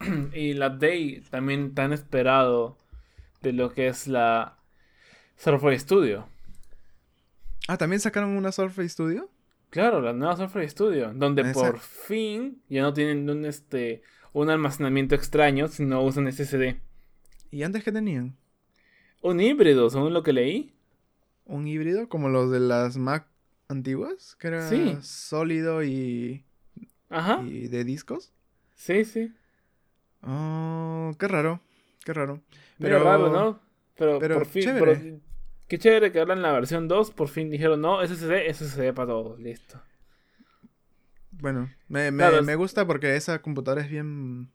y 0.34 0.54
la 0.54 0.70
Day 0.70 1.22
también 1.30 1.74
tan 1.74 1.92
esperado 1.92 2.78
de 3.42 3.52
lo 3.52 3.70
que 3.72 3.88
es 3.88 4.06
la 4.06 4.56
Surface 5.36 5.80
Studio. 5.80 6.28
Ah, 7.68 7.76
¿también 7.76 8.00
sacaron 8.00 8.30
una 8.30 8.52
Surface 8.52 8.88
Studio? 8.90 9.30
Claro, 9.70 10.00
la 10.00 10.12
nueva 10.12 10.36
Surface 10.36 10.70
Studio, 10.70 11.12
donde 11.14 11.42
Esa- 11.42 11.52
por 11.52 11.78
fin 11.78 12.60
ya 12.68 12.82
no 12.82 12.92
tienen 12.92 13.28
un, 13.30 13.44
este, 13.44 14.02
un 14.32 14.50
almacenamiento 14.50 15.14
extraño, 15.14 15.68
sino 15.68 16.02
usan 16.02 16.26
SSD. 16.26 16.80
¿Y 17.52 17.62
antes 17.62 17.84
qué 17.84 17.92
tenían? 17.92 18.36
Un 19.22 19.40
híbrido, 19.40 19.88
según 19.90 20.12
lo 20.12 20.22
que 20.22 20.32
leí. 20.32 20.74
¿Un 21.44 21.66
híbrido 21.68 22.08
como 22.08 22.28
los 22.28 22.50
de 22.50 22.60
las 22.60 22.96
Mac 22.96 23.26
antiguas? 23.68 24.36
Que 24.36 24.48
era 24.48 24.68
Sí. 24.68 24.96
sólido 25.02 25.84
y, 25.84 26.44
Ajá. 27.08 27.42
y 27.42 27.68
de 27.68 27.84
discos. 27.84 28.32
Sí, 28.74 29.04
sí. 29.04 29.32
Oh, 30.22 31.12
qué 31.18 31.28
raro, 31.28 31.60
qué 32.04 32.12
raro. 32.12 32.40
Pero 32.78 32.98
Pero- 32.98 33.04
raro, 33.04 33.30
¿no? 33.30 33.60
Pero, 33.96 34.18
pero 34.18 34.34
por 34.36 34.46
fin, 34.46 34.62
chévere. 34.62 35.20
qué 35.68 35.78
chévere 35.78 36.10
que 36.12 36.20
ahora 36.20 36.32
en 36.34 36.42
la 36.42 36.52
versión 36.52 36.88
2 36.88 37.10
por 37.10 37.28
fin 37.28 37.50
dijeron, 37.50 37.80
no, 37.82 38.00
SSD, 38.02 38.48
SSD 38.48 38.92
para 38.94 39.08
todos, 39.08 39.38
listo. 39.38 39.80
Bueno, 41.32 41.70
me, 41.88 42.10
me, 42.10 42.18
Claro, 42.24 42.42
me 42.42 42.54
gusta 42.56 42.86
porque 42.86 43.14
esa 43.16 43.40
computadora 43.40 43.82
es 43.82 43.90
bien... 43.90 44.50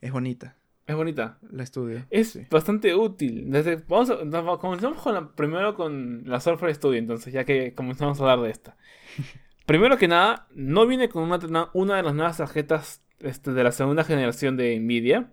es 0.00 0.12
bonita, 0.12 0.56
Es 0.86 0.94
bonita. 0.94 1.38
la 1.50 1.62
estudio. 1.62 2.04
Es 2.10 2.30
Sí. 2.30 2.46
bastante 2.50 2.94
útil. 2.94 3.50
Desde, 3.50 3.76
vamos 3.76 4.10
a, 4.10 4.58
comenzamos 4.58 5.00
con 5.02 5.14
la- 5.14 5.28
primero 5.32 5.74
con 5.74 6.22
la 6.26 6.40
Surface 6.40 6.74
Studio, 6.74 6.98
entonces, 6.98 7.32
ya 7.32 7.44
que 7.44 7.74
comenzamos 7.74 8.18
a 8.20 8.22
hablar 8.22 8.40
de 8.40 8.50
esta. 8.50 8.76
primero 9.66 9.96
que 9.96 10.08
nada, 10.08 10.46
no 10.54 10.86
viene 10.86 11.08
con 11.08 11.24
una, 11.24 11.70
una 11.72 11.96
de 11.96 12.02
las 12.02 12.14
nuevas 12.14 12.36
tarjetas 12.36 13.02
este, 13.20 13.52
de 13.52 13.64
la 13.64 13.72
segunda 13.72 14.04
generación 14.04 14.56
de 14.56 14.78
Nvidia. 14.78 15.30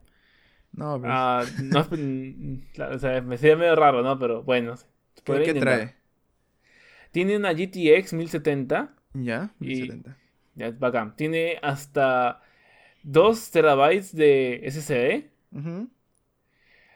No, 0.74 1.00
pues, 1.00 1.12
Ah, 1.14 1.44
no 1.64 1.80
es- 1.82 1.92
mm, 1.92 2.56
o 2.94 3.00
sea, 3.00 3.22
me 3.22 3.38
sería 3.38 3.56
medio 3.56 3.76
raro, 3.76 4.02
¿no? 4.04 4.20
Pero 4.20 4.44
bueno. 4.44 4.76
¿qué, 5.24 5.44
qué 5.44 5.54
trae? 5.54 5.96
Tiene 7.12 7.38
una 7.38 7.54
GTX 7.54 8.14
1070. 8.14 8.94
Ya, 9.14 9.54
Y- 9.60 9.68
1070. 9.68 10.18
Ya 10.56 10.68
es 10.68 10.80
bacán. 10.80 11.16
Tiene 11.16 11.60
hasta 11.62 12.42
2 13.04 13.52
terabytes 13.52 14.16
de 14.16 14.62
SSD. 14.66 15.30
Ujú. 15.52 15.90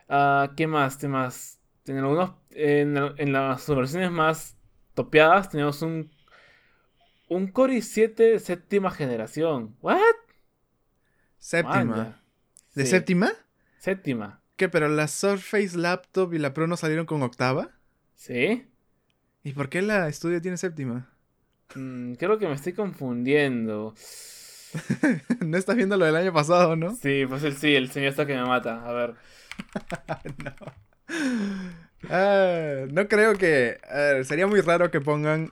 Ah, 0.07 0.51
¿Qué 0.57 0.67
más? 0.67 0.97
¿Qué 0.97 1.07
más? 1.07 1.59
En, 1.85 1.97
algunos, 1.97 2.31
en, 2.51 2.97
en 3.17 3.33
las 3.33 3.67
versiones 3.69 4.11
más 4.11 4.57
topeadas 4.93 5.49
tenemos 5.49 5.81
un, 5.81 6.11
un 7.29 7.47
Core 7.47 7.75
i7 7.77 8.15
de 8.15 8.39
séptima 8.39 8.91
generación. 8.91 9.75
¿What? 9.81 9.97
Séptima. 11.49 12.21
¿De 12.75 12.85
Sí, 12.85 12.91
séptima? 12.91 13.31
Séptima. 13.79 14.39
¿Qué? 14.55 14.69
¿Pero 14.69 14.87
la 14.87 15.07
Surface 15.07 15.75
Laptop 15.75 16.31
y 16.35 16.37
la 16.37 16.53
Pro 16.53 16.67
no 16.67 16.77
salieron 16.77 17.07
con 17.07 17.23
octava? 17.23 17.71
¿Sí? 18.13 18.67
¿Y 19.43 19.53
por 19.53 19.67
qué 19.67 19.81
la 19.81 20.11
Studio 20.11 20.43
tiene 20.43 20.57
séptima? 20.57 21.09
Mm, 21.73 22.13
creo 22.13 22.37
que 22.37 22.47
me 22.47 22.53
estoy 22.53 22.73
confundiendo. 22.73 23.95
no 25.43 25.57
estás 25.57 25.75
viendo 25.75 25.97
lo 25.97 26.05
del 26.05 26.17
año 26.17 26.31
pasado, 26.31 26.75
¿no? 26.75 26.93
Sí, 26.93 27.25
pues 27.27 27.43
el, 27.43 27.57
sí, 27.57 27.73
el 27.73 27.89
señor 27.89 28.09
está 28.09 28.27
que 28.27 28.35
me 28.35 28.45
mata. 28.45 28.85
A 28.87 28.93
ver. 28.93 29.15
no. 30.43 30.53
Ah, 32.11 32.85
no 32.91 33.07
creo 33.07 33.33
que... 33.39 33.79
a 33.89 33.95
ver, 33.97 34.25
sería 34.25 34.45
muy 34.45 34.61
raro 34.61 34.91
que 34.91 35.01
pongan 35.01 35.49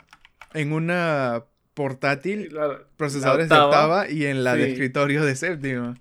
en 0.54 0.74
una 0.74 1.44
portátil 1.78 2.50
La- 2.52 2.80
procesadores 2.98 3.50
la 3.50 3.56
de 3.58 3.62
octava 3.62 4.10
y 4.10 4.26
en 4.26 4.44
la 4.44 4.56
de 4.56 4.72
escritorio 4.72 5.24
de 5.24 5.36
séptima. 5.36 5.94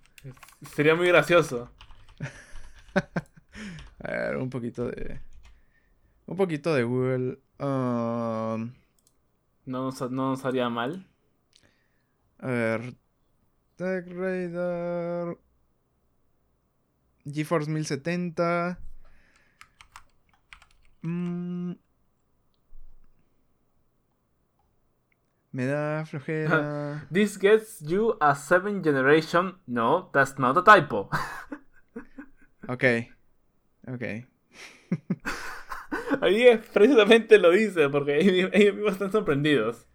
Sería 0.75 0.95
muy 0.95 1.07
gracioso. 1.09 1.71
A 2.95 4.11
ver, 4.11 4.37
un 4.39 4.49
poquito 4.49 4.87
de... 4.89 5.21
Un 6.25 6.37
poquito 6.37 6.75
de 6.75 6.83
Google. 6.85 7.39
Um, 7.59 8.73
No 9.67 9.85
nos, 9.85 10.01
no 10.11 10.31
nos 10.31 10.45
haría 10.47 10.69
mal. 10.71 11.07
a 12.39 12.47
ver. 12.49 12.95
Tech 13.77 14.07
Radar. 14.09 15.37
GeForce 17.31 17.71
1070. 17.71 18.79
Mm. 21.03 21.73
Me 25.57 25.65
da 25.65 26.05
flojera. 26.05 27.09
This 27.11 27.39
gets 27.39 27.81
you 27.81 28.19
a 28.21 28.35
7 28.35 28.83
generation. 28.83 29.57
No, 29.67 30.11
that's 30.13 30.39
not 30.39 30.55
a 30.59 30.63
typo. 30.63 31.09
ok. 32.69 32.85
Ok. 33.89 34.03
Ahí 36.21 36.43
es- 36.47 36.61
precisamente 36.75 37.39
lo 37.39 37.53
dice, 37.53 37.89
porque 37.89 38.19
ellos 38.19 38.51
ellos 38.53 38.75
mismos 38.75 38.93
están 38.93 39.11
sorprendidos. 39.13 39.87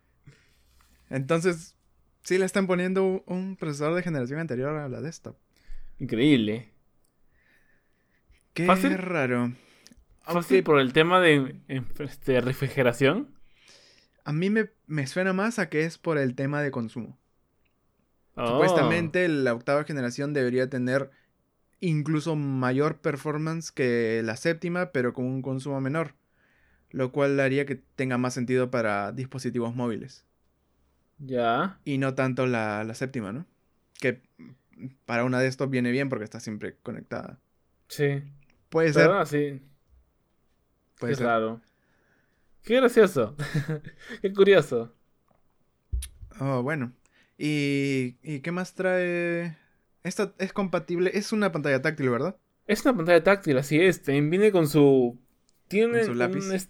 Entonces, 1.11 1.77
sí 2.23 2.39
le 2.39 2.45
están 2.45 2.65
poniendo 2.65 3.23
un- 3.27 3.55
procesador 3.55 3.93
de 3.93 4.01
generación 4.01 4.39
anterior 4.39 4.75
a 4.75 4.89
la 4.89 4.99
desktop. 4.99 5.38
Increíble. 5.99 6.73
Qué 8.55 8.65
¿Fácil? 8.65 8.97
raro. 8.97 9.53
Fácil 10.23 10.63
por 10.63 10.79
el 10.79 10.91
tema 10.91 11.19
de 11.19 11.55
este, 11.99 12.41
refrigeración. 12.41 13.29
A 14.23 14.34
mí 14.34 14.49
me, 14.49 14.72
me 14.88 15.07
suena 15.07 15.34
más 15.34 15.60
a 15.60 15.69
que 15.69 15.84
es 15.85 15.98
por 15.99 16.18
el 16.18 16.35
tema 16.35 16.61
de 16.61 16.72
consumo. 16.72 17.18
Oh. 18.38 18.43
Supuestamente 18.43 19.27
la 19.27 19.53
octava 19.53 19.84
generación 19.84 20.34
debería 20.34 20.69
tener 20.69 21.11
incluso 21.81 22.35
mayor 22.35 22.99
performance 23.02 23.72
que 23.72 24.22
la 24.23 24.38
séptima, 24.38 24.91
pero 24.91 25.14
con 25.14 25.26
un 25.26 25.41
consumo 25.43 25.81
menor. 25.81 26.15
Lo 26.91 27.11
cual 27.14 27.39
haría 27.39 27.65
que 27.68 27.76
tenga 27.77 28.18
más 28.19 28.34
sentido 28.35 28.72
para 28.72 29.11
dispositivos 29.14 29.76
móviles. 29.76 30.26
Ya. 31.19 31.80
Y 31.84 31.98
no 31.98 32.15
tanto 32.15 32.45
la, 32.48 32.84
la 32.84 32.93
séptima, 32.95 33.31
¿no? 33.31 33.45
Que 33.99 34.22
para 35.06 35.26
una 35.26 35.39
de 35.39 35.48
estos 35.48 35.69
viene 35.69 35.91
bien 35.91 36.10
porque 36.10 36.26
está 36.26 36.39
siempre 36.39 36.77
conectada. 36.84 37.39
Sí. 37.88 38.23
Puede 38.69 38.93
Pero 38.93 38.93
ser. 38.93 39.19
así, 39.19 39.61
Puede 40.98 41.14
qué 41.14 41.15
ser. 41.15 41.34
raro. 41.34 41.61
Qué 42.63 42.75
gracioso. 42.75 43.35
qué 44.21 44.33
curioso. 44.33 44.93
Oh, 46.39 46.61
bueno. 46.63 46.93
¿Y, 47.38 48.17
¿Y 48.23 48.39
qué 48.41 48.51
más 48.51 48.75
trae? 48.75 49.57
Esta 50.03 50.33
es 50.38 50.53
compatible. 50.53 51.11
Es 51.13 51.31
una 51.31 51.51
pantalla 51.51 51.81
táctil, 51.81 52.09
¿verdad? 52.09 52.35
Es 52.67 52.85
una 52.85 52.95
pantalla 52.95 53.23
táctil, 53.23 53.57
así 53.57 53.79
es. 53.79 54.03
También 54.03 54.29
viene 54.29 54.51
con 54.51 54.67
su. 54.67 55.19
Tiene 55.67 55.99
Con 55.99 56.05
su 56.07 56.13
lápiz. 56.15 56.45
un 56.45 56.53
es- 56.53 56.69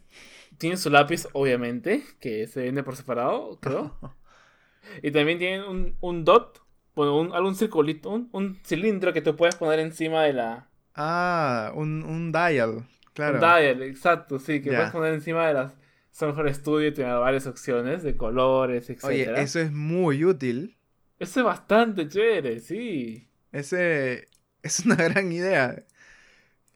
Tiene 0.57 0.77
su 0.77 0.89
lápiz, 0.89 1.27
obviamente, 1.33 2.03
que 2.19 2.47
se 2.47 2.61
vende 2.63 2.83
por 2.83 2.95
separado, 2.95 3.59
creo. 3.59 3.97
y 5.03 5.11
también 5.11 5.39
tiene 5.39 5.67
un, 5.67 5.95
un 6.01 6.23
dot, 6.23 6.61
bueno, 6.95 7.19
un, 7.19 7.33
algún 7.33 7.55
circulito, 7.55 8.09
un, 8.09 8.29
un 8.31 8.59
cilindro 8.63 9.11
que 9.13 9.21
tú 9.21 9.35
puedes 9.35 9.55
poner 9.55 9.79
encima 9.79 10.23
de 10.23 10.33
la. 10.33 10.69
ah, 10.95 11.71
un, 11.75 12.03
un 12.03 12.31
dial. 12.31 12.85
Claro. 13.13 13.35
Un 13.35 13.39
dial, 13.41 13.81
exacto, 13.83 14.39
sí, 14.39 14.61
que 14.61 14.69
Ya. 14.71 14.77
puedes 14.77 14.91
poner 14.91 15.13
encima 15.13 15.47
de 15.47 15.53
las 15.55 15.73
Surface 16.11 16.55
Studio 16.55 16.89
y 16.89 16.93
tiene 16.93 17.13
varias 17.13 17.47
opciones 17.47 18.03
de 18.03 18.15
colores, 18.15 18.89
etc. 18.89 19.03
Oye, 19.05 19.41
eso 19.41 19.59
es 19.59 19.71
muy 19.71 20.25
útil. 20.25 20.77
Eso 21.19 21.39
es 21.39 21.45
bastante 21.45 22.07
chévere, 22.07 22.59
sí. 22.59 23.27
Ese 23.51 24.27
es 24.63 24.85
una 24.85 24.95
gran 24.95 25.31
idea. 25.31 25.83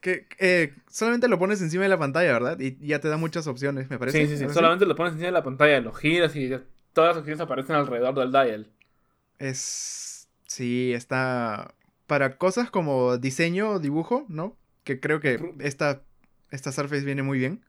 Que 0.00 0.26
eh, 0.38 0.72
solamente 0.88 1.28
lo 1.28 1.38
pones 1.38 1.60
encima 1.60 1.82
de 1.82 1.88
la 1.88 1.98
pantalla, 1.98 2.32
¿verdad? 2.32 2.60
Y 2.60 2.76
ya 2.86 3.00
te 3.00 3.08
da 3.08 3.16
muchas 3.16 3.46
opciones, 3.46 3.90
me 3.90 3.98
parece. 3.98 4.26
Sí, 4.26 4.36
sí, 4.36 4.46
sí. 4.46 4.52
Solamente 4.52 4.86
lo 4.86 4.94
pones 4.94 5.14
encima 5.14 5.26
de 5.26 5.32
la 5.32 5.42
pantalla, 5.42 5.80
lo 5.80 5.92
giras 5.92 6.34
y 6.36 6.48
ya 6.48 6.62
todas 6.92 7.10
las 7.10 7.18
opciones 7.18 7.40
aparecen 7.40 7.76
alrededor 7.76 8.14
del 8.14 8.30
dial. 8.30 8.70
Es. 9.38 10.28
Sí, 10.46 10.92
está. 10.94 11.74
Para 12.06 12.38
cosas 12.38 12.70
como 12.70 13.18
diseño 13.18 13.80
dibujo, 13.80 14.26
¿no? 14.28 14.56
Que 14.84 15.00
creo 15.00 15.18
que 15.18 15.54
esta, 15.58 16.02
esta 16.52 16.70
Surface 16.70 17.04
viene 17.04 17.22
muy 17.24 17.38
bien. 17.38 17.64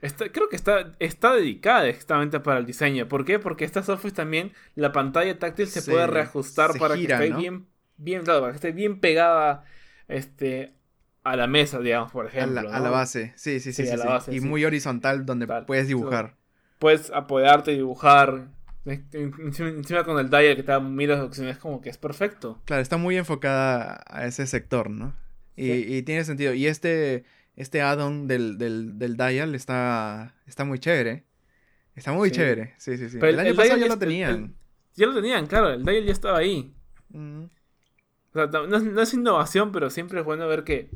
Está- 0.00 0.30
creo 0.30 0.48
que 0.48 0.56
está, 0.56 0.92
está 0.98 1.34
dedicada 1.34 1.86
exactamente 1.88 2.40
para 2.40 2.58
el 2.58 2.66
diseño. 2.66 3.06
¿Por 3.08 3.24
qué? 3.24 3.38
Porque 3.38 3.64
esta 3.64 3.82
Surface 3.82 4.14
también, 4.14 4.52
la 4.74 4.92
pantalla 4.92 5.38
táctil 5.38 5.66
se, 5.66 5.80
Se- 5.82 5.90
puede 5.90 6.06
reajustar 6.06 6.72
se 6.72 6.78
para 6.78 6.96
gira, 6.96 7.18
que 7.18 7.24
esté 7.24 7.34
¿no? 7.34 7.38
bien, 7.40 7.66
bien, 7.98 8.22
claro, 8.22 8.40
para 8.40 8.52
que 8.52 8.56
esté 8.56 8.72
bien 8.72 8.98
pegada 9.00 9.64
este, 10.08 10.72
a 11.22 11.36
la 11.36 11.46
mesa, 11.46 11.78
digamos, 11.80 12.12
por 12.12 12.26
A 12.26 12.28
ejemplo. 12.28 12.60
a 12.72 12.80
la 12.80 12.90
base. 12.90 13.32
Sí, 13.36 13.60
sí, 13.60 13.72
sí. 13.72 13.82
Sí, 13.84 13.86
sí, 13.88 13.92
a 13.92 13.96
la 13.98 14.02
sí. 14.04 14.08
base, 14.08 14.34
y 14.36 14.40
muy 14.40 14.64
horizontal 14.64 15.26
donde 15.26 15.46
Tal. 15.46 15.66
puedes 15.66 15.86
dibujar. 15.88 16.36
Puedes 16.78 17.10
apoyarte 17.10 17.72
y 17.72 17.76
dibujar 17.76 18.48
Encima, 18.86 19.68
encima 19.68 20.04
con 20.04 20.18
el 20.18 20.30
dial 20.30 20.54
que 20.54 20.60
está 20.60 20.80
miles 20.80 21.18
de 21.18 21.24
opciones, 21.24 21.58
como 21.58 21.82
que 21.82 21.90
es 21.90 21.98
perfecto. 21.98 22.62
Claro, 22.64 22.80
está 22.80 22.96
muy 22.96 23.18
enfocada 23.18 24.02
a 24.06 24.24
ese 24.26 24.46
sector, 24.46 24.88
¿no? 24.88 25.14
Y 25.54 26.00
tiene 26.02 26.24
sentido. 26.24 26.54
Y 26.54 26.66
este, 26.66 27.24
este 27.60 27.82
add-on 27.82 28.26
del, 28.26 28.56
del, 28.58 28.98
del 28.98 29.16
dial 29.16 29.54
está, 29.54 30.34
está 30.46 30.64
muy 30.64 30.78
chévere. 30.78 31.24
Está 31.94 32.12
muy 32.12 32.30
Sí. 32.30 32.36
chévere. 32.36 32.74
Sí, 32.78 32.96
sí, 32.96 33.08
sí. 33.10 33.18
Pero 33.20 33.28
el 33.28 33.34
el- 33.34 33.40
año 33.40 33.50
el 33.50 33.56
pasado 33.56 33.76
ya 33.76 33.82
ya 33.82 33.88
lo 33.88 33.94
el- 33.94 33.98
tenían. 34.00 34.54
Ya 34.96 35.06
lo 35.06 35.14
tenían, 35.14 35.46
claro, 35.46 35.70
el 35.70 35.84
dial 35.84 36.04
ya 36.04 36.12
estaba 36.12 36.38
ahí. 36.38 36.74
Mm. 37.10 37.44
O 37.44 38.32
sea, 38.32 38.46
no, 38.46 38.76
es- 38.76 38.82
no 38.84 39.00
es 39.02 39.14
innovación, 39.14 39.72
pero 39.72 39.90
siempre 39.90 40.20
es 40.20 40.24
bueno 40.24 40.46
ver 40.48 40.64
que 40.64 40.90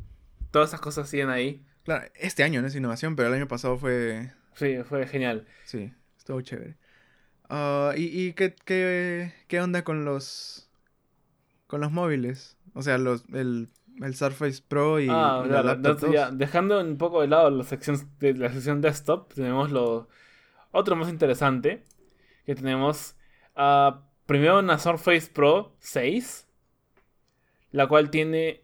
todas 0.50 0.70
esas 0.70 0.80
cosas 0.80 1.08
siguen 1.08 1.30
ahí. 1.30 1.64
Claro, 1.84 2.06
este 2.14 2.42
año 2.44 2.60
no 2.62 2.68
es 2.68 2.74
innovación, 2.76 3.16
pero 3.16 3.28
el 3.28 3.34
año 3.34 3.48
pasado 3.48 3.76
fue... 3.76 4.32
Sí, 4.54 4.78
fue 4.88 5.06
genial. 5.06 5.46
Sí, 5.64 5.92
estuvo 6.16 6.40
chévere. 6.40 6.76
Ah, 7.50 7.92
¿Y, 7.96 8.04
y 8.04 8.32
qué, 8.32 8.54
qué, 8.64 9.32
qué 9.48 9.60
onda 9.60 9.82
con 9.84 10.04
los... 10.04 10.70
con 11.66 11.80
los 11.82 11.92
móviles? 11.92 12.56
O 12.72 12.82
sea, 12.82 12.96
los, 12.98 13.24
el, 13.34 13.68
el 14.02 14.14
Surface 14.14 14.62
Pro 14.66 15.00
y, 15.00 15.08
ah, 15.10 15.42
y 15.44 15.48
la 15.48 15.62
claro, 15.62 15.80
laptop 15.80 16.12
ya, 16.12 16.30
2. 16.30 16.38
dejando 16.38 16.80
un 16.80 16.96
poco 16.96 17.20
de 17.20 17.28
lado 17.28 17.50
la 17.50 17.64
sección, 17.64 17.96
de 18.18 18.34
la 18.34 18.50
sección 18.50 18.80
desktop, 18.80 19.32
tenemos 19.32 19.70
lo 19.70 20.08
otro 20.70 20.96
más 20.96 21.08
interesante, 21.08 21.84
que 22.46 22.54
tenemos 22.54 23.16
ah, 23.54 24.02
primero 24.26 24.58
una 24.58 24.78
Surface 24.78 25.30
Pro 25.32 25.76
6, 25.78 26.48
la 27.70 27.86
cual 27.86 28.10
tiene, 28.10 28.62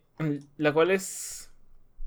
la 0.57 0.73
cual 0.73 0.91
es, 0.91 1.53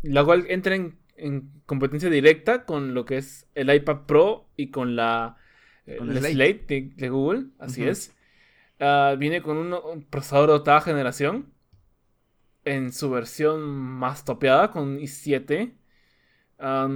la 0.02 0.24
cual 0.24 0.46
entra 0.50 0.76
en, 0.76 0.98
en 1.16 1.50
competencia 1.66 2.10
directa 2.10 2.66
con 2.66 2.94
lo 2.94 3.06
que 3.06 3.18
es 3.18 3.48
el 3.56 3.74
iPad 3.74 4.02
Pro 4.06 4.50
y 4.58 4.72
con 4.72 4.96
la, 4.96 5.38
eh, 5.86 5.98
Con 5.98 6.10
el 6.10 6.18
Slate 6.18 6.66
de, 6.68 6.92
de 6.96 7.10
Google, 7.10 7.48
así 7.60 7.84
es. 7.84 8.16
Ah, 8.80 9.16
viene 9.18 9.42
con 9.42 9.58
un, 9.58 9.74
un 9.74 10.04
procesador 10.04 10.50
de 10.50 10.56
octava 10.56 10.82
generación 10.82 11.53
en 12.66 12.92
su 12.94 13.10
versión 13.10 13.62
más 13.64 14.24
topeada 14.26 14.72
con 14.72 15.00
i7. 15.00 15.74
Ah, 16.60 16.88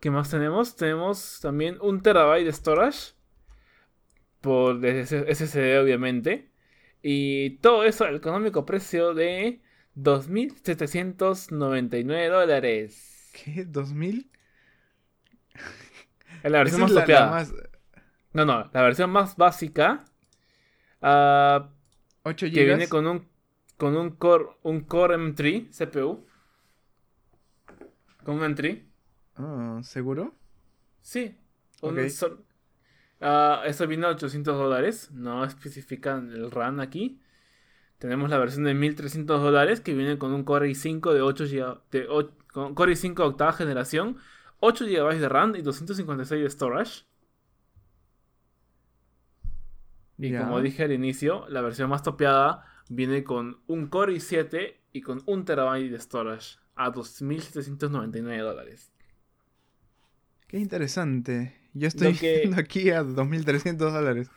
¿Qué 0.00 0.10
más 0.10 0.30
tenemos? 0.30 0.76
Tenemos 0.76 1.40
también 1.40 1.78
un 1.80 2.02
terabyte 2.02 2.44
de 2.46 2.52
storage 2.52 3.14
por 4.40 4.84
SSD 4.84 5.78
obviamente. 5.82 6.50
Y 7.02 7.58
todo 7.58 7.84
eso 7.84 8.04
al 8.04 8.16
económico 8.16 8.64
precio 8.66 9.14
de 9.14 9.60
2.799 9.94 12.28
dólares. 12.28 13.30
¿Qué? 13.32 13.66
¿2000? 13.66 14.28
Es 16.42 16.50
la 16.50 16.58
versión 16.58 16.80
más 16.82 16.90
la- 16.92 17.00
la 17.00 17.06
topeada. 17.06 17.30
más- 17.30 17.54
No, 18.32 18.44
no, 18.44 18.70
la 18.72 18.82
versión 18.82 19.10
más 19.10 19.36
básica. 19.36 20.04
ah, 21.02 21.70
8 22.22 22.46
que 22.46 22.64
viene 22.64 22.88
con 22.88 23.06
un 23.06 23.28
con 23.76 23.96
un 23.96 24.10
core 24.10 24.46
un 24.62 24.80
core 24.80 25.16
M3 25.16 25.68
CPU 25.70 26.26
con 28.24 28.36
un 28.36 28.42
M3 28.54 28.82
Ah, 29.36 29.80
¿Seguro? 29.82 30.34
sí. 31.02 31.36
Un 31.82 32.08
sol- 32.10 32.42
ah, 33.20 33.62
eso 33.66 33.86
viene 33.86 34.06
a 34.06 34.10
800 34.10 34.56
dólares. 34.56 35.10
No 35.12 35.44
especifican 35.44 36.30
el 36.32 36.50
RAM 36.50 36.80
aquí. 36.80 37.20
Tenemos 37.98 38.30
la 38.30 38.38
versión 38.38 38.64
de 38.64 38.72
1300 38.74 39.42
dólares 39.42 39.80
que 39.82 39.92
viene 39.94 40.16
con 40.18 40.32
un 40.32 40.42
Core 40.44 40.70
i5 40.70 41.12
de 41.12 41.20
8 41.20 41.44
GB 41.44 41.80
de 41.90 42.08
och- 42.08 42.32
con 42.50 42.74
Core 42.74 42.92
i5 42.92 43.14
de 43.14 43.22
octava 43.24 43.52
generación 43.52 44.16
8 44.60 44.86
GB 44.86 45.18
de 45.20 45.28
RAM 45.28 45.54
y 45.56 45.60
256 45.62 46.42
de 46.42 46.48
storage. 46.50 47.04
Y 50.18 50.34
como 50.36 50.60
dije 50.62 50.84
al 50.84 50.92
inicio 50.92 51.46
la 51.48 51.60
versión 51.60 51.90
más 51.90 52.02
topeada 52.02 52.64
viene 52.88 53.24
con 53.24 53.60
un 53.66 53.86
Core 53.88 54.14
i7 54.14 54.74
y 54.92 55.00
con 55.02 55.22
un 55.26 55.44
terabyte 55.44 55.90
de 55.90 56.00
storage 56.00 56.58
a 56.74 56.90
2.799 56.92 58.40
dólares. 58.42 58.92
Qué 60.48 60.58
interesante. 60.58 61.56
Yo 61.74 61.88
estoy 61.88 62.14
que- 62.14 62.38
viendo 62.44 62.60
aquí 62.60 62.90
a 62.90 63.02
2.300 63.02 63.76
dólares. 63.92 64.30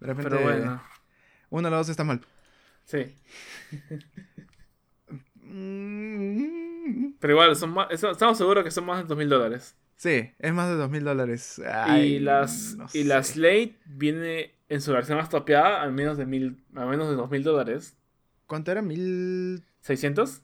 De 0.00 0.06
repente, 0.06 0.30
Pero 0.30 0.42
bueno, 0.42 0.82
uno 1.50 1.68
o 1.68 1.70
los 1.70 1.78
dos 1.80 1.88
está 1.90 2.04
mal. 2.04 2.20
sí. 2.84 3.14
Mm, 5.46 7.12
Pero 7.20 7.32
igual, 7.34 7.54
son 7.56 7.70
más, 7.70 7.88
estamos 7.90 8.38
seguros 8.38 8.64
que 8.64 8.70
son 8.70 8.86
más 8.86 9.06
de 9.06 9.14
2.000 9.14 9.28
dólares. 9.28 9.76
Sí, 9.96 10.30
es 10.38 10.52
más 10.52 10.68
de 10.68 10.76
2.000 10.76 11.02
dólares. 11.04 11.60
Y 11.98 12.18
las 12.18 12.76
no 12.76 12.86
y 12.92 13.04
la. 13.04 13.22
Slate 13.22 13.76
viene 13.86 14.54
en 14.68 14.80
su 14.80 14.92
versión 14.92 15.18
más 15.18 15.28
topeada 15.30 15.82
a 15.82 15.90
menos 15.90 16.18
de 16.18 16.26
mil, 16.26 16.62
a 16.74 16.84
menos 16.84 17.08
de 17.08 17.16
2.000 17.16 17.42
dólares. 17.42 17.96
¿Cuánto 18.46 18.72
era? 18.72 18.82
¿1.600? 18.82 20.40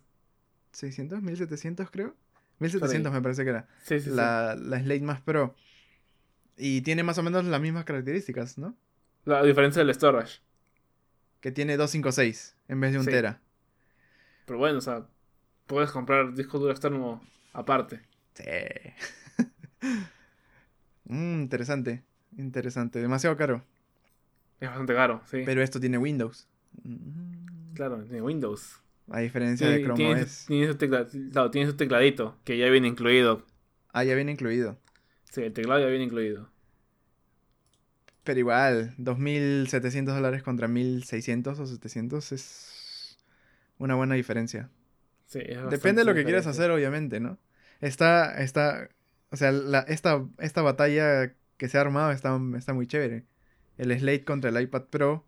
¿600? 0.73 1.21
¿1.700 1.21 1.89
creo? 1.91 2.15
1.700 2.61 3.11
me 3.11 3.23
parece 3.23 3.45
que 3.45 3.51
era. 3.51 3.67
Sí, 3.83 3.99
sí, 4.01 4.11
sí. 4.11 4.17
La, 4.17 4.55
la 4.57 4.79
Slate 4.81 5.01
más 5.03 5.21
Pro. 5.21 5.55
Y 6.57 6.83
tiene 6.83 7.03
más 7.03 7.19
o 7.19 7.23
menos 7.23 7.45
las 7.45 7.61
mismas 7.61 7.85
características, 7.85 8.59
¿no? 8.59 8.77
La 9.25 9.43
diferencia 9.43 9.83
del 9.85 9.95
storage. 9.95 10.41
Que 11.41 11.51
tiene 11.51 11.77
256 11.77 12.57
en 12.69 12.81
vez 12.81 12.93
de 12.93 12.99
un 12.99 13.05
Sí. 13.05 13.11
tera. 13.11 13.41
Pero 14.47 14.59
bueno, 14.59 14.79
o 14.79 14.83
sea, 14.83 15.07
puedes 15.67 15.91
comprar 15.91 16.35
disco 16.35 16.59
duro 16.59 16.71
externo 16.73 17.23
aparte. 17.53 18.01
Sí. 18.35 18.45
Mm, 21.05 21.43
interesante. 21.43 22.03
Interesante. 22.37 23.01
Demasiado 23.01 23.37
caro. 23.37 23.65
Es 24.61 24.69
bastante 24.69 24.95
caro, 24.95 25.23
sí. 25.31 25.43
Pero 25.45 25.63
esto 25.63 25.81
tiene 25.81 25.99
Windows. 25.99 26.47
Mm, 26.83 27.75
Claro, 27.75 28.03
tiene 28.05 28.21
Windows. 28.23 28.81
A 29.11 29.21
diferencia 29.21 29.69
de 29.69 29.83
Chrome 29.83 29.97
tiene, 29.97 30.23
OS. 30.23 30.45
tiene, 30.47 30.67
su 30.67 30.75
tecla- 30.77 31.07
claro, 31.33 31.51
tiene 31.51 31.67
su 31.71 31.77
tecladito, 31.77 32.37
que 32.45 32.59
ya 32.59 32.69
viene 32.69 32.89
incluido. 32.89 33.45
Ah, 33.93 34.05
ya 34.05 34.15
viene 34.15 34.33
incluido. 34.33 34.79
Sí, 35.31 35.43
el 35.43 35.53
teclado 35.53 35.81
ya 35.81 35.87
viene 35.87 36.05
incluido. 36.05 36.51
Pero 38.23 38.39
igual, 38.39 38.95
2.700 38.99 40.15
dólares 40.15 40.43
contra 40.43 40.69
1.600 40.69 41.59
o 41.59 41.67
700 41.67 42.33
es 42.33 43.19
una 43.79 43.95
buena 43.95 44.15
diferencia. 44.15 44.69
Sí, 45.27 45.39
es 45.43 45.59
Depende 45.71 46.03
de 46.03 46.05
lo 46.05 46.15
que 46.15 46.25
quieras 46.25 46.47
hacer, 46.47 46.71
obviamente, 46.71 47.19
¿no? 47.19 47.39
Está, 47.81 48.43
está, 48.43 48.89
o 49.33 49.37
sea, 49.37 49.53
la- 49.53 49.81
esta, 49.81 50.27
esta 50.39 50.63
batalla 50.63 51.35
que 51.57 51.69
se 51.69 51.79
ha 51.79 51.81
armado 51.83 52.11
está, 52.13 52.39
está 52.57 52.73
muy 52.75 52.87
chévere. 52.87 53.25
El 53.79 53.97
Slate 53.99 54.25
contra 54.25 54.51
el 54.51 54.61
iPad 54.61 54.85
Pro 54.85 55.25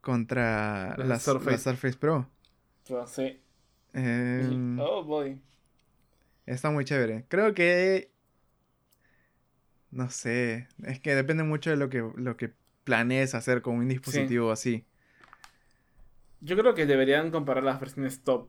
contra 0.00 0.96
La 0.98 1.18
Surface. 1.18 1.50
la 1.52 1.58
Surface 1.58 1.96
Pro. 1.98 2.28
Pero 2.86 3.06
sí. 3.06 3.40
Em, 3.92 4.78
Oh, 4.80 5.02
boy. 5.04 5.38
Está 6.46 6.70
muy 6.70 6.84
chévere. 6.84 7.24
Creo 7.28 7.54
que. 7.54 8.10
No 9.90 10.10
sé. 10.10 10.68
Es 10.84 11.00
que 11.00 11.14
depende 11.14 11.42
mucho 11.42 11.70
de 11.70 11.76
lo 11.76 11.88
que, 11.88 12.08
lo 12.16 12.36
que 12.36 12.52
planees 12.84 13.34
hacer 13.34 13.62
con 13.62 13.76
un 13.76 13.88
dispositivo 13.88 14.50
así. 14.52 14.84
Yo 16.40 16.56
creo 16.56 16.74
que 16.74 16.86
deberían 16.86 17.30
comparar 17.30 17.64
las 17.64 17.80
versiones 17.80 18.22
top 18.22 18.48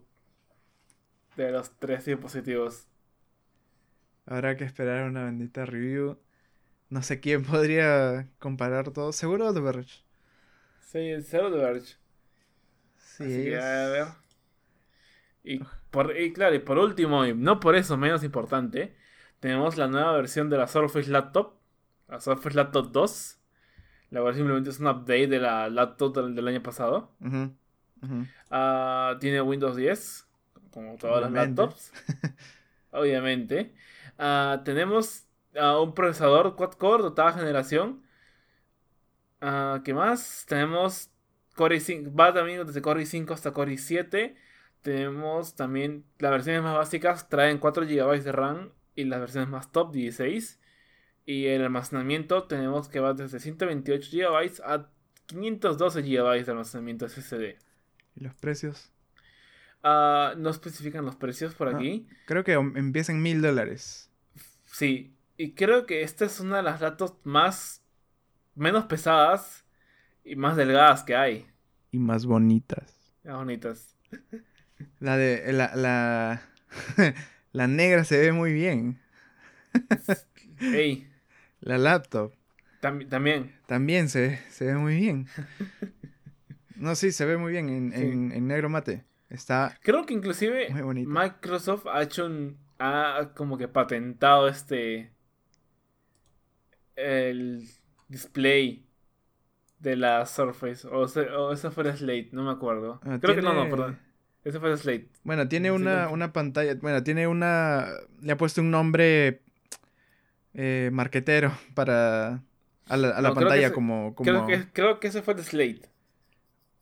de 1.36 1.52
los 1.52 1.72
tres 1.80 2.06
dispositivos. 2.06 2.88
Habrá 4.26 4.58
que 4.58 4.64
esperar 4.64 5.04
una 5.10 5.26
bendita 5.26 5.66
review. 5.66 6.18
No 6.90 7.04
sé 7.04 7.20
quién 7.22 7.44
podría 7.46 8.30
comparar 8.40 8.92
todo. 8.92 9.14
Seguro 9.14 9.54
The 9.54 9.62
Verge. 9.62 10.04
Sí, 10.80 11.00
el 11.00 11.24
Zero 11.24 11.50
de 11.50 11.58
Verge. 11.60 11.96
Sí, 12.98 13.24
Así 13.24 13.44
que, 13.46 13.58
a 13.58 13.88
ver. 13.90 14.08
Y, 15.44 15.60
por, 15.90 16.16
y 16.18 16.34
claro, 16.34 16.56
y 16.56 16.60
por 16.60 16.78
último, 16.78 17.26
y 17.26 17.34
no 17.34 17.60
por 17.60 17.76
eso 17.76 17.98
menos 17.98 18.24
importante, 18.24 18.96
tenemos 19.40 19.78
la 19.78 19.88
nueva 19.88 20.14
versión 20.14 20.50
de 20.50 20.58
la 20.58 20.68
Surface 20.68 21.10
Laptop, 21.10 21.56
la 22.08 22.20
Surface 22.20 22.56
Laptop 22.56 22.92
2, 22.92 23.38
la 24.12 24.22
cual 24.22 24.36
simplemente 24.36 24.70
es 24.70 24.80
un 24.80 24.88
update 24.88 25.28
de 25.28 25.40
la 25.40 25.70
laptop 25.70 26.16
del, 26.16 26.36
del 26.36 26.48
año 26.48 26.64
pasado. 26.64 27.12
Ah, 28.50 29.18
tiene 29.20 29.42
Windows 29.42 29.76
10, 29.76 30.28
como 30.72 30.98
todas 30.98 31.22
las 31.22 31.32
laptops. 31.32 31.92
Obviamente. 32.92 33.74
Ah, 34.24 34.62
tenemos 34.64 35.26
ah, 35.60 35.80
un 35.80 35.96
procesador 35.96 36.56
quad-core 36.56 37.02
de 37.02 37.10
octava 37.10 37.34
generación. 37.34 38.04
Ah, 39.42 39.82
¿Qué 39.84 39.94
más? 39.96 40.46
Tenemos 40.48 41.10
Core 41.56 41.78
i5, 41.78 42.18
va 42.18 42.32
también 42.32 42.66
desde 42.66 42.82
Core 42.84 43.02
i5 43.02 43.32
hasta 43.34 43.52
Core 43.52 43.74
i7. 43.74 44.36
Tenemos 44.84 45.56
también 45.56 46.06
las 46.20 46.32
versiones 46.32 46.62
más 46.62 46.76
básicas, 46.76 47.30
traen 47.30 47.58
4 47.58 47.86
GB 47.86 48.24
de 48.24 48.32
RAM 48.32 48.72
y 48.96 49.06
las 49.06 49.20
versiones 49.20 49.50
más 49.50 49.72
top 49.72 49.92
16. 49.92 50.60
Y 51.26 51.48
el 51.48 51.64
almacenamiento 51.64 52.44
tenemos 52.44 52.90
que 52.90 53.00
va 53.00 53.14
desde 53.14 53.40
128 53.40 54.10
GB 54.12 54.62
a 54.64 54.90
512 55.28 56.02
GB 56.04 56.46
de 56.46 56.52
almacenamiento 56.52 57.08
SSD. 57.10 57.58
¿Y 58.16 58.24
los 58.24 58.36
precios? 58.36 58.92
Ah, 59.84 60.36
no 60.38 60.52
especifican 60.52 61.06
los 61.06 61.16
precios 61.16 61.56
por 61.56 61.70
Ah. 61.70 61.76
aquí. 61.76 62.08
Creo 62.26 62.44
que 62.44 62.56
um, 62.58 62.78
empieza 62.78 63.12
en 63.12 63.22
mil 63.24 63.42
dólares. 63.42 64.11
Sí, 64.72 65.14
y 65.38 65.54
creo 65.54 65.86
que 65.86 66.02
esta 66.02 66.26
es 66.26 66.40
una 66.40 66.58
de 66.58 66.64
las 66.64 66.82
laptops 66.82 67.20
más 67.26 67.84
menos 68.56 68.86
pesadas 68.86 69.66
y 70.24 70.36
más 70.36 70.56
delgadas 70.56 71.04
que 71.04 71.16
hay. 71.16 71.46
Y 71.92 72.00
más 72.00 72.26
bonitas. 72.26 73.14
Más 73.24 73.36
bonitas. 73.36 73.96
La 75.00 75.16
de. 75.18 75.52
La, 75.54 75.76
la, 75.76 76.42
la 77.52 77.68
negra 77.68 78.04
se 78.04 78.20
ve 78.20 78.32
muy 78.32 78.54
bien. 78.54 79.00
Ey, 80.60 81.08
La 81.60 81.78
laptop. 81.78 82.34
tam- 82.82 83.08
también. 83.08 83.54
También 83.68 84.10
se, 84.10 84.40
se 84.50 84.66
ve 84.66 84.76
muy 84.76 84.96
bien. 84.96 85.28
No, 86.76 86.96
sí, 86.96 87.12
se 87.12 87.26
ve 87.26 87.38
muy 87.38 87.52
bien 87.52 87.70
en, 87.70 87.92
Sí. 87.92 88.02
en- 88.04 88.32
en 88.32 88.48
negro 88.48 88.70
mate. 88.70 89.04
Está. 89.30 89.78
Creo 89.84 90.06
que 90.06 90.14
inclusive 90.14 90.70
Muy. 90.74 91.06
Microsoft 91.06 91.86
ha 91.88 92.02
hecho 92.02 92.26
un. 92.26 92.58
Ha 92.82 93.34
como 93.36 93.58
que 93.58 93.68
patentado 93.68 94.48
este. 94.48 95.12
el 96.96 97.68
display 98.10 98.86
de 99.80 99.96
la 99.96 100.26
Surface. 100.26 100.88
O, 100.88 101.08
se- 101.08 101.30
o 101.30 101.52
esa 101.54 101.72
fue 101.72 101.84
la 101.84 101.96
Slate, 101.96 102.30
no 102.34 102.44
me 102.44 102.52
acuerdo. 102.52 103.00
Ah, 103.04 103.18
Creo 103.22 103.36
que 103.36 103.42
no, 103.42 103.54
no, 103.54 103.70
perdón. 103.70 104.00
Esa 104.44 104.60
fue 104.60 104.70
la 104.70 104.78
Slate. 104.78 105.10
Bueno, 105.24 105.48
tiene 105.48 105.72
una, 105.72 106.10
una 106.10 106.34
pantalla. 106.34 106.76
Bueno, 106.82 107.04
tiene 107.04 107.28
una. 107.28 107.88
Le 108.22 108.32
ha 108.32 108.38
puesto 108.38 108.62
un 108.62 108.72
nombre. 108.72 109.42
Eh, 110.54 110.90
marquetero 110.92 111.52
para. 111.76 112.42
A 112.90 112.98
la, 112.98 113.10
a 113.10 113.22
la 113.22 113.30
No, 113.30 113.36
creo 113.36 113.36
que 113.36 113.40
pantalla 113.50 113.72
como. 113.74 114.16
como 114.16 114.30
Creo, 114.30 114.48
que, 114.48 114.72
creo 114.74 115.00
que 115.00 115.08
ese 115.08 115.22
fue 115.22 115.36
el 115.36 115.44
Slate. 115.44 115.84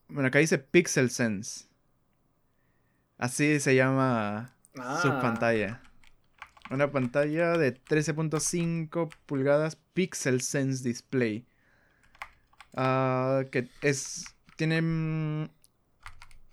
Bueno, 0.07 0.27
acá 0.29 0.39
dice 0.39 0.57
Pixel 0.57 1.09
Sense. 1.11 1.67
Así 3.17 3.59
se 3.59 3.75
llama 3.75 4.55
Ah. 4.79 4.99
su 5.01 5.09
pantalla. 5.09 5.81
Una 6.69 6.91
pantalla 6.91 7.57
de 7.57 7.73
13.5 7.73 9.09
pulgadas 9.25 9.77
Pixel 9.93 10.41
Sense 10.41 10.87
Display. 10.87 11.45
Ah, 12.75 13.43
que 13.51 13.69
es. 13.81 14.25
Tiene 14.55 14.81
mm, 14.81 15.49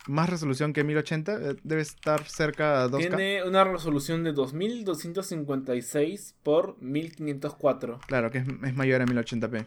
más 0.07 0.31
resolución 0.31 0.73
que 0.73 0.85
1080. 0.85 1.35
eh, 1.35 1.57
Debe 1.65 1.83
estar 1.83 2.25
cerca 2.25 2.85
a 2.85 2.89
2K. 2.89 2.99
Tiene 2.99 3.45
una 3.45 3.65
resolución 3.65 4.25
de 4.25 4.33
2256 4.33 6.35
por 6.43 6.81
1504. 6.81 8.01
Claro, 8.07 8.31
que 8.31 8.39
es, 8.39 8.47
es 8.49 8.75
mayor 8.75 9.03
a 9.03 9.07
1080p. 9.07 9.67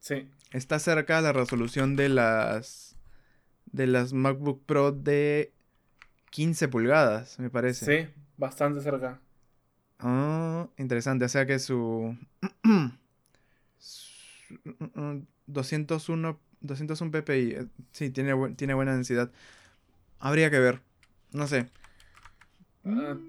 Sí. 0.00 0.28
Está 0.52 0.78
cerca 0.78 1.18
a 1.18 1.20
la 1.20 1.32
resolución 1.32 1.96
de 1.96 2.08
las. 2.08 2.96
De 3.66 3.86
las 3.86 4.12
MacBook 4.12 4.64
Pro 4.66 4.90
de 4.90 5.52
15 6.30 6.66
pulgadas, 6.66 7.38
me 7.38 7.50
parece. 7.50 8.04
Sí, 8.04 8.08
bastante 8.36 8.80
cerca. 8.80 9.20
Ah, 10.00 10.68
interesante. 10.78 11.24
O 11.26 11.28
sea 11.28 11.46
que 11.46 11.58
su. 11.58 12.16
su- 13.78 14.54
mm, 14.94 15.26
201, 15.46 16.40
201 16.60 17.12
ppi. 17.12 17.56
Sí, 17.92 18.10
tiene, 18.10 18.34
bu- 18.34 18.56
tiene 18.56 18.74
buena 18.74 18.94
densidad. 18.94 19.30
Habría 20.20 20.50
que 20.50 20.60
ver. 20.60 20.82
No 21.32 21.46
sé. 21.46 21.70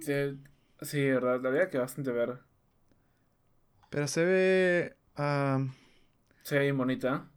Te- 0.05 0.37
sí, 0.81 1.05
verdad, 1.09 1.41
la 1.41 1.49
verdad 1.49 1.69
que 1.69 1.77
bastante 1.77 2.11
ver. 2.11 2.39
Pero 3.89 4.07
se 4.07 4.25
ve. 4.25 4.95
ah, 5.17 5.59
Se 6.43 6.55
ve 6.55 6.61
bien 6.65 6.77
bonita. 6.77 7.27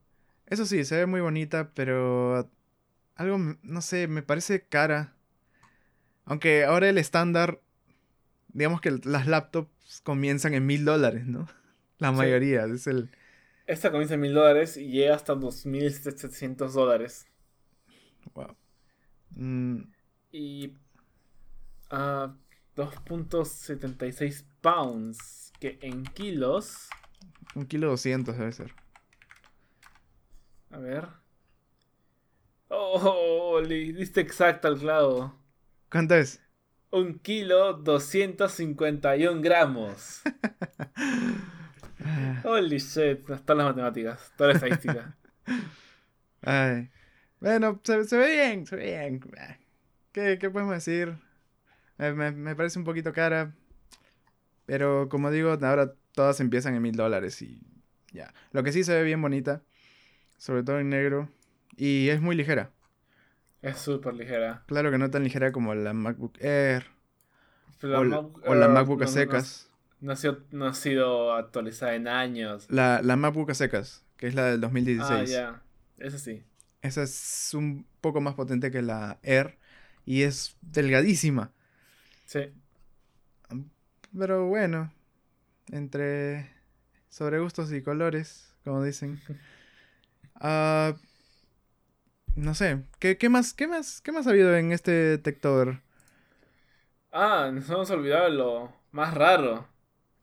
eso 0.47 0.67
sí, 0.67 0.85
se 0.85 0.97
ve 0.99 1.07
muy 1.07 1.21
bonita, 1.21 1.73
pero. 1.75 2.51
Algo, 3.17 3.39
no 3.63 3.83
sé, 3.83 4.09
me 4.09 4.23
parece 4.23 4.67
cara. 4.69 5.15
Aunque 6.27 6.65
ahora 6.65 6.89
el 6.89 6.99
estándar. 6.99 7.61
Digamos 8.55 8.81
que 8.81 8.91
las 9.05 9.27
laptops 9.27 10.01
comienzan 10.03 10.55
en 10.55 10.65
mil 10.67 10.85
dólares, 10.87 11.27
¿no? 11.27 11.47
La 11.99 12.13
Sí. 12.13 12.17
mayoría. 12.17 12.65
Es 12.65 12.87
el. 12.87 13.11
Esta 13.67 13.91
comienza 13.91 14.15
en 14.15 14.21
mil 14.21 14.33
dólares 14.33 14.79
y 14.79 14.89
llega 14.89 15.15
hasta 15.15 15.35
2.700 15.35 16.73
dólares. 16.73 17.27
Wow. 18.35 18.57
Mm, 19.37 19.85
Y. 20.33 20.75
ah, 21.91 22.35
2.76 22.77 24.45
pounds. 24.61 25.53
Que 25.61 25.79
en 25.83 26.05
kilos. 26.05 26.89
un 27.57 27.67
kilo 27.67 27.89
doscientos 27.89 28.37
debe 28.39 28.53
ser. 28.53 28.75
A 30.71 30.79
ver. 30.79 31.09
Oh, 32.69 33.59
le 33.63 33.93
diste 33.95 34.21
exacto 34.21 34.69
al 34.69 34.79
clavo. 34.79 35.35
¿Cuánto 35.91 36.15
es? 36.17 36.41
Un 36.95 37.19
kilo 37.19 37.73
251 37.73 39.41
gramos. 39.41 40.23
Holy 42.45 42.79
shit. 42.79 43.29
Están 43.29 43.59
las 43.59 43.67
matemáticas. 43.67 44.33
Toda 44.37 44.51
la 44.51 44.55
estadística. 44.55 45.17
Ay. 46.43 46.89
Bueno, 47.41 47.81
se, 47.83 48.05
se 48.05 48.17
ve 48.17 48.31
bien, 48.31 48.65
se 48.65 48.77
ve 48.77 48.85
bien. 48.85 49.21
¿Qué, 50.13 50.39
qué 50.39 50.51
podemos 50.51 50.73
decir? 50.73 51.17
Eh, 51.99 52.13
me, 52.13 52.31
me 52.31 52.55
parece 52.55 52.79
un 52.79 52.85
poquito 52.85 53.13
cara. 53.13 53.53
Pero 54.65 55.09
como 55.09 55.33
digo, 55.33 55.51
ahora 55.51 55.95
todas 56.13 56.39
empiezan 56.39 56.77
en 56.77 56.83
mil 56.83 56.95
dólares 56.95 57.43
y 57.43 57.61
ya. 58.13 58.33
Lo 58.53 58.63
que 58.63 58.71
sí 58.71 58.85
se 58.85 58.95
ve 58.95 59.03
bien 59.03 59.21
bonita. 59.21 59.63
Sobre 60.39 60.63
todo 60.63 60.79
en 60.79 60.91
negro. 60.91 61.29
Y 61.77 62.11
es 62.11 62.21
muy 62.21 62.37
ligera. 62.37 62.71
Es 63.65 63.79
súper 63.79 64.15
ligera. 64.15 64.63
Claro 64.67 64.91
que 64.91 64.99
no 64.99 65.11
tan 65.11 65.25
ligera 65.25 65.53
como 65.53 65.75
la 65.75 65.93
MacBook 65.93 66.37
Air. 66.41 66.87
Pero 67.81 67.99
O, 68.01 68.05
la- 68.05 68.21
Mac- 68.23 68.47
o 68.47 68.55
la 68.55 68.67
eh, 68.67 68.69
MacBook 68.69 69.03
a 69.03 69.05
no- 69.07 69.11
secas. 69.11 69.71
No, 70.01 70.13
ha 70.13 70.17
sido, 70.17 70.41
no 70.53 70.67
ha 70.67 70.75
sido 70.75 71.33
actualizada 71.33 71.95
en 71.95 72.09
años. 72.09 72.67
La, 72.69 73.01
la 73.03 73.17
MacBook 73.17 73.51
a 73.51 73.55
secas, 73.55 74.05
que 74.17 74.27
es 74.27 74.35
la 74.35 74.45
del 74.45 74.61
2016. 74.61 75.11
Ah, 75.11 75.25
ya. 75.25 75.63
Eso 75.99 76.19
sí. 76.19 76.43
Esa 76.83 77.03
es 77.03 77.51
un 77.55 77.87
poco 78.03 78.21
más 78.21 78.35
potente 78.35 78.71
que 78.71 78.83
la 78.83 79.19
Air 79.23 79.57
y 80.05 80.23
es 80.23 80.57
delgadísima. 80.61 81.53
Sí. 82.27 82.53
Pero 84.17 84.47
bueno, 84.47 84.93
entre 85.73 86.51
sobre 87.09 87.39
gustos 87.41 87.73
y 87.73 87.83
colores, 87.83 88.55
como 88.65 88.83
dicen. 88.83 89.21
Ah, 90.47 90.95
no 92.37 92.55
sé, 92.55 92.85
¿qué, 92.99 93.17
qué 93.19 93.29
más, 93.29 93.55
qué 93.55 93.67
más, 93.67 94.01
qué 94.01 94.13
más 94.13 94.27
ha 94.27 94.31
habido 94.31 94.57
en 94.57 94.73
este 94.73 95.19
Techtober? 95.19 95.81
Ah, 97.13 97.51
nos 97.53 97.69
hemos 97.71 97.91
olvidado 97.91 98.29
lo 98.29 98.73
más 98.91 99.15
raro. 99.15 99.69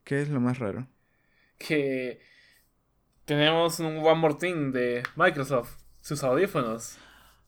¿Qué 0.03 0.21
es 0.21 0.29
lo 0.29 0.39
más 0.39 0.59
raro? 0.59 0.87
Que 1.57 2.19
tenemos 3.25 3.79
un 3.79 3.97
One 3.97 4.15
More 4.15 4.35
Thing 4.35 4.71
de 4.71 5.03
Microsoft. 5.15 5.77
Sus 6.01 6.23
audífonos. 6.23 6.97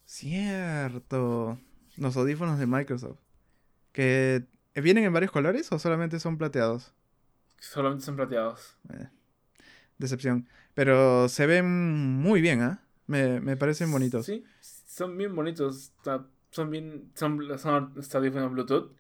Cierto, 0.06 1.60
los 1.98 2.16
audífonos 2.16 2.60
de 2.60 2.68
Microsoft. 2.68 3.20
¿Que 3.92 4.46
vienen 4.76 5.04
en 5.04 5.14
varios 5.14 5.32
colores 5.32 5.72
o 5.72 5.80
solamente 5.80 6.20
son 6.20 6.38
plateados? 6.38 6.94
Solamente 7.60 8.06
son 8.06 8.16
plateados. 8.16 8.78
Eh, 8.94 9.08
decepción. 9.98 10.48
Pero 10.74 11.30
se 11.30 11.48
ven 11.48 11.66
muy 12.22 12.42
bien, 12.42 12.62
¿ah? 12.62 12.84
Me, 13.14 13.40
me 13.40 13.56
parecen 13.58 13.92
bonitos. 13.92 14.26
Sí, 14.26 14.44
son 14.60 15.18
bien 15.18 15.36
bonitos. 15.36 15.94
Son 16.52 16.70
bien. 16.70 17.12
Son, 17.16 17.40
son 17.60 17.94
audífonos 18.14 18.52
Bluetooth. 18.52 18.92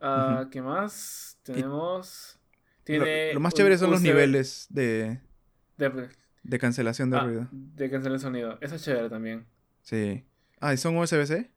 Ah, 0.00 0.48
¿Qué 0.50 0.60
más? 0.62 1.38
Tenemos. 1.42 2.38
Lo, 2.38 2.84
Tiene 2.84 3.34
lo 3.34 3.40
más 3.40 3.54
chévere 3.54 3.78
son 3.78 3.90
los 3.90 4.00
USB 4.00 4.04
niveles 4.06 4.66
de, 4.70 5.20
De, 5.76 6.08
de 6.42 6.58
cancelación 6.58 7.10
de 7.10 7.16
ah, 7.18 7.20
ruido. 7.20 7.48
de 7.52 7.90
cancelar 7.90 8.14
el 8.14 8.20
sonido. 8.20 8.58
Eso 8.60 8.74
es 8.76 8.82
chévere 8.82 9.08
también. 9.08 9.46
Sí. 9.82 10.24
Ah, 10.60 10.72
¿y 10.74 10.76
son 10.76 10.96
USB-C? 10.96 11.50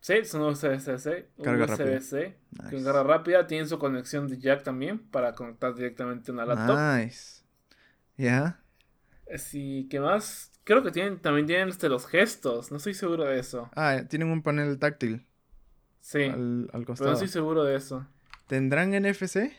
Sí, 0.00 0.24
son 0.24 0.42
USB-C, 0.42 1.28
Carga 1.42 1.66
rápida. 1.66 1.96
USB-C, 1.98 2.36
con 2.56 2.66
Nice. 2.70 2.84
carga 2.84 3.02
rápida, 3.02 3.46
tienen 3.46 3.68
su 3.68 3.78
conexión 3.78 4.28
de 4.28 4.38
jack 4.38 4.62
también 4.62 4.98
para 4.98 5.34
conectar 5.34 5.74
directamente 5.74 6.30
a 6.30 6.34
una 6.34 6.46
laptop. 6.46 6.78
Nice. 6.78 7.42
¿Ya? 8.16 8.60
Sí, 9.36 9.86
¿qué 9.90 10.00
más? 10.00 10.52
Creo 10.66 10.82
que 10.82 10.90
tienen, 10.90 11.18
también 11.20 11.46
tienen 11.46 11.68
este, 11.68 11.88
los 11.88 12.06
gestos, 12.06 12.72
no 12.72 12.78
estoy 12.78 12.92
seguro 12.92 13.24
de 13.24 13.38
eso. 13.38 13.70
Ah, 13.76 14.02
tienen 14.08 14.28
un 14.28 14.42
panel 14.42 14.78
táctil 14.78 15.24
Sí, 16.00 16.24
al, 16.24 16.62
al 16.64 16.68
pero 16.70 16.78
no 16.80 16.84
costado. 16.86 17.12
estoy 17.12 17.28
seguro 17.28 17.64
de 17.64 17.76
eso. 17.76 18.06
¿Tendrán 18.48 18.90
NFC? 18.92 19.52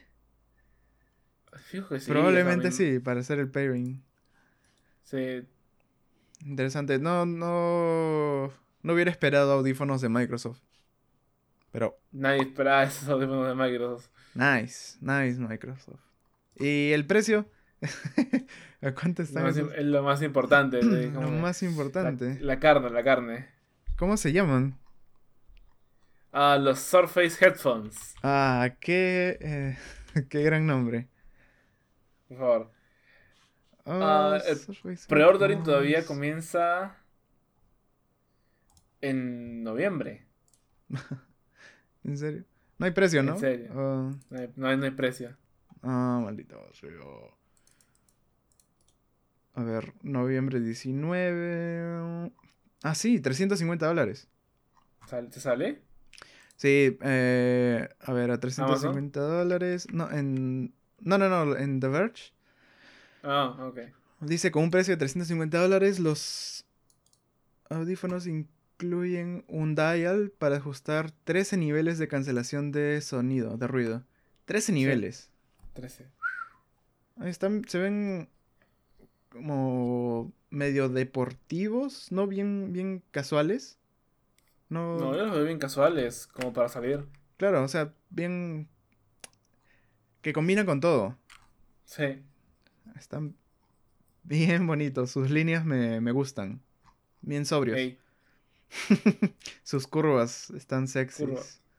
Fijo 1.69 1.89
que 1.89 1.99
sí. 1.99 2.11
Probablemente 2.11 2.71
sí, 2.71 2.99
para 2.99 3.21
hacer 3.21 3.39
el 3.39 3.49
pairing. 3.49 4.03
Sí, 5.03 5.43
Interesante. 6.45 6.99
No, 6.99 7.25
no, 7.25 8.53
no 8.83 8.93
hubiera 8.93 9.09
esperado 9.09 9.53
audífonos 9.53 10.01
de 10.01 10.09
Microsoft. 10.09 10.59
Pero, 11.71 11.97
nadie 12.11 12.41
esperaba 12.41 12.83
esos 12.83 13.07
audífonos 13.09 13.47
de 13.47 13.55
Microsoft. 13.55 14.09
nice, 14.35 14.97
nice 15.01 15.39
Microsoft. 15.39 16.01
¿Y 16.55 16.91
el 16.91 17.05
precio? 17.07 17.49
¿A 18.81 18.91
cuánto 18.93 19.21
Lo 19.21 19.27
están 19.27 19.43
más, 19.43 19.57
esos? 19.57 19.73
es 19.73 19.85
lo 19.85 20.03
más 20.03 20.21
importante. 20.21 20.81
Lo 20.83 21.21
más 21.29 21.61
importante. 21.63 22.37
la 22.41 22.59
carne, 22.59 22.89
la 22.89 23.03
carne. 23.03 23.49
¿Cómo 23.97 24.17
se 24.17 24.31
llaman? 24.31 24.77
Ah, 26.31 26.57
los 26.59 26.79
Surface 26.79 27.43
Headphones, 27.43 28.15
Ah, 28.21 28.69
qué, 28.79 29.37
eh, 29.41 29.77
qué 30.29 30.43
gran 30.43 30.67
nombre. 30.67 31.07
por 32.27 32.37
favor. 32.37 32.71
Ah, 33.85 34.39
el 34.45 34.59
preordering 35.07 35.63
todavía 35.63 36.05
comienza 36.05 36.97
en 39.01 39.63
noviembre. 39.63 40.27
¿En 42.03 42.17
serio? 42.17 42.43
No 42.77 42.85
hay 42.85 42.91
precio, 42.91 43.23
¿no? 43.23 43.33
En 43.33 43.39
serio. 43.39 43.71
Ah. 43.71 44.11
No, 44.29 44.37
hay, 44.37 44.53
no, 44.55 44.67
hay, 44.67 44.77
no, 44.77 44.85
hay, 44.85 44.91
precio. 44.91 45.35
Ah, 45.81 46.19
maldito. 46.23 46.59
A 49.57 49.63
ver, 49.63 49.91
noviembre 50.03 50.59
19. 50.59 52.31
Ah, 52.83 52.93
sí, 52.93 53.19
350 53.19 53.87
dólares. 53.87 54.27
¿Te 55.09 55.39
sale? 55.39 55.81
Sí, 56.57 56.95
eh, 57.01 57.89
a 57.99 58.13
ver, 58.13 58.29
a 58.29 58.39
350 58.39 59.19
dólares. 59.19 59.87
No, 59.91 60.11
en. 60.11 60.75
No, 60.99 61.17
no, 61.17 61.27
no, 61.27 61.57
en 61.57 61.79
The 61.79 61.87
Verge. 61.87 62.33
Ah, 63.23 63.57
ok. 63.59 63.79
Dice 64.19 64.51
con 64.51 64.61
un 64.61 64.69
precio 64.69 64.93
de 64.93 64.97
350 64.99 65.57
dólares, 65.59 65.97
los 65.99 66.63
audífonos 67.71 68.27
incluyen 68.27 69.43
un 69.47 69.73
dial 69.73 70.31
para 70.37 70.57
ajustar 70.57 71.09
13 71.23 71.57
niveles 71.57 71.97
de 71.97 72.07
cancelación 72.07 72.71
de 72.71 73.01
sonido, 73.01 73.57
de 73.57 73.65
ruido. 73.65 74.03
13 74.45 74.71
niveles. 74.71 75.31
13. 75.73 76.05
Ahí 77.17 77.31
están, 77.31 77.63
se 77.67 77.79
ven 77.79 78.29
como 79.29 80.31
medio 80.49 80.89
deportivos, 80.89 82.11
no 82.11 82.27
bien, 82.27 82.73
bien 82.73 83.03
casuales. 83.11 83.77
No, 84.69 84.97
no 84.97 85.15
yo 85.15 85.25
los 85.25 85.35
veo 85.35 85.45
bien 85.45 85.59
casuales, 85.59 86.27
como 86.27 86.53
para 86.53 86.69
salir. 86.69 87.05
Claro, 87.37 87.63
o 87.63 87.67
sea, 87.67 87.93
bien... 88.09 88.67
que 90.21 90.33
combina 90.33 90.65
con 90.65 90.79
todo. 90.79 91.17
Sí. 91.85 92.23
Están 92.97 93.35
bien 94.23 94.67
bonitos, 94.67 95.11
sus 95.11 95.29
líneas 95.29 95.63
me, 95.65 96.01
me 96.01 96.11
gustan. 96.11 96.61
Bien 97.21 97.45
sobrios. 97.45 97.79
sus 99.63 99.87
curvas 99.87 100.49
están 100.51 100.87
sexys. 100.87 101.61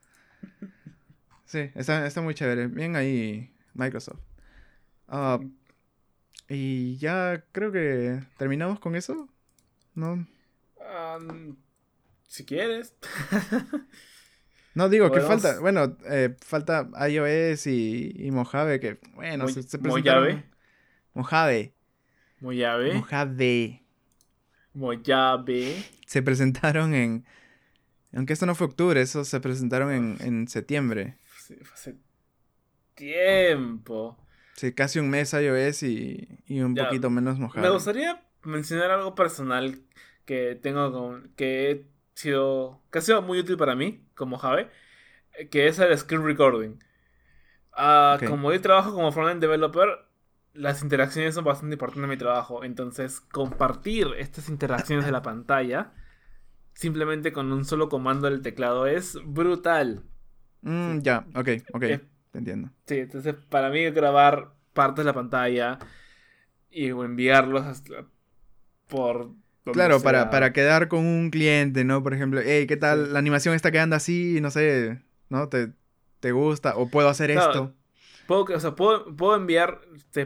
Sí, 1.45 1.71
está, 1.73 2.05
está 2.05 2.21
muy 2.21 2.35
chévere. 2.35 2.67
Bien 2.67 2.95
ahí, 2.95 3.51
Microsoft. 3.73 4.19
Ah, 5.07 5.39
y 6.49 6.97
ya 6.97 7.43
creo 7.51 7.71
que 7.71 8.19
terminamos 8.37 8.79
con 8.79 8.95
eso. 8.95 9.29
¿No? 9.93 10.25
si 12.27 12.45
quieres. 12.45 12.95
no, 14.73 14.89
digo 14.89 15.11
que 15.11 15.21
falta. 15.21 15.59
Bueno, 15.59 15.97
eh, 16.09 16.35
falta 16.41 16.89
iOS 17.07 17.67
y, 17.67 18.13
y, 18.15 18.31
Mojave, 18.31 18.79
que 18.79 18.99
bueno, 19.13 19.47
se, 19.47 19.63
se 19.63 19.77
presentaron. 19.77 20.43
Mojave. 21.13 21.73
Mojave. 22.39 22.93
Mojave. 22.93 23.83
Mojave. 24.73 25.83
Se 26.07 26.21
presentaron 26.23 26.93
en. 26.93 27.25
Aunque 28.13 28.33
esto 28.33 28.47
no 28.47 28.55
fue 28.55 28.67
octubre, 28.67 28.99
eso 28.99 29.23
se 29.23 29.39
presentaron 29.39 29.91
en, 29.91 30.17
en 30.21 30.47
septiembre. 30.47 31.17
Sí, 31.45 31.55
hace 31.73 31.95
tiempo. 32.95 34.17
Sí, 34.59 34.73
casi 34.73 34.99
un 34.99 35.09
mes 35.09 35.31
iOS 35.31 35.83
y, 35.83 36.27
y 36.45 36.59
un 36.59 36.75
poquito 36.75 37.09
menos 37.09 37.39
mojado. 37.39 37.65
Me 37.65 37.69
gustaría 37.69 38.21
mencionar 38.43 38.91
algo 38.91 39.15
personal 39.15 39.79
que 40.25 40.59
tengo 40.61 40.91
con. 40.91 41.31
que 41.37 41.71
he 41.71 41.85
sido. 42.13 42.81
que 42.91 42.99
ha 42.99 43.01
sido 43.01 43.21
muy 43.21 43.39
útil 43.39 43.55
para 43.55 43.75
mí, 43.75 44.03
como 44.15 44.37
Jave, 44.37 44.69
que 45.49 45.67
es 45.67 45.79
el 45.79 45.97
screen 45.97 46.25
recording. 46.25 46.77
Uh, 47.71 48.19
Como 48.27 48.51
yo 48.51 48.59
trabajo 48.59 48.93
como 48.93 49.13
frontend 49.13 49.39
developer, 49.39 49.87
las 50.53 50.83
interacciones 50.83 51.35
son 51.35 51.45
bastante 51.45 51.75
importantes 51.75 52.03
en 52.03 52.09
mi 52.09 52.17
trabajo. 52.17 52.65
Entonces, 52.65 53.21
compartir 53.21 54.07
estas 54.17 54.49
interacciones 54.49 55.05
de 55.05 55.13
la 55.13 55.21
pantalla 55.21 55.93
simplemente 56.73 57.31
con 57.31 57.53
un 57.53 57.63
solo 57.63 57.87
comando 57.87 58.29
del 58.29 58.41
teclado 58.41 58.87
es 58.87 59.17
brutal. 59.23 60.03
Mm, 60.63 60.99
ya, 60.99 61.25
ok, 61.33 61.49
ok. 61.73 61.83
Entiendo. 62.33 62.69
Sí, 62.85 62.97
entonces 62.99 63.35
para 63.49 63.69
mí 63.69 63.89
grabar 63.91 64.53
partes 64.73 65.03
de 65.03 65.09
la 65.09 65.13
pantalla 65.13 65.79
y 66.69 66.89
enviarlos 66.89 67.83
por... 68.87 69.31
Claro, 69.71 70.01
para, 70.01 70.31
para 70.31 70.51
quedar 70.51 70.87
con 70.87 71.05
un 71.05 71.29
cliente, 71.29 71.83
¿no? 71.83 72.01
Por 72.01 72.13
ejemplo, 72.13 72.41
hey, 72.43 72.65
¿qué 72.65 72.77
tal? 72.77 73.13
La 73.13 73.19
animación 73.19 73.53
está 73.53 73.71
quedando 73.71 73.95
así, 73.95 74.39
no 74.41 74.49
sé, 74.49 74.99
¿no? 75.29 75.47
¿Te, 75.47 75.73
te 76.19 76.31
gusta? 76.31 76.75
¿O 76.75 76.89
puedo 76.89 77.07
hacer 77.07 77.29
esto? 77.29 77.73
Puedo, 78.25 78.43
o 78.43 78.59
sea, 78.59 78.75
puedo, 78.75 79.15
puedo 79.15 79.35
enviar 79.35 79.81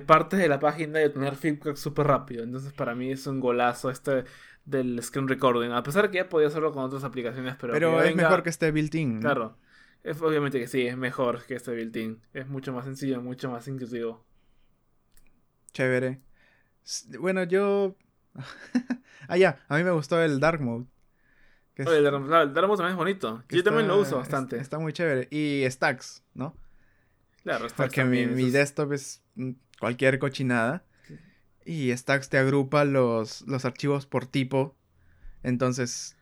partes 0.06 0.40
de 0.40 0.48
la 0.48 0.60
página 0.60 1.02
y 1.02 1.06
obtener 1.06 1.36
feedback 1.36 1.76
súper 1.76 2.08
rápido. 2.08 2.44
Entonces, 2.44 2.74
para 2.74 2.96
mí 2.96 3.12
es 3.12 3.28
un 3.28 3.40
golazo 3.40 3.90
este 3.90 4.26
del 4.66 5.02
screen 5.02 5.28
recording. 5.28 5.72
A 5.72 5.84
pesar 5.84 6.10
que 6.10 6.18
ya 6.18 6.30
podía 6.30 6.48
hacerlo 6.48 6.72
con 6.72 6.84
otras 6.84 7.04
aplicaciones, 7.04 7.56
pero. 7.60 7.74
Pero 7.74 8.02
es 8.04 8.16
mejor 8.16 8.44
que 8.44 8.50
este 8.50 8.72
built-in. 8.72 9.20
Claro. 9.20 9.58
Es, 10.04 10.22
obviamente 10.22 10.60
que 10.60 10.68
sí, 10.68 10.86
es 10.86 10.98
mejor 10.98 11.46
que 11.46 11.56
este 11.56 11.74
built-in. 11.74 12.22
Es 12.34 12.48
mucho 12.48 12.74
más 12.74 12.86
sencillo, 12.86 13.22
mucho 13.22 13.50
más 13.50 13.68
intuitivo. 13.68 14.26
Chévere. 15.72 16.22
Bueno, 17.20 17.44
yo. 17.44 17.96
ah, 19.28 19.38
ya, 19.38 19.64
a 19.68 19.78
mí 19.78 19.84
me 19.84 19.92
gustó 19.92 20.22
el 20.22 20.40
Dark 20.40 20.62
Mode. 20.62 20.86
el, 21.76 22.04
Dark, 22.04 22.20
Mode 22.22 22.54
también 22.54 22.90
es 22.90 22.96
bonito. 22.96 23.44
Yo 23.50 23.64
también 23.64 23.88
lo 23.88 23.98
uso 23.98 24.18
bastante. 24.18 24.58
Está, 24.58 24.78
muy 24.78 24.92
chévere. 24.92 25.28
Y 25.32 25.64
Stacks, 25.70 26.24
¿no? 26.34 26.56
Claro, 27.44 27.70
Stacks. 27.70 27.96
Porque 27.96 28.04
mi, 28.04 28.26
mi 28.26 28.52
desktop 28.52 28.92
es 28.94 29.24
cualquier 29.80 30.20
cochinada. 30.20 30.84
Y 31.66 31.96
Stacks 31.96 32.30
te 32.30 32.38
agrupa 32.38 32.84
los, 32.84 33.42
los 33.48 33.64
archivos 33.64 34.06
por 34.06 34.26
tipo. 34.26 34.76
Entonces, 35.44 36.18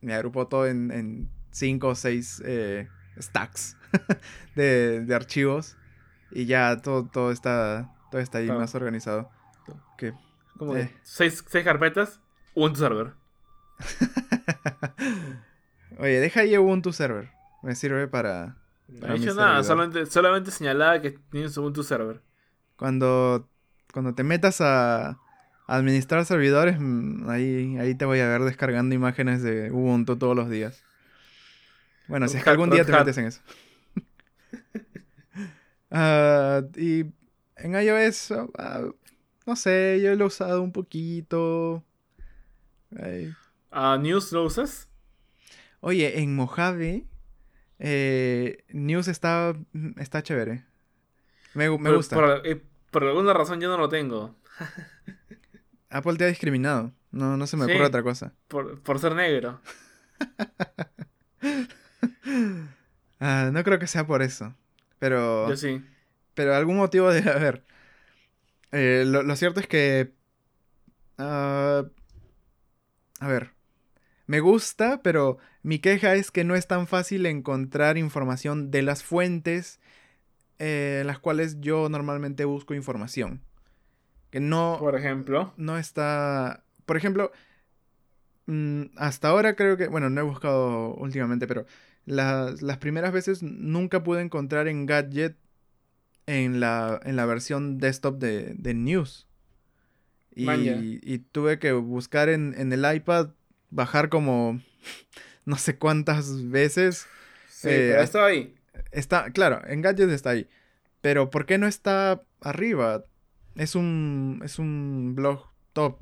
me 0.00 0.14
agrupó 0.14 0.48
todo 0.48 0.66
en, 0.66 1.30
cinco 1.50 1.88
o 1.88 1.94
seis 1.94 2.42
eh, 2.44 2.88
stacks 3.20 3.76
de, 4.56 5.04
de, 5.04 5.14
archivos. 5.14 5.76
Y 6.30 6.46
ya 6.46 6.80
todo, 6.82 7.06
todo 7.06 7.32
está 7.32 7.90
todo 8.10 8.20
está 8.20 8.38
ahí 8.38 8.48
más 8.48 8.74
organizado. 8.74 9.30
¿Qué? 9.96 10.14
Como 10.58 10.76
eh. 10.76 10.92
seis, 11.02 11.44
seis 11.46 11.64
carpetas, 11.64 12.20
Ubuntu 12.54 12.80
Server. 12.80 13.12
Oye, 15.98 16.20
deja 16.20 16.40
ahí 16.40 16.56
Ubuntu 16.56 16.92
Server. 16.92 17.30
Me 17.62 17.74
sirve 17.74 18.08
para. 18.08 18.56
no 18.88 19.14
he 19.14 19.18
dicho 19.18 19.34
nada, 19.34 19.62
solamente, 19.62 20.06
solamente 20.06 20.50
señalaba 20.50 21.00
que 21.00 21.12
tienes 21.30 21.56
Ubuntu 21.56 21.82
Server. 21.82 22.22
Cuando 22.76 23.48
cuando 23.92 24.14
te 24.14 24.22
metas 24.22 24.60
a 24.60 25.18
administrar 25.66 26.24
servidores, 26.24 26.76
mm, 26.78 27.28
ahí, 27.28 27.76
ahí 27.78 27.94
te 27.94 28.04
voy 28.04 28.20
a 28.20 28.28
ver 28.28 28.42
descargando 28.42 28.94
imágenes 28.94 29.42
de 29.42 29.70
Ubuntu 29.70 30.16
todos 30.16 30.36
los 30.36 30.48
días. 30.48 30.82
Bueno, 32.08 32.26
si 32.28 32.38
es 32.38 32.44
que 32.44 32.50
algún 32.50 32.70
día 32.70 32.84
te 32.84 32.92
metes 32.92 33.18
en 33.18 33.26
eso. 33.26 33.40
Ah, 35.90 36.60
y 36.76 37.06
en 37.56 37.74
iOS, 37.74 38.32
ah, 38.58 38.82
no 39.46 39.56
sé, 39.56 39.98
yo 40.02 40.14
lo 40.16 40.24
he 40.24 40.26
usado 40.26 40.60
un 40.60 40.70
poquito. 40.70 41.82
Uh, 42.90 43.96
¿News 43.98 44.30
lo 44.32 44.44
usas? 44.44 44.90
Oye, 45.80 46.20
en 46.20 46.36
Mojave, 46.36 47.06
eh, 47.78 48.64
News 48.68 49.08
está, 49.08 49.54
está 49.96 50.22
chévere. 50.22 50.66
Me, 51.54 51.70
me 51.78 51.90
gusta. 51.92 52.42
Eh, 52.44 52.62
por 52.90 53.04
alguna 53.04 53.32
razón 53.32 53.58
yo 53.58 53.68
no 53.68 53.78
lo 53.78 53.88
tengo. 53.88 54.36
Apple 55.88 56.16
te 56.16 56.24
ha 56.24 56.28
discriminado. 56.28 56.92
No, 57.10 57.38
no 57.38 57.46
se 57.46 57.56
me 57.56 57.64
ocurre 57.64 57.86
otra 57.86 58.02
cosa. 58.02 58.34
Por, 58.48 58.82
por 58.82 58.98
ser 58.98 59.14
negro. 59.14 59.60
ah, 63.20 63.50
no 63.52 63.64
creo 63.64 63.78
que 63.78 63.86
sea 63.86 64.06
por 64.06 64.22
eso. 64.22 64.54
Pero. 64.98 65.48
Yo 65.48 65.56
sí. 65.56 65.84
Pero 66.34 66.54
algún 66.54 66.76
motivo 66.76 67.10
debe 67.12 67.30
haber. 67.30 67.64
Eh, 68.72 69.04
lo, 69.06 69.36
cierto 69.36 69.60
es 69.60 69.66
que. 69.66 70.12
Ah, 71.18 71.84
a 73.20 73.28
ver. 73.28 73.52
Me 74.26 74.40
gusta, 74.40 75.00
pero 75.02 75.38
mi 75.62 75.78
queja 75.78 76.14
es 76.14 76.30
que 76.30 76.44
no 76.44 76.54
es 76.54 76.66
tan 76.66 76.86
fácil 76.86 77.24
encontrar 77.24 77.96
información 77.96 78.70
de 78.70 78.82
las 78.82 79.02
fuentes 79.02 79.80
eh, 80.58 81.02
las 81.06 81.18
cuales 81.18 81.60
yo 81.60 81.88
normalmente 81.88 82.44
busco 82.44 82.74
información. 82.74 83.42
Que 84.30 84.40
no. 84.40 84.76
Por 84.78 84.96
ejemplo. 84.96 85.54
No 85.56 85.78
está. 85.78 86.64
Por 86.84 86.96
ejemplo. 86.96 87.32
Mm, 88.46 88.84
hasta 88.96 89.28
ahora 89.28 89.54
creo 89.54 89.76
que. 89.76 89.88
Bueno, 89.88 90.10
no 90.10 90.20
he 90.20 90.24
buscado 90.24 90.94
últimamente, 90.94 91.46
pero. 91.46 91.66
Las 92.08 92.78
primeras 92.78 93.12
veces 93.12 93.42
nunca 93.42 94.02
pude 94.02 94.22
encontrar 94.22 94.68
en 94.68 94.86
Gadget. 94.86 95.36
En 96.26 96.60
la, 96.60 97.00
en 97.04 97.16
la 97.16 97.24
versión 97.24 97.78
desktop 97.78 98.18
de, 98.18 98.52
de 98.54 98.74
News. 98.74 99.26
Y, 100.34 100.46
y, 101.02 101.18
tuve 101.18 101.58
que 101.58 101.72
buscar 101.72 102.28
en, 102.28 102.54
en, 102.58 102.70
el 102.72 102.84
iPad. 102.94 103.30
Bajar 103.70 104.08
como. 104.08 104.60
No 105.46 105.56
sé 105.56 105.78
cuántas 105.78 106.50
veces. 106.50 107.06
Sí, 107.48 107.68
pero 107.68 108.02
está 108.02 108.26
ahí. 108.26 108.54
Está, 108.92 109.30
claro, 109.30 109.62
en 109.66 109.80
Gadget 109.80 110.10
está 110.10 110.30
ahí. 110.30 110.46
Pero 111.00 111.30
¿por 111.30 111.46
qué 111.46 111.56
no 111.56 111.66
está 111.66 112.22
arriba? 112.42 113.06
Es 113.54 113.74
un, 113.74 114.42
es 114.44 114.58
un 114.58 115.14
blog 115.14 115.46
top 115.72 116.00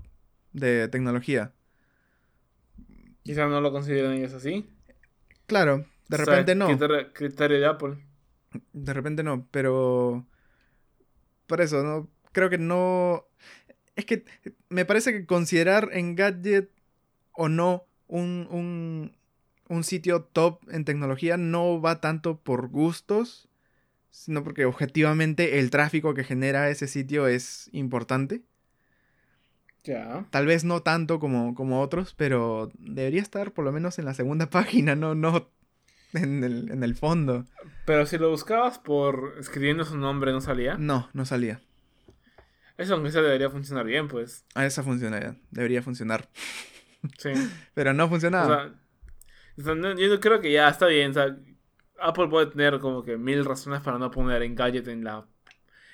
de 0.53 0.89
tecnología. 0.89 1.53
Quizás 3.23 3.49
no 3.49 3.61
lo 3.61 3.71
consideran 3.71 4.15
ellos 4.15 4.33
así. 4.35 4.69
Claro, 5.47 5.87
de 6.09 6.17
repente 6.17 6.55
no. 6.55 6.69
criterio- 6.69 7.59
de 7.61 7.67
Apple. 7.67 7.97
De 8.73 8.93
repente 8.93 9.23
no, 9.23 9.47
pero... 9.51 10.27
Por 11.47 11.61
eso, 11.61 11.83
¿no? 11.83 12.09
Creo 12.33 12.51
que 12.51 12.59
no... 12.59 13.25
Es 13.95 14.05
que 14.05 14.25
me 14.69 14.85
parece 14.85 15.13
que 15.13 15.27
considerar 15.27 15.91
en 15.93 16.17
Gadget 16.17 16.71
o 17.33 17.49
no 17.49 17.87
un, 18.09 18.47
un, 18.51 19.17
un 19.69 19.85
sitio 19.85 20.23
top 20.25 20.61
en 20.71 20.85
tecnología 20.85 21.37
no 21.37 21.81
va 21.81 22.01
tanto 22.01 22.39
por 22.41 22.69
gustos, 22.69 23.49
sino 24.11 24.45
porque 24.45 24.65
objetivamente 24.67 25.59
el 25.59 25.71
tráfico 25.71 26.15
que 26.15 26.25
genera 26.25 26.69
ese 26.69 26.89
sitio 26.89 27.27
es 27.27 27.69
importante. 27.73 28.43
Ya. 29.85 30.27
Tal 30.31 30.47
vez 30.47 30.65
no 30.65 30.83
tanto 30.83 31.21
como, 31.21 31.55
como 31.55 31.81
otros, 31.81 32.15
pero 32.15 32.71
debería 32.79 33.23
estar 33.23 33.53
por 33.53 33.65
lo 33.65 33.73
menos 33.73 33.99
en 33.99 34.05
la 34.05 34.15
segunda 34.15 34.51
página, 34.51 34.95
no, 34.97 35.15
no 35.15 35.49
en 36.17 36.45
el, 36.45 36.71
en 36.71 36.83
el 36.83 36.95
fondo. 36.95 37.47
Pero 37.85 38.07
si 38.07 38.19
lo 38.19 38.31
buscabas 38.31 38.79
por 38.79 39.35
escribiendo 39.39 39.85
su 39.85 39.97
nombre, 39.97 40.33
¿no 40.33 40.41
salía? 40.41 40.77
No, 40.79 41.09
no 41.13 41.25
salía. 41.25 41.61
Eso 42.79 42.95
aunque 42.95 43.11
sea 43.11 43.23
debería 43.23 43.51
funcionar 43.51 43.87
bien, 43.87 44.09
pues. 44.09 44.45
A 44.55 44.67
esa 44.67 44.83
funcionalidad. 44.83 45.37
Debería 45.51 45.83
funcionar. 45.83 46.29
Sí. 47.19 47.31
Pero 47.75 47.95
no 47.95 48.09
funcionaba. 48.09 48.73
o 49.59 49.63
sea, 49.63 49.75
yo 49.97 50.21
creo 50.21 50.41
que 50.41 50.53
ya 50.53 50.69
está 50.69 50.87
bien. 50.87 51.13
O 51.13 51.15
sea, 51.15 51.37
Apple 52.01 52.29
puede 52.29 52.47
tener 52.47 52.79
como 52.79 53.03
que 53.03 53.17
mil 53.17 53.45
razones 53.45 53.81
para 53.81 53.99
no 53.99 54.11
poner 54.11 54.43
en 54.43 54.55
gadget 54.55 54.89
en 54.89 55.05
la 55.05 55.27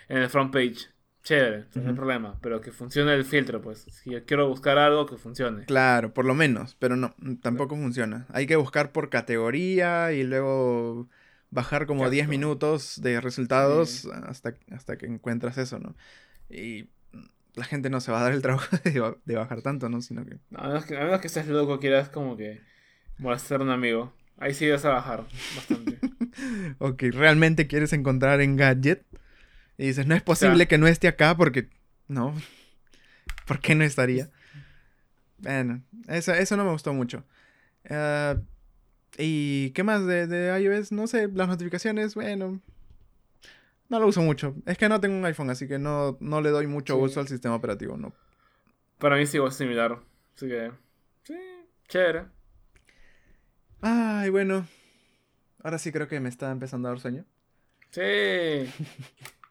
en 0.08 0.18
el 0.18 0.28
front 0.28 0.52
page. 0.52 0.88
Chévere, 1.22 1.66
no 1.74 1.88
hay 1.88 1.94
problema. 1.94 2.38
Pero 2.40 2.60
que 2.60 2.72
funcione 2.72 3.14
el 3.14 3.24
filtro, 3.24 3.62
pues. 3.62 3.86
Si 3.90 4.10
yo 4.10 4.24
quiero 4.24 4.48
buscar 4.48 4.78
algo, 4.78 5.06
que 5.06 5.16
funcione. 5.16 5.64
Claro, 5.66 6.12
por 6.12 6.24
lo 6.24 6.34
menos. 6.34 6.74
Pero 6.78 6.96
no, 6.96 7.14
tampoco 7.40 7.76
funciona. 7.76 8.26
Hay 8.30 8.46
que 8.46 8.56
buscar 8.56 8.90
por 8.92 9.08
categoría 9.08 10.12
y 10.12 10.24
luego 10.24 11.08
bajar 11.50 11.86
como 11.86 12.08
10 12.10 12.22
Exacto. 12.24 12.30
minutos 12.30 13.00
de 13.02 13.20
resultados 13.20 14.06
hasta, 14.24 14.54
hasta 14.72 14.96
que 14.98 15.06
encuentras 15.06 15.58
eso, 15.58 15.78
¿no? 15.78 15.94
Y 16.50 16.88
la 17.54 17.64
gente 17.64 17.90
no 17.90 18.00
se 18.00 18.10
va 18.10 18.20
a 18.20 18.24
dar 18.24 18.32
el 18.32 18.42
trabajo 18.42 18.76
de, 18.84 19.14
de 19.24 19.36
bajar 19.36 19.62
tanto, 19.62 19.88
¿no? 19.88 20.00
Sino 20.02 20.24
que... 20.24 20.38
No, 20.50 20.58
a, 20.60 20.68
menos 20.68 20.86
que, 20.86 20.96
a 20.96 21.04
menos 21.04 21.20
que 21.20 21.26
estés 21.28 21.46
loco, 21.46 21.78
quieras 21.78 22.08
como 22.08 22.36
que 22.36 22.62
molestar 23.18 23.60
a 23.60 23.64
un 23.64 23.70
amigo. 23.70 24.12
Ahí 24.38 24.54
sí 24.54 24.68
vas 24.68 24.84
a 24.84 24.90
bajar 24.90 25.24
bastante. 25.54 25.98
O 26.78 26.96
que 26.96 27.10
realmente 27.10 27.66
quieres 27.66 27.92
encontrar 27.92 28.40
en 28.40 28.56
Gadget. 28.56 29.04
Y 29.78 29.86
dices, 29.86 30.06
no 30.06 30.14
es 30.14 30.22
posible 30.22 30.68
que 30.68 30.78
no 30.78 30.86
esté 30.86 31.08
acá 31.08 31.36
porque... 31.36 31.68
No. 32.08 32.34
¿Por 33.46 33.60
qué 33.60 33.74
no 33.74 33.84
estaría? 33.84 34.30
Bueno, 35.38 35.82
eso, 36.08 36.32
eso 36.34 36.56
no 36.56 36.64
me 36.64 36.70
gustó 36.72 36.92
mucho. 36.92 37.24
Ah, 37.88 38.36
¿Y 39.18 39.70
qué 39.70 39.82
más 39.82 40.06
de, 40.06 40.26
de 40.26 40.60
iOS? 40.62 40.92
No 40.92 41.06
sé, 41.06 41.28
las 41.28 41.48
notificaciones, 41.48 42.14
bueno... 42.14 42.60
No 43.88 44.00
lo 44.00 44.06
uso 44.06 44.22
mucho. 44.22 44.54
Es 44.64 44.78
que 44.78 44.88
no 44.88 45.00
tengo 45.00 45.16
un 45.18 45.24
iPhone, 45.26 45.50
así 45.50 45.68
que 45.68 45.78
no, 45.78 46.16
no 46.20 46.40
le 46.40 46.48
doy 46.48 46.66
mucho 46.66 46.94
Sí. 46.96 47.00
uso 47.02 47.20
al 47.20 47.28
sistema 47.28 47.54
operativo, 47.56 47.98
no. 47.98 48.14
Para 48.98 49.16
mí 49.16 49.26
sí 49.26 49.36
es 49.38 49.54
similar. 49.54 49.98
Así 50.34 50.48
que. 50.48 50.72
Sí, 51.24 51.34
chévere. 51.88 52.24
Ay, 53.82 54.30
bueno. 54.30 54.66
Ahora 55.62 55.76
sí 55.78 55.92
creo 55.92 56.08
que 56.08 56.20
me 56.20 56.30
está 56.30 56.50
empezando 56.50 56.88
a 56.88 56.92
dar 56.92 57.00
sueño. 57.00 57.26
Sí. 57.90 58.00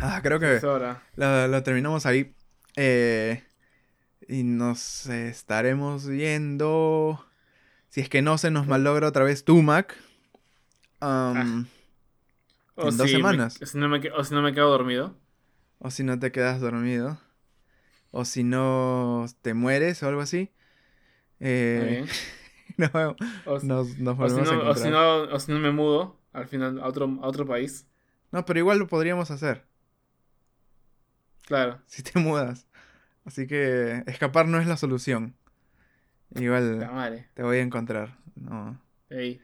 Ah, 0.00 0.20
creo 0.22 0.38
que... 0.38 0.60
Lo, 1.16 1.48
lo 1.48 1.62
terminamos 1.62 2.06
ahí. 2.06 2.34
Eh, 2.76 3.42
y 4.28 4.42
nos 4.42 5.06
estaremos 5.06 6.06
viendo. 6.06 7.24
Si 7.88 8.00
es 8.00 8.08
que 8.08 8.22
no 8.22 8.36
se 8.38 8.50
nos 8.50 8.66
malogra 8.66 9.08
otra 9.08 9.24
vez 9.24 9.44
tu 9.44 9.62
Mac. 9.62 9.96
Um, 11.00 11.66
O 12.74 12.88
En 12.88 12.96
dos 12.96 13.06
me- 13.06 13.08
semanas. 13.08 13.58
si 13.62 13.78
no 13.78 13.88
me, 13.88 14.00
que- 14.00 14.10
o 14.10 14.22
si 14.24 14.34
no 14.34 14.42
me 14.42 14.52
quedo 14.52 14.68
dormido. 14.70 15.16
O 15.78 15.90
si 15.90 16.04
no 16.04 16.18
te 16.18 16.32
quedas 16.32 16.60
dormido. 16.60 17.18
O 18.10 18.24
si 18.24 18.44
no 18.44 19.26
te 19.42 19.54
mueres 19.54 20.02
o 20.02 20.08
algo 20.08 20.20
así. 20.20 20.52
Eh, 21.40 22.04
bien. 22.76 22.88
no, 22.94 23.16
O, 23.46 23.60
si- 23.60 23.66
nos, 23.66 23.98
nos 23.98 24.18
o 24.18 24.28
si 24.28 24.34
volvemos 24.34 24.48
a 24.66 24.70
o, 24.70 24.74
si 24.74 24.90
no, 24.90 25.22
o 25.22 25.40
si 25.40 25.52
no 25.52 25.58
me 25.58 25.70
mudo 25.70 26.18
al 26.32 26.46
final 26.48 26.80
a 26.80 26.86
otro, 26.86 27.06
a 27.22 27.26
otro 27.26 27.46
país. 27.46 27.86
No, 28.32 28.44
pero 28.44 28.58
igual 28.58 28.78
lo 28.78 28.86
podríamos 28.86 29.30
hacer. 29.30 29.64
Claro. 31.46 31.80
Si 31.86 32.02
te 32.02 32.18
mudas. 32.20 32.66
Así 33.24 33.46
que 33.46 34.04
escapar 34.06 34.46
no 34.46 34.60
es 34.60 34.66
la 34.66 34.76
solución. 34.76 35.34
Igual 36.34 36.88
te 37.34 37.42
voy 37.42 37.56
a 37.58 37.62
encontrar. 37.62 38.18
No. 38.34 38.78
Ey. 39.10 39.40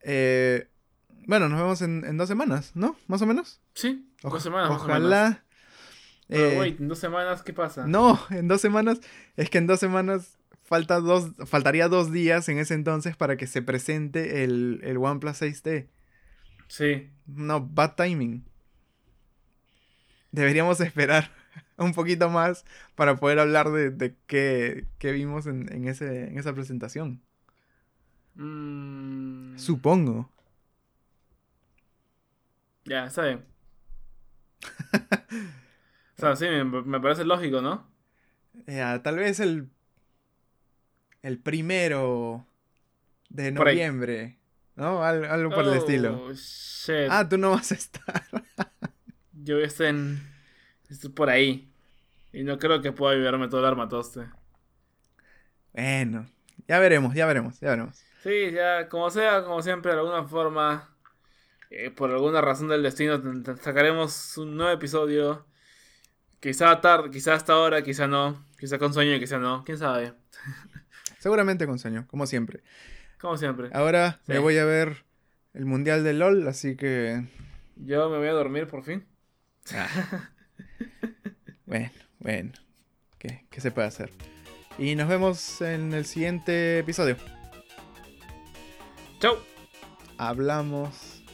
Eh, 0.00 0.68
bueno, 1.26 1.48
nos 1.48 1.58
vemos 1.58 1.82
en, 1.82 2.04
en 2.04 2.16
dos 2.18 2.28
semanas, 2.28 2.72
¿no? 2.74 2.96
Más 3.06 3.22
o 3.22 3.26
menos. 3.26 3.60
Sí, 3.74 4.06
Oj- 4.22 4.32
dos 4.32 4.42
semanas. 4.42 4.70
o. 4.70 4.74
Ojalá. 4.74 5.42
Pero, 6.28 6.50
eh, 6.50 6.58
wait, 6.58 6.80
en 6.80 6.88
dos 6.88 6.98
semanas, 6.98 7.42
¿qué 7.42 7.52
pasa? 7.52 7.86
no, 7.86 8.18
en 8.30 8.48
dos 8.48 8.60
semanas. 8.60 9.00
Es 9.36 9.50
que 9.50 9.58
en 9.58 9.66
dos 9.66 9.80
semanas 9.80 10.38
falta 10.62 11.00
dos, 11.00 11.30
faltaría 11.46 11.88
dos 11.88 12.12
días 12.12 12.48
en 12.48 12.58
ese 12.58 12.74
entonces 12.74 13.16
para 13.16 13.36
que 13.36 13.46
se 13.46 13.62
presente 13.62 14.42
el, 14.44 14.80
el 14.84 14.96
OnePlus 14.98 15.40
6T. 15.42 15.86
Sí. 16.68 17.10
No, 17.26 17.60
bad 17.66 17.94
timing. 17.94 18.44
Deberíamos 20.34 20.80
esperar 20.80 21.30
un 21.76 21.94
poquito 21.94 22.28
más 22.28 22.64
para 22.96 23.14
poder 23.16 23.38
hablar 23.38 23.70
de, 23.70 23.90
de 23.90 24.16
qué, 24.26 24.86
qué 24.98 25.12
vimos 25.12 25.46
en, 25.46 25.72
en, 25.72 25.86
ese, 25.86 26.26
en 26.26 26.38
esa 26.38 26.52
presentación. 26.52 27.22
Mm, 28.34 29.56
Supongo. 29.56 30.28
Ya, 32.84 33.06
está 33.06 33.22
bien. 33.22 33.44
o 36.18 36.20
sea, 36.20 36.34
sí, 36.34 36.46
me, 36.46 36.64
me 36.64 37.00
parece 37.00 37.24
lógico, 37.24 37.62
¿no? 37.62 37.86
Ya, 38.66 39.00
tal 39.02 39.16
vez 39.16 39.38
el. 39.38 39.68
El 41.22 41.38
primero 41.38 42.44
de 43.28 43.52
noviembre. 43.52 44.38
¿No? 44.74 45.04
Al- 45.04 45.24
algo 45.26 45.50
por 45.54 45.64
el 45.64 45.74
estilo. 45.74 46.24
Oh, 46.24 46.32
shit. 46.32 47.06
Ah, 47.08 47.26
tú 47.28 47.38
no 47.38 47.50
vas 47.52 47.70
a 47.70 47.76
estar. 47.76 48.24
Yo 49.44 49.58
estoy 49.60 49.88
en. 49.88 50.34
Estoy 50.88 51.10
por 51.10 51.28
ahí. 51.30 51.70
Y 52.32 52.42
no 52.42 52.58
creo 52.58 52.80
que 52.82 52.92
pueda 52.92 53.14
vivirme 53.14 53.48
todo 53.48 53.60
el 53.60 53.66
armatoste. 53.66 54.22
Bueno, 55.72 56.26
ya 56.68 56.78
veremos, 56.78 57.14
ya 57.14 57.26
veremos, 57.26 57.60
ya 57.60 57.70
veremos. 57.70 58.02
Sí, 58.22 58.50
ya, 58.52 58.88
como 58.88 59.10
sea, 59.10 59.44
como 59.44 59.60
siempre, 59.62 59.92
de 59.92 59.98
alguna 59.98 60.24
forma, 60.24 60.88
eh, 61.70 61.90
por 61.90 62.10
alguna 62.10 62.40
razón 62.40 62.68
del 62.68 62.82
destino, 62.82 63.20
sacaremos 63.60 64.36
un 64.38 64.56
nuevo 64.56 64.72
episodio. 64.72 65.46
Quizá 66.40 66.80
tarde, 66.80 67.10
quizá 67.10 67.34
hasta 67.34 67.52
ahora, 67.54 67.82
quizá 67.82 68.06
no. 68.06 68.46
Quizá 68.58 68.78
con 68.78 68.92
sueño 68.94 69.14
y 69.14 69.20
quizá 69.20 69.38
no. 69.38 69.64
¿Quién 69.64 69.78
sabe? 69.78 70.14
Seguramente 71.18 71.66
con 71.66 71.78
sueño, 71.78 72.06
como 72.06 72.26
siempre. 72.26 72.62
Como 73.20 73.36
siempre. 73.36 73.70
Ahora 73.72 74.20
Sí. 74.26 74.32
me 74.32 74.38
voy 74.38 74.58
a 74.58 74.64
ver 74.64 75.04
el 75.54 75.64
Mundial 75.66 76.02
de 76.04 76.12
LOL, 76.14 76.46
así 76.48 76.76
que. 76.76 77.24
Yo 77.76 78.08
me 78.10 78.18
voy 78.18 78.28
a 78.28 78.32
dormir 78.32 78.66
por 78.68 78.84
fin. 78.84 79.06
Bueno, 81.66 81.90
bueno. 82.18 82.52
¿Qué, 83.18 83.46
qué 83.50 83.60
se 83.60 83.70
puede 83.70 83.88
hacer? 83.88 84.10
Y 84.78 84.94
nos 84.96 85.08
vemos 85.08 85.62
en 85.62 85.94
el 85.94 86.04
siguiente 86.04 86.80
episodio. 86.80 87.16
Chau. 89.18 89.38
Hablamos. 90.18 91.24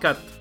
Cut. 0.00 0.37